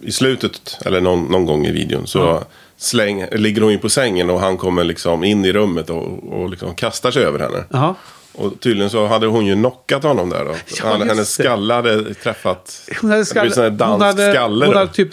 i 0.00 0.12
slutet, 0.12 0.78
eller 0.84 1.00
någon, 1.00 1.24
någon 1.24 1.46
gång 1.46 1.66
i 1.66 1.72
videon, 1.72 2.06
så 2.06 2.44
släng, 2.76 3.26
ligger 3.32 3.62
hon 3.62 3.72
ju 3.72 3.78
på 3.78 3.88
sängen 3.88 4.30
och 4.30 4.40
han 4.40 4.56
kommer 4.56 4.84
liksom 4.84 5.24
in 5.24 5.44
i 5.44 5.52
rummet 5.52 5.90
och, 5.90 6.32
och 6.32 6.50
liksom 6.50 6.74
kastar 6.74 7.10
sig 7.10 7.24
över 7.24 7.38
henne. 7.38 7.64
Jaha. 7.70 7.94
Och 8.38 8.60
tydligen 8.60 8.90
så 8.90 9.06
hade 9.06 9.26
hon 9.26 9.46
ju 9.46 9.54
knockat 9.54 10.02
honom 10.02 10.30
där 10.30 10.44
då. 10.44 10.50
Ja, 10.82 10.88
Han, 10.90 11.08
hennes 11.08 11.32
skalle 11.32 11.74
hade 11.74 12.14
träffat... 12.14 12.90
Hon 13.00 13.10
hade, 13.10 13.24
här 13.34 13.70
dansk 13.70 13.92
hon 13.92 14.02
hade, 14.02 14.32
skalle 14.32 14.66
hon 14.66 14.76
hade 14.76 14.92
typ 14.92 15.10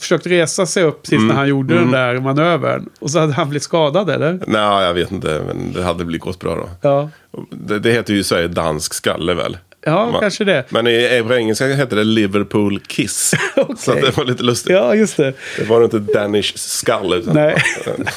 försökt 0.00 0.26
resa 0.26 0.66
sig 0.66 0.82
upp 0.82 1.02
precis 1.02 1.20
när 1.20 1.34
han 1.34 1.48
gjorde 1.48 1.74
den 1.74 1.90
där 1.90 2.20
manövern. 2.20 2.88
Och 3.00 3.10
så 3.10 3.18
hade 3.18 3.32
han 3.32 3.48
blivit 3.48 3.62
skadad 3.62 4.10
eller? 4.10 4.38
Nej, 4.46 4.84
jag 4.84 4.94
vet 4.94 5.12
inte, 5.12 5.42
men 5.46 5.72
det 5.72 5.82
hade 5.82 6.04
blivit 6.04 6.22
gått 6.22 6.40
bra 6.40 6.54
då. 6.54 6.68
Ja, 6.80 7.10
Det, 7.50 7.78
det 7.78 7.92
heter 7.92 8.14
ju 8.14 8.20
i 8.20 8.24
Sverige 8.24 8.48
dansk 8.48 8.94
skalle 8.94 9.34
väl? 9.34 9.56
Ja 9.86 10.10
Man- 10.10 10.20
kanske 10.20 10.44
det. 10.44 10.64
Men 10.68 10.86
i, 10.86 11.22
på 11.26 11.34
engelska 11.34 11.66
heter 11.66 11.96
det 11.96 12.04
Liverpool 12.04 12.80
Kiss. 12.80 13.34
Så 13.78 13.92
att 13.92 14.00
det 14.00 14.16
var 14.16 14.24
lite 14.24 14.42
lustigt. 14.42 14.72
Ja, 14.72 14.94
just 14.94 15.16
det. 15.16 15.32
Det 15.58 15.64
var 15.64 15.84
inte 15.84 15.98
Danish 15.98 16.52
skull 16.56 17.12
utan 17.12 17.34
Nej, 17.34 17.56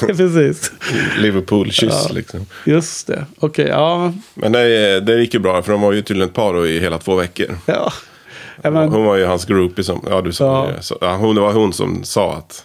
precis. 0.00 0.72
Liverpool 1.18 1.70
kyss 1.72 2.12
liksom. 2.12 2.46
Just 2.64 3.06
det. 3.06 3.26
Okej, 3.38 3.66
ja. 3.66 4.12
Men 4.34 4.52
det, 4.52 5.00
det 5.00 5.20
gick 5.20 5.34
ju 5.34 5.40
bra 5.40 5.62
för 5.62 5.72
de 5.72 5.80
var 5.80 5.92
ju 5.92 6.02
tydligen 6.02 6.28
ett 6.28 6.34
par 6.34 6.66
i 6.66 6.80
hela 6.80 6.98
två 6.98 7.14
veckor. 7.14 7.58
ja. 7.66 7.92
ja, 8.62 8.70
men, 8.70 8.88
Hon 8.88 9.04
var 9.04 9.16
ju 9.16 9.24
hans 9.24 9.44
groupie 9.44 9.84
som, 9.84 10.04
ja 10.10 10.20
du 10.20 10.32
sa 10.32 10.44
Ja. 10.66 10.72
det. 10.76 10.82
Så, 10.82 10.98
ja, 11.00 11.16
hon, 11.16 11.34
det 11.34 11.40
var 11.40 11.52
hon 11.52 11.72
som 11.72 12.04
sa 12.04 12.34
att, 12.34 12.64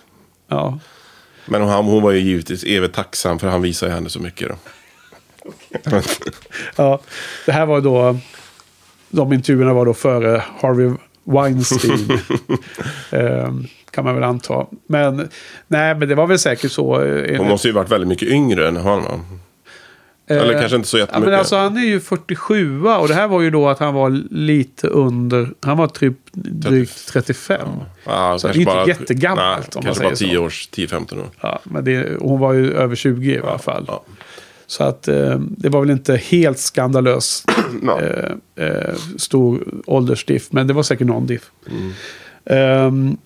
ja. 0.50 0.80
men 1.46 1.62
hon, 1.62 1.86
hon 1.86 2.04
var 2.04 2.12
ju 2.12 2.20
givetvis 2.20 2.64
evigt 2.64 2.96
tacksam 2.96 3.40
för 3.40 3.48
han 3.48 3.62
visade 3.62 3.92
henne 3.92 4.10
så 4.10 4.20
mycket 4.20 4.50
då. 4.50 4.56
ja. 6.76 7.02
Det 7.46 7.52
här 7.52 7.66
var 7.66 7.82
då... 7.82 8.18
De 9.12 9.34
intervjuerna 9.34 9.74
var 9.74 9.86
då 9.86 9.94
före 9.94 10.44
Harvey 10.62 10.92
Weinstein. 11.24 12.12
Ehm, 13.12 13.66
kan 13.92 14.04
man 14.06 14.16
väl 14.16 14.24
anta. 14.24 14.66
Men, 14.88 15.30
nej, 15.68 15.96
men 15.96 16.10
det 16.10 16.16
var 16.16 16.28
väl 16.28 16.40
säkert 16.40 16.72
så. 16.72 17.02
eh, 17.04 17.38
Hon 17.38 17.48
måste 17.48 17.68
ju 17.68 17.74
varit 17.74 17.92
väldigt 17.92 18.08
mycket 18.08 18.28
yngre 18.30 18.68
än 18.68 18.78
han 18.78 19.04
va? 19.04 19.20
Eller 20.28 20.54
Eh, 20.54 20.60
kanske 20.60 20.76
inte 20.76 20.88
så 20.90 20.98
Ja, 20.98 21.00
jättemycket. 21.02 21.30
men 21.30 21.40
alltså 21.40 21.56
han 21.56 21.78
är 21.78 21.82
ju 21.86 22.00
47 22.00 22.84
och 22.86 23.08
det 23.08 23.14
här 23.14 23.28
var 23.28 23.42
ju 23.42 23.50
då 23.50 23.70
att 23.70 23.80
han 23.80 23.94
var 23.94 24.10
lite 24.32 24.88
under, 24.88 25.48
han 25.62 25.78
var 25.78 25.88
typ 25.88 26.18
drygt 26.34 27.08
35. 27.08 27.68
Ja, 28.06 28.38
Så 28.40 28.48
det 28.48 28.52
är 28.52 28.54
kanske 28.54 28.60
inte 28.62 28.66
bara- 28.74 28.88
jättegammalt, 28.88 29.76
om 29.76 29.80
man 29.80 29.84
Kanske 29.86 30.04
bara 30.04 30.16
säger 30.16 30.32
10 30.32 30.38
så. 30.38 30.44
års, 30.46 30.70
10-15 30.72 31.20
år. 31.20 31.28
Ja, 31.42 31.60
men 31.64 31.84
det, 31.84 32.18
hon 32.20 32.40
var 32.40 32.54
ju 32.54 32.74
över 32.74 32.96
20 32.96 33.32
i 33.36 33.40
alla 33.40 33.58
fall. 33.58 33.86
Ja. 33.88 34.04
Så 34.72 34.84
att 34.84 35.08
eh, 35.08 35.40
det 35.40 35.70
var 35.70 35.80
väl 35.80 35.90
inte 35.90 36.16
helt 36.16 36.60
skandalöst 36.60 37.46
Ja. 37.86 38.02
eh, 38.02 38.66
eh, 38.68 38.96
stor 39.18 39.64
åldersdiff, 39.86 40.48
men 40.52 40.68
det 40.68 40.74
var 40.74 40.84
säkert 40.84 41.08
någon 41.08 41.28
diff. 41.28 41.52
Mm. 41.72 41.92
Ehm, 42.46 43.18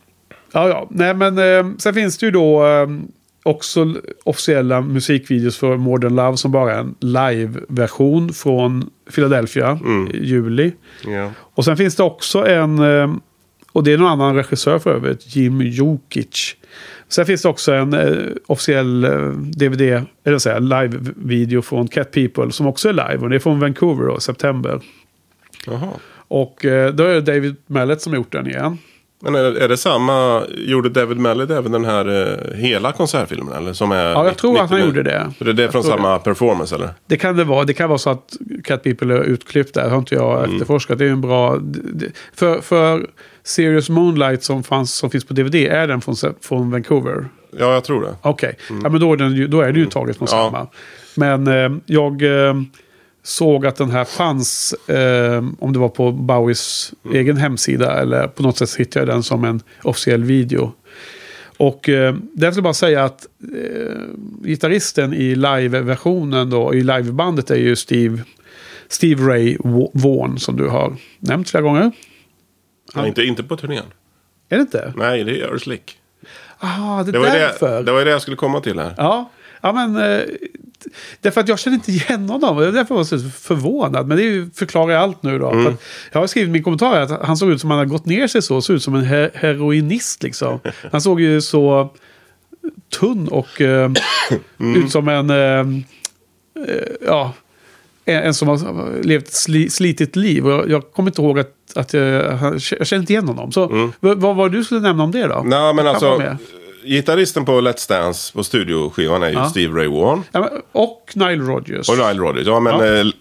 ja, 0.52 0.70
ja, 0.70 0.88
nej 0.90 1.14
men 1.14 1.38
eh, 1.38 1.76
sen 1.78 1.94
finns 1.94 2.18
det 2.18 2.26
ju 2.26 2.32
då 2.32 2.64
ehm, 2.64 3.08
också 3.44 3.94
officiella 4.24 4.82
musikvideos 4.82 5.58
för 5.58 5.78
Modern 5.78 6.16
Love 6.16 6.38
som 6.38 6.52
bara 6.52 6.74
är 6.76 6.80
en 6.80 6.96
live-version 7.00 8.34
från 8.34 8.90
Philadelphia 9.16 9.80
Mm. 9.86 10.08
i 10.16 10.26
juli. 10.26 10.72
Ja. 11.08 11.32
Och 11.38 11.66
sen 11.66 11.78
finns 11.78 11.96
det 11.96 12.04
också 12.04 12.48
en, 12.48 12.80
eh, 12.80 13.16
och 13.72 13.84
det 13.84 13.94
är 13.94 13.98
någon 13.98 14.12
annan 14.12 14.36
regissör 14.36 14.80
för 14.80 14.94
övrigt, 14.96 15.36
Jim 15.36 15.62
Jokic. 15.62 16.56
Sen 17.10 17.26
finns 17.26 17.42
det 17.42 17.50
också 17.50 17.74
en 17.74 17.94
eh, 17.94 18.26
officiell 18.48 19.04
eh, 19.04 19.12
DVD, 19.30 19.82
eller 20.24 20.38
säga 20.38 20.60
live-video 20.60 21.62
från 21.62 21.88
Cat 21.88 22.12
People 22.12 22.52
som 22.52 22.68
också 22.68 22.90
är 22.90 22.94
live. 22.94 23.18
Och 23.18 23.30
det 23.30 23.36
är 23.36 23.40
från 23.40 23.60
Vancouver 23.60 24.06
då, 24.08 24.20
september. 24.20 24.80
Jaha. 25.68 25.90
Och 26.28 26.66
eh, 26.66 26.94
då 26.94 27.04
är 27.04 27.14
det 27.14 27.22
David 27.22 27.56
Mallet 27.68 28.02
som 28.02 28.14
har 28.14 28.18
gjort 28.18 28.32
den 28.32 28.48
igen. 28.48 28.78
Men 29.22 29.36
är, 29.36 29.44
är 29.44 29.68
det 29.70 29.78
samma, 29.78 30.44
gjorde 30.58 30.90
David 30.90 31.18
Mallet 31.18 31.50
även 31.50 31.72
den 31.72 31.86
här 31.86 32.32
eh, 32.52 32.58
hela 32.58 32.92
konsertfilmen? 32.92 33.54
Eller? 33.54 33.74
Som 33.74 33.92
är 33.92 34.06
Ja, 34.06 34.26
jag 34.26 34.38
tror 34.38 34.60
att 34.62 34.70
han 34.70 34.80
90 34.80 34.88
gjorde 34.88 35.04
det. 35.04 35.32
Så 35.38 35.44
det 35.44 35.50
är 35.50 35.54
det 35.54 35.72
från 35.72 35.82
tror 35.82 35.92
samma 35.92 36.20
performance 36.20 36.76
eller? 36.76 36.90
Det 37.08 37.18
kan 37.18 37.36
det 37.38 37.44
vara. 37.44 37.64
Det 37.64 37.74
kan 37.74 37.90
vara 37.90 37.98
så 37.98 38.10
att 38.10 38.34
Cat 38.64 38.84
People 38.84 39.14
är 39.14 39.24
utklippt 39.24 39.74
där. 39.74 39.84
Det 39.84 39.90
har 39.90 39.98
inte 39.98 40.16
jag 40.16 40.44
efterforskat. 40.54 40.98
Det 40.98 41.06
är 41.06 41.10
en 41.10 41.22
bra... 41.22 41.58
det- 41.62 42.12
För, 42.36 42.62
för 42.62 43.08
Serious 43.46 43.90
Moonlight 43.90 44.44
som, 44.44 44.64
fanns, 44.64 44.94
som 44.94 45.10
finns 45.10 45.26
på 45.26 45.34
DVD, 45.34 45.56
är 45.56 45.88
den 45.88 46.02
från, 46.02 46.16
från 46.42 46.72
Vancouver? 46.72 47.28
Ja, 47.60 47.74
jag 47.74 47.84
tror 47.84 48.02
det. 48.02 48.16
Okej, 48.22 48.58
ja, 48.84 48.90
men 48.90 49.00
då 49.02 49.14
är, 49.14 49.18
den, 49.18 49.50
då 49.50 49.62
är 49.62 49.72
det 49.74 49.80
ju 49.80 49.86
taget 49.86 50.18
från 50.18 50.28
Ja. 50.32 50.38
samma. 50.52 50.68
Men 51.16 51.48
eh, 51.48 51.78
jag 51.86 52.22
eh, 52.48 52.54
såg 53.24 53.66
att 53.66 53.76
den 53.76 53.92
här 53.92 54.06
fanns, 54.06 54.74
eh, 54.90 55.44
om 55.60 55.74
det 55.74 55.80
var 55.80 55.90
på 55.90 56.12
Bowies 56.12 56.94
egen 57.14 57.38
hemsida 57.38 58.00
eller 58.02 58.28
på 58.28 58.44
något 58.44 58.58
sätt 58.58 58.76
hittade 58.76 59.06
jag 59.06 59.16
den 59.16 59.24
som 59.24 59.44
en 59.44 59.62
officiell 59.84 60.24
video. 60.24 60.74
Och 61.58 61.90
eh, 61.90 62.14
där 62.34 62.48
vill 62.48 62.56
jag 62.56 62.64
bara 62.64 62.74
säga 62.74 63.04
att 63.04 63.28
eh, 63.54 64.00
gitarristen 64.44 65.14
i 65.14 65.36
live-versionen 65.36 66.50
då, 66.50 66.74
i 66.74 66.82
livebandet 66.84 67.52
är 67.52 67.56
ju 67.56 67.76
Steve, 67.76 68.22
Steve 68.90 69.24
Ray 69.34 69.58
Vaughan 69.94 70.40
som 70.40 70.58
du 70.58 70.68
har 70.68 70.96
nämnt 71.20 71.50
flera 71.50 71.62
gånger. 71.64 71.92
Nej, 72.96 73.08
inte, 73.08 73.24
inte 73.24 73.44
på 73.44 73.58
turnén. 73.58 73.86
Är 74.50 74.56
det 74.56 74.62
inte? 74.62 74.94
Nej, 74.96 75.24
det 75.24 75.42
är 75.42 75.48
Earl 75.48 75.60
Slick. 75.60 75.98
Ah, 76.58 77.04
det, 77.04 77.12
Det 77.12 77.20
var, 77.20 77.26
därför. 77.26 77.78
det, 77.78 77.84
det 77.84 77.92
var 77.92 78.06
det 78.06 78.12
jag 78.12 78.22
skulle 78.22 78.38
komma 78.38 78.60
till 78.60 78.80
här. 78.80 78.94
Ja, 78.98 79.30
Ja, 79.66 79.72
men... 79.72 79.96
Eh, 79.96 80.24
därför 81.22 81.42
att 81.42 81.48
jag 81.48 81.60
känner 81.60 81.76
inte 81.76 81.92
igen 81.92 82.30
honom. 82.30 82.58
Det 82.58 82.68
är 82.68 82.72
därför 82.72 82.96
jag 82.96 82.98
var 82.98 83.04
så 83.04 83.30
förvånad. 83.30 84.08
Men 84.08 84.18
det 84.18 84.58
förklarar 84.58 84.96
allt 84.96 85.24
nu 85.24 85.40
då. 85.40 85.48
Att 85.48 85.82
jag 86.12 86.20
har 86.20 86.28
skrivit 86.28 86.50
min 86.52 86.64
kommentar 86.64 87.02
att 87.02 87.26
han 87.26 87.38
såg 87.38 87.52
ut 87.52 87.62
som 87.62 87.70
han 87.70 87.80
hade 87.80 87.92
gått 87.92 88.06
ner 88.06 88.28
sig 88.28 88.42
så. 88.42 88.62
Såg 88.62 88.76
ut 88.76 88.84
som 88.84 88.96
en 88.96 89.04
he 89.04 89.30
heroinist 89.34 90.24
liksom. 90.24 90.60
Han 90.92 91.02
såg 91.02 91.22
ju 91.22 91.42
så 91.42 91.94
tunn 93.00 93.28
och 93.28 93.62
eh, 93.62 93.92
ut 94.58 94.92
som 94.92 95.08
en... 95.08 95.30
Eh, 95.30 95.82
ja, 97.06 97.34
en, 98.06 98.24
en 98.24 98.34
som 98.34 98.48
har 98.48 99.04
levt 99.04 99.28
ett 99.28 99.34
sli, 99.34 99.70
slitigt 99.70 100.16
liv. 100.16 100.46
Och 100.46 100.52
jag, 100.52 100.70
jag 100.70 100.92
kommer 100.92 101.10
inte 101.10 101.22
ihåg 101.22 101.40
att, 101.40 101.55
att 101.76 101.94
jag, 101.94 102.32
han- 102.32 102.60
jag 102.80 102.88
känner 102.88 103.02
inte 103.02 103.14
igen 103.14 103.28
honom. 103.28 103.52
Så 103.52 103.92
vad, 104.00 104.18
vad 104.22 104.36
var 104.36 104.50
det 104.50 104.58
du 104.58 104.64
skulle 104.64 104.80
nämna 104.82 105.04
om 105.04 105.12
det 105.12 105.28
då? 105.28 105.42
Nej, 105.46 105.74
men 105.74 105.88
alltså, 105.88 106.22
gitarristen 106.86 107.46
på 107.46 107.52
Let's 107.62 107.90
Dance 107.90 108.34
på 108.34 108.44
studioskivan 108.44 109.24
är 109.24 109.28
ju 109.30 109.34
Ja. 109.34 109.50
Steve 109.50 109.80
Ray 109.80 109.88
Vaughan. 109.88 110.24
Ja, 110.32 110.50
och 110.72 111.12
Nile 111.16 111.44
Rodgers. 111.44 111.90
Och 111.90 111.98
Nile 111.98 112.20
Rodgers. 112.20 112.48
Ja, 112.48 112.60
men 112.60 112.74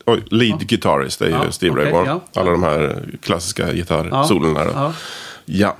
Ja. 0.07 0.13
eh, 0.15 0.19
lead 0.31 0.67
guitarist 0.69 1.21
är 1.23 1.27
ju 1.27 1.33
Ja, 1.33 1.51
Steve 1.51 1.75
Ray 1.77 1.83
okej, 1.83 1.93
Vaughan. 1.93 2.21
ja. 2.33 2.41
Alla 2.41 2.51
de 2.51 2.63
här 2.63 2.99
klassiska 3.23 3.73
gitarrsolorna. 3.73 4.65
Ja. 4.75 4.93
Ja. 5.45 5.77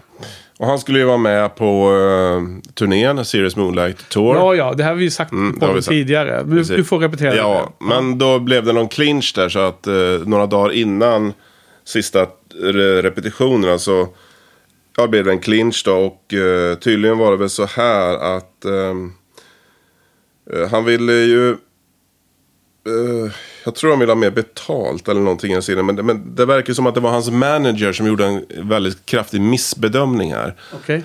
Och 0.59 0.67
han 0.67 0.79
skulle 0.79 0.99
ju 0.99 1.05
vara 1.05 1.17
med 1.19 1.55
på 1.57 1.91
uh, 1.91 2.43
turnén, 2.75 3.25
Serious 3.25 3.57
Moonlight 3.57 4.09
Tour. 4.09 4.37
Ja, 4.37 4.55
ja, 4.55 4.73
det 4.75 4.83
här 4.83 4.91
har 4.91 4.97
vi 4.97 5.11
sagt 5.11 5.33
Mm, 5.33 5.61
på 5.61 5.67
vi 5.73 5.83
sagt. 5.83 5.89
tidigare. 5.89 6.37
Men 6.47 6.51
du, 6.51 6.57
Precis. 6.57 6.77
du 6.77 6.85
får 6.85 6.99
repetera 6.99 7.37
Ja, 7.37 7.73
det. 7.81 7.85
men 7.85 8.19
då 8.19 8.39
blev 8.39 8.65
det 8.65 8.73
någon 8.73 8.89
clinch 8.89 9.33
där 9.35 9.49
så 9.49 9.59
att 9.59 9.87
eh, 9.87 9.95
några 10.27 10.47
dagar 10.47 10.73
innan 10.73 11.33
sista 11.85 12.27
repetitionerna 13.03 13.79
så 13.79 14.01
alltså, 14.01 14.15
ja, 14.97 15.07
blev 15.07 15.25
det 15.25 15.31
en 15.31 15.41
clinch 15.41 15.83
då. 15.85 15.93
Och 15.97 16.35
eh, 16.35 16.75
tydligen 16.75 17.19
var 17.19 17.31
det 17.31 17.37
väl 17.37 17.51
så 17.51 17.65
här 17.67 18.37
att 18.37 18.65
ehm, 18.65 19.13
eh, 20.53 20.69
han 20.71 20.85
ville 20.85 21.13
ju... 21.13 21.51
eh, 21.51 23.33
jag 23.65 23.75
tror 23.75 23.91
han 23.91 24.01
ville 24.01 24.13
ha 24.13 24.17
mer 24.17 24.31
betalt 24.31 25.09
eller 25.09 25.21
någonting 25.21 25.53
i 25.53 25.61
den. 25.75 25.87
Men, 25.87 26.07
men 26.07 26.35
det 26.35 26.47
verkar 26.47 26.73
som 26.73 26.87
att 26.87 26.95
det 26.95 27.01
var 27.01 27.11
hans 27.11 27.31
manager 27.31 27.93
som 27.93 28.07
gjorde 28.07 28.27
en 28.27 28.45
väldigt 28.69 29.07
kraftig 29.07 29.41
missbedömning 29.41 30.33
här. 30.33 30.55
Okej. 30.75 31.05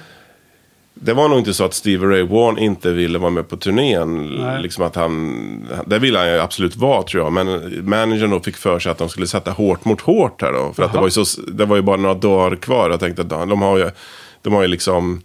Det 1.02 1.14
var 1.14 1.30
nog 1.30 1.38
inte 1.38 1.54
så 1.54 1.64
att 1.64 1.74
Steve 1.74 2.08
Ray 2.08 2.24
Vaughan 2.24 2.58
inte 2.58 2.92
ville 2.92 3.20
vara 3.20 3.32
med 3.32 3.50
på 3.50 3.58
turnén. 3.58 4.36
Nej. 4.36 4.62
Liksom 4.62 4.84
att 4.84 4.96
han, 4.96 5.68
det 5.86 6.00
ville 6.00 6.20
han 6.20 6.28
ju 6.28 6.40
absolut 6.40 6.76
vara 6.76 7.04
tror 7.04 7.24
jag. 7.24 7.34
Men 7.34 7.48
managern 7.90 8.30
då 8.30 8.40
fick 8.40 8.58
för 8.58 8.80
sig 8.80 8.92
att 8.92 8.98
de 8.98 9.10
skulle 9.10 9.28
sätta 9.28 9.52
hårt 9.52 9.86
mot 9.86 10.02
hårt 10.02 10.42
här 10.42 10.52
då. 10.52 10.74
För 10.74 10.84
att 10.84 10.94
det 10.94 11.00
var, 11.00 11.08
ju 11.08 11.26
så, 11.26 11.42
det 11.42 11.66
var 11.66 11.76
ju 11.76 11.82
bara 11.82 11.98
några 11.98 12.16
dagar 12.16 12.56
kvar. 12.56 12.90
Jag 12.90 13.00
tänkte 13.00 13.22
att 13.22 13.30
de 13.30 13.62
har 13.62 13.78
ju, 13.78 13.90
de 14.42 14.54
har 14.54 14.62
ju 14.62 14.68
liksom 14.68 15.22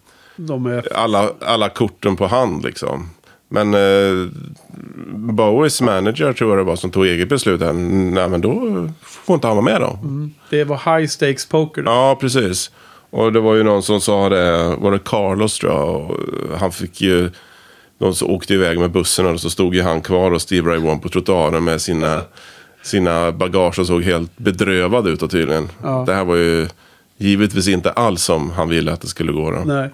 är... 0.46 0.96
alla, 0.96 1.30
alla 1.40 1.68
korten 1.68 2.16
på 2.16 2.26
hand 2.26 2.64
liksom. 2.64 3.10
Men 3.48 3.74
eh, 3.74 4.28
Bowies 5.14 5.80
manager 5.80 6.32
tror 6.32 6.50
jag 6.50 6.58
det 6.58 6.64
var 6.64 6.76
som 6.76 6.90
tog 6.90 7.06
eget 7.06 7.28
beslut. 7.28 7.60
Här. 7.60 7.72
Nej 7.72 8.28
men 8.28 8.40
då 8.40 8.52
får 9.02 9.34
inte 9.34 9.46
han 9.46 9.56
vara 9.56 9.64
med 9.64 9.80
då. 9.80 9.98
Det 10.50 10.64
var 10.64 10.98
high 10.98 11.08
stakes 11.08 11.46
poker. 11.46 11.82
då. 11.82 11.90
Ja, 11.90 12.18
precis. 12.20 12.70
Och 13.14 13.32
det 13.32 13.40
var 13.40 13.54
ju 13.54 13.62
någon 13.62 13.82
som 13.82 14.00
sa 14.00 14.28
det, 14.28 14.76
var 14.78 14.92
det 14.92 14.98
Carlos 14.98 15.58
tror 15.58 15.72
jag. 15.72 15.88
Och 16.10 16.18
han 16.58 16.72
fick 16.72 17.00
ju, 17.00 17.30
de 17.98 18.14
som 18.14 18.30
åkte 18.30 18.54
iväg 18.54 18.78
med 18.78 18.90
bussen 18.90 19.26
och 19.26 19.40
så 19.40 19.50
stod 19.50 19.74
ju 19.74 19.82
han 19.82 20.00
kvar 20.02 20.30
och 20.30 20.42
Steve 20.42 20.70
Ray 20.70 20.78
Vaughan 20.78 21.00
på 21.00 21.08
trottoaren 21.08 21.64
med 21.64 21.80
sina, 21.80 22.20
sina 22.82 23.32
bagage 23.32 23.78
och 23.78 23.86
såg 23.86 24.02
helt 24.02 24.36
bedrövad 24.38 25.06
ut 25.08 25.22
och 25.22 25.30
tydligen. 25.30 25.68
Ja. 25.82 26.04
Det 26.06 26.14
här 26.14 26.24
var 26.24 26.36
ju 26.36 26.68
givetvis 27.16 27.68
inte 27.68 27.90
alls 27.90 28.22
som 28.22 28.50
han 28.50 28.68
ville 28.68 28.92
att 28.92 29.00
det 29.00 29.08
skulle 29.08 29.32
gå. 29.32 29.50
Då. 29.50 29.62
Nej. 29.64 29.90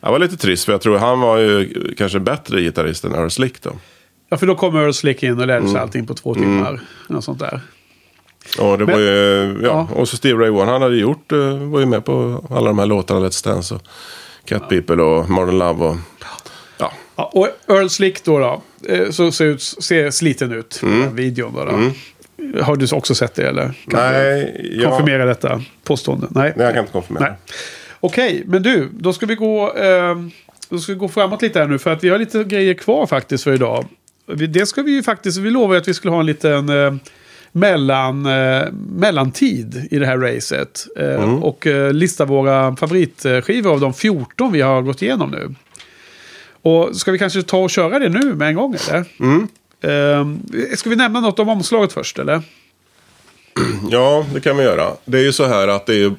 Det 0.00 0.10
var 0.10 0.18
lite 0.18 0.36
trist 0.36 0.64
för 0.64 0.72
jag 0.72 0.80
tror 0.80 0.98
han 0.98 1.20
var 1.20 1.38
ju 1.38 1.74
kanske 1.98 2.20
bättre 2.20 2.60
gitarrist 2.60 3.04
än 3.04 3.14
Earl 3.14 3.28
Slick 3.30 3.62
då. 3.62 3.70
Ja, 4.28 4.36
för 4.36 4.46
då 4.46 4.54
kommer 4.54 4.80
Earl 4.82 4.92
Slick 4.92 5.22
in 5.22 5.32
och 5.40 5.46
lärde 5.46 5.58
Mm. 5.58 5.72
sig 5.72 5.80
allting 5.80 6.06
på 6.06 6.14
två 6.14 6.34
timmar. 6.34 6.80
Något 7.08 7.24
sånt 7.24 7.38
där. 7.38 7.60
Och 8.58 8.78
det 8.78 8.86
Men- 8.86 8.94
var 8.94 9.00
ju, 9.02 9.58
ja, 9.62 9.68
Ja. 9.68 9.88
och 9.94 10.08
så 10.08 10.16
Steve 10.16 10.42
Ray 10.42 10.50
Vaughan 10.50 10.68
han 10.68 10.82
hade 10.82 10.96
gjort, 10.96 11.32
eh, 11.32 11.38
var 11.58 11.80
ju 11.80 11.86
med 11.86 12.04
på 12.04 12.44
alla 12.50 12.66
de 12.66 12.78
här 12.78 12.86
låtarna, 12.86 13.20
Let's 13.26 13.44
Dance 13.44 13.74
och 13.74 13.82
Cat 14.44 14.68
People 14.68 15.02
och 15.02 15.30
Modern 15.30 15.58
Love 15.58 15.84
och 15.84 15.96
ja. 16.78 16.92
Ja, 17.16 17.30
och 17.34 17.48
Earl 17.76 17.88
Slick 17.88 18.24
då, 18.24 18.38
då 18.38 18.62
eh, 18.94 19.10
så 19.10 19.32
ser, 19.32 19.44
ut, 19.44 19.62
ser 19.62 20.10
sliten 20.10 20.52
ut 20.52 20.80
i 20.82 20.86
den 20.86 21.14
videon. 21.16 21.54
Då, 21.54 21.64
då. 21.64 21.72
Har 22.62 22.76
du 22.76 22.86
också 22.96 23.14
sett 23.14 23.34
det 23.34 23.48
eller? 23.48 23.72
Kan 23.90 24.00
Mm. 24.00 24.12
Nej, 24.12 24.60
du 24.74 24.82
jag, 24.82 24.90
konfirmera 24.90 25.24
detta 25.24 25.62
påstående? 25.84 26.26
Nej. 26.30 26.52
nej, 26.56 26.64
jag 26.66 26.74
kan 26.74 26.80
inte 26.82 26.92
konfirmera. 26.92 27.24
Nej. 27.24 27.32
Okej, 28.00 28.42
men 28.46 28.62
du, 28.62 28.88
då 28.92 29.12
ska 29.12 29.26
vi 29.26 29.34
gå... 29.34 29.72
Eh, 29.74 30.16
då 30.68 30.78
ska 30.78 30.92
vi 30.92 30.98
gå 30.98 31.08
framåt 31.08 31.42
lite 31.42 31.58
här 31.60 31.66
nu 31.66 31.78
för 31.78 31.92
att 31.92 32.04
vi 32.04 32.08
har 32.08 32.18
lite 32.18 32.44
grejer 32.44 32.74
kvar 32.74 33.06
faktiskt 33.06 33.44
för 33.44 33.52
idag. 33.52 33.84
Det 34.48 34.66
ska 34.66 34.82
vi 34.82 34.92
ju 34.92 35.02
faktiskt, 35.02 35.38
vi 35.38 35.50
lovade 35.50 35.80
att 35.80 35.88
vi 35.88 35.94
skulle 35.94 36.12
ha 36.12 36.20
en 36.20 36.26
liten 36.26 36.68
eh, 36.68 36.94
mellan, 37.58 38.26
eh, 38.26 38.62
mellantid 38.96 39.88
i 39.90 39.98
det 39.98 40.06
här 40.06 40.18
racet. 40.18 40.86
Eh, 40.96 41.34
Och 41.42 41.66
eh, 41.66 41.92
lista 41.92 42.24
våra 42.24 42.76
favoritskivor 42.76 43.72
av 43.72 43.80
de 43.80 43.94
14 43.94 44.52
vi 44.52 44.60
har 44.60 44.82
gått 44.82 45.02
igenom 45.02 45.30
nu. 45.30 45.54
Och 46.62 46.96
ska 46.96 47.12
vi 47.12 47.18
kanske 47.18 47.42
ta 47.42 47.58
och 47.58 47.70
köra 47.70 47.98
det 47.98 48.08
nu 48.08 48.34
med 48.34 48.48
en 48.48 48.54
gång 48.54 48.76
eller? 48.88 49.04
Eh, 49.80 50.26
ska 50.76 50.90
vi 50.90 50.96
nämna 50.96 51.20
något 51.20 51.38
om 51.38 51.48
omslaget 51.48 51.92
först 51.92 52.18
eller? 52.18 52.42
Ja, 53.90 54.26
det 54.34 54.40
kan 54.40 54.56
vi 54.56 54.62
göra. 54.62 54.92
Det 55.04 55.18
är 55.18 55.22
ju 55.22 55.32
så 55.32 55.46
här 55.46 55.68
att 55.68 55.86
det 55.86 56.02
är 56.02 56.14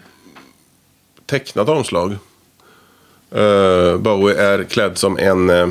tecknat 1.25 1.69
omslag. 1.69 2.15
Uh, 3.35 3.97
Bowie 3.97 4.35
är 4.41 4.63
klädd 4.63 4.97
som 4.97 5.17
en... 5.17 5.49
eh, 5.49 5.69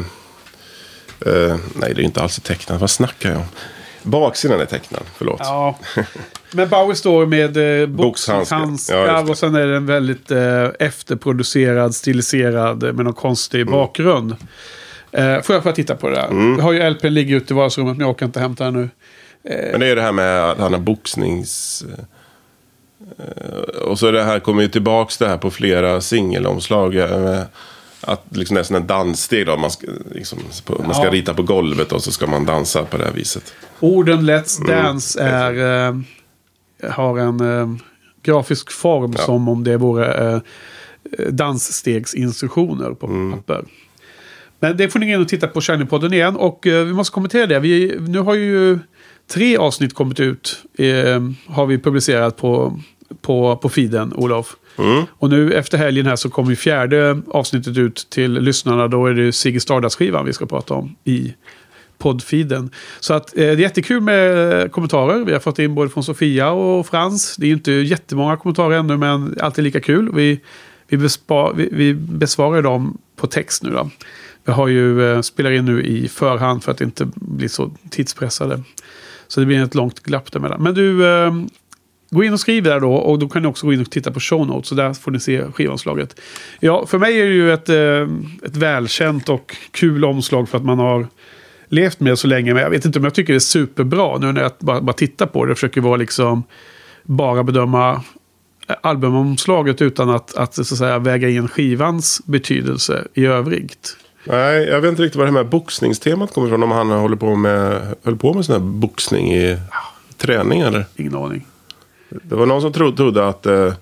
eh, 1.27 1.57
nej, 1.75 1.95
det 1.95 2.03
är 2.03 2.05
inte 2.05 2.23
alls 2.23 2.41
tecknat. 2.41 2.81
Vad 2.81 2.91
snackar 2.91 3.29
jag 3.31 3.39
om? 3.39 3.45
Baksidan 4.03 4.61
är 4.61 4.65
tecknad, 4.65 5.03
förlåt. 5.17 5.41
Ja. 5.41 5.79
Men 6.53 6.69
Bowie 6.69 6.95
står 6.97 7.27
med 7.27 7.81
eh, 7.83 7.87
Boxhandskar. 7.87 8.97
Ja, 9.07 9.23
det. 9.23 9.31
och 9.31 9.39
sen 9.39 9.55
är 9.55 9.67
den 9.67 9.87
väldigt 9.87 10.31
eh, 10.31 10.65
efterproducerad, 10.79 11.95
stiliserad 11.95 12.83
eh, 12.83 12.93
med 12.93 13.05
någon 13.05 13.15
konstig 13.15 13.61
Mm. 13.61 13.73
bakgrund. 13.73 14.37
Eh, 15.13 15.41
får 15.41 15.55
jag 15.55 15.63
få 15.63 15.73
titta 15.73 15.95
på 15.95 16.09
det 16.09 16.15
där? 16.15 16.29
Jag 16.57 16.63
har 16.65 16.73
ju 16.73 16.91
LPn 16.91 17.07
ligger 17.09 17.37
ute 17.37 17.53
i 17.53 17.57
vardagsrummet 17.57 17.97
men 17.97 18.01
jag 18.07 18.11
orkar 18.15 18.27
inte 18.27 18.41
hämta 18.41 18.65
den 18.65 18.75
nu. 18.75 18.89
Men 19.71 19.81
det 19.81 19.87
är 19.87 19.97
det 19.97 20.03
här 20.03 20.13
med 20.13 20.51
att 20.51 20.59
han 20.59 20.73
har 20.73 20.81
boxnings... 20.81 21.85
eh, 23.19 23.83
Och 23.83 23.99
så 23.99 24.11
det 24.11 24.23
här 24.25 24.41
kommer 24.41 24.63
ju 24.63 24.69
tillbaks 24.69 25.19
det 25.19 25.29
här 25.29 25.37
på 25.39 25.51
flera 25.51 26.01
singelomslag. 26.01 26.97
eh, 26.97 27.19
med 27.21 27.47
Att 28.09 28.25
liksom 28.37 28.55
nästan 28.55 28.77
en 28.77 28.87
danssteg 28.87 29.47
då. 29.47 29.57
Man 29.57 29.71
ska, 29.71 29.87
liksom, 30.15 30.39
på, 30.65 30.83
man 30.83 30.95
ska 30.95 31.05
Ja. 31.05 31.11
rita 31.11 31.35
på 31.35 31.43
golvet 31.43 31.93
och 31.93 32.03
så 32.03 32.13
ska 32.13 32.27
man 32.27 32.45
dansa 32.47 32.85
på 32.85 32.97
det 32.97 33.05
här 33.05 33.13
viset. 33.13 33.55
Orden 33.81 34.31
Let's 34.31 34.61
Mm. 34.61 34.71
Dance 34.85 35.21
är, 35.23 35.87
eh, 35.89 36.91
har 36.91 37.19
en 37.19 37.41
eh, 37.41 37.69
grafisk 38.23 38.71
form 38.71 39.13
Ja. 39.19 39.25
som 39.25 39.49
om 39.49 39.65
det 39.65 39.77
vore 39.77 40.33
eh, 40.35 40.41
dansstegsinstruktioner 41.31 42.91
på 42.91 43.07
Mm. 43.07 43.33
papper. 43.33 43.65
Men 44.61 44.77
det 44.77 44.89
får 44.89 44.99
ni 44.99 45.13
in 45.13 45.21
och 45.21 45.29
titta 45.29 45.47
på 45.47 45.61
Shiny-podden 45.61 46.15
igen. 46.15 46.37
Och 46.37 46.61
vi 46.65 46.93
måste 46.93 47.13
kommentera 47.15 47.47
det. 47.47 47.59
Vi, 47.61 47.97
nu 48.01 48.19
har 48.19 48.35
ju 48.35 48.79
tre 49.31 49.57
avsnitt 49.57 49.95
kommit 49.95 50.21
ut. 50.21 50.63
Har 51.47 51.67
vi 51.67 51.79
publicerat 51.79 52.37
på, 52.37 52.81
på, 53.21 53.57
på 53.57 53.69
feeden, 53.69 54.13
Olof. 54.17 54.57
Mm. 54.79 55.05
Och 55.11 55.31
nu 55.31 55.53
efter 55.53 55.79
helgen 55.79 56.07
här 56.07 56.17
så 56.17 56.31
kommer 56.31 56.55
fjärde 56.55 57.23
avsnittet 57.29 57.77
ut 57.77 58.07
till 58.11 58.33
lyssnarna. 58.33 58.89
Då 58.89 59.07
är 59.07 59.15
det 59.15 59.33
Ziggy 59.33 59.61
Stardust-skivan 59.61 60.27
vi 60.27 60.33
ska 60.33 60.47
prata 60.47 60.75
om 60.75 60.97
i 61.05 61.35
poddfeeden. 61.99 62.71
Så 63.01 63.15
att, 63.15 63.37
eh, 63.37 63.41
det 63.41 63.51
är 63.51 63.57
jättekul 63.57 64.01
med 64.01 64.73
kommentarer. 64.73 65.25
Vi 65.25 65.33
har 65.33 65.41
fått 65.41 65.59
in 65.59 65.75
både 65.75 65.91
från 65.91 66.05
Sofia 66.05 66.51
och 66.51 66.87
Frans. 66.87 67.37
Det 67.37 67.47
är 67.47 67.51
inte 67.51 67.73
jättemånga 67.73 68.37
kommentarer 68.37 68.79
ännu 68.79 68.97
men 68.97 69.37
alltid 69.41 69.65
lika 69.65 69.81
kul. 69.81 70.15
Vi, 70.15 70.41
vi, 70.89 70.97
bespa, 70.97 71.53
vi, 71.53 71.69
vi 71.73 71.95
besvarar 71.95 72.63
dem 72.63 72.99
på 73.17 73.27
text 73.27 73.63
nu 73.63 73.71
då. 73.71 73.91
Vi 74.45 74.53
har 74.53 74.69
ju 74.69 75.13
eh, 75.13 75.21
spelar 75.21 75.51
in 75.51 75.65
nu 75.65 75.83
i 75.83 76.09
förhand 76.09 76.65
för 76.65 76.73
att 76.73 76.81
inte 76.81 77.09
bli 77.15 77.49
så 77.49 77.71
tidspressade. 77.91 78.63
Så 79.29 79.41
det 79.41 79.47
blir 79.47 79.65
ett 79.65 79.75
långt 79.75 80.01
glapp 80.01 80.33
däremellan. 80.33 80.63
Men 80.63 80.75
du, 80.75 81.07
eh, 81.07 81.33
gå 82.11 82.25
in 82.25 82.33
och 82.33 82.41
skriv 82.41 82.63
där 82.63 82.81
då. 82.81 82.93
Och 82.93 83.19
då 83.19 83.29
kan 83.29 83.43
ni 83.43 83.49
också 83.49 83.67
gå 83.67 83.73
in 83.73 83.81
och 83.81 83.91
titta 83.91 84.13
på 84.13 84.21
show 84.21 84.47
notes. 84.47 84.69
Så 84.69 84.75
där 84.75 84.95
får 84.95 85.11
ni 85.11 85.21
se 85.21 85.43
skivomslaget. 85.53 86.21
Ja, 86.61 86.87
för 86.87 86.99
mig 86.99 87.21
är 87.21 87.27
det 87.27 87.35
ju 87.35 87.53
ett, 87.53 87.69
eh, 87.69 88.47
ett 88.47 88.57
välkänt 88.57 89.29
och 89.29 89.57
kul 89.71 90.05
omslag 90.05 90.49
för 90.49 90.59
att 90.59 90.65
man 90.65 90.79
har 90.79 91.07
levt 91.69 92.01
med 92.01 92.13
det 92.13 92.17
så 92.17 92.27
länge. 92.27 92.55
Men 92.55 92.63
jag 92.63 92.71
vet 92.71 92.85
inte 92.85 92.99
om 92.99 93.05
jag 93.05 93.15
tycker 93.15 93.33
det 93.33 93.37
är 93.37 93.41
superbra 93.41 94.19
nu 94.19 94.33
när 94.33 94.43
jag 94.43 94.53
bara, 94.59 94.81
bara 94.81 94.93
tittar 94.93 95.27
på 95.27 95.45
det. 95.45 95.51
Jag 95.51 95.57
försöker 95.57 95.81
vara 95.81 95.97
liksom 95.97 96.43
bara 97.03 97.43
bedöma 97.43 98.03
albumomslaget 98.81 99.83
utan 99.83 100.11
att, 100.11 100.37
att, 100.37 100.55
så 100.55 100.61
att 100.61 100.67
säga, 100.67 100.99
väga 100.99 101.29
in 101.29 101.49
skivans 101.49 102.21
betydelse 102.25 103.05
i 103.15 103.27
övrigt. 103.27 103.97
Nej, 104.25 104.69
jag 104.69 104.81
vet 104.81 104.91
inte 104.91 105.03
riktigt 105.03 105.17
var 105.17 105.25
det 105.25 105.33
här 105.33 105.43
med 105.43 105.49
boxningstemat 105.49 106.35
kommer 106.35 106.49
ifrån. 106.49 106.63
Om 106.63 106.71
han 106.71 106.91
håller 106.91 107.17
på 107.17 107.35
med, 107.35 107.81
höll 108.03 108.17
på 108.17 108.35
med 108.35 108.45
sån 108.45 108.53
här 108.53 108.61
boxning 108.61 109.35
i 109.35 109.59
träning 110.17 110.61
eller? 110.61 110.87
Ingen 110.97 111.15
aning. 111.15 111.47
Det 112.09 112.35
var 112.35 112.47
någon 112.47 112.61
som 112.61 112.73
trodde, 112.73 112.97
trodde 112.97 113.29
att, 113.29 113.47
eh, 113.47 113.73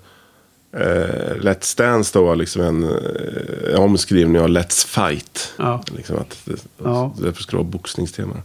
eh, 0.73 1.35
Let's 1.41 1.77
Dance 1.77 2.19
då 2.19 2.25
var 2.25 2.35
liksom 2.35 2.61
en, 2.61 2.83
eh, 2.83 3.79
omskrivning 3.79 4.41
av 4.41 4.47
Let's 4.47 4.87
Fight. 4.87 5.53
Ja. 5.57 5.83
Liksom 5.95 6.17
att 6.17 6.37
det, 6.45 6.55
Ja. 6.83 7.15
Därför 7.17 7.43
skulle 7.43 7.59
det 7.59 7.63
vara 7.63 7.71
boxningstema. 7.71 8.35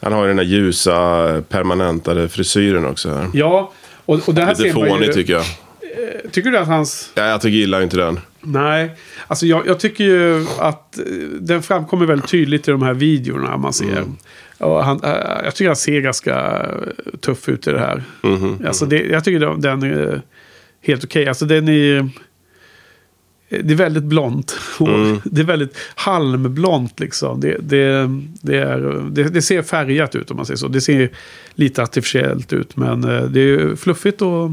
Han 0.00 0.12
har 0.12 0.22
ju 0.22 0.28
den 0.28 0.36
där 0.36 0.44
ljusa 0.44 1.42
permanentade 1.48 2.28
frisyren 2.28 2.86
också 2.86 3.14
här. 3.14 3.28
Ja, 3.34 3.72
och, 4.04 4.28
och 4.28 4.34
det 4.34 4.40
här 4.42 4.48
Lite 4.48 4.62
ser 4.62 4.74
man 4.74 4.84
ju... 4.84 4.90
fånig 4.90 5.12
tycker 5.12 5.32
jag. 5.32 5.44
Tycker 6.32 6.50
du 6.50 6.58
att 6.58 6.66
hans... 6.66 7.10
Ja, 7.14 7.26
jag 7.26 7.40
tycker 7.40 7.56
gillar 7.56 7.82
inte 7.82 7.96
den. 7.96 8.20
Nej, 8.44 8.90
alltså 9.26 9.46
jag, 9.46 9.66
jag 9.66 9.80
tycker 9.80 10.04
ju 10.04 10.46
att 10.58 10.98
eh, 10.98 11.04
den 11.40 11.62
framkommer 11.62 12.06
väldigt 12.06 12.30
tydligt 12.30 12.68
i 12.68 12.70
de 12.70 12.82
här 12.82 12.94
videorna 12.94 13.56
man 13.56 13.72
ser. 13.72 13.86
Mm. 13.98 14.16
Och 14.58 14.84
han, 14.84 15.00
eh, 15.04 15.10
jag 15.44 15.54
tycker 15.54 15.66
han 15.68 15.76
ser 15.76 16.00
ganska 16.00 16.34
eh, 16.62 17.18
tuff 17.20 17.48
ut 17.48 17.66
i 17.66 17.70
det 17.70 17.78
här. 17.78 18.02
Mhm, 18.22 18.58
Alltså 18.66 18.86
det, 18.86 19.02
jag 19.02 19.24
tycker 19.24 19.56
den- 19.56 19.82
är 19.82 20.22
helt 20.82 21.04
okej. 21.04 21.28
Alltså 21.28 21.44
den 21.44 21.68
är... 21.68 22.08
Det 23.48 23.74
är 23.74 23.76
väldigt 23.76 24.04
blont. 24.04 24.56
hår. 24.78 24.94
Mm. 24.94 25.20
Det 25.24 25.40
är 25.40 25.44
väldigt 25.44 25.76
halmblont 25.94 27.00
liksom. 27.00 27.40
Det, 27.40 27.56
det, 27.60 28.08
det, 28.42 28.58
är, 28.58 29.10
det, 29.10 29.22
det 29.24 29.42
ser 29.42 29.62
färgat 29.62 30.14
ut 30.14 30.30
om 30.30 30.36
man 30.36 30.46
säger 30.46 30.58
så. 30.58 30.68
Det 30.68 30.80
ser 30.80 31.10
lite 31.54 31.82
artificiellt 31.82 32.52
ut. 32.52 32.76
Men 32.76 33.00
det 33.32 33.40
är 33.40 33.76
fluffigt 33.76 34.22
och 34.22 34.50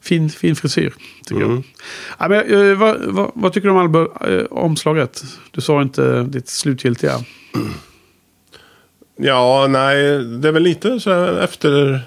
fin, 0.00 0.30
fin 0.30 0.56
frisyr. 0.56 0.94
Tycker 1.26 1.42
Mm. 1.42 1.54
jag. 1.54 1.62
Ja, 2.18 2.28
men, 2.28 2.70
eh, 2.70 2.78
vad, 2.78 2.96
vad, 3.04 3.30
vad 3.34 3.52
tycker 3.52 3.68
du 3.68 3.72
om 3.74 3.78
album, 3.80 4.08
eh, 4.28 4.42
omslaget? 4.50 5.24
Du 5.50 5.60
sa 5.60 5.82
inte 5.82 6.22
ditt 6.22 6.48
slutgiltiga. 6.48 7.14
Ja, 9.16 9.66
nej, 9.68 9.96
det 10.24 10.48
är 10.48 10.52
väl 10.52 10.62
lite 10.62 11.00
så 11.00 11.10
här 11.10 11.40
efter, 11.40 12.00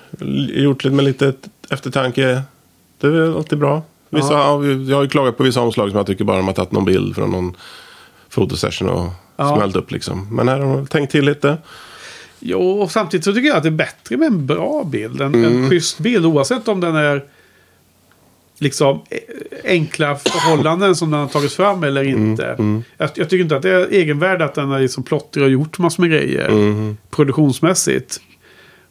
gjort 0.62 0.84
lite 0.84 0.96
med 0.96 1.06
lite 1.06 1.34
eftertanke. 1.70 2.42
Det 2.98 3.08
är 3.08 3.12
väl 3.12 3.36
alltid 3.38 3.60
bra. 3.60 3.84
Vissa, 4.10 4.34
ja. 4.34 4.66
Jag 4.66 4.96
har 4.98 5.04
ju 5.04 5.10
klagat 5.10 5.38
på 5.38 5.44
vissa 5.44 5.62
omslag 5.62 5.90
som 5.90 5.98
jag 5.98 6.08
tycker 6.08 6.24
bara 6.24 6.38
de 6.38 6.48
har 6.48 6.54
tagit 6.54 6.72
någon 6.72 6.86
bild 6.86 7.16
från 7.16 7.32
någon 7.32 7.56
fotosession 8.30 8.90
och 8.90 9.10
Ja. 9.38 9.56
smält 9.56 9.76
upp 9.76 9.92
liksom. 9.92 10.36
Men 10.36 10.48
här 10.48 10.60
har 10.60 10.76
de 10.78 10.88
tänkt 10.88 11.12
till 11.12 11.26
lite. 11.26 11.58
Jo, 12.40 12.82
och 12.82 12.92
samtidigt 12.92 13.24
så 13.24 13.34
tycker 13.34 13.48
jag 13.48 13.58
att 13.58 13.64
det 13.64 13.70
är 13.70 13.72
bättre 13.72 14.18
med 14.18 14.28
en 14.28 14.46
bra 14.46 14.84
bild. 14.84 15.22
En, 15.22 15.36
Mm. 15.36 15.64
en 15.64 15.70
schysst 15.70 16.00
bild 16.00 16.26
oavsett 16.26 16.68
om 16.68 16.80
den 16.80 16.96
är 16.96 17.24
liksom 18.62 19.02
eh, 19.10 19.18
enkla 19.64 20.16
förhållanden 20.16 20.96
som 20.96 21.12
den 21.12 21.20
har 21.20 21.28
tagits 21.28 21.56
fram 21.56 21.84
eller 21.84 22.02
Mm, 22.02 22.30
inte. 22.32 22.56
Jag, 22.98 23.10
jag 23.16 23.30
tycker 23.30 23.44
inte 23.44 23.56
att 23.56 23.62
det 23.62 23.70
är 23.70 23.88
egenvärde 23.92 24.46
att 24.46 24.54
den 24.56 24.72
är 24.72 24.80
liksom 24.80 25.04
plottrig 25.04 25.44
och 25.46 25.52
gjort 25.52 25.80
massor 25.80 26.04
med 26.04 26.12
grejer 26.12 26.48
Mm. 26.50 26.98
produktionsmässigt. 27.10 28.22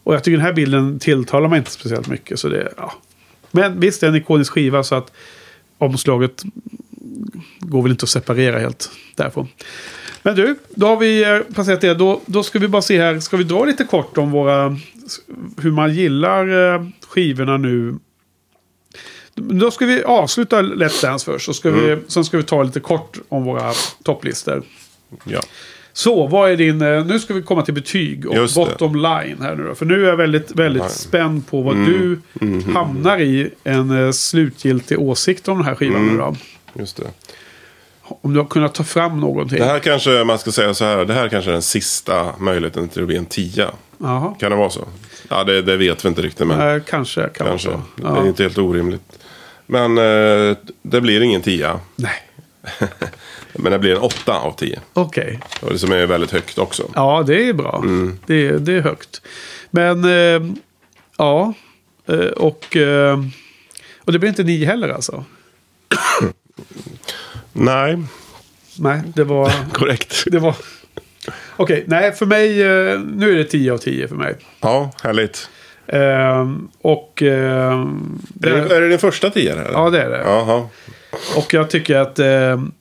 Och 0.04 0.14
jag 0.14 0.24
tycker 0.24 0.36
den 0.36 0.46
här 0.46 0.52
bilden 0.52 0.98
tilltalar 0.98 1.48
mig 1.48 1.58
inte 1.58 1.70
speciellt 1.70 2.08
mycket. 2.08 2.38
Så 2.38 2.48
det, 2.48 2.72
ja. 2.76 2.92
Men 3.50 3.80
visst, 3.80 4.00
det 4.00 4.06
är 4.06 4.08
en 4.08 4.16
ikonisk 4.16 4.52
skiva 4.52 4.82
så 4.82 4.94
att 4.94 5.12
omslaget 5.78 6.42
går 7.60 7.82
väl 7.82 7.90
inte 7.90 8.02
att 8.04 8.08
separera 8.08 8.58
helt 8.58 8.90
därifrån. 9.16 9.48
Men 10.22 10.36
du, 10.36 10.56
då 10.74 10.86
har 10.86 10.96
vi 10.96 11.22
eh, 11.24 11.38
passerat 11.54 11.80
det. 11.80 11.94
Då, 11.94 12.20
då 12.26 12.42
ska 12.42 12.58
vi 12.58 12.68
bara 12.68 12.82
se 12.82 13.00
här. 13.02 13.20
Ska 13.20 13.36
vi 13.36 13.44
dra 13.44 13.64
lite 13.64 13.84
kort 13.84 14.18
om 14.18 14.30
våra... 14.30 14.76
Hur 15.62 15.70
man 15.72 15.94
gillar 15.94 16.74
eh, 16.74 16.84
skivorna 17.08 17.56
nu. 17.56 17.94
Då 19.40 19.70
ska 19.70 19.86
vi 19.86 20.02
avsluta 20.04 20.62
Let's 20.62 21.02
Dance 21.02 21.24
först. 21.24 21.46
Så 21.46 21.54
ska 21.54 21.70
vi, 21.70 21.98
sen 22.08 22.24
ska 22.24 22.36
vi 22.36 22.42
ta 22.42 22.62
lite 22.62 22.80
kort 22.80 23.18
om 23.28 23.44
våra 23.44 23.72
topplistor. 24.04 24.62
Ja. 25.24 25.40
Så, 25.92 26.26
vad 26.26 26.50
är 26.50 26.56
din... 26.56 26.82
eh, 26.82 27.04
Nu 27.06 27.18
ska 27.20 27.34
vi 27.34 27.42
komma 27.42 27.62
till 27.62 27.74
betyg 27.74 28.26
och 28.26 28.34
Just 28.36 28.54
det. 28.54 28.60
bottom 28.60 28.96
line 28.96 29.36
här 29.40 29.54
nu 29.56 29.64
då. 29.68 29.74
För 29.74 29.86
nu 29.86 30.04
är 30.04 30.08
jag 30.08 30.16
väldigt, 30.16 30.50
väldigt 30.50 30.82
Nej. 30.82 30.90
spänd 30.92 31.46
på 31.46 31.62
vad 31.62 31.74
Mm. 31.74 31.86
du 31.92 32.20
hamnar 32.72 33.18
i 33.20 33.50
en 33.64 33.90
eh, 34.06 34.10
slutgiltig 34.10 34.98
åsikt 35.00 35.48
om 35.48 35.56
den 35.58 35.66
här 35.66 35.74
skivan 35.74 35.96
Mm. 36.02 36.12
nu 36.16 36.18
då. 36.20 36.36
Just 36.78 36.96
det. 36.96 37.02
Om 38.22 38.32
du 38.34 38.40
har 38.40 38.46
kunnat 38.46 38.74
ta 38.74 38.84
fram 38.84 39.20
någonting. 39.20 39.58
Det 39.58 39.64
här 39.64 39.78
kanske, 39.78 40.24
man 40.24 40.38
ska 40.38 40.52
säga 40.52 40.74
så 40.74 40.84
här, 40.84 41.04
det 41.04 41.14
här 41.14 41.28
kanske 41.28 41.50
är 41.50 41.52
den 41.52 41.62
sista 41.62 42.34
möjligheten 42.38 42.88
till 42.88 43.00
att 43.02 43.06
bli 43.08 43.16
en 43.16 43.26
tia. 43.26 43.70
Jaha. 43.98 44.34
Kan 44.40 44.50
det 44.50 44.56
vara 44.56 44.70
så? 44.70 44.88
Ja, 45.28 45.44
det, 45.44 45.62
det 45.62 45.76
vet 45.76 46.04
vi 46.04 46.08
inte 46.08 46.22
riktigt. 46.22 46.46
Men 46.46 46.74
Eh, 46.76 46.82
kanske 46.86 47.20
kan 47.20 47.46
kanske. 47.48 47.68
vara 47.68 47.78
så. 47.96 48.02
Det 48.02 48.08
är 48.08 48.16
Ja. 48.16 48.26
inte 48.26 48.42
helt 48.42 48.58
orimligt. 48.58 49.02
Men 49.70 49.98
eh, 49.98 50.56
det 50.82 51.00
blir 51.00 51.20
ingen 51.20 51.42
tia. 51.42 51.80
Nej, 51.96 52.22
Men 53.52 53.72
det 53.72 53.78
blir 53.78 53.92
en 53.92 53.98
åtta 54.00 54.38
av 54.38 54.52
tio. 54.56 54.80
okej. 54.92 55.40
Och 55.60 55.72
det 55.72 55.78
som 55.78 55.92
är 55.92 56.06
väldigt 56.06 56.30
högt 56.30 56.58
också. 56.58 56.90
Ja, 56.94 57.24
det 57.26 57.48
är 57.48 57.52
bra. 57.52 57.80
Mm. 57.84 58.18
Det, 58.26 58.48
är- 58.48 58.58
det 58.58 58.72
är 58.72 58.80
högt. 58.80 59.22
Men, 59.70 60.04
eh, 60.04 60.50
ja. 61.18 61.54
Eh, 62.08 62.14
och, 62.16 62.76
eh, 62.76 63.18
och 64.04 64.12
det 64.12 64.18
blir 64.18 64.28
inte 64.28 64.42
nio 64.42 64.66
heller 64.66 64.88
alltså? 64.88 65.24
Nej, 67.52 67.98
Nej, 68.78 69.02
det 69.14 69.24
var... 69.24 69.52
korrekt. 69.72 70.24
Det 70.26 70.38
var... 70.38 70.54
Okej, 71.56 71.84
nej 71.86 72.12
för 72.12 72.26
mig, 72.26 72.62
eh, 72.62 73.00
nu 73.00 73.32
är 73.32 73.36
det 73.36 73.44
10 73.44 73.72
av 73.72 73.78
10 73.78 74.08
för 74.08 74.16
mig. 74.16 74.36
Ja, 74.60 74.90
härligt. 75.02 75.48
Ehm, 75.92 76.68
och... 76.80 77.22
ehm, 77.22 78.18
Är 78.42 78.50
det, 78.50 78.76
är 78.76 78.80
det 78.80 78.88
din 78.88 78.98
första 78.98 79.30
tia? 79.30 79.52
Eller? 79.52 79.72
ja, 79.72 79.90
det 79.90 80.02
är 80.02 80.10
det. 80.10 80.22
Jaha. 80.24 80.66
Och 81.36 81.54
jag 81.54 81.70
tycker 81.70 81.96
att 81.96 82.18
ehm, 82.18 82.72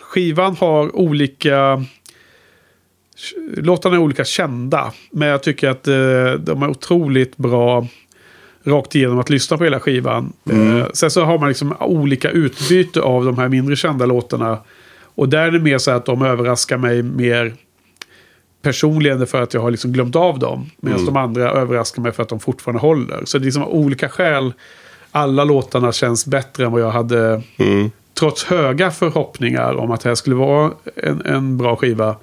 skivan 0.00 0.56
har 0.56 0.96
olika... 0.96 1.84
Låtarna 3.56 3.96
är 3.96 4.00
olika 4.00 4.24
kända. 4.24 4.92
Men 5.10 5.28
jag 5.28 5.42
tycker 5.42 5.68
att 5.68 5.88
eh, 5.88 6.32
de 6.38 6.62
är 6.62 6.68
otroligt 6.68 7.36
bra 7.36 7.86
rakt 8.64 8.94
igenom 8.94 9.18
att 9.18 9.30
lyssna 9.30 9.56
på 9.58 9.64
hela 9.64 9.80
skivan. 9.80 10.32
Eh, 10.50 10.86
sen 10.92 11.10
så 11.10 11.24
har 11.24 11.38
man 11.38 11.48
liksom 11.48 11.76
olika 11.80 12.30
utbyte 12.30 13.00
av 13.00 13.24
de 13.24 13.38
här 13.38 13.48
mindre 13.48 13.76
kända 13.76 14.06
låtarna. 14.06 14.58
Och 15.02 15.28
där 15.28 15.46
är 15.46 15.50
det 15.50 15.58
mer 15.58 15.78
så 15.78 15.90
att 15.90 16.06
de 16.06 16.22
överraskar 16.22 16.76
mig 16.76 17.02
mer 17.02 17.54
personligen 18.62 19.26
för 19.26 19.42
att 19.42 19.54
jag 19.54 19.60
har 19.60 19.70
liksom 19.70 19.92
glömt 19.92 20.16
av 20.16 20.38
dem. 20.38 20.70
Medan 20.80 20.98
de 21.06 21.16
andra 21.16 21.50
överraskar 21.50 22.02
mig 22.02 22.12
för 22.12 22.22
att 22.22 22.28
de 22.28 22.40
fortfarande 22.40 22.80
håller. 22.80 23.24
Så 23.24 23.38
det 23.38 23.42
är 23.42 23.44
liksom 23.44 23.64
olika 23.64 24.08
skäl. 24.08 24.52
Alla 25.10 25.44
låtarna 25.44 25.92
känns 25.92 26.26
bättre 26.26 26.64
än 26.64 26.72
vad 26.72 26.80
jag 26.80 26.90
hade. 26.90 27.42
Trots 28.18 28.44
höga 28.44 28.90
förhoppningar 28.90 29.74
om 29.76 29.90
att 29.90 30.00
det 30.00 30.08
här 30.08 30.14
skulle 30.14 30.36
vara 30.36 30.70
en, 30.96 31.22
en 31.26 31.56
bra 31.58 31.76
skiva. 31.76 32.16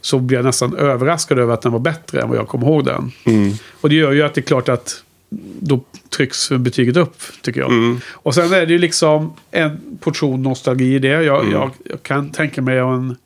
Så 0.00 0.18
blir 0.18 0.38
jag 0.38 0.44
nästan 0.44 0.76
överraskad 0.76 1.38
över 1.38 1.54
att 1.54 1.62
den 1.62 1.72
var 1.72 1.78
bättre 1.78 2.20
än 2.20 2.28
vad 2.28 2.38
jag 2.38 2.48
kommer 2.48 2.66
ihåg 2.66 2.84
den. 2.84 3.12
Och 3.80 3.88
det 3.88 3.94
gör 3.94 4.12
ju 4.12 4.22
att 4.22 4.34
det 4.34 4.40
är 4.40 4.42
klart 4.42 4.68
att 4.68 5.02
då 5.60 5.80
trycks 6.16 6.50
betyget 6.50 6.96
upp, 6.96 7.16
tycker 7.42 7.60
jag. 7.60 7.70
Och 8.12 8.34
sen 8.34 8.52
är 8.52 8.66
det 8.66 8.72
ju 8.72 8.78
liksom 8.78 9.32
en 9.50 9.98
portion 10.00 10.42
nostalgi 10.42 10.94
i 10.94 10.98
det. 10.98 11.08
Jag, 11.08 11.50
jag, 11.52 11.70
jag 11.84 12.02
kan 12.02 12.30
tänka 12.30 12.62
mig 12.62 12.78
en, 12.78 13.16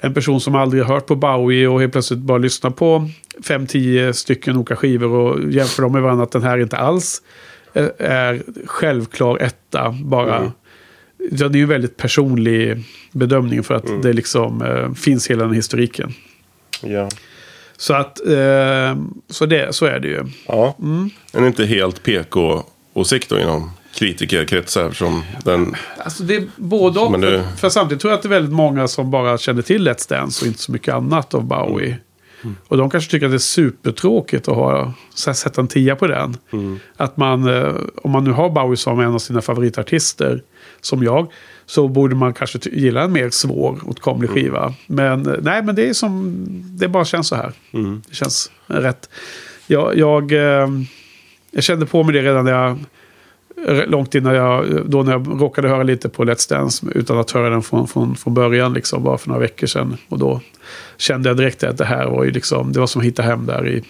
en 0.00 0.14
person 0.14 0.40
som 0.40 0.54
aldrig 0.54 0.84
hört 0.84 1.06
på 1.06 1.16
Bowie 1.16 1.68
och 1.68 1.80
helt 1.80 1.92
plötsligt 1.92 2.20
bara 2.20 2.38
lyssnar 2.38 2.70
på 2.70 3.10
5-10 3.38 4.12
stycken 4.12 4.56
olika 4.56 4.76
skivor 4.76 5.10
och 5.10 5.52
jämför 5.52 5.82
dem 5.82 5.92
med 5.92 6.02
varandra. 6.02 6.24
Att 6.24 6.32
den 6.32 6.42
här 6.42 6.58
inte 6.58 6.76
alls 6.76 7.22
är 7.98 8.42
självklar 8.66 9.38
etta 9.38 9.96
bara. 10.04 10.52
Ja, 11.30 11.48
det 11.48 11.56
är 11.56 11.58
ju 11.58 11.62
en 11.62 11.68
väldigt 11.68 11.96
personlig 11.96 12.84
bedömning 13.12 13.62
för 13.62 13.74
att 13.74 14.02
det 14.02 14.12
liksom 14.12 14.62
eh, 14.62 14.92
finns 14.92 15.30
hela 15.30 15.44
den 15.44 15.54
historiken. 15.54 16.12
Ja. 16.82 17.08
Så 17.76 17.94
att, 17.94 18.26
eh, 18.26 18.96
så, 19.28 19.46
det, 19.46 19.74
så 19.74 19.86
är 19.86 20.00
det 20.00 20.08
ju. 20.08 20.24
ja. 20.46 20.76
En 21.32 21.46
inte 21.46 21.64
helt 21.64 22.02
PK-åsikt 22.02 23.28
då 23.28 23.38
inom 23.38 23.70
kritikerkretsar 23.94 24.84
eftersom 24.84 25.22
den... 25.44 25.74
Alltså 26.04 26.22
det 26.22 26.36
är 26.36 26.44
både 26.56 27.00
och. 27.00 27.20
Det- 27.20 27.44
För, 27.50 27.56
för 27.56 27.68
samtidigt 27.68 28.00
tror 28.00 28.10
jag 28.10 28.16
att 28.16 28.22
det 28.22 28.26
är 28.28 28.30
väldigt 28.30 28.52
många 28.54 28.88
som 28.88 29.10
bara 29.10 29.38
känner 29.38 29.62
till 29.62 29.88
Let's 29.88 30.08
Dance 30.10 30.44
och 30.44 30.46
inte 30.46 30.58
så 30.60 30.72
mycket 30.72 30.94
annat 30.94 31.34
av 31.34 31.44
Bowie. 31.44 31.96
Och 32.68 32.76
de 32.76 32.90
kanske 32.90 33.10
tycker 33.10 33.26
att 33.26 33.32
det 33.32 33.36
är 33.36 33.38
supertråkigt 33.38 34.48
att 34.48 34.54
ha, 34.56 34.94
här, 35.26 35.32
sätta 35.32 35.60
en 35.60 35.68
tia 35.68 35.96
på 35.96 36.06
den. 36.06 36.36
Att 36.96 37.16
man, 37.16 37.48
eh, 37.48 37.74
om 38.02 38.10
man 38.10 38.24
nu 38.24 38.30
har 38.32 38.50
Bowie 38.50 38.76
som 38.76 39.00
en 39.00 39.14
av 39.14 39.18
sina 39.18 39.40
favoritartister, 39.40 40.42
som 40.80 41.02
jag, 41.02 41.32
så 41.66 41.88
borde 41.88 42.14
man 42.14 42.34
kanske 42.34 42.58
gilla 42.72 43.02
en 43.02 43.12
mer 43.12 43.30
svår 43.30 43.78
åtkomlig 43.86 44.30
skiva. 44.30 44.74
Men 44.86 45.26
eh, 45.26 45.34
nej, 45.42 45.62
men 45.62 45.74
det 45.74 45.88
är 45.88 45.92
som, 45.92 46.34
det 46.78 46.88
bara 46.88 47.04
känns 47.04 47.28
så 47.28 47.36
här. 47.36 47.52
Det 48.08 48.14
känns 48.14 48.50
rätt. 48.66 49.08
Jag, 49.66 49.98
jag, 49.98 50.32
eh, 50.32 50.68
jag 51.50 51.62
kände 51.64 51.86
på 51.86 52.02
mig 52.02 52.14
det 52.14 52.22
redan 52.22 52.44
när 52.44 52.52
jag 52.52 52.78
långt 53.86 54.14
innan 54.14 54.34
jag, 54.34 54.82
då 54.86 55.02
när 55.02 55.12
jag 55.12 55.42
råkade 55.42 55.68
höra 55.68 55.82
lite 55.82 56.08
på 56.08 56.24
Let's 56.24 56.50
Dance 56.50 56.86
utan 56.94 57.18
att 57.18 57.30
höra 57.30 57.50
den 57.50 57.62
från, 57.62 57.88
från, 57.88 58.16
från 58.16 58.34
början, 58.34 58.74
liksom, 58.74 59.04
bara 59.04 59.18
för 59.18 59.28
några 59.28 59.40
veckor 59.40 59.66
sedan. 59.66 59.96
Och 60.08 60.18
då 60.18 60.40
kände 60.96 61.28
jag 61.28 61.36
direkt 61.36 61.64
att 61.64 61.78
det 61.78 61.84
här 61.84 62.06
var 62.06 62.24
ju 62.24 62.30
liksom, 62.30 62.72
det 62.72 62.80
var 62.80 62.86
som 62.86 63.00
att 63.00 63.06
hitta 63.06 63.22
hem 63.22 63.46
där 63.46 63.68
i, 63.68 63.82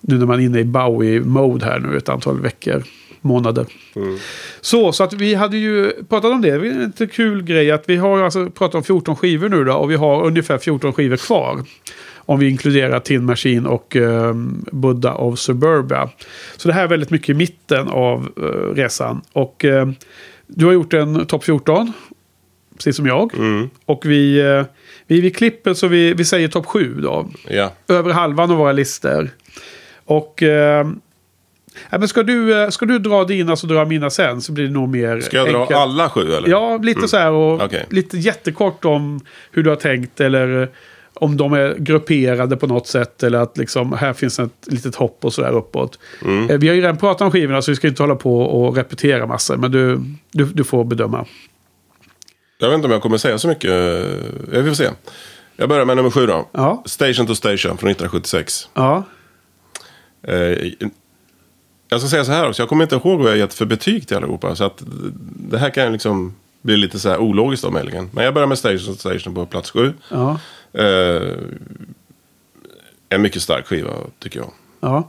nu 0.00 0.18
när 0.18 0.26
man 0.26 0.40
är 0.40 0.44
inne 0.44 0.58
i 0.60 0.64
Bowie-mode 0.64 1.64
här 1.64 1.78
nu 1.78 1.96
ett 1.96 2.08
antal 2.08 2.40
veckor. 2.40 2.82
månader. 3.20 3.66
Så, 4.60 4.92
så 4.92 5.04
att 5.04 5.12
vi 5.12 5.34
hade 5.34 5.56
ju 5.56 5.90
pratat 6.08 6.32
om 6.32 6.42
det. 6.42 6.58
Det 6.58 6.68
är 6.68 6.72
en 6.72 6.84
lite 6.84 7.06
kul 7.06 7.42
grej 7.42 7.70
att 7.70 7.84
vi 7.86 7.96
har 7.96 8.22
alltså 8.22 8.50
pratat 8.50 8.74
om 8.74 8.84
14 8.84 9.16
skivor 9.16 9.48
nu 9.48 9.64
då 9.64 9.72
och 9.72 9.90
vi 9.90 9.94
har 9.94 10.24
ungefär 10.24 10.58
14 10.58 10.92
skivor 10.92 11.16
kvar. 11.16 11.64
Om 12.26 12.38
vi 12.38 12.48
inkluderar 12.48 13.00
Tin 13.00 13.24
Machine 13.24 13.66
och 13.66 13.96
eh, 13.96 14.34
Buddha 14.72 15.14
of 15.14 15.38
Suburbia. 15.38 16.10
Så 16.56 16.68
det 16.68 16.74
här 16.74 16.82
är 16.82 16.88
väldigt 16.88 17.10
mycket 17.10 17.28
i 17.28 17.34
mitten 17.34 17.88
av 17.88 18.28
eh, 18.36 18.74
resan. 18.74 19.20
Och 19.32 19.64
eh, 19.64 19.88
du 20.46 20.66
har 20.66 20.72
gjort 20.72 20.94
en 20.94 21.26
topp 21.26 21.44
14. 21.44 21.92
Precis 22.76 22.96
som 22.96 23.06
jag. 23.06 23.32
Och 23.86 24.06
vi, 24.06 24.40
eh, 24.40 24.64
vi, 25.06 25.20
vi 25.20 25.30
klipper 25.30 25.74
så 25.74 25.86
vi, 25.88 26.14
vi 26.14 26.24
säger 26.24 26.48
topp 26.48 26.66
7 26.66 27.00
då. 27.00 27.28
Ja. 27.48 27.72
Över 27.88 28.12
halvan 28.12 28.50
av 28.50 28.56
våra 28.56 28.72
listor. 28.72 29.30
Och... 30.04 30.42
Eh, 30.42 30.86
ja, 31.90 31.98
men 31.98 32.08
ska, 32.08 32.22
du, 32.22 32.62
eh, 32.62 32.68
ska 32.68 32.86
du 32.86 32.98
dra 32.98 33.24
dina 33.24 33.56
så 33.56 33.66
drar 33.66 33.76
jag 33.76 33.88
mina 33.88 34.10
sen 34.10 34.40
så 34.40 34.52
blir 34.52 34.64
det 34.64 34.70
nog 34.70 34.88
mer 34.88 35.20
Ska 35.20 35.36
jag 35.36 35.48
dra 35.48 35.60
enkelt. 35.60 35.78
alla 35.78 36.10
sju 36.10 36.32
eller? 36.32 36.48
Ja, 36.48 36.76
lite 36.76 37.08
så 37.08 37.16
här 37.16 37.30
och 37.30 37.62
Okej. 37.62 37.86
lite 37.90 38.18
jättekort 38.18 38.84
om 38.84 39.20
hur 39.52 39.62
du 39.62 39.70
har 39.70 39.76
tänkt 39.76 40.20
eller 40.20 40.62
eh, 40.62 40.68
om 41.14 41.36
de 41.36 41.52
är 41.52 41.74
grupperade 41.78 42.56
på 42.56 42.66
något 42.66 42.86
sätt 42.86 43.22
eller 43.22 43.38
att 43.38 43.58
liksom 43.58 43.92
här 43.92 44.12
finns 44.12 44.38
ett 44.38 44.50
litet 44.66 44.94
hopp 44.94 45.24
och 45.24 45.32
så 45.34 45.42
där 45.42 45.52
uppåt. 45.52 45.98
Mm. 46.24 46.50
Eh, 46.50 46.58
Vi 46.58 46.68
har 46.68 46.74
ju 46.74 46.80
redan 46.80 46.96
pratat 46.96 47.20
om 47.22 47.30
skivorna 47.30 47.62
så 47.62 47.70
vi 47.70 47.76
ska 47.76 47.88
inte 47.88 48.02
hålla 48.02 48.16
på 48.16 48.40
och 48.42 48.76
repetera 48.76 49.26
massor 49.26 49.56
men 49.56 49.70
du, 49.72 50.00
du, 50.32 50.44
du 50.44 50.64
får 50.64 50.84
bedöma. 50.84 51.26
Jag 52.58 52.68
vet 52.68 52.74
inte 52.74 52.86
om 52.86 52.92
jag 52.92 53.02
kommer 53.02 53.18
säga 53.18 53.38
så 53.38 53.48
mycket. 53.48 53.70
Jag 54.52 54.62
vi 54.62 54.68
får 54.68 54.74
se. 54.74 54.88
Jag 55.56 55.68
börjar 55.68 55.84
med 55.84 55.96
nummer 55.96 56.10
sju 56.10 56.26
då. 56.26 56.48
Ja. 56.52 56.82
Station 56.86 57.26
to 57.26 57.34
Station 57.34 57.58
från 57.78 57.90
1976. 57.90 58.68
Ja, 58.74 59.04
Eh, 60.28 60.72
jag 61.88 62.00
ska 62.00 62.08
säga 62.08 62.24
så 62.24 62.32
här 62.32 62.48
också. 62.48 62.62
Jag 62.62 62.68
kommer 62.68 62.82
inte 62.84 62.94
ihåg 62.96 63.20
vad 63.20 63.30
jag 63.30 63.38
gett 63.38 63.54
för 63.54 63.66
betyg 63.66 64.08
till 64.08 64.16
allihopa. 64.16 64.56
Så 64.56 64.64
att 64.64 64.82
det 65.50 65.58
här 65.58 65.70
kan 65.70 65.92
liksom 65.92 66.34
bli 66.64 66.76
lite 66.76 66.98
så 66.98 67.08
här 67.08 67.18
ologiskt 67.18 67.64
då 67.64 67.70
möjligen. 67.70 68.10
Men 68.12 68.24
jag 68.24 68.34
börjar 68.34 68.46
med 68.48 68.58
Station 68.58 68.96
Station 68.96 69.34
på 69.34 69.46
plats 69.46 69.70
sju. 69.70 69.92
ja, 70.08 70.38
Eh, 70.72 71.32
en 73.08 73.22
mycket 73.22 73.42
stark 73.42 73.66
skiva 73.66 73.90
tycker 74.18 74.40
jag. 74.40 74.50
ja. 74.80 75.08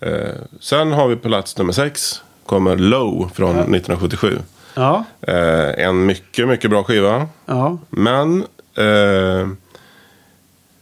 Eh, 0.00 0.34
sen 0.60 0.92
har 0.92 1.08
vi 1.08 1.16
på 1.16 1.28
plats 1.28 1.58
nummer 1.58 1.72
sex. 1.72 2.22
Kommer 2.46 2.76
Low 2.76 3.30
från 3.34 3.50
1977. 3.56 4.38
Ja, 4.74 5.04
Eh, 5.20 5.84
en 5.86 6.06
mycket, 6.06 6.48
mycket 6.48 6.70
bra 6.70 6.84
skiva. 6.84 7.28
ja, 7.46 7.78
Men 7.90 8.40
eh, 8.74 9.48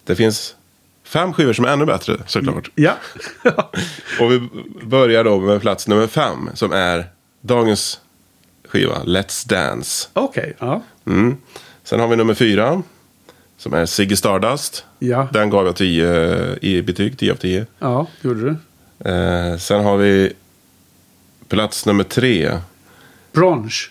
det 0.04 0.14
finns 0.16 0.56
fem 1.04 1.32
skivor 1.32 1.52
som 1.52 1.64
är 1.64 1.68
ännu 1.68 1.84
bättre 1.86 2.16
såklart. 2.26 2.70
ja. 2.74 2.92
Och 4.20 4.32
vi 4.32 4.48
börjar 4.82 5.24
då 5.24 5.40
med 5.40 5.60
plats 5.60 5.88
nummer 5.88 6.06
fem 6.06 6.50
som 6.54 6.72
är 6.72 7.06
dagens 7.40 8.00
skiva 8.72 9.02
Let's 9.04 9.48
Dance. 9.48 10.08
Okej, 10.12 10.56
ja. 10.58 10.82
Mm. 11.06 11.36
Sen 11.84 12.00
har 12.00 12.08
vi 12.08 12.16
nummer 12.16 12.34
fyra 12.34 12.82
som 13.56 13.74
är 13.74 13.86
Ziggy 13.86 14.16
Stardust. 14.16 14.84
Ja, 14.98 15.28
Den 15.32 15.50
gav 15.50 15.66
jag 15.66 15.76
10 15.76 16.58
i 16.62 16.82
betyg, 16.82 17.18
10 17.18 17.32
av 17.32 17.36
10. 17.36 17.66
ja, 17.78 18.06
gjorde 18.20 18.40
du. 18.40 18.56
Eh, 19.10 19.56
sen 19.56 19.84
har 19.84 19.96
vi 19.96 20.32
plats 21.48 21.86
nummer 21.86 22.04
tre, 22.04 22.58
Bronze. 23.32 23.88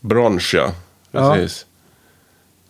Bronze, 0.00 0.56
ja. 0.56 0.72
Ja. 1.10 1.34
Precis. 1.34 1.66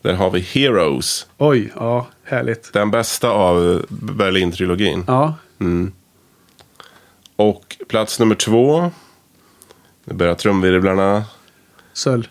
Där 0.03 0.15
har 0.15 0.31
vi 0.31 0.41
Heroes. 0.41 1.27
Oj, 1.39 1.73
ja, 1.77 2.07
härligt. 2.25 2.73
Den 2.73 2.91
bästa 2.91 3.31
av 3.31 3.85
Berlin-trilogin. 3.89 5.05
Ja, 5.07 5.35
Och 7.37 7.77
plats 7.89 8.19
nummer 8.21 8.35
två. 8.35 8.91
Nu 10.09 10.15
börjar 10.15 10.35
trumvirvlarna. 10.35 11.25
sölj. 11.93 12.29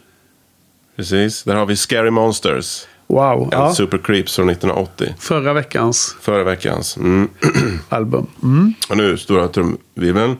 Precis. 0.95 1.43
Där 1.43 1.55
har 1.55 1.65
vi 1.65 1.75
Scary 1.75 2.09
Monsters. 2.11 2.87
Wow, 3.07 3.49
ja. 3.51 3.75
Super 3.75 3.97
Creeps 3.97 4.35
från 4.35 4.49
1980. 4.49 5.15
Förra 5.19 5.53
veckans 5.53 6.15
Förra 6.21 6.43
veckans. 6.43 6.97
Mm. 6.97 7.29
album. 7.89 8.27
Mm. 8.43 8.73
Och 8.89 8.97
nu 8.97 9.17
stora 9.17 9.47
trumvirveln. 9.47 10.37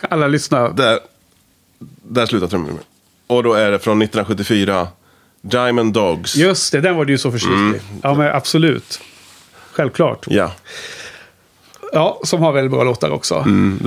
Alla 0.00 0.26
lyssnar. 0.26 0.70
Där, 0.72 1.00
där 2.02 2.26
slutar 2.26 2.46
trumvirveln. 2.46 2.84
Och 3.26 3.42
då 3.42 3.54
är 3.54 3.70
det 3.70 3.78
från 3.78 4.02
1974. 4.02 4.88
Diamond 5.40 5.92
Dogs. 5.92 6.36
Just 6.36 6.72
det, 6.72 6.80
den 6.80 6.96
var 6.96 7.04
du 7.04 7.12
ju 7.12 7.18
så 7.18 7.30
förtjust 7.32 7.52
Mm. 7.52 7.74
i. 7.76 7.80
Ja, 8.02 8.14
men 8.14 8.26
absolut. 8.36 9.00
Självklart. 9.72 10.26
Ja. 10.30 10.52
Ja, 11.92 12.20
som 12.24 12.40
har 12.42 12.52
väldigt 12.52 12.70
bra 12.72 12.84
låtar 12.84 13.10
också. 13.10 13.34
Mm, 13.34 13.78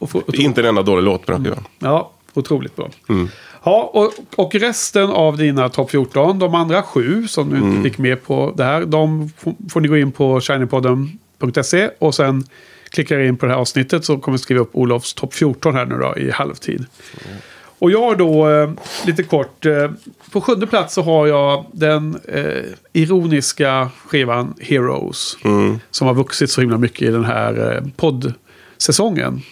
få- 0.00 0.22
inte 0.32 0.60
en 0.60 0.66
enda 0.66 0.82
dålig 0.82 1.02
låt 1.04 1.26
på 1.26 1.32
den 1.32 1.44
skivan. 1.44 1.64
Ja, 1.78 2.10
otroligt 2.34 2.76
bra. 2.76 2.90
Mm. 3.08 3.28
Ja, 3.64 3.90
och, 3.94 4.12
och 4.44 4.54
resten 4.54 5.10
av 5.10 5.36
dina 5.36 5.68
topp 5.68 5.90
14, 5.90 6.38
de 6.38 6.54
andra 6.54 6.82
sju 6.82 7.28
som 7.28 7.50
du 7.50 7.56
Mm. 7.56 7.70
inte 7.70 7.90
fick 7.90 7.98
med 7.98 8.22
på 8.24 8.52
det 8.56 8.64
här, 8.64 8.84
de 8.84 9.30
får 9.70 9.80
ni 9.80 9.88
gå 9.88 9.96
in 9.96 10.12
på 10.12 10.40
shinypodden.se 10.40 11.90
och 11.98 12.14
sen 12.14 12.44
klickar 12.90 13.18
in 13.20 13.36
på 13.36 13.46
det 13.46 13.52
här 13.52 13.58
avsnittet 13.58 14.04
så 14.04 14.18
kommer 14.18 14.38
vi 14.38 14.42
skriva 14.42 14.60
upp 14.60 14.70
Olofs 14.72 15.14
topp 15.14 15.34
14 15.34 15.74
här 15.74 15.86
nu 15.86 15.98
då 15.98 16.16
i 16.18 16.30
halvtid. 16.30 16.86
Och 17.78 17.90
jag 17.90 18.00
har 18.00 18.16
då, 18.16 18.48
eh, 18.50 18.70
lite 19.06 19.22
kort, 19.22 19.66
eh, 19.66 19.90
på 20.32 20.40
sjunde 20.40 20.66
plats 20.66 20.94
så 20.94 21.02
har 21.02 21.26
jag 21.26 21.64
den 21.72 22.18
eh, 22.28 22.62
ironiska 22.92 23.90
skivan 24.06 24.54
Heroes. 24.60 25.36
Som 25.90 26.06
har 26.06 26.14
vuxit 26.14 26.50
så 26.50 26.60
himla 26.60 26.78
mycket 26.78 27.02
i 27.02 27.10
den 27.10 27.24
här 27.24 27.74
eh, 27.76 27.82
poddsäsongen. 27.96 29.42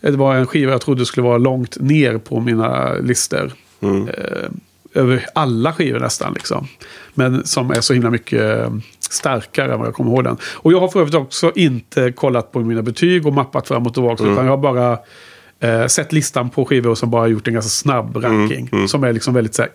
Eh, 0.00 0.10
Det 0.10 0.16
var 0.16 0.34
en 0.34 0.46
skiva 0.46 0.72
jag 0.72 0.80
trodde 0.80 1.06
skulle 1.06 1.24
vara 1.26 1.38
långt 1.38 1.76
ner 1.80 2.18
på 2.18 2.40
mina 2.40 2.94
listor. 2.94 3.52
Eh, 4.08 4.50
över 4.94 5.26
alla 5.34 5.72
skivor 5.72 6.00
nästan 6.00 6.32
liksom. 6.32 6.66
Men 7.14 7.46
som 7.46 7.70
är 7.70 7.80
så 7.80 7.92
himla 7.94 8.10
mycket 8.10 8.40
eh, 8.60 8.70
starkare 9.10 9.72
än 9.72 9.78
vad 9.78 9.88
jag 9.88 9.94
kommer 9.94 10.10
ihåg 10.10 10.24
den. 10.24 10.36
Och 10.54 10.72
jag 10.72 10.80
har 10.80 10.88
för 10.88 11.00
övrigt 11.00 11.14
också 11.14 11.52
inte 11.54 12.12
kollat 12.12 12.52
på 12.52 12.60
mina 12.60 12.82
betyg 12.82 13.26
och 13.26 13.32
mappat 13.32 13.68
fram 13.68 13.86
och 13.86 13.94
tillbaka. 13.94 14.24
Utan 14.24 14.44
jag 14.44 14.52
har 14.52 14.56
bara 14.56 14.98
eh, 15.60 15.86
sett 15.86 16.12
listan 16.12 16.50
på 16.50 16.64
skivor 16.64 16.90
och 16.90 16.98
sen 16.98 17.10
bara 17.10 17.26
gjort 17.26 17.48
en 17.48 17.54
ganska 17.54 17.70
snabb 17.70 18.16
ranking. 18.16 18.88
Som 18.88 19.04
är 19.04 19.12
liksom 19.12 19.34
väldigt 19.34 19.54
så 19.54 19.62
här, 19.62 19.70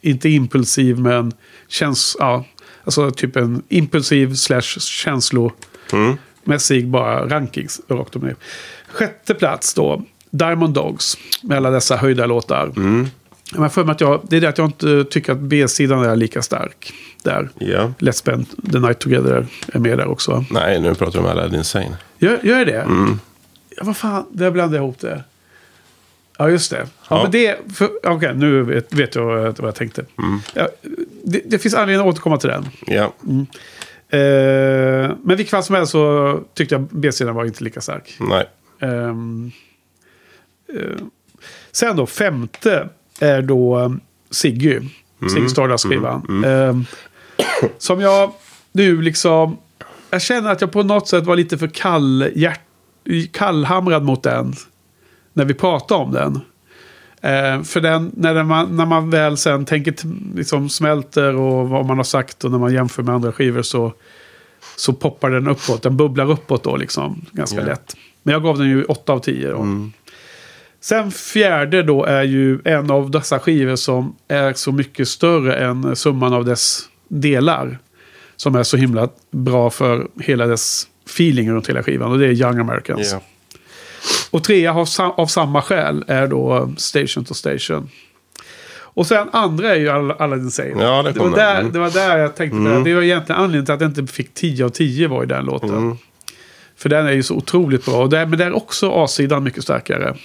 inte 0.00 0.28
impulsiv 0.28 0.98
men 0.98 1.32
känns, 1.68 2.16
ja, 2.18 2.44
alltså 2.84 3.10
typ 3.10 3.36
en 3.36 3.62
impulsiv 3.68 4.34
slash 4.34 4.80
känslomässig 4.80 6.88
bara 6.88 7.28
rankings 7.28 7.80
rakt 7.88 8.16
och 8.16 8.22
ner. 8.22 8.36
Sjätte 8.88 9.34
plats 9.34 9.74
då, 9.74 10.02
Diamond 10.30 10.74
Dogs 10.74 11.18
med 11.42 11.56
alla 11.56 11.70
dessa 11.70 11.96
höjda 11.96 12.26
låtar. 12.26 12.72
Jag 13.52 13.60
har 13.60 13.68
för 13.68 13.84
mig 13.84 13.92
att 13.92 14.00
jag, 14.00 14.20
det 14.28 14.36
är 14.36 14.40
det 14.40 14.48
att 14.48 14.58
jag 14.58 14.66
inte 14.66 15.04
tycker 15.04 15.32
att 15.32 15.38
B-sidan 15.38 16.04
är 16.04 16.16
lika 16.16 16.42
stark 16.42 16.92
där. 17.22 17.48
Ja. 17.58 17.92
Let's 17.98 18.12
Spend 18.12 18.72
the 18.72 18.78
Night 18.78 18.98
Together 18.98 19.46
är 19.72 19.78
med 19.78 19.98
där 19.98 20.06
också. 20.06 20.44
Nej, 20.50 20.80
nu 20.80 20.94
pratar 20.94 21.12
vi 21.12 21.18
om 21.18 21.30
Aladdin 21.30 21.64
Sane. 21.64 21.96
Gör, 22.18 22.40
gör 22.42 22.58
jag 22.58 22.66
det? 22.66 22.86
Ja, 23.76 23.82
vad 23.84 23.96
fan, 23.96 24.26
där 24.30 24.50
blandade 24.50 24.76
jag 24.76 24.84
ihop 24.84 24.98
det. 24.98 25.24
Ja, 26.38 26.50
just 26.50 26.70
det. 26.70 26.76
Ja, 26.76 26.86
Ja. 27.16 27.22
men 27.22 27.30
det... 27.30 27.56
Okej, 28.04 28.34
nu 28.34 28.62
vet, 28.62 28.92
vet 28.94 29.14
jag 29.14 29.24
vad 29.58 29.68
jag 29.68 29.74
tänkte. 29.74 30.04
Ja, 30.54 30.68
det, 31.24 31.42
det 31.44 31.58
finns 31.58 31.74
anledning 31.74 32.08
att 32.08 32.12
återkomma 32.14 32.36
till 32.38 32.48
den. 32.48 32.68
Ja. 32.86 33.12
Eh, 34.08 35.10
men 35.22 35.36
vilket 35.36 35.50
fall 35.50 35.62
som 35.62 35.74
helst 35.74 35.92
så 35.92 36.40
tyckte 36.54 36.74
jag 36.74 36.82
B-sidan 36.90 37.34
var 37.34 37.44
inte 37.44 37.64
lika 37.64 37.80
stark. 37.80 38.16
Nej. 38.20 38.46
Ehm, 38.80 39.50
eh, 40.74 40.96
sen 41.72 41.96
då, 41.96 42.06
femte 42.06 42.88
är 43.20 43.42
då 43.42 43.78
um, 43.78 44.00
Siggy. 44.30 44.80
Siggy 45.32 45.48
Stardust-skivan. 45.48 46.44
Ehm, 46.44 46.84
som 47.78 48.00
jag 48.00 48.32
nu 48.72 49.02
liksom... 49.02 49.56
Jag 50.10 50.22
känner 50.22 50.52
att 50.52 50.60
jag 50.60 50.72
på 50.72 50.82
något 50.82 51.08
sätt 51.08 51.24
var 51.24 51.36
lite 51.36 51.58
för 51.58 51.68
kall, 51.68 52.28
hjärt, 52.34 52.60
kallhamrad 53.32 54.02
mot 54.02 54.22
den. 54.22 54.54
När 55.32 55.44
vi 55.44 55.54
pratade 55.54 56.02
om 56.04 56.12
den. 56.12 56.40
Eh, 57.20 57.62
för 57.62 57.80
den, 57.80 58.10
när, 58.16 58.34
den, 58.34 58.46
man- 58.46 58.76
när 58.76 58.86
man 58.86 59.10
väl 59.10 59.36
sen 59.36 59.64
tänker, 59.64 59.94
liksom 60.36 60.68
smälter 60.68 61.34
och 61.36 61.68
vad 61.68 61.86
man 61.86 61.96
har 61.96 62.04
sagt 62.04 62.44
och 62.44 62.50
när 62.50 62.58
man 62.58 62.72
jämför 62.72 63.02
med 63.02 63.14
andra 63.14 63.32
skivor 63.32 63.62
så, 63.62 63.92
så 64.76 64.92
poppar 64.92 65.30
den 65.30 65.48
uppåt. 65.48 65.82
Den 65.82 65.96
bubblar 65.96 66.30
uppåt 66.30 66.64
då 66.64 66.76
liksom 66.76 67.26
ganska 67.32 67.60
Ja. 67.60 67.66
lätt. 67.66 67.96
Men 68.22 68.32
jag 68.32 68.42
gav 68.42 68.58
den 68.58 68.68
ju 68.68 68.84
8 68.84 69.12
av 69.12 69.18
10 69.18 69.50
då. 69.50 69.66
Sen 70.80 71.10
fjärde 71.10 71.82
då 71.82 72.04
är 72.04 72.22
ju 72.22 72.60
en 72.64 72.90
av 72.90 73.10
dessa 73.10 73.38
skivor 73.38 73.76
som 73.76 74.16
är 74.28 74.52
så 74.52 74.72
mycket 74.72 75.08
större 75.08 75.56
än 75.56 75.96
summan 75.96 76.32
av 76.32 76.44
dess 76.44 76.80
delar. 77.08 77.78
Som 78.36 78.54
är 78.54 78.62
så 78.62 78.76
himla 78.76 79.08
bra 79.30 79.70
för 79.70 80.08
hela 80.20 80.46
dess 80.46 80.86
feeling 81.06 81.50
runt 81.52 81.68
hela 81.68 81.82
skivan. 81.82 82.10
Och 82.12 82.18
det 82.18 82.26
är 82.26 82.32
Young 82.32 82.58
Americans. 82.58 83.12
Ja. 83.12 83.20
Och 84.30 84.44
trea 84.44 84.74
av, 84.74 84.86
av 84.98 85.26
samma 85.26 85.62
skäl 85.62 86.04
är 86.08 86.26
då 86.26 86.72
Station 86.76 87.24
to 87.24 87.34
Station. 87.34 87.88
Och 88.78 89.06
sen 89.06 89.28
andra 89.32 89.74
är 89.74 89.78
ju 89.78 89.88
Al- 89.88 90.10
Aladdin 90.18 90.50
Sane. 90.50 90.82
Ja, 90.84 91.02
det 91.02 91.12
det, 91.12 91.20
var 91.20 91.36
där, 91.36 91.60
Mm. 91.60 91.72
det 91.72 91.78
var 91.78 91.90
där 91.90 92.18
jag 92.18 92.36
tänkte. 92.36 92.58
Det, 92.58 92.82
det 92.84 92.94
var 92.94 93.02
egentligen 93.02 93.40
anledningen 93.40 93.64
till 93.66 93.74
att 93.74 93.80
jag 93.80 93.90
inte 93.90 94.12
fick 94.12 94.34
10 94.34 94.64
av 94.64 94.68
10 94.68 95.08
var 95.08 95.22
i 95.22 95.26
den 95.26 95.44
låten. 95.44 95.68
Mm. 95.70 95.96
För 96.76 96.88
den 96.88 97.06
är 97.06 97.12
ju 97.12 97.22
så 97.22 97.34
otroligt 97.34 97.84
bra. 97.84 98.02
Och 98.02 98.10
där, 98.10 98.26
men 98.26 98.38
där 98.38 98.46
är 98.46 98.56
också 98.56 98.90
A-sidan 98.90 99.44
mycket 99.44 99.62
starkare. 99.62 100.16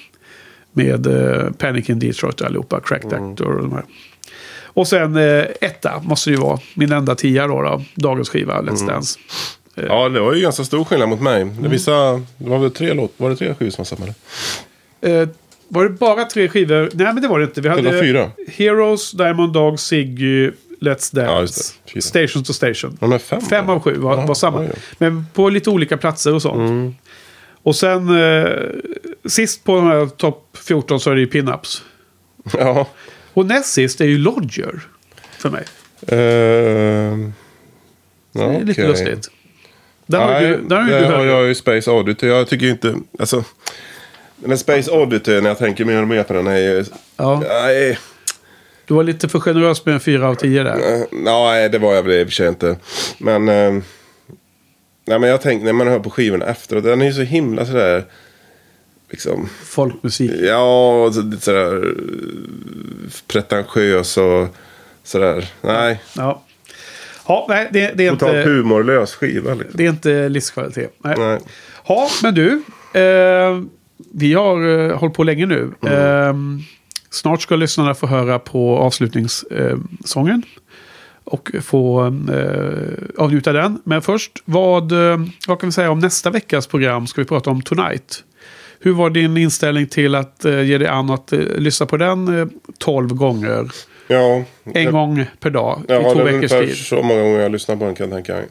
Med 0.74 1.08
eh, 1.08 1.52
Panic 1.52 1.90
in 1.90 2.00
Detroit 2.00 2.42
allihopa. 2.42 2.80
Cracked 2.80 3.14
Actor 3.14 3.48
och 3.56 3.62
de 3.62 3.72
här. 3.72 3.84
Och 4.64 4.88
sen 4.88 5.16
eh, 5.18 5.46
etta 5.62 6.00
måste 6.04 6.30
ju 6.30 6.36
vara. 6.36 6.60
Min 6.74 6.92
enda 6.92 7.16
tia 7.16 7.48
då. 7.48 7.62
då 7.62 7.84
dagens 7.96 8.30
skiva, 8.30 8.62
Let's 8.62 8.88
Dance. 8.88 9.20
Ja, 9.88 10.10
det 10.10 10.20
var 10.20 10.34
ju 10.34 10.42
ganska 10.42 10.64
stor 10.64 10.84
skillnad 10.86 11.10
mot 11.10 11.22
mig. 11.22 11.42
Mm. 11.42 11.62
Det, 11.64 11.70
vissa, 11.70 12.22
det 12.38 12.50
var 12.50 12.60
väl 12.60 12.72
tre 12.72 12.94
låt, 12.94 13.14
var 13.18 13.30
det 13.30 13.36
tre 13.36 13.54
skivor 13.54 13.72
som 13.72 13.84
var 13.84 13.86
samma? 13.86 14.14
eller? 15.02 15.22
Eh, 15.22 15.30
var 15.68 15.84
det 15.84 15.90
bara 15.90 16.26
tre 16.26 16.50
skivor? 16.50 16.90
Nej, 16.94 17.14
men 17.14 17.22
det 17.22 17.28
var 17.28 17.40
det 17.40 17.46
inte. 17.46 17.62
Vi 17.62 17.70
hade 17.70 18.00
fyra. 18.00 18.32
Heroes, 18.48 19.12
Diamond 19.12 19.54
Dog, 19.54 19.80
Ziggy, 19.80 20.52
Let's 20.82 21.10
Ja, 21.14 21.22
Dance. 21.36 21.74
Fyra. 21.94 22.02
Station 22.02 22.44
to 22.44 22.54
Station. 22.54 22.98
Ja, 23.02 23.20
fem. 23.20 23.42
Fem 23.42 23.70
av 23.70 23.80
sju 23.80 23.98
var, 23.98 24.18
Ja, 24.18 24.26
var 24.26 24.36
samma. 24.36 24.68
Men 24.98 25.26
på 25.34 25.50
lite 25.50 25.70
olika 25.70 25.98
platser 25.98 26.34
och 26.34 26.42
sånt. 26.42 26.96
Och 27.64 27.76
sen 27.76 28.22
eh, 28.22 28.50
sist 29.26 29.64
på 29.64 29.76
de 29.76 29.86
här 29.88 30.06
topp 30.06 30.58
14 30.68 31.00
så 31.00 31.12
är 31.12 31.16
det 31.16 31.22
ju 31.22 31.28
Pinups. 31.28 31.84
Ja. 32.58 32.88
Och 33.34 33.46
näst 33.46 33.74
sist 33.74 34.02
är 34.02 34.06
ju 34.06 34.18
Lodger. 34.18 34.80
För 35.38 35.50
mig. 35.50 35.64
Ehm, 36.08 37.34
Det 38.34 38.44
är 38.44 38.64
lite 38.66 38.88
lustigt. 38.88 39.32
Där 40.12 40.20
har 40.20 40.32
Nej, 40.32 40.48
du, 40.48 40.58
där 40.68 40.76
har 40.82 40.90
det 40.92 41.00
du 41.00 41.06
har 41.14 41.26
jag 41.26 41.48
ju 41.48 41.56
Space 41.56 41.92
Oddity. 41.92 42.28
Jag 42.28 42.48
tycker 42.48 42.66
inte... 42.70 42.96
Alltså, 43.20 43.44
men 44.36 44.58
Space 44.58 44.92
Oddity, 44.92 45.42
när 45.42 45.50
jag 45.50 45.58
tänker 45.58 45.86
mer 45.86 46.02
och 46.02 46.08
mer 46.08 46.24
på 46.24 46.34
den, 46.34 46.48
är 46.48 46.58
ju... 46.58 46.86
Ja, 47.18 47.44
Nej, 47.50 47.98
du 48.86 48.94
var 48.94 49.04
lite 49.04 49.30
för 49.30 49.40
generös 49.40 49.86
med 49.86 49.94
en 49.94 50.00
fyra 50.00 50.30
av 50.30 50.36
tio 50.36 50.64
där. 50.64 50.76
eh, 50.96 51.04
nej, 51.12 51.70
det 51.70 51.78
var 51.78 51.94
jag 51.94 52.04
väl 52.04 52.12
i 52.12 52.24
och 52.24 52.28
för 52.28 52.34
sig 52.34 52.48
inte. 52.48 52.76
Men... 53.18 53.50
Eh, 53.50 53.72
nej, 55.06 55.20
men 55.20 55.24
jag 55.30 55.42
tänker, 55.42 55.66
när 55.66 55.74
man 55.74 55.88
hör 55.88 56.00
på 56.00 56.10
skivorna 56.10 56.46
efteråt, 56.46 56.84
den 56.84 57.02
är 57.02 57.06
ju 57.06 57.14
så 57.14 57.22
himla 57.22 57.66
sådär... 57.66 58.04
Liksom... 59.10 59.50
Folkmusik. 59.66 60.32
Ja, 60.44 60.92
och 61.06 61.14
så- 61.14 61.22
lite 61.22 61.44
sådär... 61.44 61.76
eh, 61.76 61.92
Pretentiös 63.28 64.18
och 64.18 64.48
sådär. 65.04 65.46
Nej, 65.62 66.02
Ja. 66.18 66.44
Ja, 67.32 67.46
nej, 67.50 67.70
det, 67.72 67.92
det 67.96 68.08
är 68.08 68.12
totalt 68.12 68.36
inte... 68.36 68.50
humorlös 68.50 69.16
skiva 69.16 69.54
liksom. 69.54 69.78
Det 69.78 69.86
är 69.86 69.90
inte 69.90 70.30
livskvalitet. 70.30 70.94
Nej. 71.04 71.16
Nej. 71.18 71.40
Ja, 71.88 72.08
men 72.24 72.34
du. 72.34 72.64
Eh, 73.00 73.62
vi 74.14 74.34
har 74.34 74.90
eh, 74.90 74.98
hållit 74.98 75.16
på 75.16 75.24
länge 75.24 75.46
nu. 75.46 75.72
Mm. 75.82 76.28
Eh, 76.28 76.64
snart 77.10 77.42
ska 77.42 77.56
lyssnarna 77.56 77.94
få 77.94 78.08
höra 78.08 78.40
på 78.40 78.78
avslutningssången. 78.78 80.44
Eh, 80.46 80.62
och 81.24 81.52
få 81.62 82.06
eh, 82.34 83.24
avnjuta 83.24 83.54
den. 83.54 83.82
Men 83.84 84.02
först, 84.02 84.32
vad, 84.46 84.92
eh, 84.92 85.20
vad 85.48 85.60
kan 85.60 85.70
vi 85.70 85.74
säga 85.74 85.92
om 85.92 86.00
nästa 86.00 86.30
veckas 86.30 86.68
program? 86.68 87.08
Ska 87.08 87.22
vi 87.22 87.28
prata 87.28 87.50
om 87.50 87.62
Tonight. 87.62 88.24
Hur 88.80 88.94
var 88.94 89.10
din 89.10 89.38
inställning 89.38 89.88
till 89.88 90.16
att 90.16 90.46
eh, 90.46 90.62
ge 90.62 90.78
dig 90.78 90.88
an 90.88 91.10
att 91.10 91.34
eh, 91.34 91.40
lyssna 91.40 91.86
på 91.86 91.98
den 91.98 92.40
eh, 92.40 92.48
12 92.78 93.10
gånger? 93.14 93.72
Ja, 94.12 94.44
En 94.74 94.84
jag- 94.84 94.92
gång 94.94 95.26
per 95.40 95.50
dag 95.50 95.82
Ja, 95.88 95.96
i 95.96 96.04
det 96.04 96.14
två 96.14 96.20
är 96.20 96.24
veckors 96.24 96.52
tid. 96.52 96.78
så 96.78 97.02
många 97.04 97.22
gånger 97.22 97.40
jag 97.40 97.52
lyssnar 97.52 97.76
på 97.76 97.86
den 97.86 97.96
kan 97.96 98.12
jag 98.12 98.26
tänka. 98.26 98.44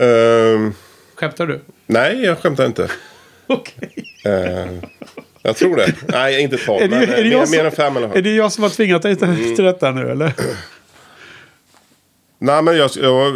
Ehm, 0.00 0.74
Skämtar 1.14 1.46
du? 1.46 1.60
nej, 1.86 2.24
jag 2.24 2.38
skämtar 2.38 2.66
inte. 2.66 2.88
Okej. 3.46 3.90
Ehm, 4.24 4.80
jag 5.42 5.56
tror 5.56 5.76
det. 5.76 5.94
Nej, 6.08 6.40
inte 6.42 6.56
tolv. 6.56 6.82
Är 6.82 6.88
det- 6.88 6.96
men 6.96 7.08
är 7.08 7.22
det 7.24 7.30
mer, 7.30 7.44
som- 7.46 7.56
mer 7.56 7.64
än 7.64 7.72
fem 7.72 7.96
eller 7.96 8.16
Är 8.16 8.22
det 8.22 8.34
jag 8.34 8.52
som 8.52 8.62
har 8.62 8.70
tvingat 8.70 9.02
dig 9.02 9.16
till, 9.16 9.28
Mm. 9.28 9.54
till 9.54 9.64
detta 9.64 9.90
nu 9.90 10.10
eller? 10.10 10.32
Nej, 12.38 12.62
men 12.62 12.76
jag, 12.76 12.90
jag, 13.02 13.12
var, 13.14 13.26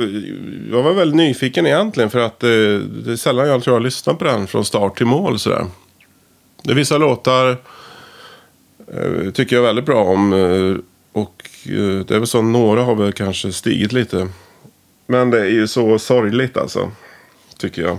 jag 0.76 0.82
var 0.82 0.92
väldigt 0.92 1.16
nyfiken 1.16 1.66
egentligen. 1.66 2.10
För 2.10 2.18
att 2.18 2.42
eh, 2.42 2.48
det 2.48 3.12
är 3.12 3.16
sällan 3.16 3.48
jag 3.48 3.62
tror 3.62 3.76
jag 3.76 3.82
lyssnar 3.82 4.14
på 4.14 4.24
den 4.24 4.46
från 4.46 4.64
start 4.64 4.96
till 4.96 5.06
mål. 5.06 5.38
Sådär. 5.38 5.66
Det 6.62 6.70
är 6.70 6.74
vissa 6.74 6.98
låtar 6.98 7.50
eh, 7.50 7.56
tycker 9.32 9.56
jag 9.56 9.62
väldigt 9.62 9.86
bra 9.86 10.04
om. 10.04 10.32
Eh, 10.32 10.76
och 11.20 11.48
eh, 11.64 12.04
det 12.06 12.10
är 12.14 12.18
väl 12.18 12.26
så 12.26 12.42
några 12.42 12.82
har 12.82 12.94
väl 12.94 13.12
kanske 13.12 13.52
stigit 13.52 13.92
lite. 13.92 14.28
Men 15.06 15.30
det 15.30 15.40
är 15.40 15.50
ju 15.50 15.68
så 15.68 15.98
sorgligt 15.98 16.56
alltså. 16.56 16.90
Tycker 17.58 17.82
jag. 17.82 17.98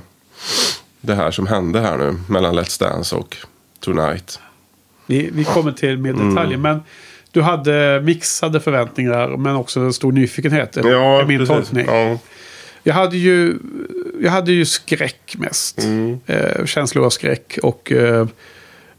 Det 1.01 1.15
här 1.15 1.31
som 1.31 1.47
hände 1.47 1.79
här 1.79 1.97
nu 1.97 2.19
mellan 2.29 2.59
Let's 2.59 2.79
Dance 2.79 3.15
och 3.15 3.37
Tonight. 3.79 4.39
Vi, 5.05 5.29
vi 5.33 5.43
kommer 5.43 5.71
till 5.71 5.97
mer 5.97 6.13
detaljer. 6.13 6.57
Mm. 6.57 6.61
Men 6.61 6.81
du 7.31 7.41
hade 7.41 8.01
mixade 8.01 8.59
förväntningar 8.59 9.37
men 9.37 9.55
också 9.55 9.79
en 9.79 9.93
stor 9.93 10.11
nyfikenhet. 10.11 10.77
Ja, 10.83 11.25
min 11.27 11.39
precis. 11.39 11.55
tolkning. 11.55 11.85
Ja. 11.87 12.17
Jag, 12.83 12.93
hade 12.93 13.17
ju, 13.17 13.57
jag 14.21 14.31
hade 14.31 14.51
ju 14.51 14.65
skräck 14.65 15.35
mest. 15.37 15.83
Mm. 15.83 16.19
Eh, 16.25 16.65
känslor 16.65 17.05
av 17.05 17.09
skräck 17.09 17.59
och 17.63 17.91
eh, 17.91 18.27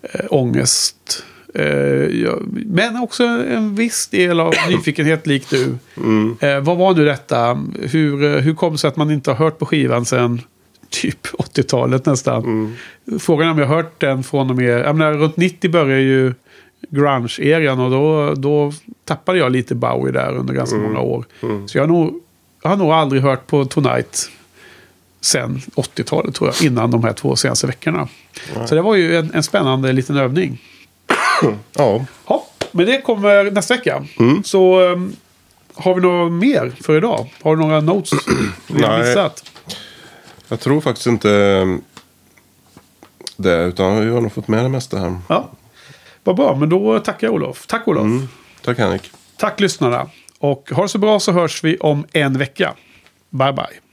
eh, 0.03 0.27
ångest. 0.29 1.25
Eh, 1.55 2.35
men 2.67 2.97
också 3.03 3.25
en 3.25 3.75
viss 3.75 4.09
del 4.09 4.41
av 4.41 4.55
nyfikenhet 4.69 5.27
likt 5.27 5.51
du. 5.51 5.75
Mm. 5.97 6.37
Eh, 6.41 6.61
vad 6.61 6.77
var 6.77 6.95
nu 6.95 7.05
detta? 7.05 7.63
Hur, 7.81 8.25
eh, 8.25 8.41
hur 8.41 8.55
kom 8.55 8.73
det 8.73 8.79
sig 8.79 8.89
att 8.89 8.97
man 8.97 9.11
inte 9.11 9.31
har 9.31 9.37
hört 9.37 9.59
på 9.59 9.67
skivan 9.67 10.05
sedan 10.05 10.41
typ 10.91 11.27
80-talet 11.39 12.07
nästan? 12.07 12.45
Mm. 12.45 12.75
Frågan 13.21 13.49
är 13.49 13.53
om 13.53 13.59
jag 13.59 13.67
har 13.67 13.77
hört 13.77 14.01
den 14.01 14.23
från 14.23 14.51
och 14.51 14.57
med... 14.57 14.81
Jag 14.81 14.97
menar, 14.97 15.13
runt 15.13 15.37
90 15.37 15.71
började 15.71 16.01
ju 16.03 16.35
grunge-eran 16.91 17.81
och 17.81 17.91
då, 17.91 18.35
då 18.35 18.73
tappade 19.05 19.39
jag 19.39 19.53
lite 19.53 19.75
Bowie 19.75 20.13
där 20.13 20.37
under 20.37 20.55
ganska 20.55 20.77
Mm. 20.77 20.89
många 20.93 21.01
år. 21.05 21.25
Så 21.67 21.79
jag 21.79 21.83
har, 21.83 21.89
nog, 21.89 22.21
jag 22.63 22.71
har 22.71 22.77
nog 22.77 22.91
aldrig 22.91 23.23
hört 23.23 23.47
på 23.47 23.65
Tonight 23.65 24.31
sen 25.21 25.61
80-talet 25.75 26.35
tror 26.35 26.51
jag. 26.51 26.67
Innan 26.67 26.91
de 26.91 27.05
här 27.05 27.13
två 27.13 27.37
senaste 27.37 27.67
veckorna. 27.67 28.09
Så 28.67 28.75
det 28.75 28.83
var 28.83 28.95
ju 28.97 29.17
en, 29.17 29.31
en 29.35 29.43
spännande 29.43 29.93
liten 29.93 30.17
övning. 30.17 30.63
ja. 31.77 32.05
Ja, 32.27 32.47
men 32.73 32.87
det 32.87 33.01
kommer 33.01 33.51
nästa 33.51 33.75
vecka. 33.75 34.05
Mm. 34.19 34.45
Så 34.45 34.81
um, 34.81 35.17
har 35.75 35.95
vi 35.95 36.01
något 36.01 36.33
mer 36.33 36.73
för 36.81 36.97
idag? 36.97 37.33
Har 37.43 37.57
du 37.57 37.63
några 37.63 37.81
notes 37.81 38.13
vi 38.67 38.83
har 38.83 38.91
Nej. 38.99 39.09
missat? 39.09 39.45
Jag 40.49 40.61
tror 40.61 40.81
faktiskt 40.81 41.07
inte 41.07 41.31
eh, 41.31 41.67
det. 43.37 43.63
Utan 43.65 44.01
vi 44.01 44.11
har 44.11 44.21
nog 44.21 44.33
fått 44.33 44.49
med 44.49 44.65
det 44.65 44.69
mesta 44.69 44.99
här. 44.99 45.19
Ja, 45.29 45.51
vad 46.25 46.37
bra. 46.37 46.57
Men 46.57 46.69
då 46.69 46.99
tackar 46.99 47.27
jag 47.27 47.35
Olof. 47.35 47.67
Tack 47.67 47.89
Olof. 47.89 48.05
Mm. 48.05 48.29
Tack 48.65 48.79
Henrik. 48.79 49.11
Tack 49.37 49.61
lyssnarna. 49.61 50.11
Och 50.39 50.71
ha 50.71 50.83
det 50.83 50.89
så 50.89 50.99
bra 50.99 51.21
så 51.21 51.33
hörs 51.33 51.65
vi 51.65 51.77
om 51.77 52.07
en 52.13 52.39
vecka. 52.39 52.75
Bye 53.31 53.53
bye. 53.53 53.90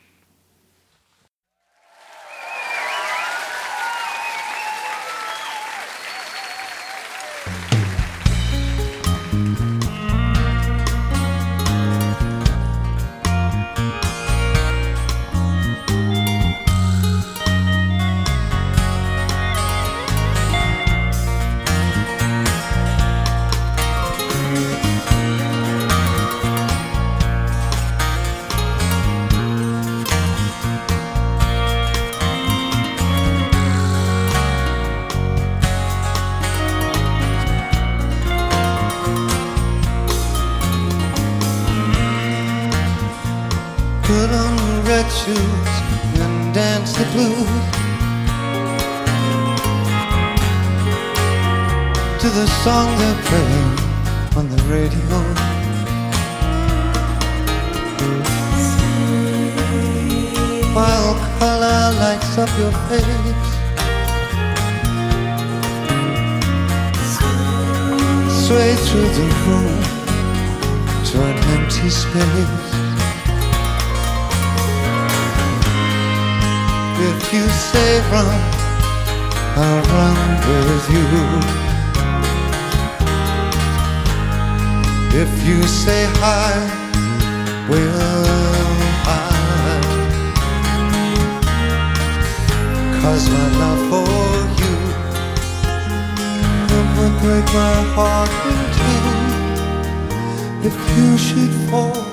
If 100.70 100.76
you 100.98 101.18
should 101.18 101.54
fall 101.70 102.04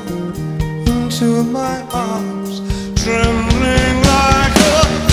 into 0.87 1.43
my 1.43 1.83
arms, 1.91 2.61
trembling 3.03 3.97
like 4.15 4.57
a 4.57 5.04